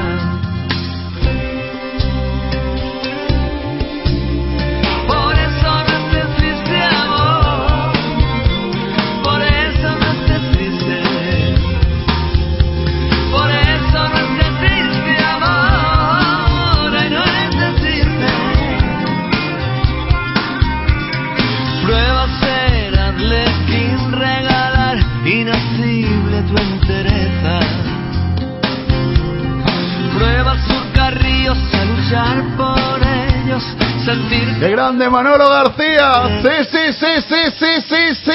Sentir 34.99 35.05
¡Qué 35.05 35.05
grande 35.05 35.11
Manolo 35.11 35.49
García! 35.49 36.43
¡Sí, 36.43 36.49
sí, 36.71 36.79
sí, 36.93 37.07
sí, 37.29 37.37
sí, 37.59 37.73
sí, 37.89 38.03
sí! 38.25 38.33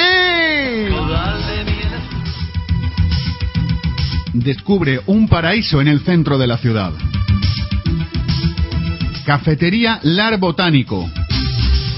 Descubre 4.32 5.00
un 5.06 5.28
paraíso 5.28 5.80
en 5.80 5.88
el 5.88 6.00
centro 6.00 6.38
de 6.38 6.46
la 6.46 6.58
ciudad. 6.58 6.92
Cafetería 9.24 10.00
Lar 10.02 10.38
Botánico. 10.38 11.08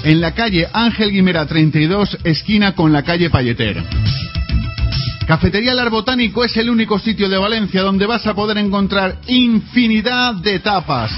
En 0.05 0.21
la 0.21 0.33
calle 0.33 0.69
Ángel 0.73 1.11
Guimera 1.11 1.47
32, 1.47 2.19
esquina 2.25 2.75
con 2.75 2.93
la 2.93 3.03
calle 3.03 3.31
Palleter. 3.31 3.83
Cafetería 5.27 5.75
Lar 5.75 5.91
Botánico 5.91 6.45
es 6.45 6.57
el 6.57 6.71
único 6.71 7.01
sitio 7.01 7.29
de 7.29 7.37
Valencia 7.37 7.83
donde 7.83 8.07
vas 8.07 8.25
a 8.29 8.35
poder 8.35 8.59
encontrar 8.59 9.17
infinidad 9.27 10.35
de 10.35 10.61
tapas, 10.61 11.11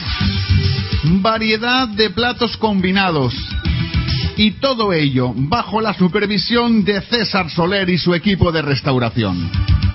variedad 1.04 1.88
de 1.88 2.10
platos 2.10 2.56
combinados 2.56 3.34
y 4.38 4.52
todo 4.52 4.92
ello 4.92 5.32
bajo 5.34 5.80
la 5.80 5.94
supervisión 5.94 6.84
de 6.84 7.00
César 7.02 7.50
Soler 7.50 7.90
y 7.90 7.98
su 7.98 8.14
equipo 8.14 8.52
de 8.52 8.62
restauración. 8.62 9.50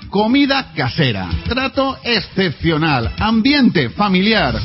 Comida 0.10 0.74
casera, 0.76 1.30
trato 1.48 1.98
excepcional, 2.04 3.14
ambiente 3.18 3.90
familiar. 3.90 4.60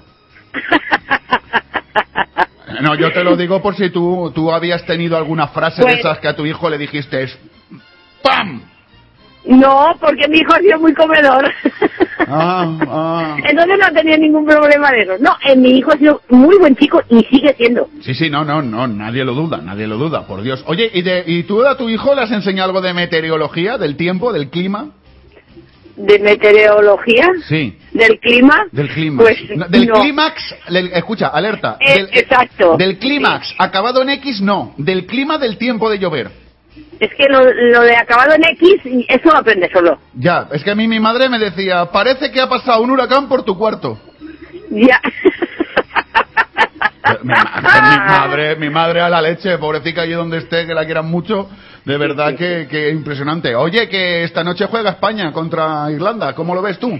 No, 2.82 2.96
yo 2.96 3.12
te 3.12 3.24
lo 3.24 3.36
digo 3.38 3.62
por 3.62 3.76
si 3.76 3.90
tú, 3.90 4.32
tú 4.36 4.52
habías 4.52 4.86
tenido 4.86 5.18
alguna 5.18 5.48
frase 5.48 5.82
de 5.82 5.88
Pues- 5.88 6.00
esas 6.00 6.20
que 6.20 6.28
a 6.28 6.36
tu 6.36 6.46
hijo 6.46 6.70
le 6.70 6.78
dijiste, 6.78 7.26
¡pam! 8.22 8.62
No, 9.46 9.96
porque 10.00 10.28
mi 10.28 10.40
hijo 10.40 10.54
ha 10.56 10.60
sido 10.60 10.80
muy 10.80 10.94
comedor. 10.94 11.46
Ah, 12.28 12.68
ah. 12.90 13.38
Entonces 13.48 13.78
no 13.80 13.94
tenía 13.94 14.18
ningún 14.18 14.46
problema 14.46 14.90
de 14.90 15.04
eso. 15.04 15.14
No, 15.20 15.36
eh, 15.48 15.56
mi 15.56 15.78
hijo 15.78 15.92
ha 15.92 15.98
sido 15.98 16.22
muy 16.30 16.58
buen 16.58 16.76
chico 16.76 17.00
y 17.10 17.24
sigue 17.26 17.54
siendo. 17.56 17.88
Sí, 18.02 18.16
sí, 18.16 18.30
no, 18.32 18.44
no, 18.44 18.64
no, 18.64 18.88
nadie 18.88 19.24
lo 19.24 19.36
duda, 19.36 19.58
nadie 19.58 19.86
lo 19.86 19.98
duda, 19.98 20.26
por 20.26 20.42
Dios. 20.42 20.64
Oye, 20.68 20.90
¿y, 20.92 21.04
de, 21.04 21.24
¿y 21.28 21.44
tú 21.44 21.64
a 21.66 21.78
tu 21.78 21.88
hijo 21.90 22.16
le 22.16 22.22
has 22.24 22.32
enseñado 22.32 22.70
algo 22.70 22.82
de 22.82 22.94
meteorología, 22.96 23.78
del 23.78 23.96
tiempo, 23.96 24.34
del 24.34 24.50
clima? 24.50 24.88
¿De 25.96 26.20
meteorología? 26.20 27.30
Sí, 27.48 27.78
¿Del 27.92 28.20
clima? 28.20 28.66
del 28.72 28.90
clima. 28.90 29.24
Pues 29.24 29.38
No, 29.56 29.68
del 29.70 29.88
no. 29.88 30.02
clímax, 30.02 30.56
escucha, 30.94 31.28
alerta. 31.28 31.78
Eh, 31.80 31.94
del, 31.96 32.10
exacto. 32.12 32.76
Del 32.78 32.98
clímax, 33.00 33.56
acabado 33.58 34.02
en 34.02 34.10
X, 34.10 34.42
no. 34.42 34.74
Del 34.78 35.06
clima 35.06 35.38
del 35.38 35.58
tiempo 35.58 35.90
de 35.90 36.00
llover. 36.00 36.32
Es 37.00 37.10
que 37.16 37.28
lo, 37.30 37.42
lo 37.44 37.82
de 37.82 37.96
acabado 37.96 38.34
en 38.36 38.44
X, 38.44 39.06
eso 39.08 39.30
lo 39.30 39.38
aprende 39.38 39.70
solo. 39.72 39.98
Ya, 40.16 40.48
es 40.52 40.64
que 40.64 40.72
a 40.72 40.76
mí 40.76 40.88
mi 40.88 41.00
madre 41.00 41.30
me 41.30 41.40
decía, 41.40 41.86
parece 41.92 42.32
que 42.32 42.42
ha 42.42 42.50
pasado 42.50 42.82
un 42.82 42.92
huracán 42.92 43.30
por 43.30 43.44
tu 43.44 43.58
cuarto. 43.58 43.98
Ya. 44.70 45.00
Mi, 47.24 47.28
ma- 47.30 47.62
mi 47.92 47.98
madre, 47.98 48.56
mi 48.56 48.70
madre 48.70 49.02
a 49.02 49.10
la 49.10 49.22
leche, 49.22 49.58
pobrecita 49.58 50.02
allí 50.02 50.14
donde 50.14 50.38
esté, 50.40 50.66
que 50.66 50.74
la 50.74 50.86
quieran 50.86 51.06
mucho, 51.06 51.50
de 51.84 51.98
verdad 51.98 52.36
que, 52.36 52.68
que 52.70 52.90
impresionante. 52.90 53.56
Oye, 53.56 53.88
que 53.90 54.24
esta 54.24 54.44
noche 54.44 54.66
juega 54.68 54.92
España 54.92 55.32
contra 55.32 55.90
Irlanda, 55.92 56.34
¿cómo 56.34 56.56
lo 56.56 56.62
ves 56.62 56.80
tú? 56.80 57.00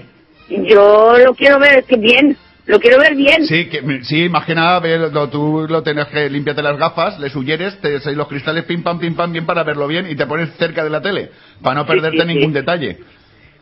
Yo 0.50 1.18
lo 1.18 1.34
quiero 1.34 1.60
ver 1.60 1.84
que 1.86 1.98
bien. 1.98 2.38
Lo 2.68 2.80
quiero 2.80 2.98
ver 2.98 3.16
bien. 3.16 3.46
Sí, 3.46 3.68
que, 3.70 4.00
sí, 4.04 4.28
más 4.28 4.44
que 4.46 4.56
nada, 4.56 4.80
ve, 4.80 4.98
lo- 5.12 5.30
tú 5.30 5.68
lo 5.70 5.84
tienes 5.84 6.08
que 6.08 6.28
limpiarte 6.30 6.64
las 6.64 6.78
gafas, 6.78 7.20
le 7.20 7.30
sugieres, 7.30 7.80
te, 7.80 8.00
los 8.16 8.28
cristales 8.28 8.64
pim 8.64 8.82
pam 8.82 8.98
pim 9.00 9.16
pam 9.16 9.32
bien 9.32 9.46
para 9.46 9.64
verlo 9.64 9.88
bien 9.88 10.10
y 10.10 10.16
te 10.16 10.26
pones 10.26 10.50
cerca 10.58 10.84
de 10.84 10.90
la 10.90 11.00
tele, 11.02 11.30
para 11.62 11.76
no 11.76 11.86
perderte 11.86 12.22
sí, 12.22 12.28
sí. 12.28 12.34
ningún 12.34 12.54
detalle. 12.54 12.98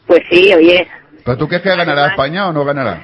Pues 0.08 0.22
sí, 0.30 0.54
oye. 0.54 0.88
¿Pero 1.26 1.38
tú 1.38 1.48
crees 1.48 1.64
que 1.64 1.70
ganará 1.76 2.08
España 2.08 2.48
o 2.48 2.54
no 2.54 2.64
ganará? 2.66 3.02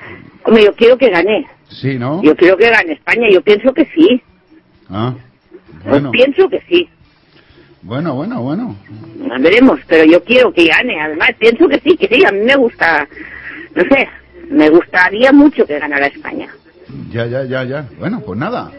Hombre, 0.49 0.63
yo 0.65 0.73
quiero 0.73 0.97
que 0.97 1.09
gane. 1.11 1.45
Sí, 1.69 1.99
¿no? 1.99 2.23
Yo 2.23 2.35
quiero 2.35 2.57
que 2.57 2.71
gane 2.71 2.93
España. 2.93 3.27
Yo 3.31 3.39
pienso 3.43 3.71
que 3.71 3.85
sí. 3.93 4.19
Ah, 4.89 5.13
Yo 5.85 5.89
bueno, 5.91 6.09
pienso 6.09 6.49
que 6.49 6.59
sí. 6.67 6.89
bueno, 7.83 8.15
bueno, 8.15 8.41
bueno. 8.41 8.75
Veremos, 9.39 9.79
pero 9.87 10.05
yo 10.05 10.23
quiero 10.23 10.51
que 10.51 10.65
gane. 10.65 10.99
Además, 10.99 11.29
pienso 11.37 11.67
que 11.67 11.79
sí, 11.81 11.95
que 11.95 12.07
sí. 12.07 12.25
A 12.25 12.31
mí 12.31 12.39
me 12.39 12.55
gusta. 12.55 13.07
No 13.75 13.83
sé. 13.83 14.09
Me 14.49 14.71
gustaría 14.71 15.31
mucho 15.31 15.67
que 15.67 15.77
ganara 15.77 16.07
España. 16.07 16.47
Ya, 17.11 17.27
ya, 17.27 17.43
ya, 17.43 17.63
ya. 17.65 17.87
Bueno, 17.99 18.21
pues 18.25 18.39
nada. 18.39 18.71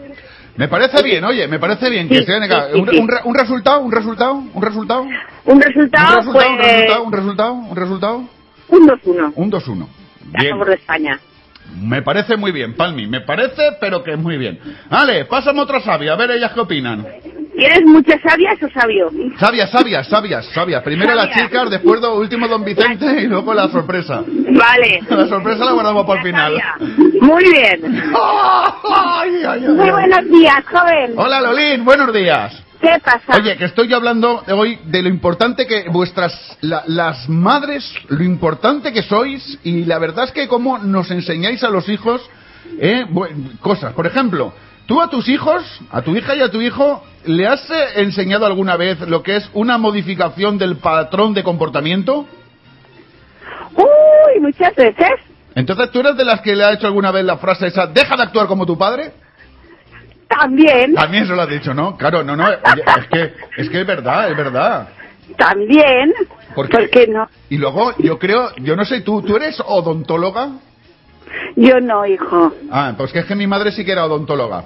Me 0.57 0.67
parece 0.67 1.01
bien, 1.01 1.23
oye, 1.23 1.47
me 1.47 1.57
parece 1.59 1.89
bien 1.89 2.09
que 2.09 2.17
Sí, 2.17 2.25
se 2.25 2.33
venga. 2.37 2.67
sí, 2.67 2.73
sí, 2.73 2.79
un, 2.81 2.89
un 2.89 3.09
un 3.23 3.35
resultado, 3.35 3.79
un 3.79 3.91
resultado, 3.93 4.33
un 4.53 4.61
resultado. 4.61 5.03
Un 5.45 5.61
resultado, 5.61 6.17
un 6.19 6.19
resultado, 6.19 6.19
un 6.19 6.33
pues, 6.33 6.45
resultado, 6.57 7.03
un 7.03 7.11
resultado, 7.13 7.53
un 7.53 7.75
resultado. 7.77 8.17
un 8.67 8.87
2-1 8.87 9.31
Un 9.37 9.49
2-1. 9.51 9.87
a 10.35 10.49
favor 10.49 10.67
de 10.67 10.75
España. 10.75 11.19
Me 11.79 12.01
parece 12.01 12.37
muy 12.37 12.51
bien, 12.51 12.75
Palmi. 12.75 13.07
Me 13.07 13.21
parece, 13.21 13.61
pero 13.79 14.03
que 14.03 14.11
es 14.13 14.17
muy 14.19 14.37
bien. 14.37 14.59
Vale, 14.89 15.25
pásame 15.25 15.61
otra 15.61 15.79
sabia, 15.81 16.13
a 16.13 16.15
ver 16.15 16.31
ellas 16.31 16.51
qué 16.53 16.59
opinan. 16.59 17.05
¿Tienes 17.57 17.83
muchas 17.85 18.19
sabias 18.21 18.57
o 18.63 18.69
sabio? 18.69 19.09
Sabias, 19.37 19.69
sabias, 19.71 20.07
sabias, 20.07 20.45
sabias. 20.53 20.81
Primero 20.83 21.13
las 21.13 21.27
Sabias. 21.29 21.47
chicas, 21.49 21.69
después 21.69 21.99
do- 22.01 22.15
último 22.17 22.47
Don 22.47 22.63
Vicente 22.63 23.05
y 23.21 23.27
luego 23.27 23.53
la 23.53 23.67
sorpresa. 23.67 24.23
Vale. 24.25 25.01
La 25.09 25.27
sorpresa 25.27 25.65
la 25.65 25.71
guardamos 25.73 26.05
para 26.05 26.21
el 26.21 26.25
final. 26.27 26.53
Muy 27.21 27.43
bien. 27.51 27.81
Ay, 28.93 29.31
ay, 29.35 29.45
ay, 29.45 29.61
Muy 29.67 29.89
buenos 29.91 30.25
días, 30.29 30.63
joven. 30.65 31.13
Hola, 31.17 31.41
Lolín, 31.41 31.83
buenos 31.85 32.13
días. 32.13 32.63
¿Qué 32.81 32.97
pasa? 33.03 33.35
Oye, 33.39 33.57
que 33.57 33.65
estoy 33.65 33.93
hablando 33.93 34.43
hoy 34.49 34.79
de 34.85 35.03
lo 35.03 35.09
importante 35.09 35.67
que 35.67 35.85
vuestras, 35.89 36.33
la- 36.61 36.83
las 36.87 37.29
madres, 37.29 37.93
lo 38.09 38.23
importante 38.23 38.91
que 38.91 39.03
sois 39.03 39.59
y 39.63 39.85
la 39.85 39.99
verdad 39.99 40.25
es 40.25 40.31
que 40.31 40.47
cómo 40.47 40.79
nos 40.79 41.11
enseñáis 41.11 41.63
a 41.63 41.69
los 41.69 41.87
hijos 41.89 42.21
eh, 42.79 43.05
cosas. 43.59 43.93
Por 43.93 44.07
ejemplo, 44.07 44.53
tú 44.87 44.99
a 45.01 45.09
tus 45.09 45.27
hijos, 45.29 45.63
a 45.91 46.01
tu 46.01 46.15
hija 46.15 46.35
y 46.35 46.41
a 46.41 46.49
tu 46.49 46.59
hijo, 46.61 47.03
¿le 47.25 47.45
has 47.47 47.69
eh, 47.69 47.85
enseñado 47.97 48.45
alguna 48.47 48.77
vez 48.77 48.99
lo 49.01 49.21
que 49.21 49.35
es 49.35 49.49
una 49.53 49.77
modificación 49.77 50.57
del 50.57 50.77
patrón 50.77 51.33
de 51.35 51.43
comportamiento? 51.43 52.25
Uy, 53.75 54.39
muchas 54.41 54.75
veces. 54.75 55.11
Entonces, 55.53 55.91
¿tú 55.91 55.99
eres 55.99 56.15
de 56.17 56.25
las 56.25 56.41
que 56.41 56.55
le 56.55 56.63
ha 56.63 56.73
hecho 56.73 56.87
alguna 56.87 57.11
vez 57.11 57.25
la 57.25 57.37
frase 57.37 57.67
esa, 57.67 57.85
deja 57.87 58.15
de 58.15 58.23
actuar 58.23 58.47
como 58.47 58.65
tu 58.65 58.77
padre? 58.77 59.11
También. 60.39 60.93
También 60.95 61.27
se 61.27 61.35
lo 61.35 61.41
has 61.41 61.49
dicho, 61.49 61.73
¿no? 61.73 61.97
Claro, 61.97 62.23
no, 62.23 62.35
no, 62.35 62.45
oye, 62.45 62.57
es 62.99 63.07
que, 63.07 63.33
es 63.57 63.69
que 63.69 63.81
es 63.81 63.87
verdad, 63.87 64.29
es 64.31 64.37
verdad. 64.37 64.87
También. 65.37 66.13
Porque- 66.55 66.77
¿Por 66.77 66.89
qué 66.89 67.07
no? 67.07 67.29
Y 67.49 67.57
luego, 67.57 67.93
yo 67.99 68.17
creo, 68.19 68.53
yo 68.57 68.75
no 68.75 68.85
sé, 68.85 69.01
¿tú, 69.01 69.21
¿tú 69.21 69.35
eres 69.35 69.61
odontóloga? 69.65 70.49
Yo 71.55 71.79
no, 71.79 72.05
hijo. 72.05 72.53
Ah, 72.71 72.93
pues 72.97 73.11
que 73.11 73.19
es 73.19 73.25
que 73.25 73.35
mi 73.35 73.47
madre 73.47 73.71
sí 73.71 73.85
que 73.85 73.91
era 73.93 74.05
odontóloga. 74.05 74.65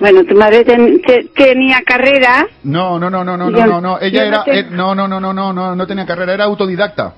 Bueno, 0.00 0.24
tu 0.24 0.34
madre 0.34 0.64
ten- 0.64 1.00
te- 1.02 1.24
tenía 1.34 1.80
carrera. 1.86 2.46
No, 2.64 2.98
no, 2.98 3.08
no, 3.10 3.24
no, 3.24 3.36
no, 3.36 3.50
no, 3.50 3.66
no, 3.66 3.80
no, 3.80 3.98
ella 4.00 4.20
no 4.22 4.26
era, 4.28 4.44
te- 4.44 4.58
eh, 4.60 4.66
no, 4.70 4.94
no, 4.94 5.08
no, 5.08 5.20
no, 5.20 5.32
no, 5.32 5.52
no, 5.52 5.74
no 5.76 5.86
tenía 5.86 6.06
carrera, 6.06 6.34
era 6.34 6.44
autodidacta. 6.44 7.14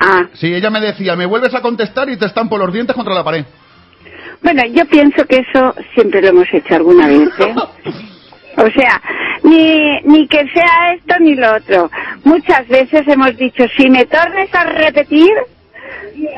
Ah. 0.00 0.24
Sí, 0.34 0.52
ella 0.52 0.70
me 0.70 0.80
decía, 0.80 1.16
me 1.16 1.26
vuelves 1.26 1.54
a 1.54 1.62
contestar 1.62 2.08
y 2.10 2.16
te 2.16 2.26
estampo 2.26 2.58
los 2.58 2.72
dientes 2.72 2.94
contra 2.94 3.14
la 3.14 3.24
pared. 3.24 3.44
Bueno, 4.42 4.62
yo 4.72 4.84
pienso 4.86 5.24
que 5.26 5.44
eso 5.48 5.74
siempre 5.94 6.20
lo 6.22 6.28
hemos 6.28 6.46
hecho 6.52 6.74
alguna 6.74 7.06
vez, 7.08 7.28
¿eh? 7.40 7.54
O 8.58 8.70
sea, 8.70 9.02
ni, 9.42 10.00
ni 10.04 10.26
que 10.28 10.48
sea 10.48 10.94
esto 10.94 11.14
ni 11.20 11.34
lo 11.34 11.56
otro. 11.56 11.90
Muchas 12.24 12.66
veces 12.68 13.02
hemos 13.06 13.36
dicho, 13.36 13.64
si 13.76 13.90
me 13.90 14.06
tornes 14.06 14.48
a 14.54 14.64
repetir, 14.64 15.30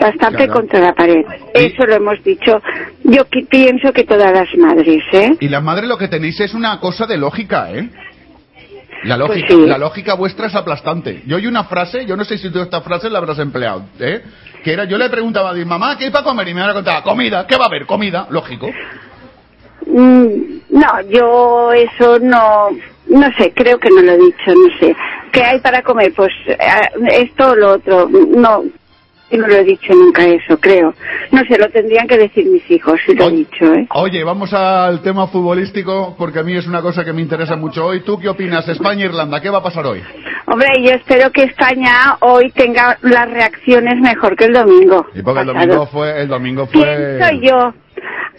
bastante 0.00 0.46
Claro. 0.46 0.52
contra 0.54 0.80
la 0.80 0.92
pared. 0.94 1.24
Eso 1.54 1.86
lo 1.86 1.94
hemos 1.94 2.20
dicho. 2.24 2.60
Yo 3.04 3.22
pienso 3.48 3.92
que 3.92 4.02
todas 4.02 4.32
las 4.32 4.48
madres, 4.56 5.04
¿eh? 5.12 5.30
Y 5.38 5.48
las 5.48 5.62
madres 5.62 5.88
lo 5.88 5.96
que 5.96 6.08
tenéis 6.08 6.40
es 6.40 6.54
una 6.54 6.80
cosa 6.80 7.06
de 7.06 7.18
lógica, 7.18 7.70
¿eh? 7.70 7.88
La 9.04 9.16
lógica, 9.16 9.46
Pues 9.48 9.60
sí. 9.60 9.66
la 9.66 9.78
lógica 9.78 10.14
vuestra 10.14 10.46
es 10.46 10.54
aplastante. 10.54 11.22
Yo 11.26 11.36
oí 11.36 11.46
una 11.46 11.64
frase, 11.64 12.04
yo 12.06 12.16
no 12.16 12.24
sé 12.24 12.38
si 12.38 12.50
tú 12.50 12.60
esta 12.60 12.80
frase 12.80 13.08
la 13.10 13.18
habrás 13.18 13.38
empleado, 13.38 13.84
¿eh? 14.00 14.22
Que 14.64 14.72
era, 14.72 14.84
yo 14.84 14.98
le 14.98 15.08
preguntaba 15.08 15.50
a 15.50 15.54
mi 15.54 15.64
mamá, 15.64 15.96
¿qué 15.96 16.06
hay 16.06 16.10
para 16.10 16.24
comer? 16.24 16.48
Y 16.48 16.54
me 16.54 16.72
contaba, 16.72 17.02
comida, 17.02 17.46
¿qué 17.46 17.56
va 17.56 17.64
a 17.64 17.68
haber? 17.68 17.86
Comida, 17.86 18.26
lógico. 18.30 18.68
Mm, 19.86 20.26
no, 20.70 21.00
yo 21.08 21.72
eso 21.72 22.18
no, 22.18 22.68
no 23.08 23.26
sé, 23.38 23.52
creo 23.54 23.78
que 23.78 23.88
no 23.90 24.02
lo 24.02 24.12
he 24.12 24.18
dicho, 24.18 24.46
no 24.48 24.78
sé. 24.80 24.96
¿Qué 25.32 25.42
hay 25.42 25.60
para 25.60 25.82
comer? 25.82 26.12
Pues 26.14 26.30
eh, 26.46 26.56
esto 27.12 27.50
o 27.50 27.54
lo 27.54 27.72
otro. 27.74 28.08
No, 28.08 28.64
yo 29.30 29.38
no 29.38 29.46
lo 29.46 29.54
he 29.54 29.64
dicho 29.64 29.92
nunca 29.94 30.24
eso, 30.24 30.58
creo. 30.58 30.94
No 31.30 31.44
sé, 31.44 31.58
lo 31.58 31.68
tendrían 31.68 32.06
que 32.06 32.16
decir 32.16 32.46
mis 32.46 32.68
hijos, 32.70 32.98
si 33.04 33.14
lo 33.14 33.28
he 33.28 33.32
dicho, 33.32 33.74
¿eh? 33.74 33.86
Oye, 33.94 34.24
vamos 34.24 34.52
al 34.52 35.02
tema 35.02 35.26
futbolístico, 35.26 36.14
porque 36.18 36.38
a 36.38 36.42
mí 36.42 36.56
es 36.56 36.66
una 36.66 36.80
cosa 36.82 37.04
que 37.04 37.12
me 37.12 37.22
interesa 37.22 37.56
mucho 37.56 37.84
hoy. 37.86 38.00
¿Tú 38.00 38.18
qué 38.18 38.28
opinas? 38.28 38.68
España-Irlanda, 38.68 39.40
¿qué 39.40 39.50
va 39.50 39.58
a 39.58 39.62
pasar 39.62 39.86
hoy? 39.86 40.02
Hombre, 40.46 40.68
yo 40.82 40.92
espero 40.92 41.30
que 41.30 41.42
España 41.42 42.16
hoy 42.20 42.50
tenga 42.52 42.96
las 43.02 43.30
reacciones 43.30 44.00
mejor 44.00 44.34
que 44.34 44.46
el 44.46 44.54
domingo. 44.54 45.06
Y 45.14 45.22
porque 45.22 45.40
el 45.40 45.46
domingo 45.46 45.86
fue, 45.86 46.22
el 46.22 46.28
domingo 46.28 46.66
fue... 46.66 47.18
Pienso 47.18 47.42
yo. 47.42 47.74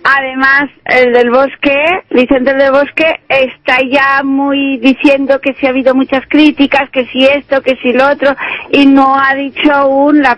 Además, 0.03 0.69
el 0.85 1.13
del 1.13 1.29
Bosque, 1.29 1.75
Vicente 2.09 2.53
del 2.53 2.71
Bosque, 2.71 3.19
está 3.27 3.77
ya 3.89 4.23
muy 4.23 4.77
diciendo 4.77 5.39
que 5.41 5.53
si 5.55 5.65
ha 5.65 5.69
habido 5.69 5.93
muchas 5.93 6.25
críticas, 6.27 6.89
que 6.89 7.05
si 7.07 7.25
esto, 7.25 7.61
que 7.61 7.75
si 7.77 7.91
lo 7.93 8.07
otro, 8.09 8.35
y 8.71 8.85
no 8.85 9.15
ha 9.19 9.35
dicho 9.35 9.71
aún 9.73 10.21
la, 10.21 10.37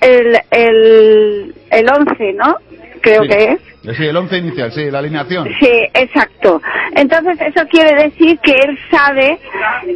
el, 0.00 0.36
el, 0.50 1.54
el 1.70 1.88
11, 1.90 2.32
¿no? 2.34 2.56
Creo 3.00 3.22
Sí. 3.22 3.28
que 3.28 3.44
es. 3.52 3.96
Sí, 3.98 4.06
el 4.06 4.16
once 4.16 4.38
inicial, 4.38 4.72
sí, 4.72 4.90
la 4.90 5.00
alineación. 5.00 5.46
Sí, 5.60 5.70
exacto. 5.92 6.62
Entonces 6.94 7.38
eso 7.40 7.66
quiere 7.68 7.94
decir 8.04 8.38
que 8.40 8.52
él 8.52 8.78
sabe 8.90 9.38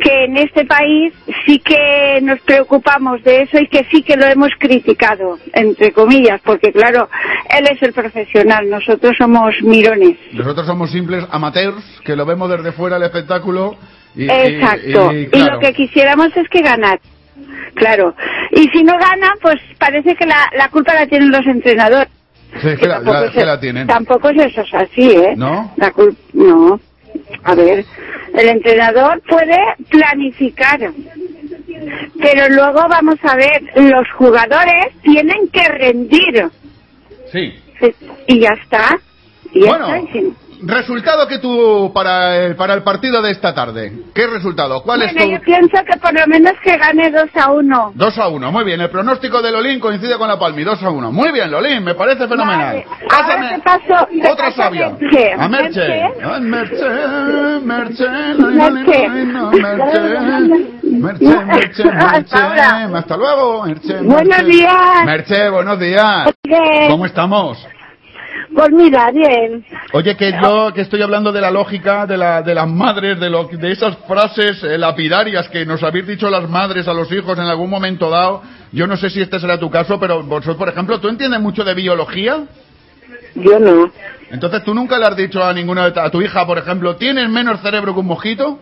que 0.02 0.24
en 0.24 0.36
este 0.36 0.64
país 0.64 1.12
sí 1.46 1.58
que 1.60 2.20
nos 2.22 2.40
preocupamos 2.40 3.22
de 3.22 3.42
eso 3.42 3.58
y 3.58 3.68
que 3.68 3.84
sí 3.90 4.02
que 4.02 4.16
lo 4.16 4.26
hemos 4.26 4.50
criticado, 4.58 5.38
entre 5.52 5.92
comillas, 5.92 6.40
porque 6.44 6.72
claro, 6.72 7.08
él 7.56 7.66
es 7.70 7.80
el 7.82 7.92
profesional, 7.92 8.68
nosotros 8.68 9.14
somos 9.16 9.54
mirones. 9.62 10.16
Nosotros 10.32 10.66
somos 10.66 10.90
simples 10.90 11.24
amateurs 11.30 11.82
que 12.04 12.16
lo 12.16 12.26
vemos 12.26 12.50
desde 12.50 12.72
fuera 12.72 12.96
el 12.96 13.02
espectáculo 13.04 13.76
y, 14.16 14.24
Exacto. 14.30 15.12
y, 15.12 15.18
Y, 15.22 15.26
claro, 15.28 15.54
lo 15.54 15.60
que 15.60 15.72
quisiéramos 15.74 16.36
es 16.36 16.48
que 16.48 16.62
ganar. 16.62 16.98
Claro. 17.74 18.14
Y 18.50 18.66
si 18.70 18.82
no 18.82 18.94
gana, 18.98 19.32
pues 19.40 19.56
parece 19.78 20.16
que 20.16 20.26
la, 20.26 20.50
la 20.56 20.68
culpa 20.70 20.94
la 20.94 21.06
tienen 21.06 21.30
los 21.30 21.46
entrenadores. 21.46 22.08
sí, 22.60 22.68
que 22.76 22.86
la, 22.88 22.98
la- 22.98 23.26
es- 23.26 23.30
que 23.32 23.44
la 23.44 23.60
tienen. 23.60 23.86
Tampoco 23.86 24.30
es 24.30 24.46
eso 24.46 24.62
es 24.62 24.74
así, 24.74 25.10
¿eh? 25.12 25.34
¿No? 25.36 25.72
La 25.76 25.92
no. 26.32 26.80
A 27.44 27.54
ver, 27.54 27.84
el 28.34 28.48
entrenador 28.48 29.20
puede 29.28 29.58
planificar, 29.88 30.78
pero 32.20 32.48
luego 32.50 32.86
vamos 32.88 33.16
a 33.22 33.36
ver, 33.36 33.62
los 33.76 34.10
jugadores 34.16 34.92
tienen 35.02 35.48
que 35.48 35.62
rendir 35.68 36.48
Sí. 37.32 37.54
y 38.26 38.40
ya 38.40 38.50
está. 38.62 38.98
Y 39.52 39.62
ya 39.62 39.70
Bueno, 39.78 39.94
está, 39.94 39.98
y 40.10 40.12
sin- 40.12 40.36
resultado 40.62 41.26
que 41.28 41.38
tú 41.38 41.90
para 41.94 42.36
el, 42.36 42.56
para 42.56 42.74
el 42.74 42.82
partido 42.82 43.22
de 43.22 43.30
esta 43.30 43.54
tarde. 43.54 43.92
¿Qué 44.14 44.26
resultado? 44.26 44.82
¿Cuál 44.82 45.00
Bueno, 45.00 45.12
es 45.18 45.24
tu...? 45.24 45.30
yo 45.32 45.40
pienso 45.40 45.84
que 45.84 45.96
por 45.98 46.12
lo 46.12 46.26
menos 46.26 46.52
que 46.62 46.76
gane 46.76 47.10
2 47.10 47.22
a 47.34 47.50
1. 47.52 47.92
2 47.94 48.18
a 48.18 48.28
1, 48.28 48.52
muy 48.52 48.64
bien. 48.64 48.80
El 48.80 48.90
pronóstico 48.90 49.40
de 49.42 49.52
Lolín 49.52 49.78
coincide 49.80 50.16
con 50.18 50.28
la 50.28 50.38
Palmi, 50.38 50.64
2 50.64 50.82
a 50.82 50.90
1. 50.90 51.12
Muy 51.12 51.32
bien, 51.32 51.50
Lolín, 51.50 51.84
me 51.84 51.94
parece 51.94 52.26
fenomenal. 52.28 52.84
Ahora 53.10 53.48
te 53.54 53.58
paso, 53.60 54.08
Otra 54.32 54.50
sabia. 54.52 54.90
Merche. 54.98 55.32
A 55.32 55.48
Merche. 55.48 55.80
Merche. 56.40 56.84
Merche, 57.62 58.08
Merche, 58.08 58.08
Merche. 58.48 59.08
Merche, 59.58 60.00
Merche, 60.82 61.44
Merche, 61.44 61.84
Merche. 61.84 62.36
Hasta 62.96 63.16
luego, 63.16 63.64
Merche. 63.64 63.94
Buenos 64.02 64.24
Merche. 64.38 64.44
días. 64.44 65.04
Merche, 65.04 65.50
buenos 65.50 65.78
días. 65.78 66.30
¿Cómo 66.88 67.06
estamos? 67.06 67.58
Pues 68.58 68.72
mira, 68.72 69.12
bien. 69.12 69.64
Oye, 69.92 70.16
que 70.16 70.32
yo 70.32 70.72
que 70.74 70.80
estoy 70.80 71.00
hablando 71.00 71.30
de 71.30 71.40
la 71.40 71.48
lógica 71.48 72.06
de, 72.06 72.16
la, 72.16 72.42
de 72.42 72.56
las 72.56 72.66
madres, 72.66 73.20
de, 73.20 73.30
lo, 73.30 73.44
de 73.44 73.70
esas 73.70 73.96
frases 73.98 74.64
eh, 74.64 74.76
lapidarias 74.76 75.48
que 75.48 75.64
nos 75.64 75.80
habéis 75.84 76.08
dicho 76.08 76.28
las 76.28 76.50
madres 76.50 76.88
a 76.88 76.92
los 76.92 77.08
hijos 77.12 77.38
en 77.38 77.44
algún 77.44 77.70
momento 77.70 78.10
dado. 78.10 78.42
Yo 78.72 78.88
no 78.88 78.96
sé 78.96 79.10
si 79.10 79.22
este 79.22 79.38
será 79.38 79.60
tu 79.60 79.70
caso, 79.70 80.00
pero 80.00 80.24
vosotros, 80.24 80.56
por 80.56 80.68
ejemplo, 80.68 80.98
¿tú 80.98 81.06
entiendes 81.06 81.38
mucho 81.38 81.62
de 81.62 81.72
biología? 81.72 82.46
Yo 83.36 83.60
no. 83.60 83.92
Entonces, 84.28 84.64
¿tú 84.64 84.74
nunca 84.74 84.98
le 84.98 85.06
has 85.06 85.16
dicho 85.16 85.40
a 85.40 85.52
ninguna 85.52 85.84
a 85.84 86.10
tu 86.10 86.20
hija, 86.20 86.44
por 86.44 86.58
ejemplo, 86.58 86.96
tienes 86.96 87.30
menos 87.30 87.60
cerebro 87.60 87.94
que 87.94 88.00
un 88.00 88.06
mosquito? 88.06 88.58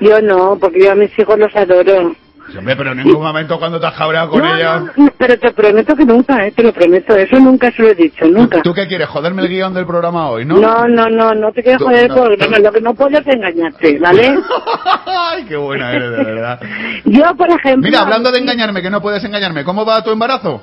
Yo 0.00 0.20
no, 0.20 0.58
porque 0.60 0.84
yo 0.84 0.92
a 0.92 0.94
mis 0.94 1.18
hijos 1.18 1.38
los 1.38 1.56
adoro. 1.56 2.14
Hombre, 2.58 2.76
pero 2.76 2.92
en 2.92 2.98
ningún 2.98 3.22
momento 3.22 3.58
cuando 3.58 3.80
te 3.80 3.86
has 3.86 3.94
cabreado 3.94 4.30
con 4.30 4.40
No, 4.42 4.54
ella... 4.56 4.80
no, 4.80 5.04
no, 5.04 5.12
pero 5.18 5.38
te 5.38 5.50
prometo 5.52 5.94
que 5.96 6.04
nunca, 6.04 6.46
eh, 6.46 6.52
te 6.52 6.62
lo 6.62 6.72
prometo. 6.72 7.16
Eso 7.16 7.38
nunca 7.38 7.70
se 7.72 7.82
lo 7.82 7.88
he 7.88 7.94
dicho, 7.94 8.24
nunca. 8.26 8.62
¿Tú 8.62 8.72
qué 8.74 8.86
quieres? 8.86 9.08
¿Joderme 9.08 9.42
el 9.42 9.48
guion 9.48 9.72
del 9.74 9.86
programa 9.86 10.28
hoy, 10.30 10.44
no? 10.44 10.56
No, 10.56 10.86
no, 10.88 11.08
no, 11.08 11.34
no 11.34 11.52
te 11.52 11.62
quiero 11.62 11.78
Tú- 11.78 11.84
joder 11.86 12.04
el 12.04 12.08
programa. 12.12 12.58
Lo 12.58 12.72
que 12.72 12.80
no 12.80 12.94
puedo 12.94 13.18
es 13.18 13.26
engañarte, 13.26 13.98
¿vale? 13.98 14.38
Ay, 15.06 15.44
qué 15.44 15.56
buena 15.56 15.92
eres, 15.92 16.10
de 16.10 16.24
verdad. 16.24 16.60
Yo, 17.04 17.34
por 17.36 17.48
ejemplo... 17.50 17.82
Mira, 17.88 18.00
hablando 18.02 18.30
de 18.32 18.38
engañarme, 18.38 18.82
que 18.82 18.90
no 18.90 19.00
puedes 19.00 19.22
engañarme, 19.24 19.64
¿cómo 19.64 19.84
va 19.84 20.02
tu 20.02 20.10
embarazo? 20.10 20.62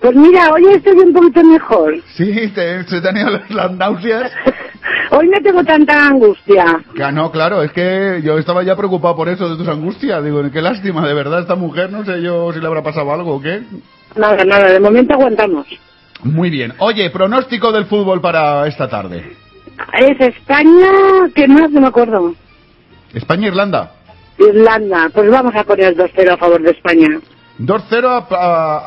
Pues 0.00 0.14
mira, 0.14 0.50
hoy 0.52 0.64
estoy 0.72 0.98
un 0.98 1.12
poquito 1.12 1.42
mejor. 1.44 1.94
Sí, 2.16 2.48
te, 2.54 2.84
se 2.84 3.00
te 3.00 3.08
han 3.08 3.16
ido 3.16 3.40
las, 3.50 3.72
náuseas. 3.72 4.32
Hoy 5.10 5.28
no 5.28 5.40
tengo 5.42 5.64
tanta 5.64 6.06
angustia. 6.06 6.80
Que 6.94 7.10
no, 7.12 7.30
claro, 7.32 7.62
es 7.62 7.72
que 7.72 8.20
yo 8.22 8.38
estaba 8.38 8.62
ya 8.62 8.76
preocupado 8.76 9.16
por 9.16 9.28
eso, 9.28 9.48
de 9.48 9.56
tus 9.56 9.68
angustias. 9.68 10.22
Digo, 10.22 10.42
qué 10.50 10.60
lástima, 10.60 11.06
de 11.06 11.14
verdad, 11.14 11.40
esta 11.40 11.56
mujer, 11.56 11.90
no 11.90 12.04
sé 12.04 12.22
yo 12.22 12.52
si 12.52 12.60
le 12.60 12.66
habrá 12.66 12.82
pasado 12.82 13.12
algo 13.12 13.36
o 13.36 13.40
qué. 13.40 13.62
Nada, 14.16 14.44
nada, 14.44 14.70
de 14.70 14.80
momento 14.80 15.14
aguantamos. 15.14 15.66
Muy 16.22 16.50
bien. 16.50 16.74
Oye, 16.78 17.10
pronóstico 17.10 17.72
del 17.72 17.86
fútbol 17.86 18.20
para 18.20 18.66
esta 18.66 18.88
tarde. 18.88 19.36
Es 19.98 20.20
España, 20.20 20.90
¿qué 21.34 21.48
más? 21.48 21.70
No 21.70 21.80
me 21.80 21.86
acuerdo. 21.88 22.34
España-Irlanda. 23.14 23.92
Irlanda, 24.38 25.10
pues 25.12 25.30
vamos 25.30 25.54
a 25.54 25.64
poner 25.64 25.96
2-0 25.96 26.32
a 26.32 26.36
favor 26.36 26.62
de 26.62 26.70
España. 26.70 27.08
2-0 27.58 28.06
a, 28.06 28.26
a- 28.30 28.78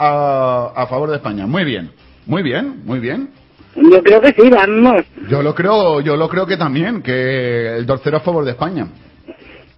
a- 0.77 0.83
a 0.83 0.87
favor 0.87 1.09
de 1.09 1.17
España. 1.17 1.45
Muy 1.47 1.63
bien. 1.63 1.91
Muy 2.25 2.43
bien, 2.43 2.81
muy 2.85 2.99
bien. 2.99 3.29
Yo 3.75 4.03
creo 4.03 4.21
que 4.21 4.33
sí, 4.33 4.49
vamos. 4.49 5.03
Yo 5.29 5.41
lo 5.41 5.55
creo, 5.55 6.01
yo 6.01 6.15
lo 6.17 6.27
creo 6.29 6.45
que 6.45 6.57
también, 6.57 7.01
que 7.01 7.77
el 7.77 7.85
2-0 7.87 8.17
a 8.17 8.19
favor 8.19 8.43
de 8.45 8.51
España. 8.51 8.87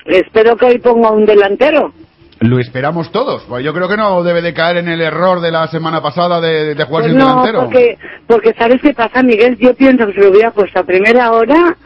Espero 0.05 0.55
que 0.57 0.65
hoy 0.65 0.77
ponga 0.79 1.11
un 1.11 1.25
delantero. 1.25 1.93
Lo 2.39 2.59
esperamos 2.59 3.11
todos. 3.11 3.43
Pues 3.47 3.63
yo 3.63 3.73
creo 3.73 3.87
que 3.87 3.95
no 3.95 4.21
debe 4.23 4.41
de 4.41 4.53
caer 4.53 4.77
en 4.77 4.89
el 4.89 4.99
error 4.99 5.39
de 5.39 5.51
la 5.51 5.67
semana 5.67 6.01
pasada 6.01 6.41
de, 6.41 6.75
de 6.75 6.83
jugar 6.83 7.03
Pues 7.03 7.11
sin 7.13 7.19
no, 7.19 7.27
delantero. 7.29 7.59
porque, 7.61 7.97
porque 8.27 8.53
¿sabes 8.57 8.81
qué 8.81 8.93
pasa, 8.93 9.23
Miguel? 9.23 9.57
Yo 9.59 9.73
pienso 9.75 10.05
que 10.07 10.13
se 10.13 10.21
lo 10.21 10.31
hubiera 10.31 10.51
puesto 10.51 10.79
a 10.79 10.83
primera 10.83 11.31
hora 11.31 11.77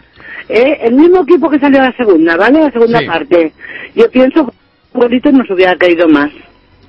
¿eh? 0.50 0.80
el 0.82 0.96
mismo 0.96 1.22
equipo 1.22 1.50
que 1.50 1.60
salió 1.60 1.80
a 1.82 1.90
la 1.90 1.96
segunda, 1.96 2.38
¿vale? 2.38 2.62
La 2.62 2.72
segunda 2.72 3.00
Sí. 3.00 3.06
parte. 3.06 3.54
Yo 3.96 4.10
pienso 4.10 4.48
que 4.48 4.54
golito 5.00 5.32
nos 5.32 5.48
hubiera 5.52 5.76
caído 5.76 6.08
más. 6.08 6.32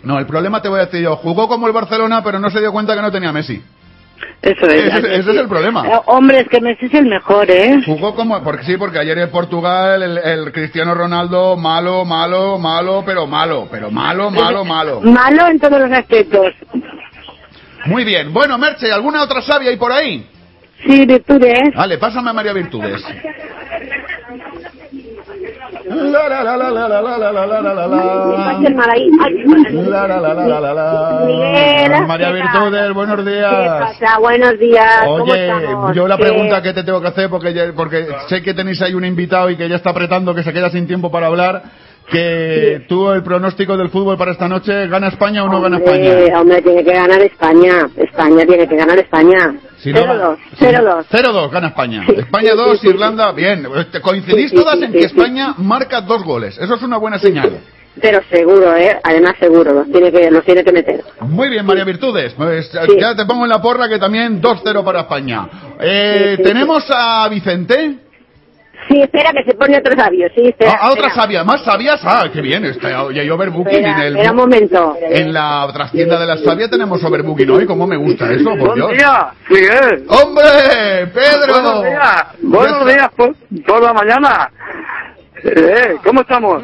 No, 0.09 0.19
el 0.19 0.25
problema 0.25 0.63
te 0.63 0.71
voy 0.71 0.81
a 0.81 0.87
decir 0.87 1.03
yo. 1.03 1.17
Jugó 1.17 1.49
como 1.49 1.67
el 1.67 1.75
Barcelona, 1.75 2.23
pero 2.25 2.39
no 2.39 2.49
se 2.49 2.61
dio 2.61 2.73
cuenta 2.73 2.95
que 2.95 3.03
no 3.03 3.13
tenía 3.13 3.31
Messi. 3.31 3.63
Eso 4.41 4.67
es. 4.67 4.87
Ese, 4.87 5.17
ese 5.17 5.31
es 5.33 5.37
el 5.37 5.49
problema. 5.49 5.87
Eh, 5.87 6.01
hombre, 6.07 6.41
es 6.41 6.49
que 6.49 6.63
Messi 6.63 6.87
es 6.87 6.95
el 6.95 7.05
mejor, 7.05 7.51
¿eh? 7.51 7.83
Jugó 7.85 8.15
como, 8.15 8.43
porque 8.43 8.65
sí, 8.65 8.79
porque 8.79 8.99
ayer 9.01 9.19
en 9.19 9.31
Portugal 9.31 10.03
el, 10.03 10.17
el 10.17 10.51
Cristiano 10.51 10.95
Ronaldo 10.95 11.59
malo, 11.59 12.07
malo, 12.07 12.59
malo, 12.59 13.03
pero 13.05 13.27
malo, 13.27 13.69
pero 13.71 13.91
malo, 13.91 14.31
malo, 14.31 14.65
malo. 14.65 15.03
Malo 15.03 15.47
en 15.47 15.61
todos 15.61 15.79
los 15.79 15.93
aspectos. 15.93 16.55
Muy 17.85 18.05
bien. 18.05 18.33
Bueno, 18.33 18.57
Merche, 18.57 18.91
¿alguna 18.91 19.23
otra 19.23 19.43
sabia 19.43 19.69
hay 19.69 19.77
por 19.77 19.93
ahí? 19.93 20.27
Sí, 20.87 21.05
virtudes. 21.05 21.75
Vale, 21.77 21.99
pásame 21.99 22.31
a 22.31 22.33
María 22.33 22.55
Virtudes. 22.55 23.05
La, 25.89 26.29
la, 26.29 26.45
la, 26.45 26.57
la, 26.57 26.71
la, 26.71 26.89
la, 26.89 27.01
la, 27.01 27.19
la, 27.19 27.33
la, 27.33 27.47
la, 27.47 27.61
la, 27.61 27.87
la. 27.87 27.87
La, 28.69 30.07
la, 30.07 30.19
la, 30.19 30.35
la, 30.35 30.45
la, 30.45 30.61
la, 30.61 30.75
la. 30.75 31.25
Miguel, 31.27 32.07
María. 32.07 32.31
Virtudes, 32.33 32.93
buenos 32.93 33.25
¿Qué 33.25 33.31
días. 33.31 33.81
pasa? 33.81 34.19
Buenos 34.19 34.59
días. 34.59 35.01
¿Cómo 35.05 35.25
Oye, 35.25 35.51
yo 35.95 36.07
la 36.07 36.17
¿Qué- 36.17 36.23
pregunta 36.25 36.63
que 36.63 36.73
te 36.75 36.85
tengo 36.85 37.01
que 37.01 37.09
hacer, 37.09 37.31
porque, 37.31 37.73
porque 37.75 38.07
sé 38.29 38.43
que 38.43 38.53
tenéis 38.55 38.81
ahí 38.83 38.95
un 38.95 39.05
invitado 39.05 39.49
y 39.51 39.57
que 39.57 39.69
ya 39.69 39.77
está 39.77 39.91
apretando, 39.91 40.35
que 40.35 40.43
se 40.43 40.53
queda 40.53 40.69
sin 40.71 40.87
tiempo 40.87 41.11
para 41.11 41.27
hablar. 41.29 41.63
Que 42.11 42.85
tú 42.89 43.11
el 43.11 43.23
pronóstico 43.23 43.77
del 43.77 43.91
fútbol 43.91 44.17
para 44.17 44.33
esta 44.33 44.49
noche, 44.49 44.87
¿gana 44.89 45.09
España 45.09 45.45
o 45.45 45.49
no 45.49 45.61
gana 45.61 45.77
Hombre, 45.77 46.25
España? 46.25 46.41
hombre, 46.41 46.63
tiene 46.63 46.85
que 46.85 46.93
ganar 46.93 47.21
España. 47.23 47.89
España 47.97 48.47
tiene 48.47 48.69
que 48.69 48.77
ganar 48.77 48.99
España. 48.99 49.55
Si 49.79 49.93
no 49.93 50.01
0-2, 50.01 50.39
si 50.59 50.65
no- 50.65 50.71
0-2. 50.71 51.05
0-2 51.11 51.51
gana 51.51 51.69
España. 51.69 52.05
España 52.17 52.55
2, 52.55 52.85
Irlanda, 52.85 53.33
bien. 53.33 53.67
Coincidís 54.03 54.51
Sí, 54.51 54.57
sí, 54.57 54.63
todas 54.63 54.79
sí, 54.79 54.85
en 54.85 54.93
sí, 54.93 54.99
que 54.99 55.09
sí. 55.09 55.15
España 55.17 55.55
marca 55.59 56.01
dos 56.01 56.25
goles. 56.25 56.59
Eso 56.59 56.75
es 56.75 56.83
una 56.83 56.97
buena 56.99 57.19
señal. 57.19 57.59
Pero 58.01 58.21
seguro, 58.31 58.77
¿eh? 58.77 58.97
Además 59.03 59.35
seguro, 59.41 59.73
los 59.73 59.91
tiene 59.91 60.13
que, 60.13 60.31
los 60.31 60.45
tiene 60.45 60.63
que 60.63 60.71
meter. 60.73 61.03
Muy 61.21 61.49
bien, 61.49 61.67
María 61.67 61.85
Virtudes. 61.85 62.33
Pues 62.35 62.71
ya 62.99 63.17
te 63.17 63.25
pongo 63.27 63.43
en 63.45 63.51
la 63.51 63.61
porra 63.61 63.89
que 63.89 63.99
también 63.99 64.41
2-0 64.41 64.85
para 64.85 65.01
España. 65.01 65.49
Eh, 65.81 66.35
Sí, 66.37 66.37
sí, 66.37 66.43
Tenemos 66.45 66.85
a 66.91 67.29
Vicente. 67.29 67.97
Sí, 68.89 69.03
espera 69.03 69.33
que 69.33 69.45
se 69.45 69.55
pone 69.57 69.77
otro 69.79 69.95
sabio, 69.97 70.27
sí, 70.35 70.49
espera. 70.49 70.73
A, 70.73 70.87
a 70.87 70.91
otra 70.93 71.09
espera. 71.09 71.15
sabia, 71.23 71.45
más 71.45 71.63
sabias. 71.65 72.01
Ah, 72.05 72.25
qué 72.33 72.41
bien. 72.41 72.65
Está, 72.65 72.89
ya 73.13 73.21
hay 73.23 73.29
overbooking 73.31 73.75
Espera, 73.75 73.93
en 73.97 74.01
el. 74.01 74.13
espera 74.17 74.31
un 74.31 74.37
momento. 74.39 74.97
En 75.01 75.33
la 75.33 75.69
trastienda 75.73 76.19
de 76.19 76.27
la 76.27 76.37
sabia 76.39 76.69
tenemos 76.69 77.03
overbooking 77.05 77.51
hoy. 77.51 77.67
¿Cómo 77.67 77.87
me 77.87 77.97
gusta 77.97 78.31
eso? 78.33 78.51
Por 78.59 78.75
Dios. 78.75 78.91
Miguel. 79.51 80.05
¡Hombre! 80.09 81.07
¡Pedro! 81.13 81.53
Buenos 81.53 81.85
días. 81.85 82.25
Buenos 82.43 82.87
días 82.87 83.09
por, 83.17 83.35
por 83.67 83.83
la 83.83 83.93
mañana. 83.93 84.51
Eh, 85.45 85.97
¿Cómo 86.05 86.23
estamos? 86.23 86.63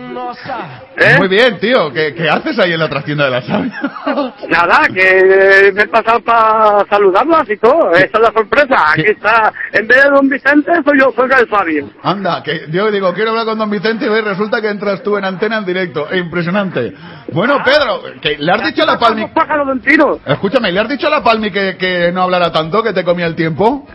¿Eh? 0.96 1.16
Muy 1.18 1.28
bien, 1.28 1.58
tío. 1.58 1.92
¿Qué, 1.92 2.14
qué 2.14 2.28
haces 2.28 2.58
ahí 2.58 2.72
en 2.72 2.80
la 2.80 2.88
trastienda 2.88 3.24
de 3.26 3.30
la 3.30 3.42
sabia? 3.42 3.80
Nada, 4.48 4.88
que 4.92 5.72
me 5.72 5.82
he 5.82 5.88
pasado 5.88 6.20
para 6.20 6.84
saludarlas 6.88 7.48
y 7.48 7.56
todo. 7.56 7.92
Esa 7.92 8.04
es 8.06 8.20
la 8.20 8.32
sorpresa. 8.32 8.92
Aquí 8.92 9.04
está. 9.06 9.52
En 9.72 9.86
vez 9.86 10.02
de 10.02 10.10
don 10.10 10.28
Vicente, 10.28 10.72
soy 10.84 10.98
yo, 10.98 11.12
soy 11.14 11.30
el 11.38 11.46
Fabio. 11.48 11.90
Anda, 12.02 12.42
que 12.42 12.66
yo 12.70 12.90
digo, 12.90 13.12
quiero 13.14 13.30
hablar 13.30 13.46
con 13.46 13.58
don 13.58 13.70
Vicente 13.70 14.06
y 14.06 14.08
ve, 14.08 14.22
resulta 14.22 14.60
que 14.60 14.68
entras 14.68 15.02
tú 15.02 15.16
en 15.16 15.24
antena 15.24 15.58
en 15.58 15.64
directo. 15.64 16.08
Eh, 16.10 16.18
Impresionante. 16.18 16.92
Bueno, 17.32 17.58
Pedro, 17.64 18.02
que 18.20 18.36
le 18.38 18.52
has 18.52 18.64
dicho 18.64 18.82
a 18.82 18.86
la 18.86 18.98
Palmi... 18.98 19.26
Escúchame, 20.26 20.72
¿le 20.72 20.80
has 20.80 20.88
dicho 20.88 21.06
a 21.06 21.10
la 21.10 21.22
Palmi 21.22 21.50
que, 21.50 21.76
que 21.76 22.10
no 22.12 22.22
hablara 22.22 22.50
tanto, 22.50 22.82
que 22.82 22.92
te 22.92 23.04
comía 23.04 23.26
el 23.26 23.34
tiempo? 23.34 23.86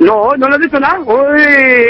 No, 0.00 0.36
no 0.36 0.48
le 0.48 0.56
he 0.56 0.58
dicho 0.58 0.78
nada. 0.80 1.00
Hoy... 1.04 1.42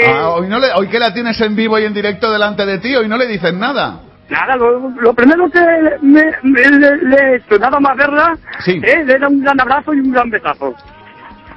Ah, 0.07 0.29
hoy, 0.31 0.47
no 0.47 0.59
le, 0.59 0.71
hoy 0.73 0.87
que 0.87 0.99
la 0.99 1.13
tienes 1.13 1.39
en 1.41 1.55
vivo 1.55 1.77
y 1.79 1.85
en 1.85 1.93
directo 1.93 2.31
delante 2.31 2.65
de 2.65 2.77
ti, 2.79 2.95
hoy 2.95 3.07
no 3.07 3.17
le 3.17 3.27
dices 3.27 3.53
nada. 3.53 3.99
Nada, 4.29 4.55
lo, 4.55 4.89
lo 4.89 5.13
primero 5.13 5.49
que 5.51 5.59
me, 6.01 6.23
me- 6.43 6.69
le, 6.71 6.97
le 6.97 7.35
he 7.49 7.59
nada 7.59 7.79
más 7.79 7.95
verla, 7.95 8.35
Sí. 8.63 8.81
eh, 8.83 9.03
le 9.05 9.19
da 9.19 9.27
un 9.27 9.41
gran 9.41 9.59
abrazo 9.61 9.93
y 9.93 9.99
un 9.99 10.11
gran 10.11 10.29
besazo. 10.29 10.73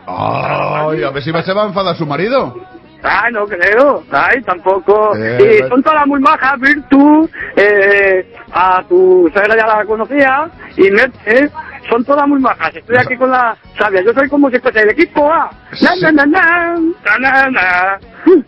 Ay, 0.06 1.02
a 1.02 1.10
ver 1.10 1.22
si 1.22 1.30
se 1.32 1.52
va 1.52 1.64
a 1.64 1.66
enfadar 1.68 1.96
su 1.96 2.06
marido. 2.06 2.54
Ay, 3.02 3.32
no 3.32 3.46
creo. 3.46 4.02
Ay, 4.10 4.42
tampoco. 4.42 5.14
Eh, 5.16 5.60
y 5.64 5.68
son 5.68 5.82
todas 5.82 6.06
muy 6.06 6.20
majas, 6.20 6.58
Virtu, 6.58 7.28
eh, 7.56 8.34
a 8.52 8.82
tu 8.88 9.30
suegra 9.32 9.56
ya 9.56 9.66
la 9.66 9.84
conocía, 9.84 10.48
y 10.76 10.90
Merche, 10.90 11.48
son 11.88 12.04
todas 12.04 12.26
muy 12.26 12.40
majas. 12.40 12.74
Estoy 12.74 12.96
aquí 12.96 13.16
con 13.16 13.30
la 13.30 13.56
sabia. 13.78 14.02
Yo 14.02 14.12
soy 14.12 14.28
como 14.28 14.50
si 14.50 14.58
fuese 14.58 14.80
el 14.82 14.90
equipo 14.90 15.32
A. 15.32 15.48
Na, 15.80 16.12
na, 16.12 16.26
na, 16.26 17.50
na. 17.50 17.98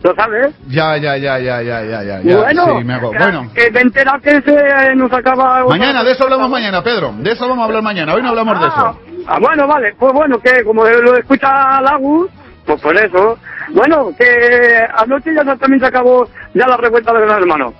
¿Lo 0.03 0.13
sabes? 0.15 0.53
Ya, 0.67 0.97
ya, 0.97 1.17
ya, 1.17 1.39
ya, 1.39 1.61
ya, 1.61 1.81
ya, 1.83 2.03
ya. 2.21 2.37
bueno, 2.37 2.77
Sí, 2.77 2.83
me 2.83 2.93
hago. 2.93 3.11
que- 3.11 3.17
Bueno, 3.17 3.47
que 3.55 3.71
me 3.71 3.79
he 3.79 3.81
enterado 3.83 4.19
que 4.19 4.41
se 4.41 4.95
nos 4.95 5.11
acaba... 5.13 5.65
mañana, 5.65 6.03
de 6.03 6.11
eso 6.11 6.23
hablamos 6.25 6.49
mañana, 6.49 6.83
Pedro. 6.83 7.13
De 7.17 7.31
eso 7.31 7.47
vamos 7.47 7.63
a 7.63 7.65
hablar 7.65 7.81
mañana. 7.81 8.13
Hoy 8.13 8.21
no 8.21 8.29
hablamos 8.29 8.59
de 8.59 8.67
eso. 8.67 8.99
Ah, 9.27 9.37
bueno, 9.39 9.65
vale. 9.67 9.95
Pues 9.97 10.13
bueno, 10.13 10.39
que 10.39 10.63
como 10.63 10.85
lo 10.85 11.15
escucha 11.15 11.81
Lagus, 11.81 12.29
pues 12.65 12.79
por 12.81 12.95
eso. 12.95 13.39
Bueno, 13.73 14.11
que 14.17 14.85
anoche 14.97 15.33
ya 15.33 15.43
también 15.55 15.79
se 15.79 15.87
acabó 15.87 16.27
ya 16.53 16.67
la 16.67 16.77
revuelta 16.77 17.13
de 17.13 17.21
Gran 17.21 17.41
Hermano. 17.41 17.73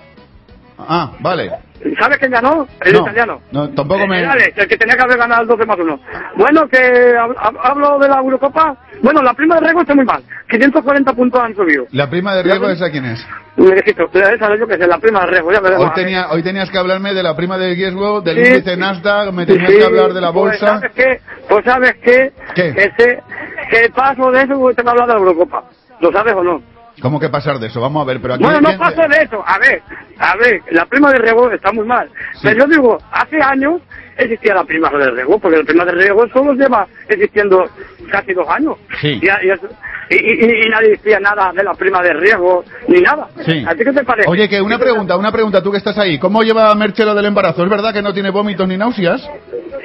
Ah, 0.80 1.12
vale. 1.20 1.52
¿Sabes 2.00 2.18
quién 2.20 2.32
ganó? 2.32 2.68
El 2.82 2.94
No, 2.94 3.00
italiano. 3.02 3.42
No, 3.52 3.70
tampoco 3.72 4.06
me... 4.08 4.22
Eh, 4.22 4.54
el 4.56 4.68
que 4.68 4.78
tenía 4.78 4.96
que 4.96 5.02
haber 5.02 5.18
ganado 5.18 5.42
el 5.42 5.48
12 5.48 5.66
más 5.66 5.78
1. 5.80 6.00
Bueno, 6.36 6.68
que 6.68 6.78
hab- 7.16 7.36
hab- 7.36 7.60
hablo 7.64 7.98
de 8.00 8.08
la 8.08 8.18
Eurocopa. 8.20 8.76
Bueno, 9.02 9.22
la 9.24 9.34
prima 9.34 9.56
de 9.56 9.62
riesgo 9.62 9.82
está 9.82 9.96
muy 9.96 10.06
mal. 10.06 10.24
540 10.50 11.14
puntos 11.14 11.42
han 11.42 11.56
subido. 11.56 11.86
La 11.92 12.08
prima 12.10 12.36
de 12.36 12.44
riesgo, 12.44 12.70
¿esa 12.70 12.90
quién 12.92 13.06
es? 13.06 13.26
Me 13.58 13.72
dijiste, 13.76 14.04
esa 14.14 14.56
yo 14.58 14.68
que 14.68 14.78
sé, 14.78 14.88
la 14.88 15.00
prima 15.00 15.22
de 15.22 15.28
riesgo, 15.28 15.52
ya 15.52 15.60
veremos. 15.60 15.86
Hoy, 15.86 15.92
tenía, 15.96 16.30
hoy 16.30 16.44
tenías 16.44 16.70
que 16.70 16.78
hablarme 16.78 17.14
de 17.16 17.24
la 17.24 17.36
prima 17.36 17.58
de 17.58 17.74
riesgo, 17.74 18.22
del 18.22 18.44
Sí. 18.46 18.52
índice 18.54 18.78
Nasdaq, 18.78 19.32
me 19.34 19.46
tenías 19.48 19.70
Sí, 19.72 19.78
que 19.78 19.84
hablar 19.84 20.14
de 20.14 20.22
la 20.22 20.32
Pues 20.32 20.60
bolsa. 20.60 20.68
sabes 20.80 20.92
qué, 20.94 21.22
pues 21.50 21.66
sabes 21.66 21.96
qué, 22.04 22.32
¿Qué? 22.56 22.74
que, 22.74 22.92
sé, 22.98 23.24
que 23.72 23.90
paso 23.90 24.32
de 24.32 24.44
eso 24.44 24.60
porque 24.60 24.82
te 24.82 24.88
a 24.88 24.92
hablar 24.92 25.08
de 25.08 25.14
la 25.14 25.20
Eurocopa. 25.20 25.64
¿Lo 26.02 26.12
sabes 26.12 26.34
o 26.34 26.44
no? 26.44 26.62
¿Cómo 27.02 27.20
que 27.20 27.30
pasar 27.30 27.58
de 27.58 27.68
eso? 27.68 27.80
Vamos 27.80 28.04
a 28.04 28.06
ver, 28.06 28.22
pero 28.22 28.34
aquí... 28.34 28.44
Bueno, 28.44 28.60
no 28.62 28.68
¿quién- 28.68 28.80
paso 28.80 29.02
de 29.08 29.24
eso. 29.24 29.42
A 29.46 29.58
ver, 29.60 29.82
a 30.20 30.36
ver, 30.36 30.62
la 30.72 30.86
prima 30.86 31.12
de 31.12 31.20
riesgo 31.20 31.50
está 31.52 31.72
muy 31.72 31.86
mal. 31.88 32.10
Pero 32.44 32.60
yo 32.60 32.68
digo, 32.68 32.98
hace 33.12 33.42
años 33.42 33.82
existía 34.18 34.54
la 34.54 34.64
prima 34.66 34.90
de 34.90 35.10
riesgo, 35.12 35.40
porque 35.40 35.58
la 35.58 35.64
prima 35.64 35.86
de 35.86 35.94
riesgo 35.94 36.28
solo 36.30 36.54
lleva 36.54 36.86
existiendo 37.08 37.66
casi 38.12 38.34
dos 38.34 38.48
años. 38.50 38.76
Sí. 39.00 39.20
Y, 39.22 40.16
y 40.16 40.66
y- 40.66 40.70
nadie 40.70 40.90
decía 40.90 41.20
nada 41.22 41.54
de 41.54 41.64
la 41.64 41.74
prima 41.74 42.02
de 42.04 42.14
riesgo, 42.14 42.66
ni 42.90 43.00
nada. 43.00 43.30
Sí. 43.46 43.64
¿A 43.66 43.74
ti 43.74 43.84
qué 43.86 43.94
te 43.94 44.04
parece? 44.04 44.30
Oye, 44.30 44.50
que 44.50 44.62
una 44.62 44.78
pregunta, 44.78 45.16
una 45.16 45.32
pregunta, 45.32 45.64
tú 45.64 45.72
que 45.72 45.78
estás 45.78 45.98
ahí. 45.98 46.20
¿Cómo 46.20 46.44
lleva 46.44 46.76
Merche 46.76 47.06
lo 47.06 47.16
del 47.16 47.26
embarazo? 47.26 47.64
¿Es 47.64 47.70
verdad 47.70 47.94
que 47.94 48.02
no 48.02 48.14
tiene 48.14 48.30
vómitos 48.30 48.68
ni 48.68 48.78
náuseas? 48.78 49.22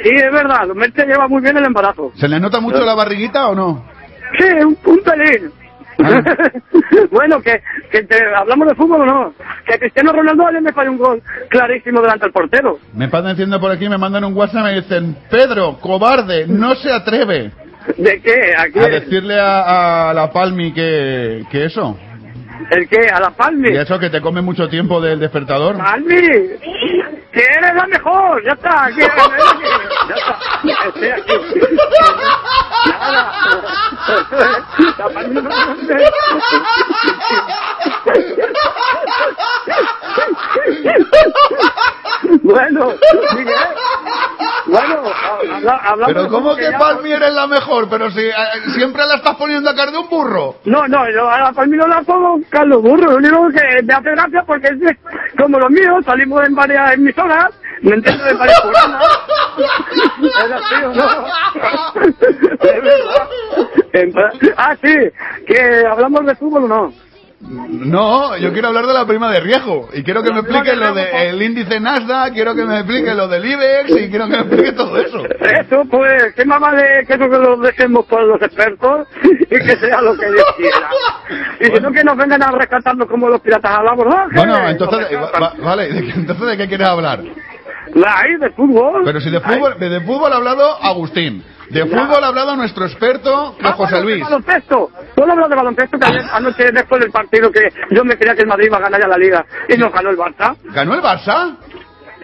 Sí, 0.02 0.10
es 0.12 0.32
verdad, 0.32 0.66
Merche 0.74 1.06
lleva 1.06 1.28
muy 1.28 1.40
bien 1.40 1.56
el 1.56 1.64
embarazo. 1.64 2.10
¿Se 2.16 2.26
le 2.28 2.40
nota 2.40 2.58
mucho 2.60 2.80
la 2.84 2.94
barriguita 2.94 3.46
o 3.48 3.54
no? 3.54 3.86
Sí, 4.38 4.44
un, 4.64 4.76
un 4.84 4.98
pelín. 5.02 5.52
Bueno, 7.10 7.40
que, 7.40 7.62
que 7.90 8.02
te- 8.04 8.34
hablamos 8.36 8.68
de 8.68 8.74
fútbol 8.74 9.02
o 9.02 9.06
no. 9.06 9.34
Que 9.66 9.78
Cristiano 9.78 10.12
Ronaldo 10.12 10.46
ayer 10.46 10.62
me 10.62 10.72
falló 10.72 10.90
un 10.92 10.98
gol 10.98 11.22
clarísimo 11.48 12.00
delante 12.00 12.24
del 12.26 12.32
portero. 12.32 12.78
Me 12.94 13.06
están 13.06 13.26
diciendo 13.26 13.60
por 13.60 13.70
aquí, 13.70 13.88
me 13.88 13.98
mandan 13.98 14.24
un 14.24 14.36
WhatsApp 14.36 14.60
y 14.60 14.64
me 14.64 14.74
dicen, 14.80 15.16
Pedro, 15.30 15.78
cobarde, 15.80 16.46
no 16.46 16.74
se 16.74 16.92
atreve 16.92 17.50
¿De 17.96 18.20
qué? 18.20 18.54
¿A 18.58 18.64
qué? 18.72 18.80
a 18.80 18.88
decirle 18.88 19.38
a, 19.40 20.10
a 20.10 20.14
la 20.14 20.32
Palmi 20.32 20.72
que, 20.72 21.42
que 21.50 21.64
eso. 21.66 21.96
¿El 22.70 22.88
qué? 22.88 23.08
¿A 23.12 23.20
la 23.20 23.30
Palmi? 23.30 23.70
Y 23.70 23.76
eso 23.76 23.98
que 23.98 24.10
te 24.10 24.20
come 24.20 24.40
mucho 24.40 24.68
tiempo 24.68 25.00
del 25.00 25.20
despertador. 25.20 25.76
¡Palmi! 25.76 26.16
¡Que 26.16 27.42
eres 27.58 27.74
la 27.74 27.86
mejor! 27.86 28.42
¡Ya 28.44 28.52
está! 28.52 28.88
¡Ya 28.96 29.04
está! 29.04 29.22
Estoy 30.88 31.08
aquí. 31.10 31.32
Bueno, 42.42 42.92
Miguel. 43.36 43.54
Bueno, 44.66 45.02
habla, 45.54 45.76
hablamos 45.76 46.06
Pero 46.14 46.28
¿cómo 46.28 46.50
fútbol 46.50 46.56
que 46.56 46.70
ya- 46.72 46.78
Palmi 46.78 47.12
eres 47.12 47.32
la 47.34 47.46
mejor? 47.46 47.88
Pero 47.88 48.10
si 48.10 48.20
eh, 48.20 48.34
siempre 48.74 49.02
la 49.06 49.16
estás 49.16 49.36
poniendo 49.36 49.70
a 49.70 49.74
cara 49.74 49.92
de 49.92 49.98
un 49.98 50.08
burro. 50.08 50.56
No, 50.64 50.86
no, 50.88 51.08
yo 51.10 51.30
a 51.30 51.38
la 51.38 51.52
Palmi 51.52 51.76
no 51.76 51.86
la 51.86 52.02
pongo 52.02 52.40
Carlos 52.50 52.82
Burro. 52.82 53.12
Lo 53.12 53.16
único 53.16 53.48
que 53.60 53.82
me 53.82 53.94
hace 53.94 54.10
gracia 54.10 54.42
porque 54.46 54.68
es 54.68 54.96
como 55.38 55.58
los 55.58 55.70
míos, 55.70 56.04
salimos 56.04 56.44
en 56.46 56.54
varias 56.54 56.94
emisoras, 56.94 57.50
me 57.82 57.94
entiendo 57.94 58.26
en 58.26 58.38
varios 58.38 58.60
programas. 58.60 59.02
Es 60.18 60.52
así, 60.52 60.84
¿o 60.84 60.92
no? 60.94 61.26
Es 62.04 62.82
verdad. 62.82 63.28
En- 63.92 64.12
Ah, 64.56 64.76
sí, 64.82 64.94
que 65.46 65.86
hablamos 65.90 66.26
de 66.26 66.34
fútbol 66.36 66.64
o 66.64 66.68
no. 66.68 66.92
No, 67.38 68.36
yo 68.38 68.50
quiero 68.52 68.68
hablar 68.68 68.86
de 68.86 68.94
la 68.94 69.06
prima 69.06 69.30
de 69.30 69.40
riesgo. 69.40 69.88
Y 69.92 70.02
quiero 70.02 70.22
que 70.22 70.32
me 70.32 70.40
explique 70.40 70.74
lo 70.74 70.94
del 70.94 71.40
índice 71.42 71.78
Nasdaq, 71.78 72.32
quiero 72.32 72.54
que 72.54 72.64
me 72.64 72.78
explique 72.78 73.14
lo 73.14 73.28
del 73.28 73.44
IBEX 73.44 73.90
y 73.90 74.08
quiero 74.10 74.24
que 74.26 74.30
me 74.32 74.38
explique 74.40 74.72
todo 74.72 74.96
eso. 74.98 75.22
Eso, 75.40 75.82
pues, 75.90 76.34
qué 76.34 76.44
más 76.46 76.58
vale 76.60 77.04
que 77.06 77.12
eso 77.14 77.28
que 77.30 77.38
lo 77.38 77.56
dejemos 77.58 78.06
por 78.06 78.22
los 78.24 78.40
expertos 78.40 79.06
y 79.22 79.46
que 79.46 79.76
sea 79.76 80.00
lo 80.00 80.16
que 80.16 80.26
Dios 80.32 80.46
quiera. 80.56 80.88
Y 81.60 81.64
si 81.66 81.80
no, 81.80 81.92
que 81.92 82.02
nos 82.04 82.16
vengan 82.16 82.42
a 82.42 82.50
rescatarnos 82.52 83.06
como 83.08 83.28
los 83.28 83.40
piratas 83.40 83.78
al 83.78 83.88
abordaje. 83.88 84.30
Bueno, 84.34 84.68
entonces, 84.68 85.06
va- 85.14 85.38
va- 85.38 85.54
vale, 85.58 85.92
¿de 85.92 85.98
entonces 86.10 86.46
¿de 86.46 86.56
qué 86.56 86.66
quieres 86.68 86.88
hablar? 86.88 87.20
Ahí, 88.04 88.36
de 88.40 88.50
fútbol. 88.50 89.02
Pero 89.04 89.20
si 89.20 89.30
de 89.30 89.40
fútbol, 89.40 89.78
de, 89.78 89.88
de 89.88 90.00
fútbol 90.00 90.32
ha 90.32 90.36
hablado 90.36 90.82
Agustín, 90.82 91.44
de 91.70 91.84
fútbol 91.86 92.22
ha 92.24 92.28
hablado 92.28 92.56
nuestro 92.56 92.84
experto 92.84 93.56
Ah, 93.62 93.72
José 93.72 94.00
Luis. 94.00 94.16
de 94.18 94.22
baloncesto. 94.24 94.90
¿Puedo 95.14 95.32
hablar 95.32 95.48
de 95.48 95.56
baloncesto? 95.56 95.98
Que 95.98 96.06
ayer, 96.06 96.22
anoche, 96.32 96.70
después 96.72 97.00
del 97.00 97.10
partido, 97.10 97.50
que 97.50 97.60
yo 97.90 98.04
me 98.04 98.16
creía 98.16 98.34
que 98.34 98.42
el 98.42 98.48
Madrid 98.48 98.66
iba 98.66 98.76
a 98.78 98.80
ganar 98.80 99.00
ya 99.00 99.08
la 99.08 99.18
Liga 99.18 99.44
y 99.68 99.76
nos 99.76 99.92
ganó 99.92 100.10
el 100.10 100.16
Barça. 100.16 100.56
¿Ganó 100.72 100.94
el 100.94 101.00
Barça? 101.02 101.56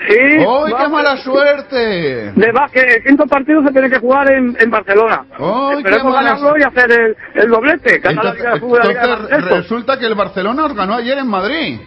Sí. 0.08 0.16
¡Ay, 0.18 0.72
qué 0.78 0.88
mala 0.88 1.16
suerte! 1.18 2.32
Va, 2.36 2.68
que 2.72 2.80
el 2.80 3.04
quinto 3.04 3.24
partido 3.26 3.62
se 3.64 3.72
tiene 3.72 3.88
que 3.88 4.00
jugar 4.00 4.32
en, 4.32 4.56
en 4.58 4.70
Barcelona. 4.70 5.24
¡Ay, 5.38 5.82
qué 5.84 5.90
mala 6.02 6.22
ganarlo 6.22 6.54
y 6.58 6.62
hacer 6.64 6.90
el, 6.90 7.16
el 7.34 7.48
doblete. 7.48 7.98
Ganar 7.98 8.24
la 8.24 8.32
Liga 8.34 8.50
de 8.50 8.56
Entonces, 8.56 8.60
Fútbol 8.60 8.78
y 8.78 8.82
la 8.82 8.88
Liga 8.88 9.06
de 9.06 9.22
entonces 9.36 9.44
resulta 9.62 9.98
que 9.98 10.06
el 10.06 10.14
Barcelona 10.16 10.64
os 10.64 10.74
ganó 10.74 10.94
ayer 10.94 11.18
en 11.18 11.28
Madrid. 11.28 11.80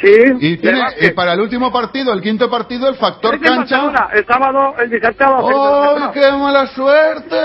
Sí. 0.00 0.14
Y 0.40 0.56
tiene 0.56 0.80
y 1.00 1.10
para 1.10 1.34
el 1.34 1.40
último 1.40 1.70
partido, 1.70 2.12
el 2.12 2.20
quinto 2.22 2.50
partido, 2.50 2.88
el 2.88 2.96
factor 2.96 3.38
cancha. 3.40 3.82
Barcelona, 3.84 4.08
El 4.12 4.26
sábado, 4.26 4.74
el 4.78 4.90
17 4.90 5.24
a 5.24 5.30
las 5.30 5.40
seis 5.42 5.52
de 5.52 5.54
la 5.54 6.06
¡Oh, 6.08 6.12
qué 6.12 6.32
mala 6.32 6.66
suerte! 6.68 7.36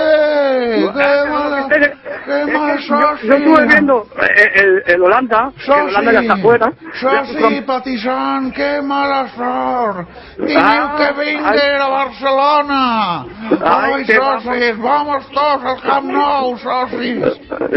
¡Qué 0.94 1.30
mala, 1.30 1.68
qué 1.68 2.52
mala 2.52 2.76
yo, 2.76 3.00
yo 3.22 3.34
estuve 3.34 3.66
viendo 3.66 4.06
eh, 4.20 4.50
el, 4.54 4.82
el 4.86 5.02
Holanda, 5.02 5.52
que 5.64 5.72
el 5.72 5.80
Holanda 5.80 6.12
ya 6.12 6.20
está 6.20 6.36
fuera. 6.38 6.72
Sosi, 7.00 7.60
Patissant, 7.62 8.54
qué 8.54 8.80
mala. 8.82 9.28
Teniu 9.28 10.58
Ah, 10.58 10.94
que 10.96 11.24
vindre 11.24 11.76
a 11.76 11.88
Barcelona. 11.88 13.24
Ay, 13.64 14.04
socis, 14.06 14.78
vamos 14.78 15.26
todos 15.32 15.64
al 15.64 15.80
Camp 15.82 16.10
Nou, 16.10 16.56
socis. 16.58 17.24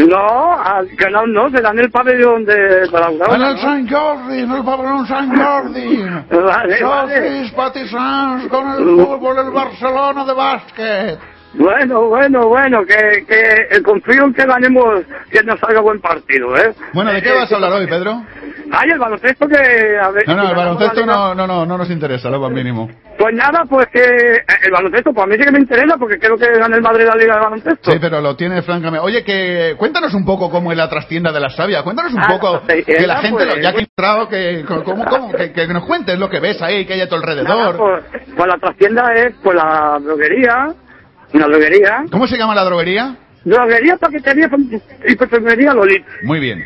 No, 0.07 0.59
al 0.63 0.87
canal 0.95 1.31
no, 1.31 1.49
será 1.49 1.71
en 1.71 1.79
el 1.79 1.91
pabellón 1.91 2.45
de, 2.45 2.87
la 2.91 3.35
En 3.35 3.41
el 3.41 3.55
¿no? 3.55 3.57
Sant 3.57 3.89
Jordi, 3.89 4.39
en 4.39 4.51
el 4.51 4.60
pabellón 4.63 5.07
Sant 5.07 5.35
Jordi. 5.35 5.97
Vale, 6.29 6.79
socis, 6.79 6.81
vale. 6.81 7.51
Patissants, 7.55 8.47
con 8.49 8.71
el 8.71 8.83
fútbol, 9.05 9.39
el 9.39 9.51
Barcelona 9.51 10.25
de 10.25 10.33
básquet. 10.33 11.19
Bueno, 11.53 12.07
bueno, 12.07 12.47
bueno, 12.47 12.85
que, 12.85 13.25
que 13.27 13.67
eh, 13.75 13.81
confío 13.83 14.23
en 14.23 14.33
que 14.33 14.45
ganemos, 14.45 15.01
que 15.29 15.43
nos 15.43 15.59
salga 15.59 15.81
buen 15.81 15.99
partido, 15.99 16.55
¿eh? 16.55 16.73
Bueno, 16.93 17.11
¿de 17.11 17.21
qué 17.21 17.29
Eh, 17.29 17.35
vas 17.35 17.51
a 17.51 17.55
hablar 17.55 17.73
hoy, 17.73 17.87
Pedro? 17.87 18.23
Ay, 18.71 18.89
el 18.91 18.99
baloncesto 18.99 19.47
que... 19.49 19.57
A 20.01 20.11
ver, 20.11 20.23
No, 20.29 20.35
no, 20.37 20.49
el 20.49 20.55
baloncesto 20.55 21.05
no, 21.05 21.35
no, 21.35 21.45
no, 21.45 21.65
no 21.65 21.77
nos 21.77 21.89
interesa, 21.89 22.29
lo 22.29 22.39
más 22.39 22.51
mínimo. 22.51 22.89
Pues 23.17 23.35
nada, 23.35 23.65
pues 23.69 23.85
que 23.91 23.99
eh, 24.01 24.43
el 24.63 24.71
baloncesto, 24.71 25.11
pues 25.13 25.25
a 25.25 25.27
mí 25.27 25.35
sí 25.37 25.43
que 25.43 25.51
me 25.51 25.59
interesa 25.59 25.97
porque 25.97 26.17
creo 26.17 26.37
que 26.37 26.57
gane 26.57 26.77
el 26.77 26.81
Madrid 26.81 27.05
la 27.05 27.15
Liga 27.15 27.35
de 27.35 27.41
Baloncesto. 27.41 27.91
Sí, 27.91 27.97
pero 27.99 28.21
lo 28.21 28.37
tiene 28.37 28.61
francamente. 28.61 29.05
Oye, 29.05 29.25
que 29.25 29.75
cuéntanos 29.77 30.13
un 30.13 30.23
poco 30.23 30.49
cómo 30.49 30.71
es 30.71 30.77
la 30.77 30.89
trastienda 30.89 31.33
de 31.33 31.39
la 31.41 31.49
savia. 31.49 31.83
Cuéntanos 31.83 32.13
un 32.13 32.21
Ah, 32.23 32.27
poco 32.29 32.61
que 32.65 33.05
la 33.05 33.17
gente, 33.17 33.43
pues, 33.43 33.55
lo- 33.57 33.61
ya 33.61 33.73
que 33.73 33.77
ha 33.79 33.81
entrado, 33.81 34.29
que, 34.29 34.63
cómo, 34.65 35.03
cómo, 35.05 35.31
que, 35.33 35.51
que 35.51 35.67
nos 35.67 35.83
cuentes 35.85 36.17
lo 36.17 36.29
que 36.29 36.39
ves 36.39 36.61
ahí, 36.61 36.85
que 36.85 36.93
hay 36.93 37.01
a 37.01 37.09
tu 37.09 37.17
Nada, 37.17 37.29
alrededor. 37.33 37.77
pues, 37.77 38.23
pues 38.37 38.47
la 38.47 38.57
trastienda 38.57 39.13
es 39.15 39.33
pues 39.43 39.55
la 39.57 39.99
droguería, 40.01 40.67
una 41.33 41.47
droguería, 41.47 42.03
¿Cómo 42.11 42.27
se 42.27 42.37
llama 42.37 42.55
la 42.55 42.63
droguería? 42.63 43.15
droguería, 43.43 43.97
paquetería 43.97 44.49
y 45.07 45.15
perfumería 45.15 45.73
Lolit. 45.73 46.05
Muy 46.23 46.39
bien. 46.39 46.63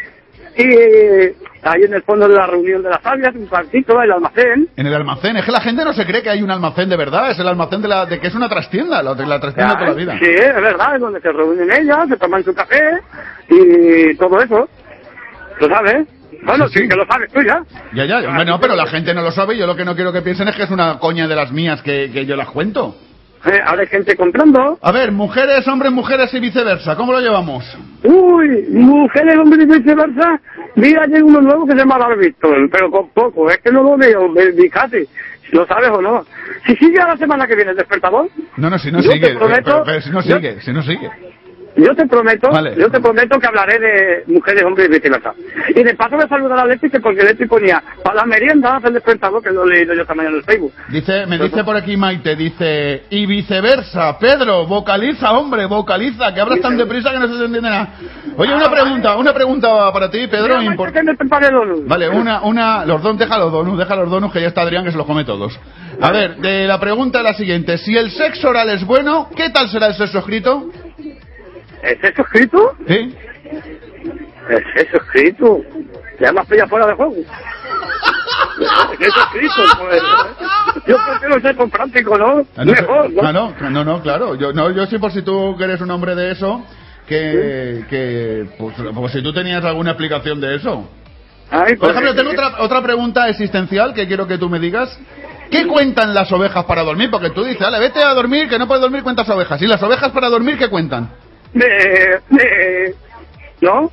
Y 0.57 0.63
eh, 0.63 1.35
ahí 1.63 1.83
en 1.83 1.93
el 1.93 2.01
fondo 2.03 2.27
de 2.29 2.35
la 2.35 2.47
reunión 2.47 2.81
de 2.81 2.89
las 2.89 3.01
sabias, 3.01 3.35
un 3.35 3.45
cuartito, 3.47 4.01
el 4.01 4.11
almacén. 4.11 4.69
En 4.77 4.87
el 4.87 4.93
almacén. 4.93 5.35
Es 5.35 5.45
que 5.45 5.51
la 5.51 5.59
gente 5.61 5.83
no 5.83 5.93
se 5.93 6.05
cree 6.05 6.21
que 6.23 6.29
hay 6.29 6.41
un 6.41 6.49
almacén 6.51 6.87
de 6.89 6.95
verdad. 6.95 7.31
Es 7.31 7.39
el 7.39 7.47
almacén 7.47 7.81
de, 7.81 7.89
la, 7.89 8.05
de 8.05 8.19
que 8.19 8.27
es 8.27 8.35
una 8.35 8.47
trastienda, 8.47 9.03
la, 9.03 9.13
la 9.13 9.39
trastienda 9.39 9.73
de 9.73 9.79
toda 9.79 9.89
la 9.89 9.95
vida. 9.95 10.17
Sí, 10.17 10.29
es 10.29 10.55
verdad, 10.55 10.95
es 10.95 11.01
donde 11.01 11.19
se 11.19 11.31
reúnen 11.31 11.69
ellas, 11.71 12.07
se 12.07 12.15
toman 12.17 12.43
su 12.43 12.53
café 12.53 12.81
y 13.49 14.15
todo 14.15 14.41
eso. 14.41 14.69
¿Lo 15.59 15.67
sabes? 15.67 16.07
Bueno, 16.45 16.67
sí, 16.69 16.87
que 16.87 16.95
lo 16.95 17.05
sabes 17.05 17.31
tú 17.33 17.41
ya. 17.41 17.61
Ya, 17.93 18.05
ya. 18.05 18.35
Bueno, 18.35 18.59
pero 18.59 18.75
la 18.75 18.87
gente 18.87 19.13
no 19.13 19.21
lo 19.23 19.31
sabe. 19.31 19.57
Yo 19.57 19.67
lo 19.67 19.75
que 19.75 19.83
no 19.85 19.95
quiero 19.95 20.13
que 20.13 20.21
piensen 20.21 20.47
es 20.47 20.55
que 20.55 20.63
es 20.63 20.71
una 20.71 20.99
coña 20.99 21.27
de 21.27 21.35
las 21.35 21.51
mías 21.51 21.81
que, 21.81 22.11
que 22.11 22.25
yo 22.25 22.35
las 22.35 22.49
cuento. 22.49 22.95
Eh, 23.45 23.61
ahora 23.63 23.81
hay 23.81 23.87
gente 23.87 24.15
comprando. 24.15 24.79
A 24.81 24.91
ver, 24.91 25.11
mujeres, 25.11 25.67
hombres, 25.67 25.91
mujeres 25.91 26.33
y 26.33 26.39
viceversa. 26.39 26.95
¿Cómo 26.95 27.11
lo 27.13 27.19
llevamos? 27.21 27.63
Uy, 28.03 28.65
mujeres, 28.71 29.37
hombres 29.37 29.63
y 29.67 29.79
viceversa. 29.79 30.39
Mira, 30.75 31.03
hay 31.03 31.21
uno 31.21 31.41
nuevo 31.41 31.65
que 31.65 31.73
se 31.73 31.77
llama 31.79 31.97
Víctor, 32.15 32.69
pero 32.71 32.89
con 32.89 33.09
poco. 33.09 33.49
Es 33.49 33.59
que 33.59 33.71
no 33.71 33.83
lo 33.83 33.97
veo, 33.97 34.27
me- 34.29 34.51
fíjate. 34.51 35.07
Lo 35.51 35.65
sabes 35.67 35.89
o 35.91 36.01
no. 36.01 36.25
Si 36.65 36.75
sigue 36.75 36.99
a 36.99 37.07
la 37.09 37.17
semana 37.17 37.45
que 37.45 37.55
viene 37.55 37.71
el 37.71 37.77
despertador, 37.77 38.27
No, 38.57 38.69
no, 38.69 38.79
si 38.79 38.91
no 38.91 38.99
Yo 38.99 39.11
sigue. 39.11 39.35
prometo- 39.35 39.63
pero, 39.63 39.83
pero 39.85 40.01
si 40.01 40.09
no 40.09 40.21
yo- 40.21 40.35
sigue, 40.37 40.61
si 40.61 40.73
no 40.73 40.81
sigue. 40.81 41.09
Yo 41.77 41.95
te 41.95 42.05
prometo, 42.07 42.49
Vale. 42.51 42.75
yo 42.77 42.89
te 42.89 42.99
prometo 42.99 43.39
que 43.39 43.47
hablaré 43.47 43.79
de 43.79 44.23
mujeres, 44.33 44.63
hombres 44.63 44.87
y 44.87 44.93
viceversa. 44.93 45.33
Y 45.75 45.83
de 45.83 45.93
paso 45.95 46.15
a 46.15 46.27
saludar 46.27 46.59
a 46.59 46.65
Leti, 46.65 46.89
que 46.89 46.99
porque 46.99 47.23
Leti 47.23 47.45
ponía 47.45 47.81
para 48.03 48.17
la 48.17 48.25
merienda 48.25 48.79
el 48.83 48.93
despertador, 48.93 49.41
que 49.43 49.51
lo 49.51 49.65
he 49.65 49.69
leído 49.75 49.93
yo 49.93 50.01
esta 50.01 50.13
mañana 50.13 50.35
en 50.35 50.39
el 50.39 50.45
Facebook. 50.45 50.73
Dice, 50.89 51.25
me 51.25 51.37
dice 51.37 51.63
por 51.63 51.75
aquí 51.75 51.97
Maite, 51.97 52.35
dice, 52.35 53.03
y 53.09 53.25
viceversa, 53.25 54.17
Pedro, 54.19 54.65
vocaliza, 54.65 55.31
hombre, 55.33 55.65
vocaliza, 55.65 56.33
que 56.33 56.41
hablas 56.41 56.61
tan 56.61 56.77
deprisa 56.77 57.11
que 57.11 57.19
no 57.19 57.27
se 57.27 57.37
te 57.37 57.45
entiende 57.45 57.61
nada. 57.69 57.89
Oye, 58.37 58.53
una 58.53 58.69
pregunta, 58.69 59.17
una 59.17 59.33
pregunta 59.33 59.91
para 59.91 60.09
ti, 60.09 60.27
Pedro, 60.27 60.59
Mira, 60.59 60.75
impor- 60.75 60.91
que 60.91 61.03
me 61.03 61.15
prepare 61.15 61.47
el 61.47 61.53
donut. 61.53 61.87
Vale, 61.87 62.09
una, 62.09 62.41
una, 62.41 62.85
los 62.85 63.01
donuts, 63.01 63.19
deja 63.19 63.37
los 63.37 63.51
donuts, 63.51 63.77
deja 63.79 63.95
los 63.95 64.09
donuts, 64.09 64.33
que 64.33 64.41
ya 64.41 64.47
está 64.47 64.61
Adrián 64.61 64.83
que 64.85 64.91
se 64.91 64.97
los 64.97 65.05
come 65.05 65.23
todos. 65.25 65.57
A 66.01 66.11
ver, 66.11 66.37
de 66.37 66.67
la 66.67 66.79
pregunta 66.79 67.19
es 67.19 67.23
la 67.23 67.33
siguiente, 67.33 67.77
si 67.77 67.95
el 67.97 68.11
sexo 68.11 68.49
oral 68.49 68.69
es 68.69 68.85
bueno, 68.85 69.29
¿qué 69.35 69.49
tal 69.49 69.69
será 69.69 69.87
el 69.87 69.93
sexo 69.95 70.19
escrito? 70.19 70.69
¿Es 71.85 72.03
eso 72.03 72.21
escrito? 72.23 72.75
¿Sí? 72.87 73.15
¿Es 74.49 74.63
eso 74.75 74.97
escrito? 74.97 75.61
Ya 76.19 76.31
más 76.31 76.45
pilla 76.47 76.67
fuera 76.67 76.87
de 76.87 76.93
juego. 76.93 77.13
¿Es 77.15 79.07
eso 79.07 79.19
escrito? 79.19 79.53
Pues, 79.79 80.01
yo 80.87 80.97
prefiero 81.07 81.41
ser 81.41 81.55
con 81.55 81.69
práctico, 81.69 82.17
¿no? 82.17 82.45
Ah, 82.55 82.65
no, 82.65 82.71
Mejor, 82.71 83.11
¿no? 83.11 83.21
ah, 83.21 83.31
no, 83.31 83.53
no, 83.69 83.83
no, 83.83 84.01
claro. 84.01 84.35
Yo, 84.35 84.51
no, 84.51 84.71
yo 84.71 84.85
sí, 84.87 84.97
por 84.97 85.11
si 85.11 85.21
tú 85.21 85.55
eres 85.61 85.79
un 85.81 85.91
hombre 85.91 86.15
de 86.15 86.31
eso, 86.31 86.63
que, 87.07 87.85
que 87.89 88.47
pues, 88.57 88.75
pues 88.93 89.11
si 89.11 89.21
tú 89.21 89.31
tenías 89.31 89.63
alguna 89.63 89.91
explicación 89.91 90.41
de 90.41 90.55
eso. 90.55 90.89
Ay, 91.51 91.75
Por 91.75 91.77
pues, 91.77 91.91
ejemplo, 91.91 92.15
tengo 92.15 92.31
otra, 92.31 92.63
otra 92.63 92.81
pregunta 92.81 93.29
existencial 93.29 93.93
que 93.93 94.07
quiero 94.07 94.25
que 94.27 94.39
tú 94.39 94.49
me 94.49 94.59
digas. 94.59 94.97
¿Qué 95.51 95.67
cuentan 95.67 96.15
las 96.15 96.31
ovejas 96.31 96.65
para 96.65 96.81
dormir? 96.81 97.11
Porque 97.11 97.29
tú 97.29 97.43
dices, 97.43 97.61
vale, 97.61 97.79
vete 97.79 98.01
a 98.03 98.15
dormir, 98.15 98.49
que 98.49 98.57
no 98.57 98.67
puedes 98.67 98.81
dormir, 98.81 99.03
cuentas 99.03 99.29
ovejas. 99.29 99.61
¿Y 99.61 99.67
las 99.67 99.81
ovejas 99.83 100.11
para 100.11 100.27
dormir 100.29 100.57
qué 100.57 100.69
cuentan? 100.69 101.11
De, 101.55 102.19
de, 102.29 102.95
¿no? 103.61 103.91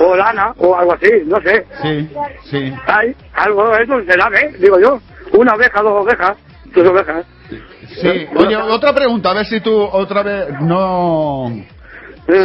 O 0.00 0.16
lana, 0.16 0.54
o 0.58 0.76
algo 0.76 0.92
así, 0.92 1.10
no 1.26 1.40
sé. 1.40 1.66
Sí, 1.82 2.10
sí. 2.50 2.74
Hay 2.86 3.14
algo 3.34 3.68
de 3.70 3.82
eso, 3.82 4.00
será, 4.04 4.28
¿eh? 4.40 4.54
Digo 4.58 4.78
yo. 4.80 5.00
Una 5.32 5.54
oveja, 5.54 5.82
dos 5.82 6.02
ovejas, 6.02 6.36
dos 6.74 6.86
ovejas. 6.86 7.26
Sí, 8.00 8.26
oye, 8.36 8.56
otra 8.56 8.92
pregunta, 8.94 9.30
a 9.30 9.34
ver 9.34 9.46
si 9.46 9.60
tú 9.60 9.74
otra 9.74 10.22
vez 10.22 10.48
no... 10.60 11.52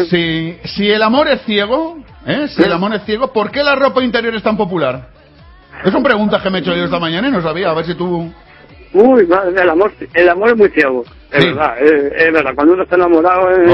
Si, 0.10 0.58
si 0.64 0.90
el 0.90 1.04
amor 1.04 1.28
es 1.28 1.42
ciego, 1.42 1.98
¿eh? 2.26 2.48
Si 2.48 2.64
el 2.64 2.72
amor 2.72 2.94
es 2.96 3.04
ciego, 3.04 3.34
¿por 3.34 3.52
qué 3.52 3.62
la 3.64 3.76
ropa 3.76 4.02
interior 4.02 4.34
es 4.34 4.44
tan 4.44 4.56
popular? 4.56 5.10
Es 5.84 5.94
una 5.94 6.04
pregunta 6.04 6.42
que 6.42 6.50
me 6.50 6.60
he 6.60 6.62
hecho 6.62 6.74
yo 6.74 6.86
esta 6.86 7.00
mañana 7.00 7.28
y 7.28 7.32
no 7.32 7.42
sabía, 7.42 7.70
a 7.70 7.74
ver 7.74 7.86
si 7.86 7.96
tú... 7.96 8.32
Uy, 8.94 9.26
madre, 9.28 9.62
el 9.62 9.70
amor, 9.70 9.92
el 10.14 10.30
amor 10.30 10.50
es 10.50 10.58
muy 10.58 10.70
ciego. 10.70 11.04
Es 11.32 11.44
verdad, 11.46 11.80
es, 11.82 12.14
es 12.16 12.32
verdad. 12.34 12.52
Cuando 12.54 12.74
uno 12.74 12.84
está 12.84 12.96
enamorado 12.96 13.50
es... 13.50 13.70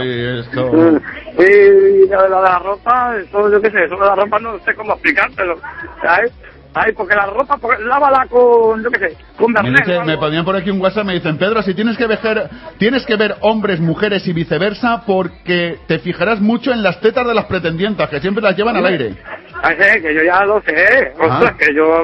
Ay, 0.00 0.40
esto... 0.40 1.00
Y 1.38 2.08
la, 2.08 2.28
la, 2.28 2.40
la 2.40 2.58
ropa, 2.58 3.14
eso 3.16 3.50
yo 3.50 3.60
qué 3.62 3.70
sé, 3.70 3.84
eso 3.84 3.94
de 3.96 4.04
la 4.06 4.14
ropa 4.14 4.38
no 4.40 4.58
sé 4.64 4.74
cómo 4.74 4.92
explicártelo, 4.94 5.56
¿sabes? 6.02 6.32
Ay, 6.74 6.92
porque 6.92 7.14
la 7.16 7.26
ropa, 7.26 7.56
porque, 7.56 7.82
lávala 7.82 8.26
con, 8.28 8.82
yo 8.84 8.90
qué 8.90 8.98
sé, 9.08 9.16
con 9.36 9.52
Me, 9.52 9.60
Bernet, 9.62 9.84
dice- 9.86 9.98
¿no? 9.98 10.04
me 10.04 10.18
ponían 10.18 10.44
por 10.44 10.54
aquí 10.54 10.70
un 10.70 10.80
WhatsApp, 10.80 11.04
me 11.06 11.14
dicen, 11.14 11.36
Pedro, 11.38 11.62
si 11.62 11.74
tienes 11.74 11.96
que 11.96 12.06
ver, 12.06 12.48
tienes 12.78 13.04
que 13.06 13.16
ver 13.16 13.36
hombres, 13.40 13.80
mujeres 13.80 14.26
y 14.28 14.32
viceversa, 14.32 15.02
porque 15.06 15.78
te 15.88 15.98
fijarás 16.00 16.40
mucho 16.40 16.72
en 16.72 16.82
las 16.82 17.00
tetas 17.00 17.26
de 17.26 17.34
las 17.34 17.46
pretendientas, 17.46 18.08
que 18.10 18.20
siempre 18.20 18.42
las 18.42 18.56
llevan 18.56 18.76
al 18.76 18.86
aire. 18.86 19.14
Ay, 19.62 19.76
sí, 19.78 20.02
que 20.02 20.14
yo 20.14 20.22
ya 20.22 20.44
lo 20.44 20.60
sé, 20.62 21.12
Ah. 21.20 21.52
que 21.58 21.74
yo. 21.74 22.02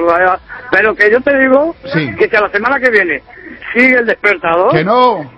Pero 0.71 0.95
que 0.95 1.09
yo 1.11 1.21
te 1.21 1.37
digo 1.39 1.75
Sí. 1.85 2.13
que 2.17 2.29
si 2.29 2.35
a 2.35 2.41
la 2.41 2.49
semana 2.49 2.79
que 2.79 2.89
viene 2.91 3.21
sigue 3.73 3.97
el 3.99 4.05
despertador... 4.05 4.71
Que 4.71 4.83
no, 4.83 5.31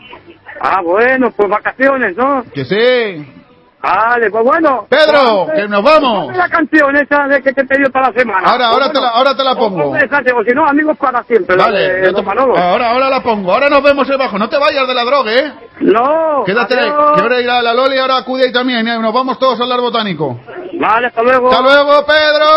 Ah, 0.62 0.82
bueno, 0.82 1.32
pues 1.32 1.48
vacaciones, 1.50 2.18
¿no? 2.18 2.44
que 2.54 2.66
sí. 2.66 3.39
Vale, 3.82 4.30
pues 4.30 4.44
bueno. 4.44 4.88
Pedro, 4.90 5.46
Pues, 5.46 5.56
que 5.62 5.68
nos 5.70 5.82
vamos. 5.82 6.36
la 6.36 6.50
canción 6.50 6.96
esa 6.98 7.28
de 7.28 7.42
que 7.42 7.54
te 7.54 7.62
he 7.62 7.66
pedido 7.66 7.90
para 7.92 8.10
la 8.12 8.14
semana. 8.20 8.50
Ahora, 8.50 8.68
ahora 8.68 8.86
bueno, 8.88 8.92
te 8.94 9.02
la- 9.02 9.10
ahora 9.12 9.36
te 9.38 9.44
la 9.44 9.52
o 9.54 9.58
pongo. 9.58 9.92
o 9.92 10.44
si 10.44 10.52
no, 10.54 10.68
amigos 10.68 10.98
para 10.98 11.24
siempre. 11.24 11.56
Vale, 11.56 11.80
de 12.02 12.12
te- 12.14 12.20
ahora, 12.20 12.92
ahora 12.92 13.10
la 13.10 13.24
pongo, 13.24 13.54
ahora 13.54 13.70
nos 13.70 13.82
vemos 13.82 14.06
debajo, 14.08 14.38
no 14.38 14.50
te 14.50 14.58
vayas 14.58 14.86
de 14.86 14.94
la 14.94 15.06
droga, 15.06 15.32
¿eh? 15.34 15.54
No. 15.80 16.44
Quédate 16.46 16.78
ahí, 16.78 16.90
adiós. 16.90 17.14
que 17.16 17.22
ahora 17.22 17.40
irá 17.42 17.62
la 17.62 17.74
Loli, 17.74 17.98
ahora 17.98 18.18
acude 18.18 18.44
ahí 18.48 18.52
también, 18.52 18.86
¿eh? 18.86 19.00
nos 19.00 19.14
vamos 19.14 19.40
todos 19.40 19.60
al 19.62 19.70
lar 19.70 19.80
botánico. 19.80 20.38
Vale, 20.74 21.08
hasta 21.08 21.24
luego. 21.24 21.50
¡Hasta 21.50 21.62
luego, 21.62 22.06
Pedro! 22.06 22.50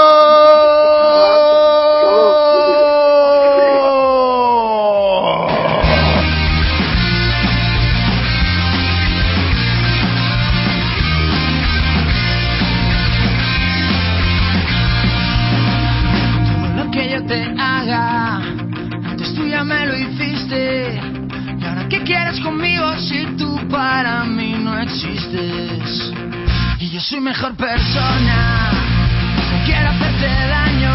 vienes 22.33 22.41
conmigo 22.41 22.99
si 22.99 23.27
tú 23.37 23.69
para 23.69 24.25
mí 24.25 24.55
no 24.59 24.79
existes. 24.81 26.13
Y 26.79 26.91
yo 26.91 27.01
soy 27.01 27.21
mejor 27.21 27.55
persona, 27.57 28.71
no 29.51 29.65
quiero 29.65 29.89
hacerte 29.91 30.27
daño. 30.27 30.93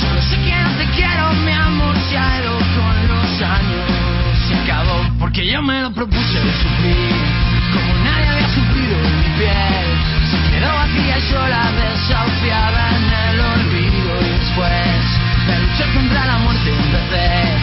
Solo 0.00 0.22
sé 0.22 0.36
que 0.36 0.56
no 0.56 0.70
te 0.76 0.84
quiero, 0.96 1.32
mi 1.44 1.52
amor 1.52 1.96
se 2.08 2.16
ha 2.16 2.40
ido 2.40 2.58
con 2.58 3.08
los 3.08 3.42
años. 3.42 3.90
Se 4.48 4.54
acabó 4.54 5.02
porque 5.18 5.46
yo 5.46 5.62
me 5.62 5.82
lo 5.82 5.92
propuse 5.92 6.38
de 6.38 6.52
sufrir, 6.52 7.16
como 7.72 7.94
nadie 8.04 8.28
había 8.28 8.48
sufrido 8.48 8.96
en 8.96 9.18
mi 9.18 9.38
piel. 9.38 9.86
Se 10.30 10.50
quedó 10.50 10.72
vacía 10.72 11.18
y 11.18 11.22
sola, 11.32 11.72
desahuciada 11.72 12.96
en 12.96 13.34
el 13.34 13.40
olvido. 13.40 14.20
Y 14.20 14.38
después 14.38 15.04
de 15.46 15.58
luchar 15.60 15.94
contra 15.94 16.26
la 16.26 16.38
muerte 16.38 16.70
empecé. 16.70 17.57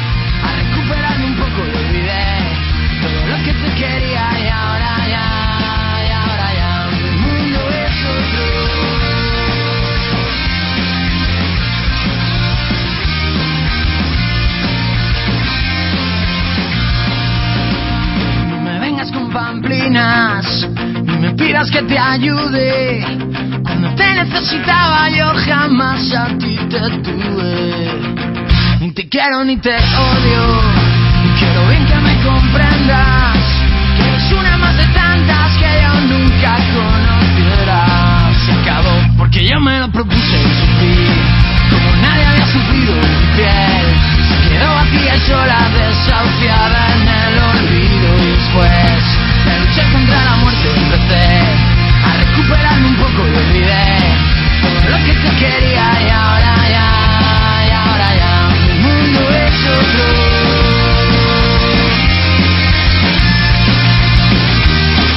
Pidas 21.37 21.69
que 21.69 21.81
te 21.83 21.97
ayude. 21.97 23.05
Cuando 23.63 23.95
te 23.95 24.13
necesitaba 24.15 25.09
yo 25.09 25.33
jamás 25.45 26.11
a 26.13 26.27
ti 26.37 26.57
te 26.69 26.79
tuve. 27.03 27.89
Ni 28.79 28.91
te 28.93 29.07
quiero 29.07 29.43
ni 29.43 29.57
te 29.57 29.75
odio. 29.75 30.61
Y 31.25 31.39
quiero 31.39 31.67
bien 31.67 31.85
que 31.85 31.95
me 31.95 32.15
comprendas. 32.23 33.37
Que 33.97 34.07
eres 34.07 34.31
una 34.31 34.57
más 34.57 34.75
de 34.75 34.85
tantas 34.87 35.51
que 35.57 35.71
yo 35.83 35.93
nunca 36.13 36.57
conociera. 36.73 38.31
Se 38.45 38.51
acabó 38.53 38.95
porque 39.17 39.47
yo 39.47 39.59
me 39.59 39.79
lo 39.79 39.91
propuse 39.91 40.37
y 40.37 40.51
sufrí. 40.61 41.07
Como 41.69 41.95
nadie 42.01 42.25
había 42.25 42.45
sufrido 42.47 42.93
mi 42.95 43.35
piel. 43.35 43.85
Se 44.29 44.49
quedó 44.49 44.73
vacía 44.73 45.15
y 45.15 45.19
sola, 45.19 45.69
desahuciada 45.73 46.95
en 46.95 47.04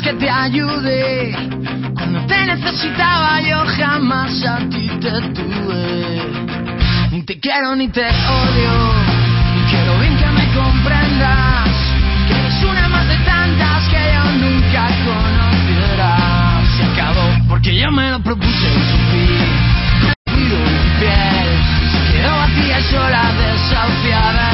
que 0.00 0.12
te 0.14 0.30
ayude. 0.30 1.34
Cuando 1.94 2.26
te 2.26 2.46
necesitaba 2.46 3.40
yo 3.42 3.64
jamás 3.76 4.44
a 4.44 4.58
ti 4.70 4.88
te 5.00 5.20
tuve. 5.34 6.22
Ni 7.10 7.22
te 7.24 7.38
quiero 7.38 7.76
ni 7.76 7.88
te 7.88 8.06
odio, 8.06 8.94
y 9.56 9.70
quiero 9.70 9.98
bien 9.98 10.16
que 10.16 10.26
me 10.26 10.54
comprendas. 10.54 11.61
Yo 17.82 17.90
me 17.90 18.10
lo 18.10 18.20
propuse. 18.20 18.68
Ruido 20.26 20.56
en 20.56 20.72
mi 20.72 21.00
piel, 21.00 21.48
quedó 22.12 22.36
vacía 22.36 22.80
sola, 22.90 23.32
desahuciada 23.32 24.51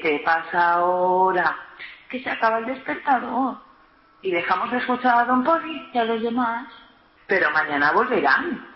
¿Qué 0.00 0.22
pasa 0.24 0.74
ahora? 0.74 1.56
Que 2.08 2.22
se 2.22 2.30
acaba 2.30 2.58
el 2.58 2.66
despertador. 2.66 3.58
Y 4.22 4.30
dejamos 4.30 4.70
de 4.70 4.78
escuchar 4.78 5.18
a 5.18 5.24
Don 5.24 5.44
Poli 5.44 5.90
y 5.92 5.98
a 5.98 6.04
los 6.04 6.22
demás. 6.22 6.66
Pero 7.26 7.50
mañana 7.50 7.92
volverán. 7.92 8.66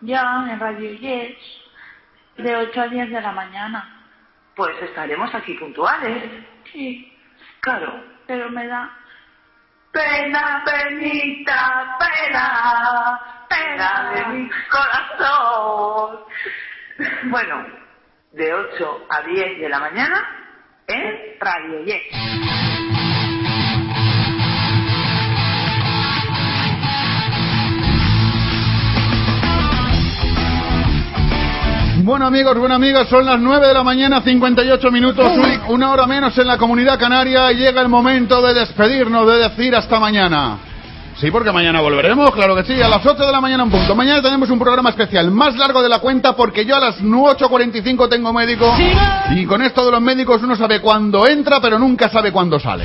Ya 0.00 0.46
en 0.48 0.60
Radio 0.60 0.92
Yes. 0.92 1.36
De 2.36 2.54
8 2.54 2.80
a 2.80 2.88
10 2.88 3.10
de 3.10 3.20
la 3.20 3.32
mañana. 3.32 4.04
Pues 4.54 4.76
estaremos 4.82 5.34
aquí 5.34 5.54
puntuales. 5.54 6.44
Sí. 6.72 7.12
Claro, 7.60 8.04
pero 8.26 8.50
me 8.50 8.66
da 8.66 8.90
pena, 9.90 10.62
penita, 10.64 11.96
pena, 11.98 13.20
pena 13.48 14.12
de 14.12 14.26
mi 14.26 14.50
corazón. 14.70 16.18
Bueno, 17.24 17.66
de 18.32 18.54
8 18.54 19.06
a 19.08 19.20
10 19.22 19.60
de 19.60 19.68
la 19.68 19.80
mañana 19.80 20.45
en 20.88 21.38
Radio 21.40 21.84
Yes. 21.84 23.16
Bueno 32.02 32.26
amigos, 32.26 32.56
bueno 32.56 32.76
amigos, 32.76 33.08
son 33.08 33.24
las 33.26 33.40
9 33.40 33.66
de 33.66 33.74
la 33.74 33.82
mañana, 33.82 34.20
58 34.22 34.90
minutos, 34.92 35.28
un- 35.36 35.74
una 35.74 35.90
hora 35.90 36.06
menos 36.06 36.38
en 36.38 36.46
la 36.46 36.56
comunidad 36.56 37.00
canaria 37.00 37.50
y 37.50 37.56
llega 37.56 37.80
el 37.82 37.88
momento 37.88 38.40
de 38.42 38.54
despedirnos, 38.54 39.26
de 39.26 39.38
decir 39.48 39.74
hasta 39.74 39.98
mañana. 39.98 40.58
Sí, 41.18 41.30
porque 41.30 41.50
mañana 41.50 41.80
volveremos, 41.80 42.30
claro 42.32 42.54
que 42.54 42.64
sí, 42.64 42.82
a 42.82 42.88
las 42.88 43.04
8 43.04 43.24
de 43.24 43.32
la 43.32 43.40
mañana 43.40 43.62
en 43.62 43.70
punto. 43.70 43.96
Mañana 43.96 44.20
tenemos 44.20 44.50
un 44.50 44.58
programa 44.58 44.90
especial, 44.90 45.30
más 45.30 45.56
largo 45.56 45.82
de 45.82 45.88
la 45.88 45.98
cuenta 45.98 46.36
porque 46.36 46.66
yo 46.66 46.76
a 46.76 46.80
las 46.80 47.00
8.45 47.00 48.06
tengo 48.10 48.34
médico 48.34 48.70
y 49.30 49.46
con 49.46 49.62
esto 49.62 49.86
de 49.86 49.92
los 49.92 50.00
médicos 50.02 50.42
uno 50.42 50.54
sabe 50.56 50.80
cuándo 50.80 51.26
entra 51.26 51.58
pero 51.58 51.78
nunca 51.78 52.10
sabe 52.10 52.32
cuándo 52.32 52.60
sale. 52.60 52.84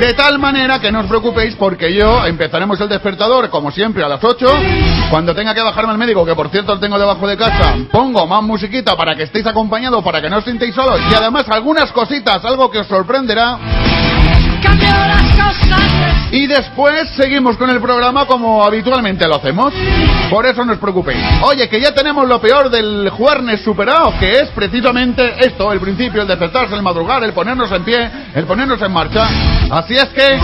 De 0.00 0.14
tal 0.14 0.38
manera 0.38 0.80
que 0.80 0.90
no 0.90 1.00
os 1.00 1.06
preocupéis 1.06 1.54
porque 1.56 1.92
yo 1.92 2.24
empezaremos 2.24 2.80
el 2.80 2.88
despertador 2.88 3.50
como 3.50 3.70
siempre 3.70 4.02
a 4.02 4.08
las 4.08 4.24
8. 4.24 4.46
Cuando 5.10 5.34
tenga 5.34 5.54
que 5.54 5.60
bajarme 5.60 5.92
al 5.92 5.98
médico, 5.98 6.24
que 6.24 6.34
por 6.34 6.48
cierto 6.48 6.74
lo 6.74 6.80
tengo 6.80 6.98
debajo 6.98 7.26
de 7.26 7.36
casa, 7.36 7.76
pongo 7.92 8.26
más 8.26 8.42
musiquita 8.42 8.96
para 8.96 9.14
que 9.14 9.24
estéis 9.24 9.46
acompañados, 9.46 10.02
para 10.02 10.22
que 10.22 10.30
no 10.30 10.38
os 10.38 10.44
sintáis 10.44 10.74
solos 10.74 10.98
y 11.10 11.14
además 11.14 11.44
algunas 11.50 11.92
cositas, 11.92 12.42
algo 12.46 12.70
que 12.70 12.78
os 12.78 12.86
sorprenderá. 12.86 13.58
Y 16.32 16.46
después 16.46 17.10
seguimos 17.14 17.56
con 17.58 17.68
el 17.68 17.80
programa 17.80 18.24
como 18.26 18.64
habitualmente 18.64 19.28
lo 19.28 19.36
hacemos. 19.36 19.72
Por 20.30 20.46
eso 20.46 20.64
no 20.64 20.72
os 20.72 20.78
preocupéis. 20.78 21.22
Oye, 21.42 21.68
que 21.68 21.80
ya 21.80 21.92
tenemos 21.92 22.26
lo 22.26 22.40
peor 22.40 22.70
del 22.70 23.10
jueves 23.10 23.60
superado, 23.62 24.14
que 24.18 24.30
es 24.40 24.48
precisamente 24.50 25.34
esto, 25.40 25.72
el 25.72 25.80
principio, 25.80 26.22
el 26.22 26.28
despertarse, 26.28 26.74
el 26.74 26.82
madrugar, 26.82 27.22
el 27.22 27.32
ponernos 27.32 27.70
en 27.70 27.84
pie, 27.84 28.10
el 28.34 28.44
ponernos 28.44 28.80
en 28.80 28.92
marcha. 28.92 29.28
Así 29.70 29.94
es 29.94 30.06
que, 30.06 30.38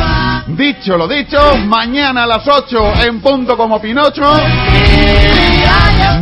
dicho 0.48 0.96
lo 0.96 1.08
dicho, 1.08 1.38
mañana 1.66 2.24
a 2.24 2.26
las 2.26 2.46
8 2.46 2.92
en 3.06 3.20
punto 3.20 3.56
como 3.56 3.80
Pinocho. 3.80 4.32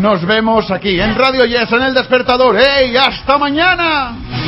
Nos 0.01 0.25
vemos 0.27 0.71
aquí 0.71 1.01
en 1.01 1.15
Radio 1.15 1.45
Yes 1.45 1.71
en 1.73 1.83
el 1.83 1.95
despertador. 1.95 2.57
¡Ey! 2.57 2.97
¡Hasta 2.97 3.39
mañana! 3.39 4.46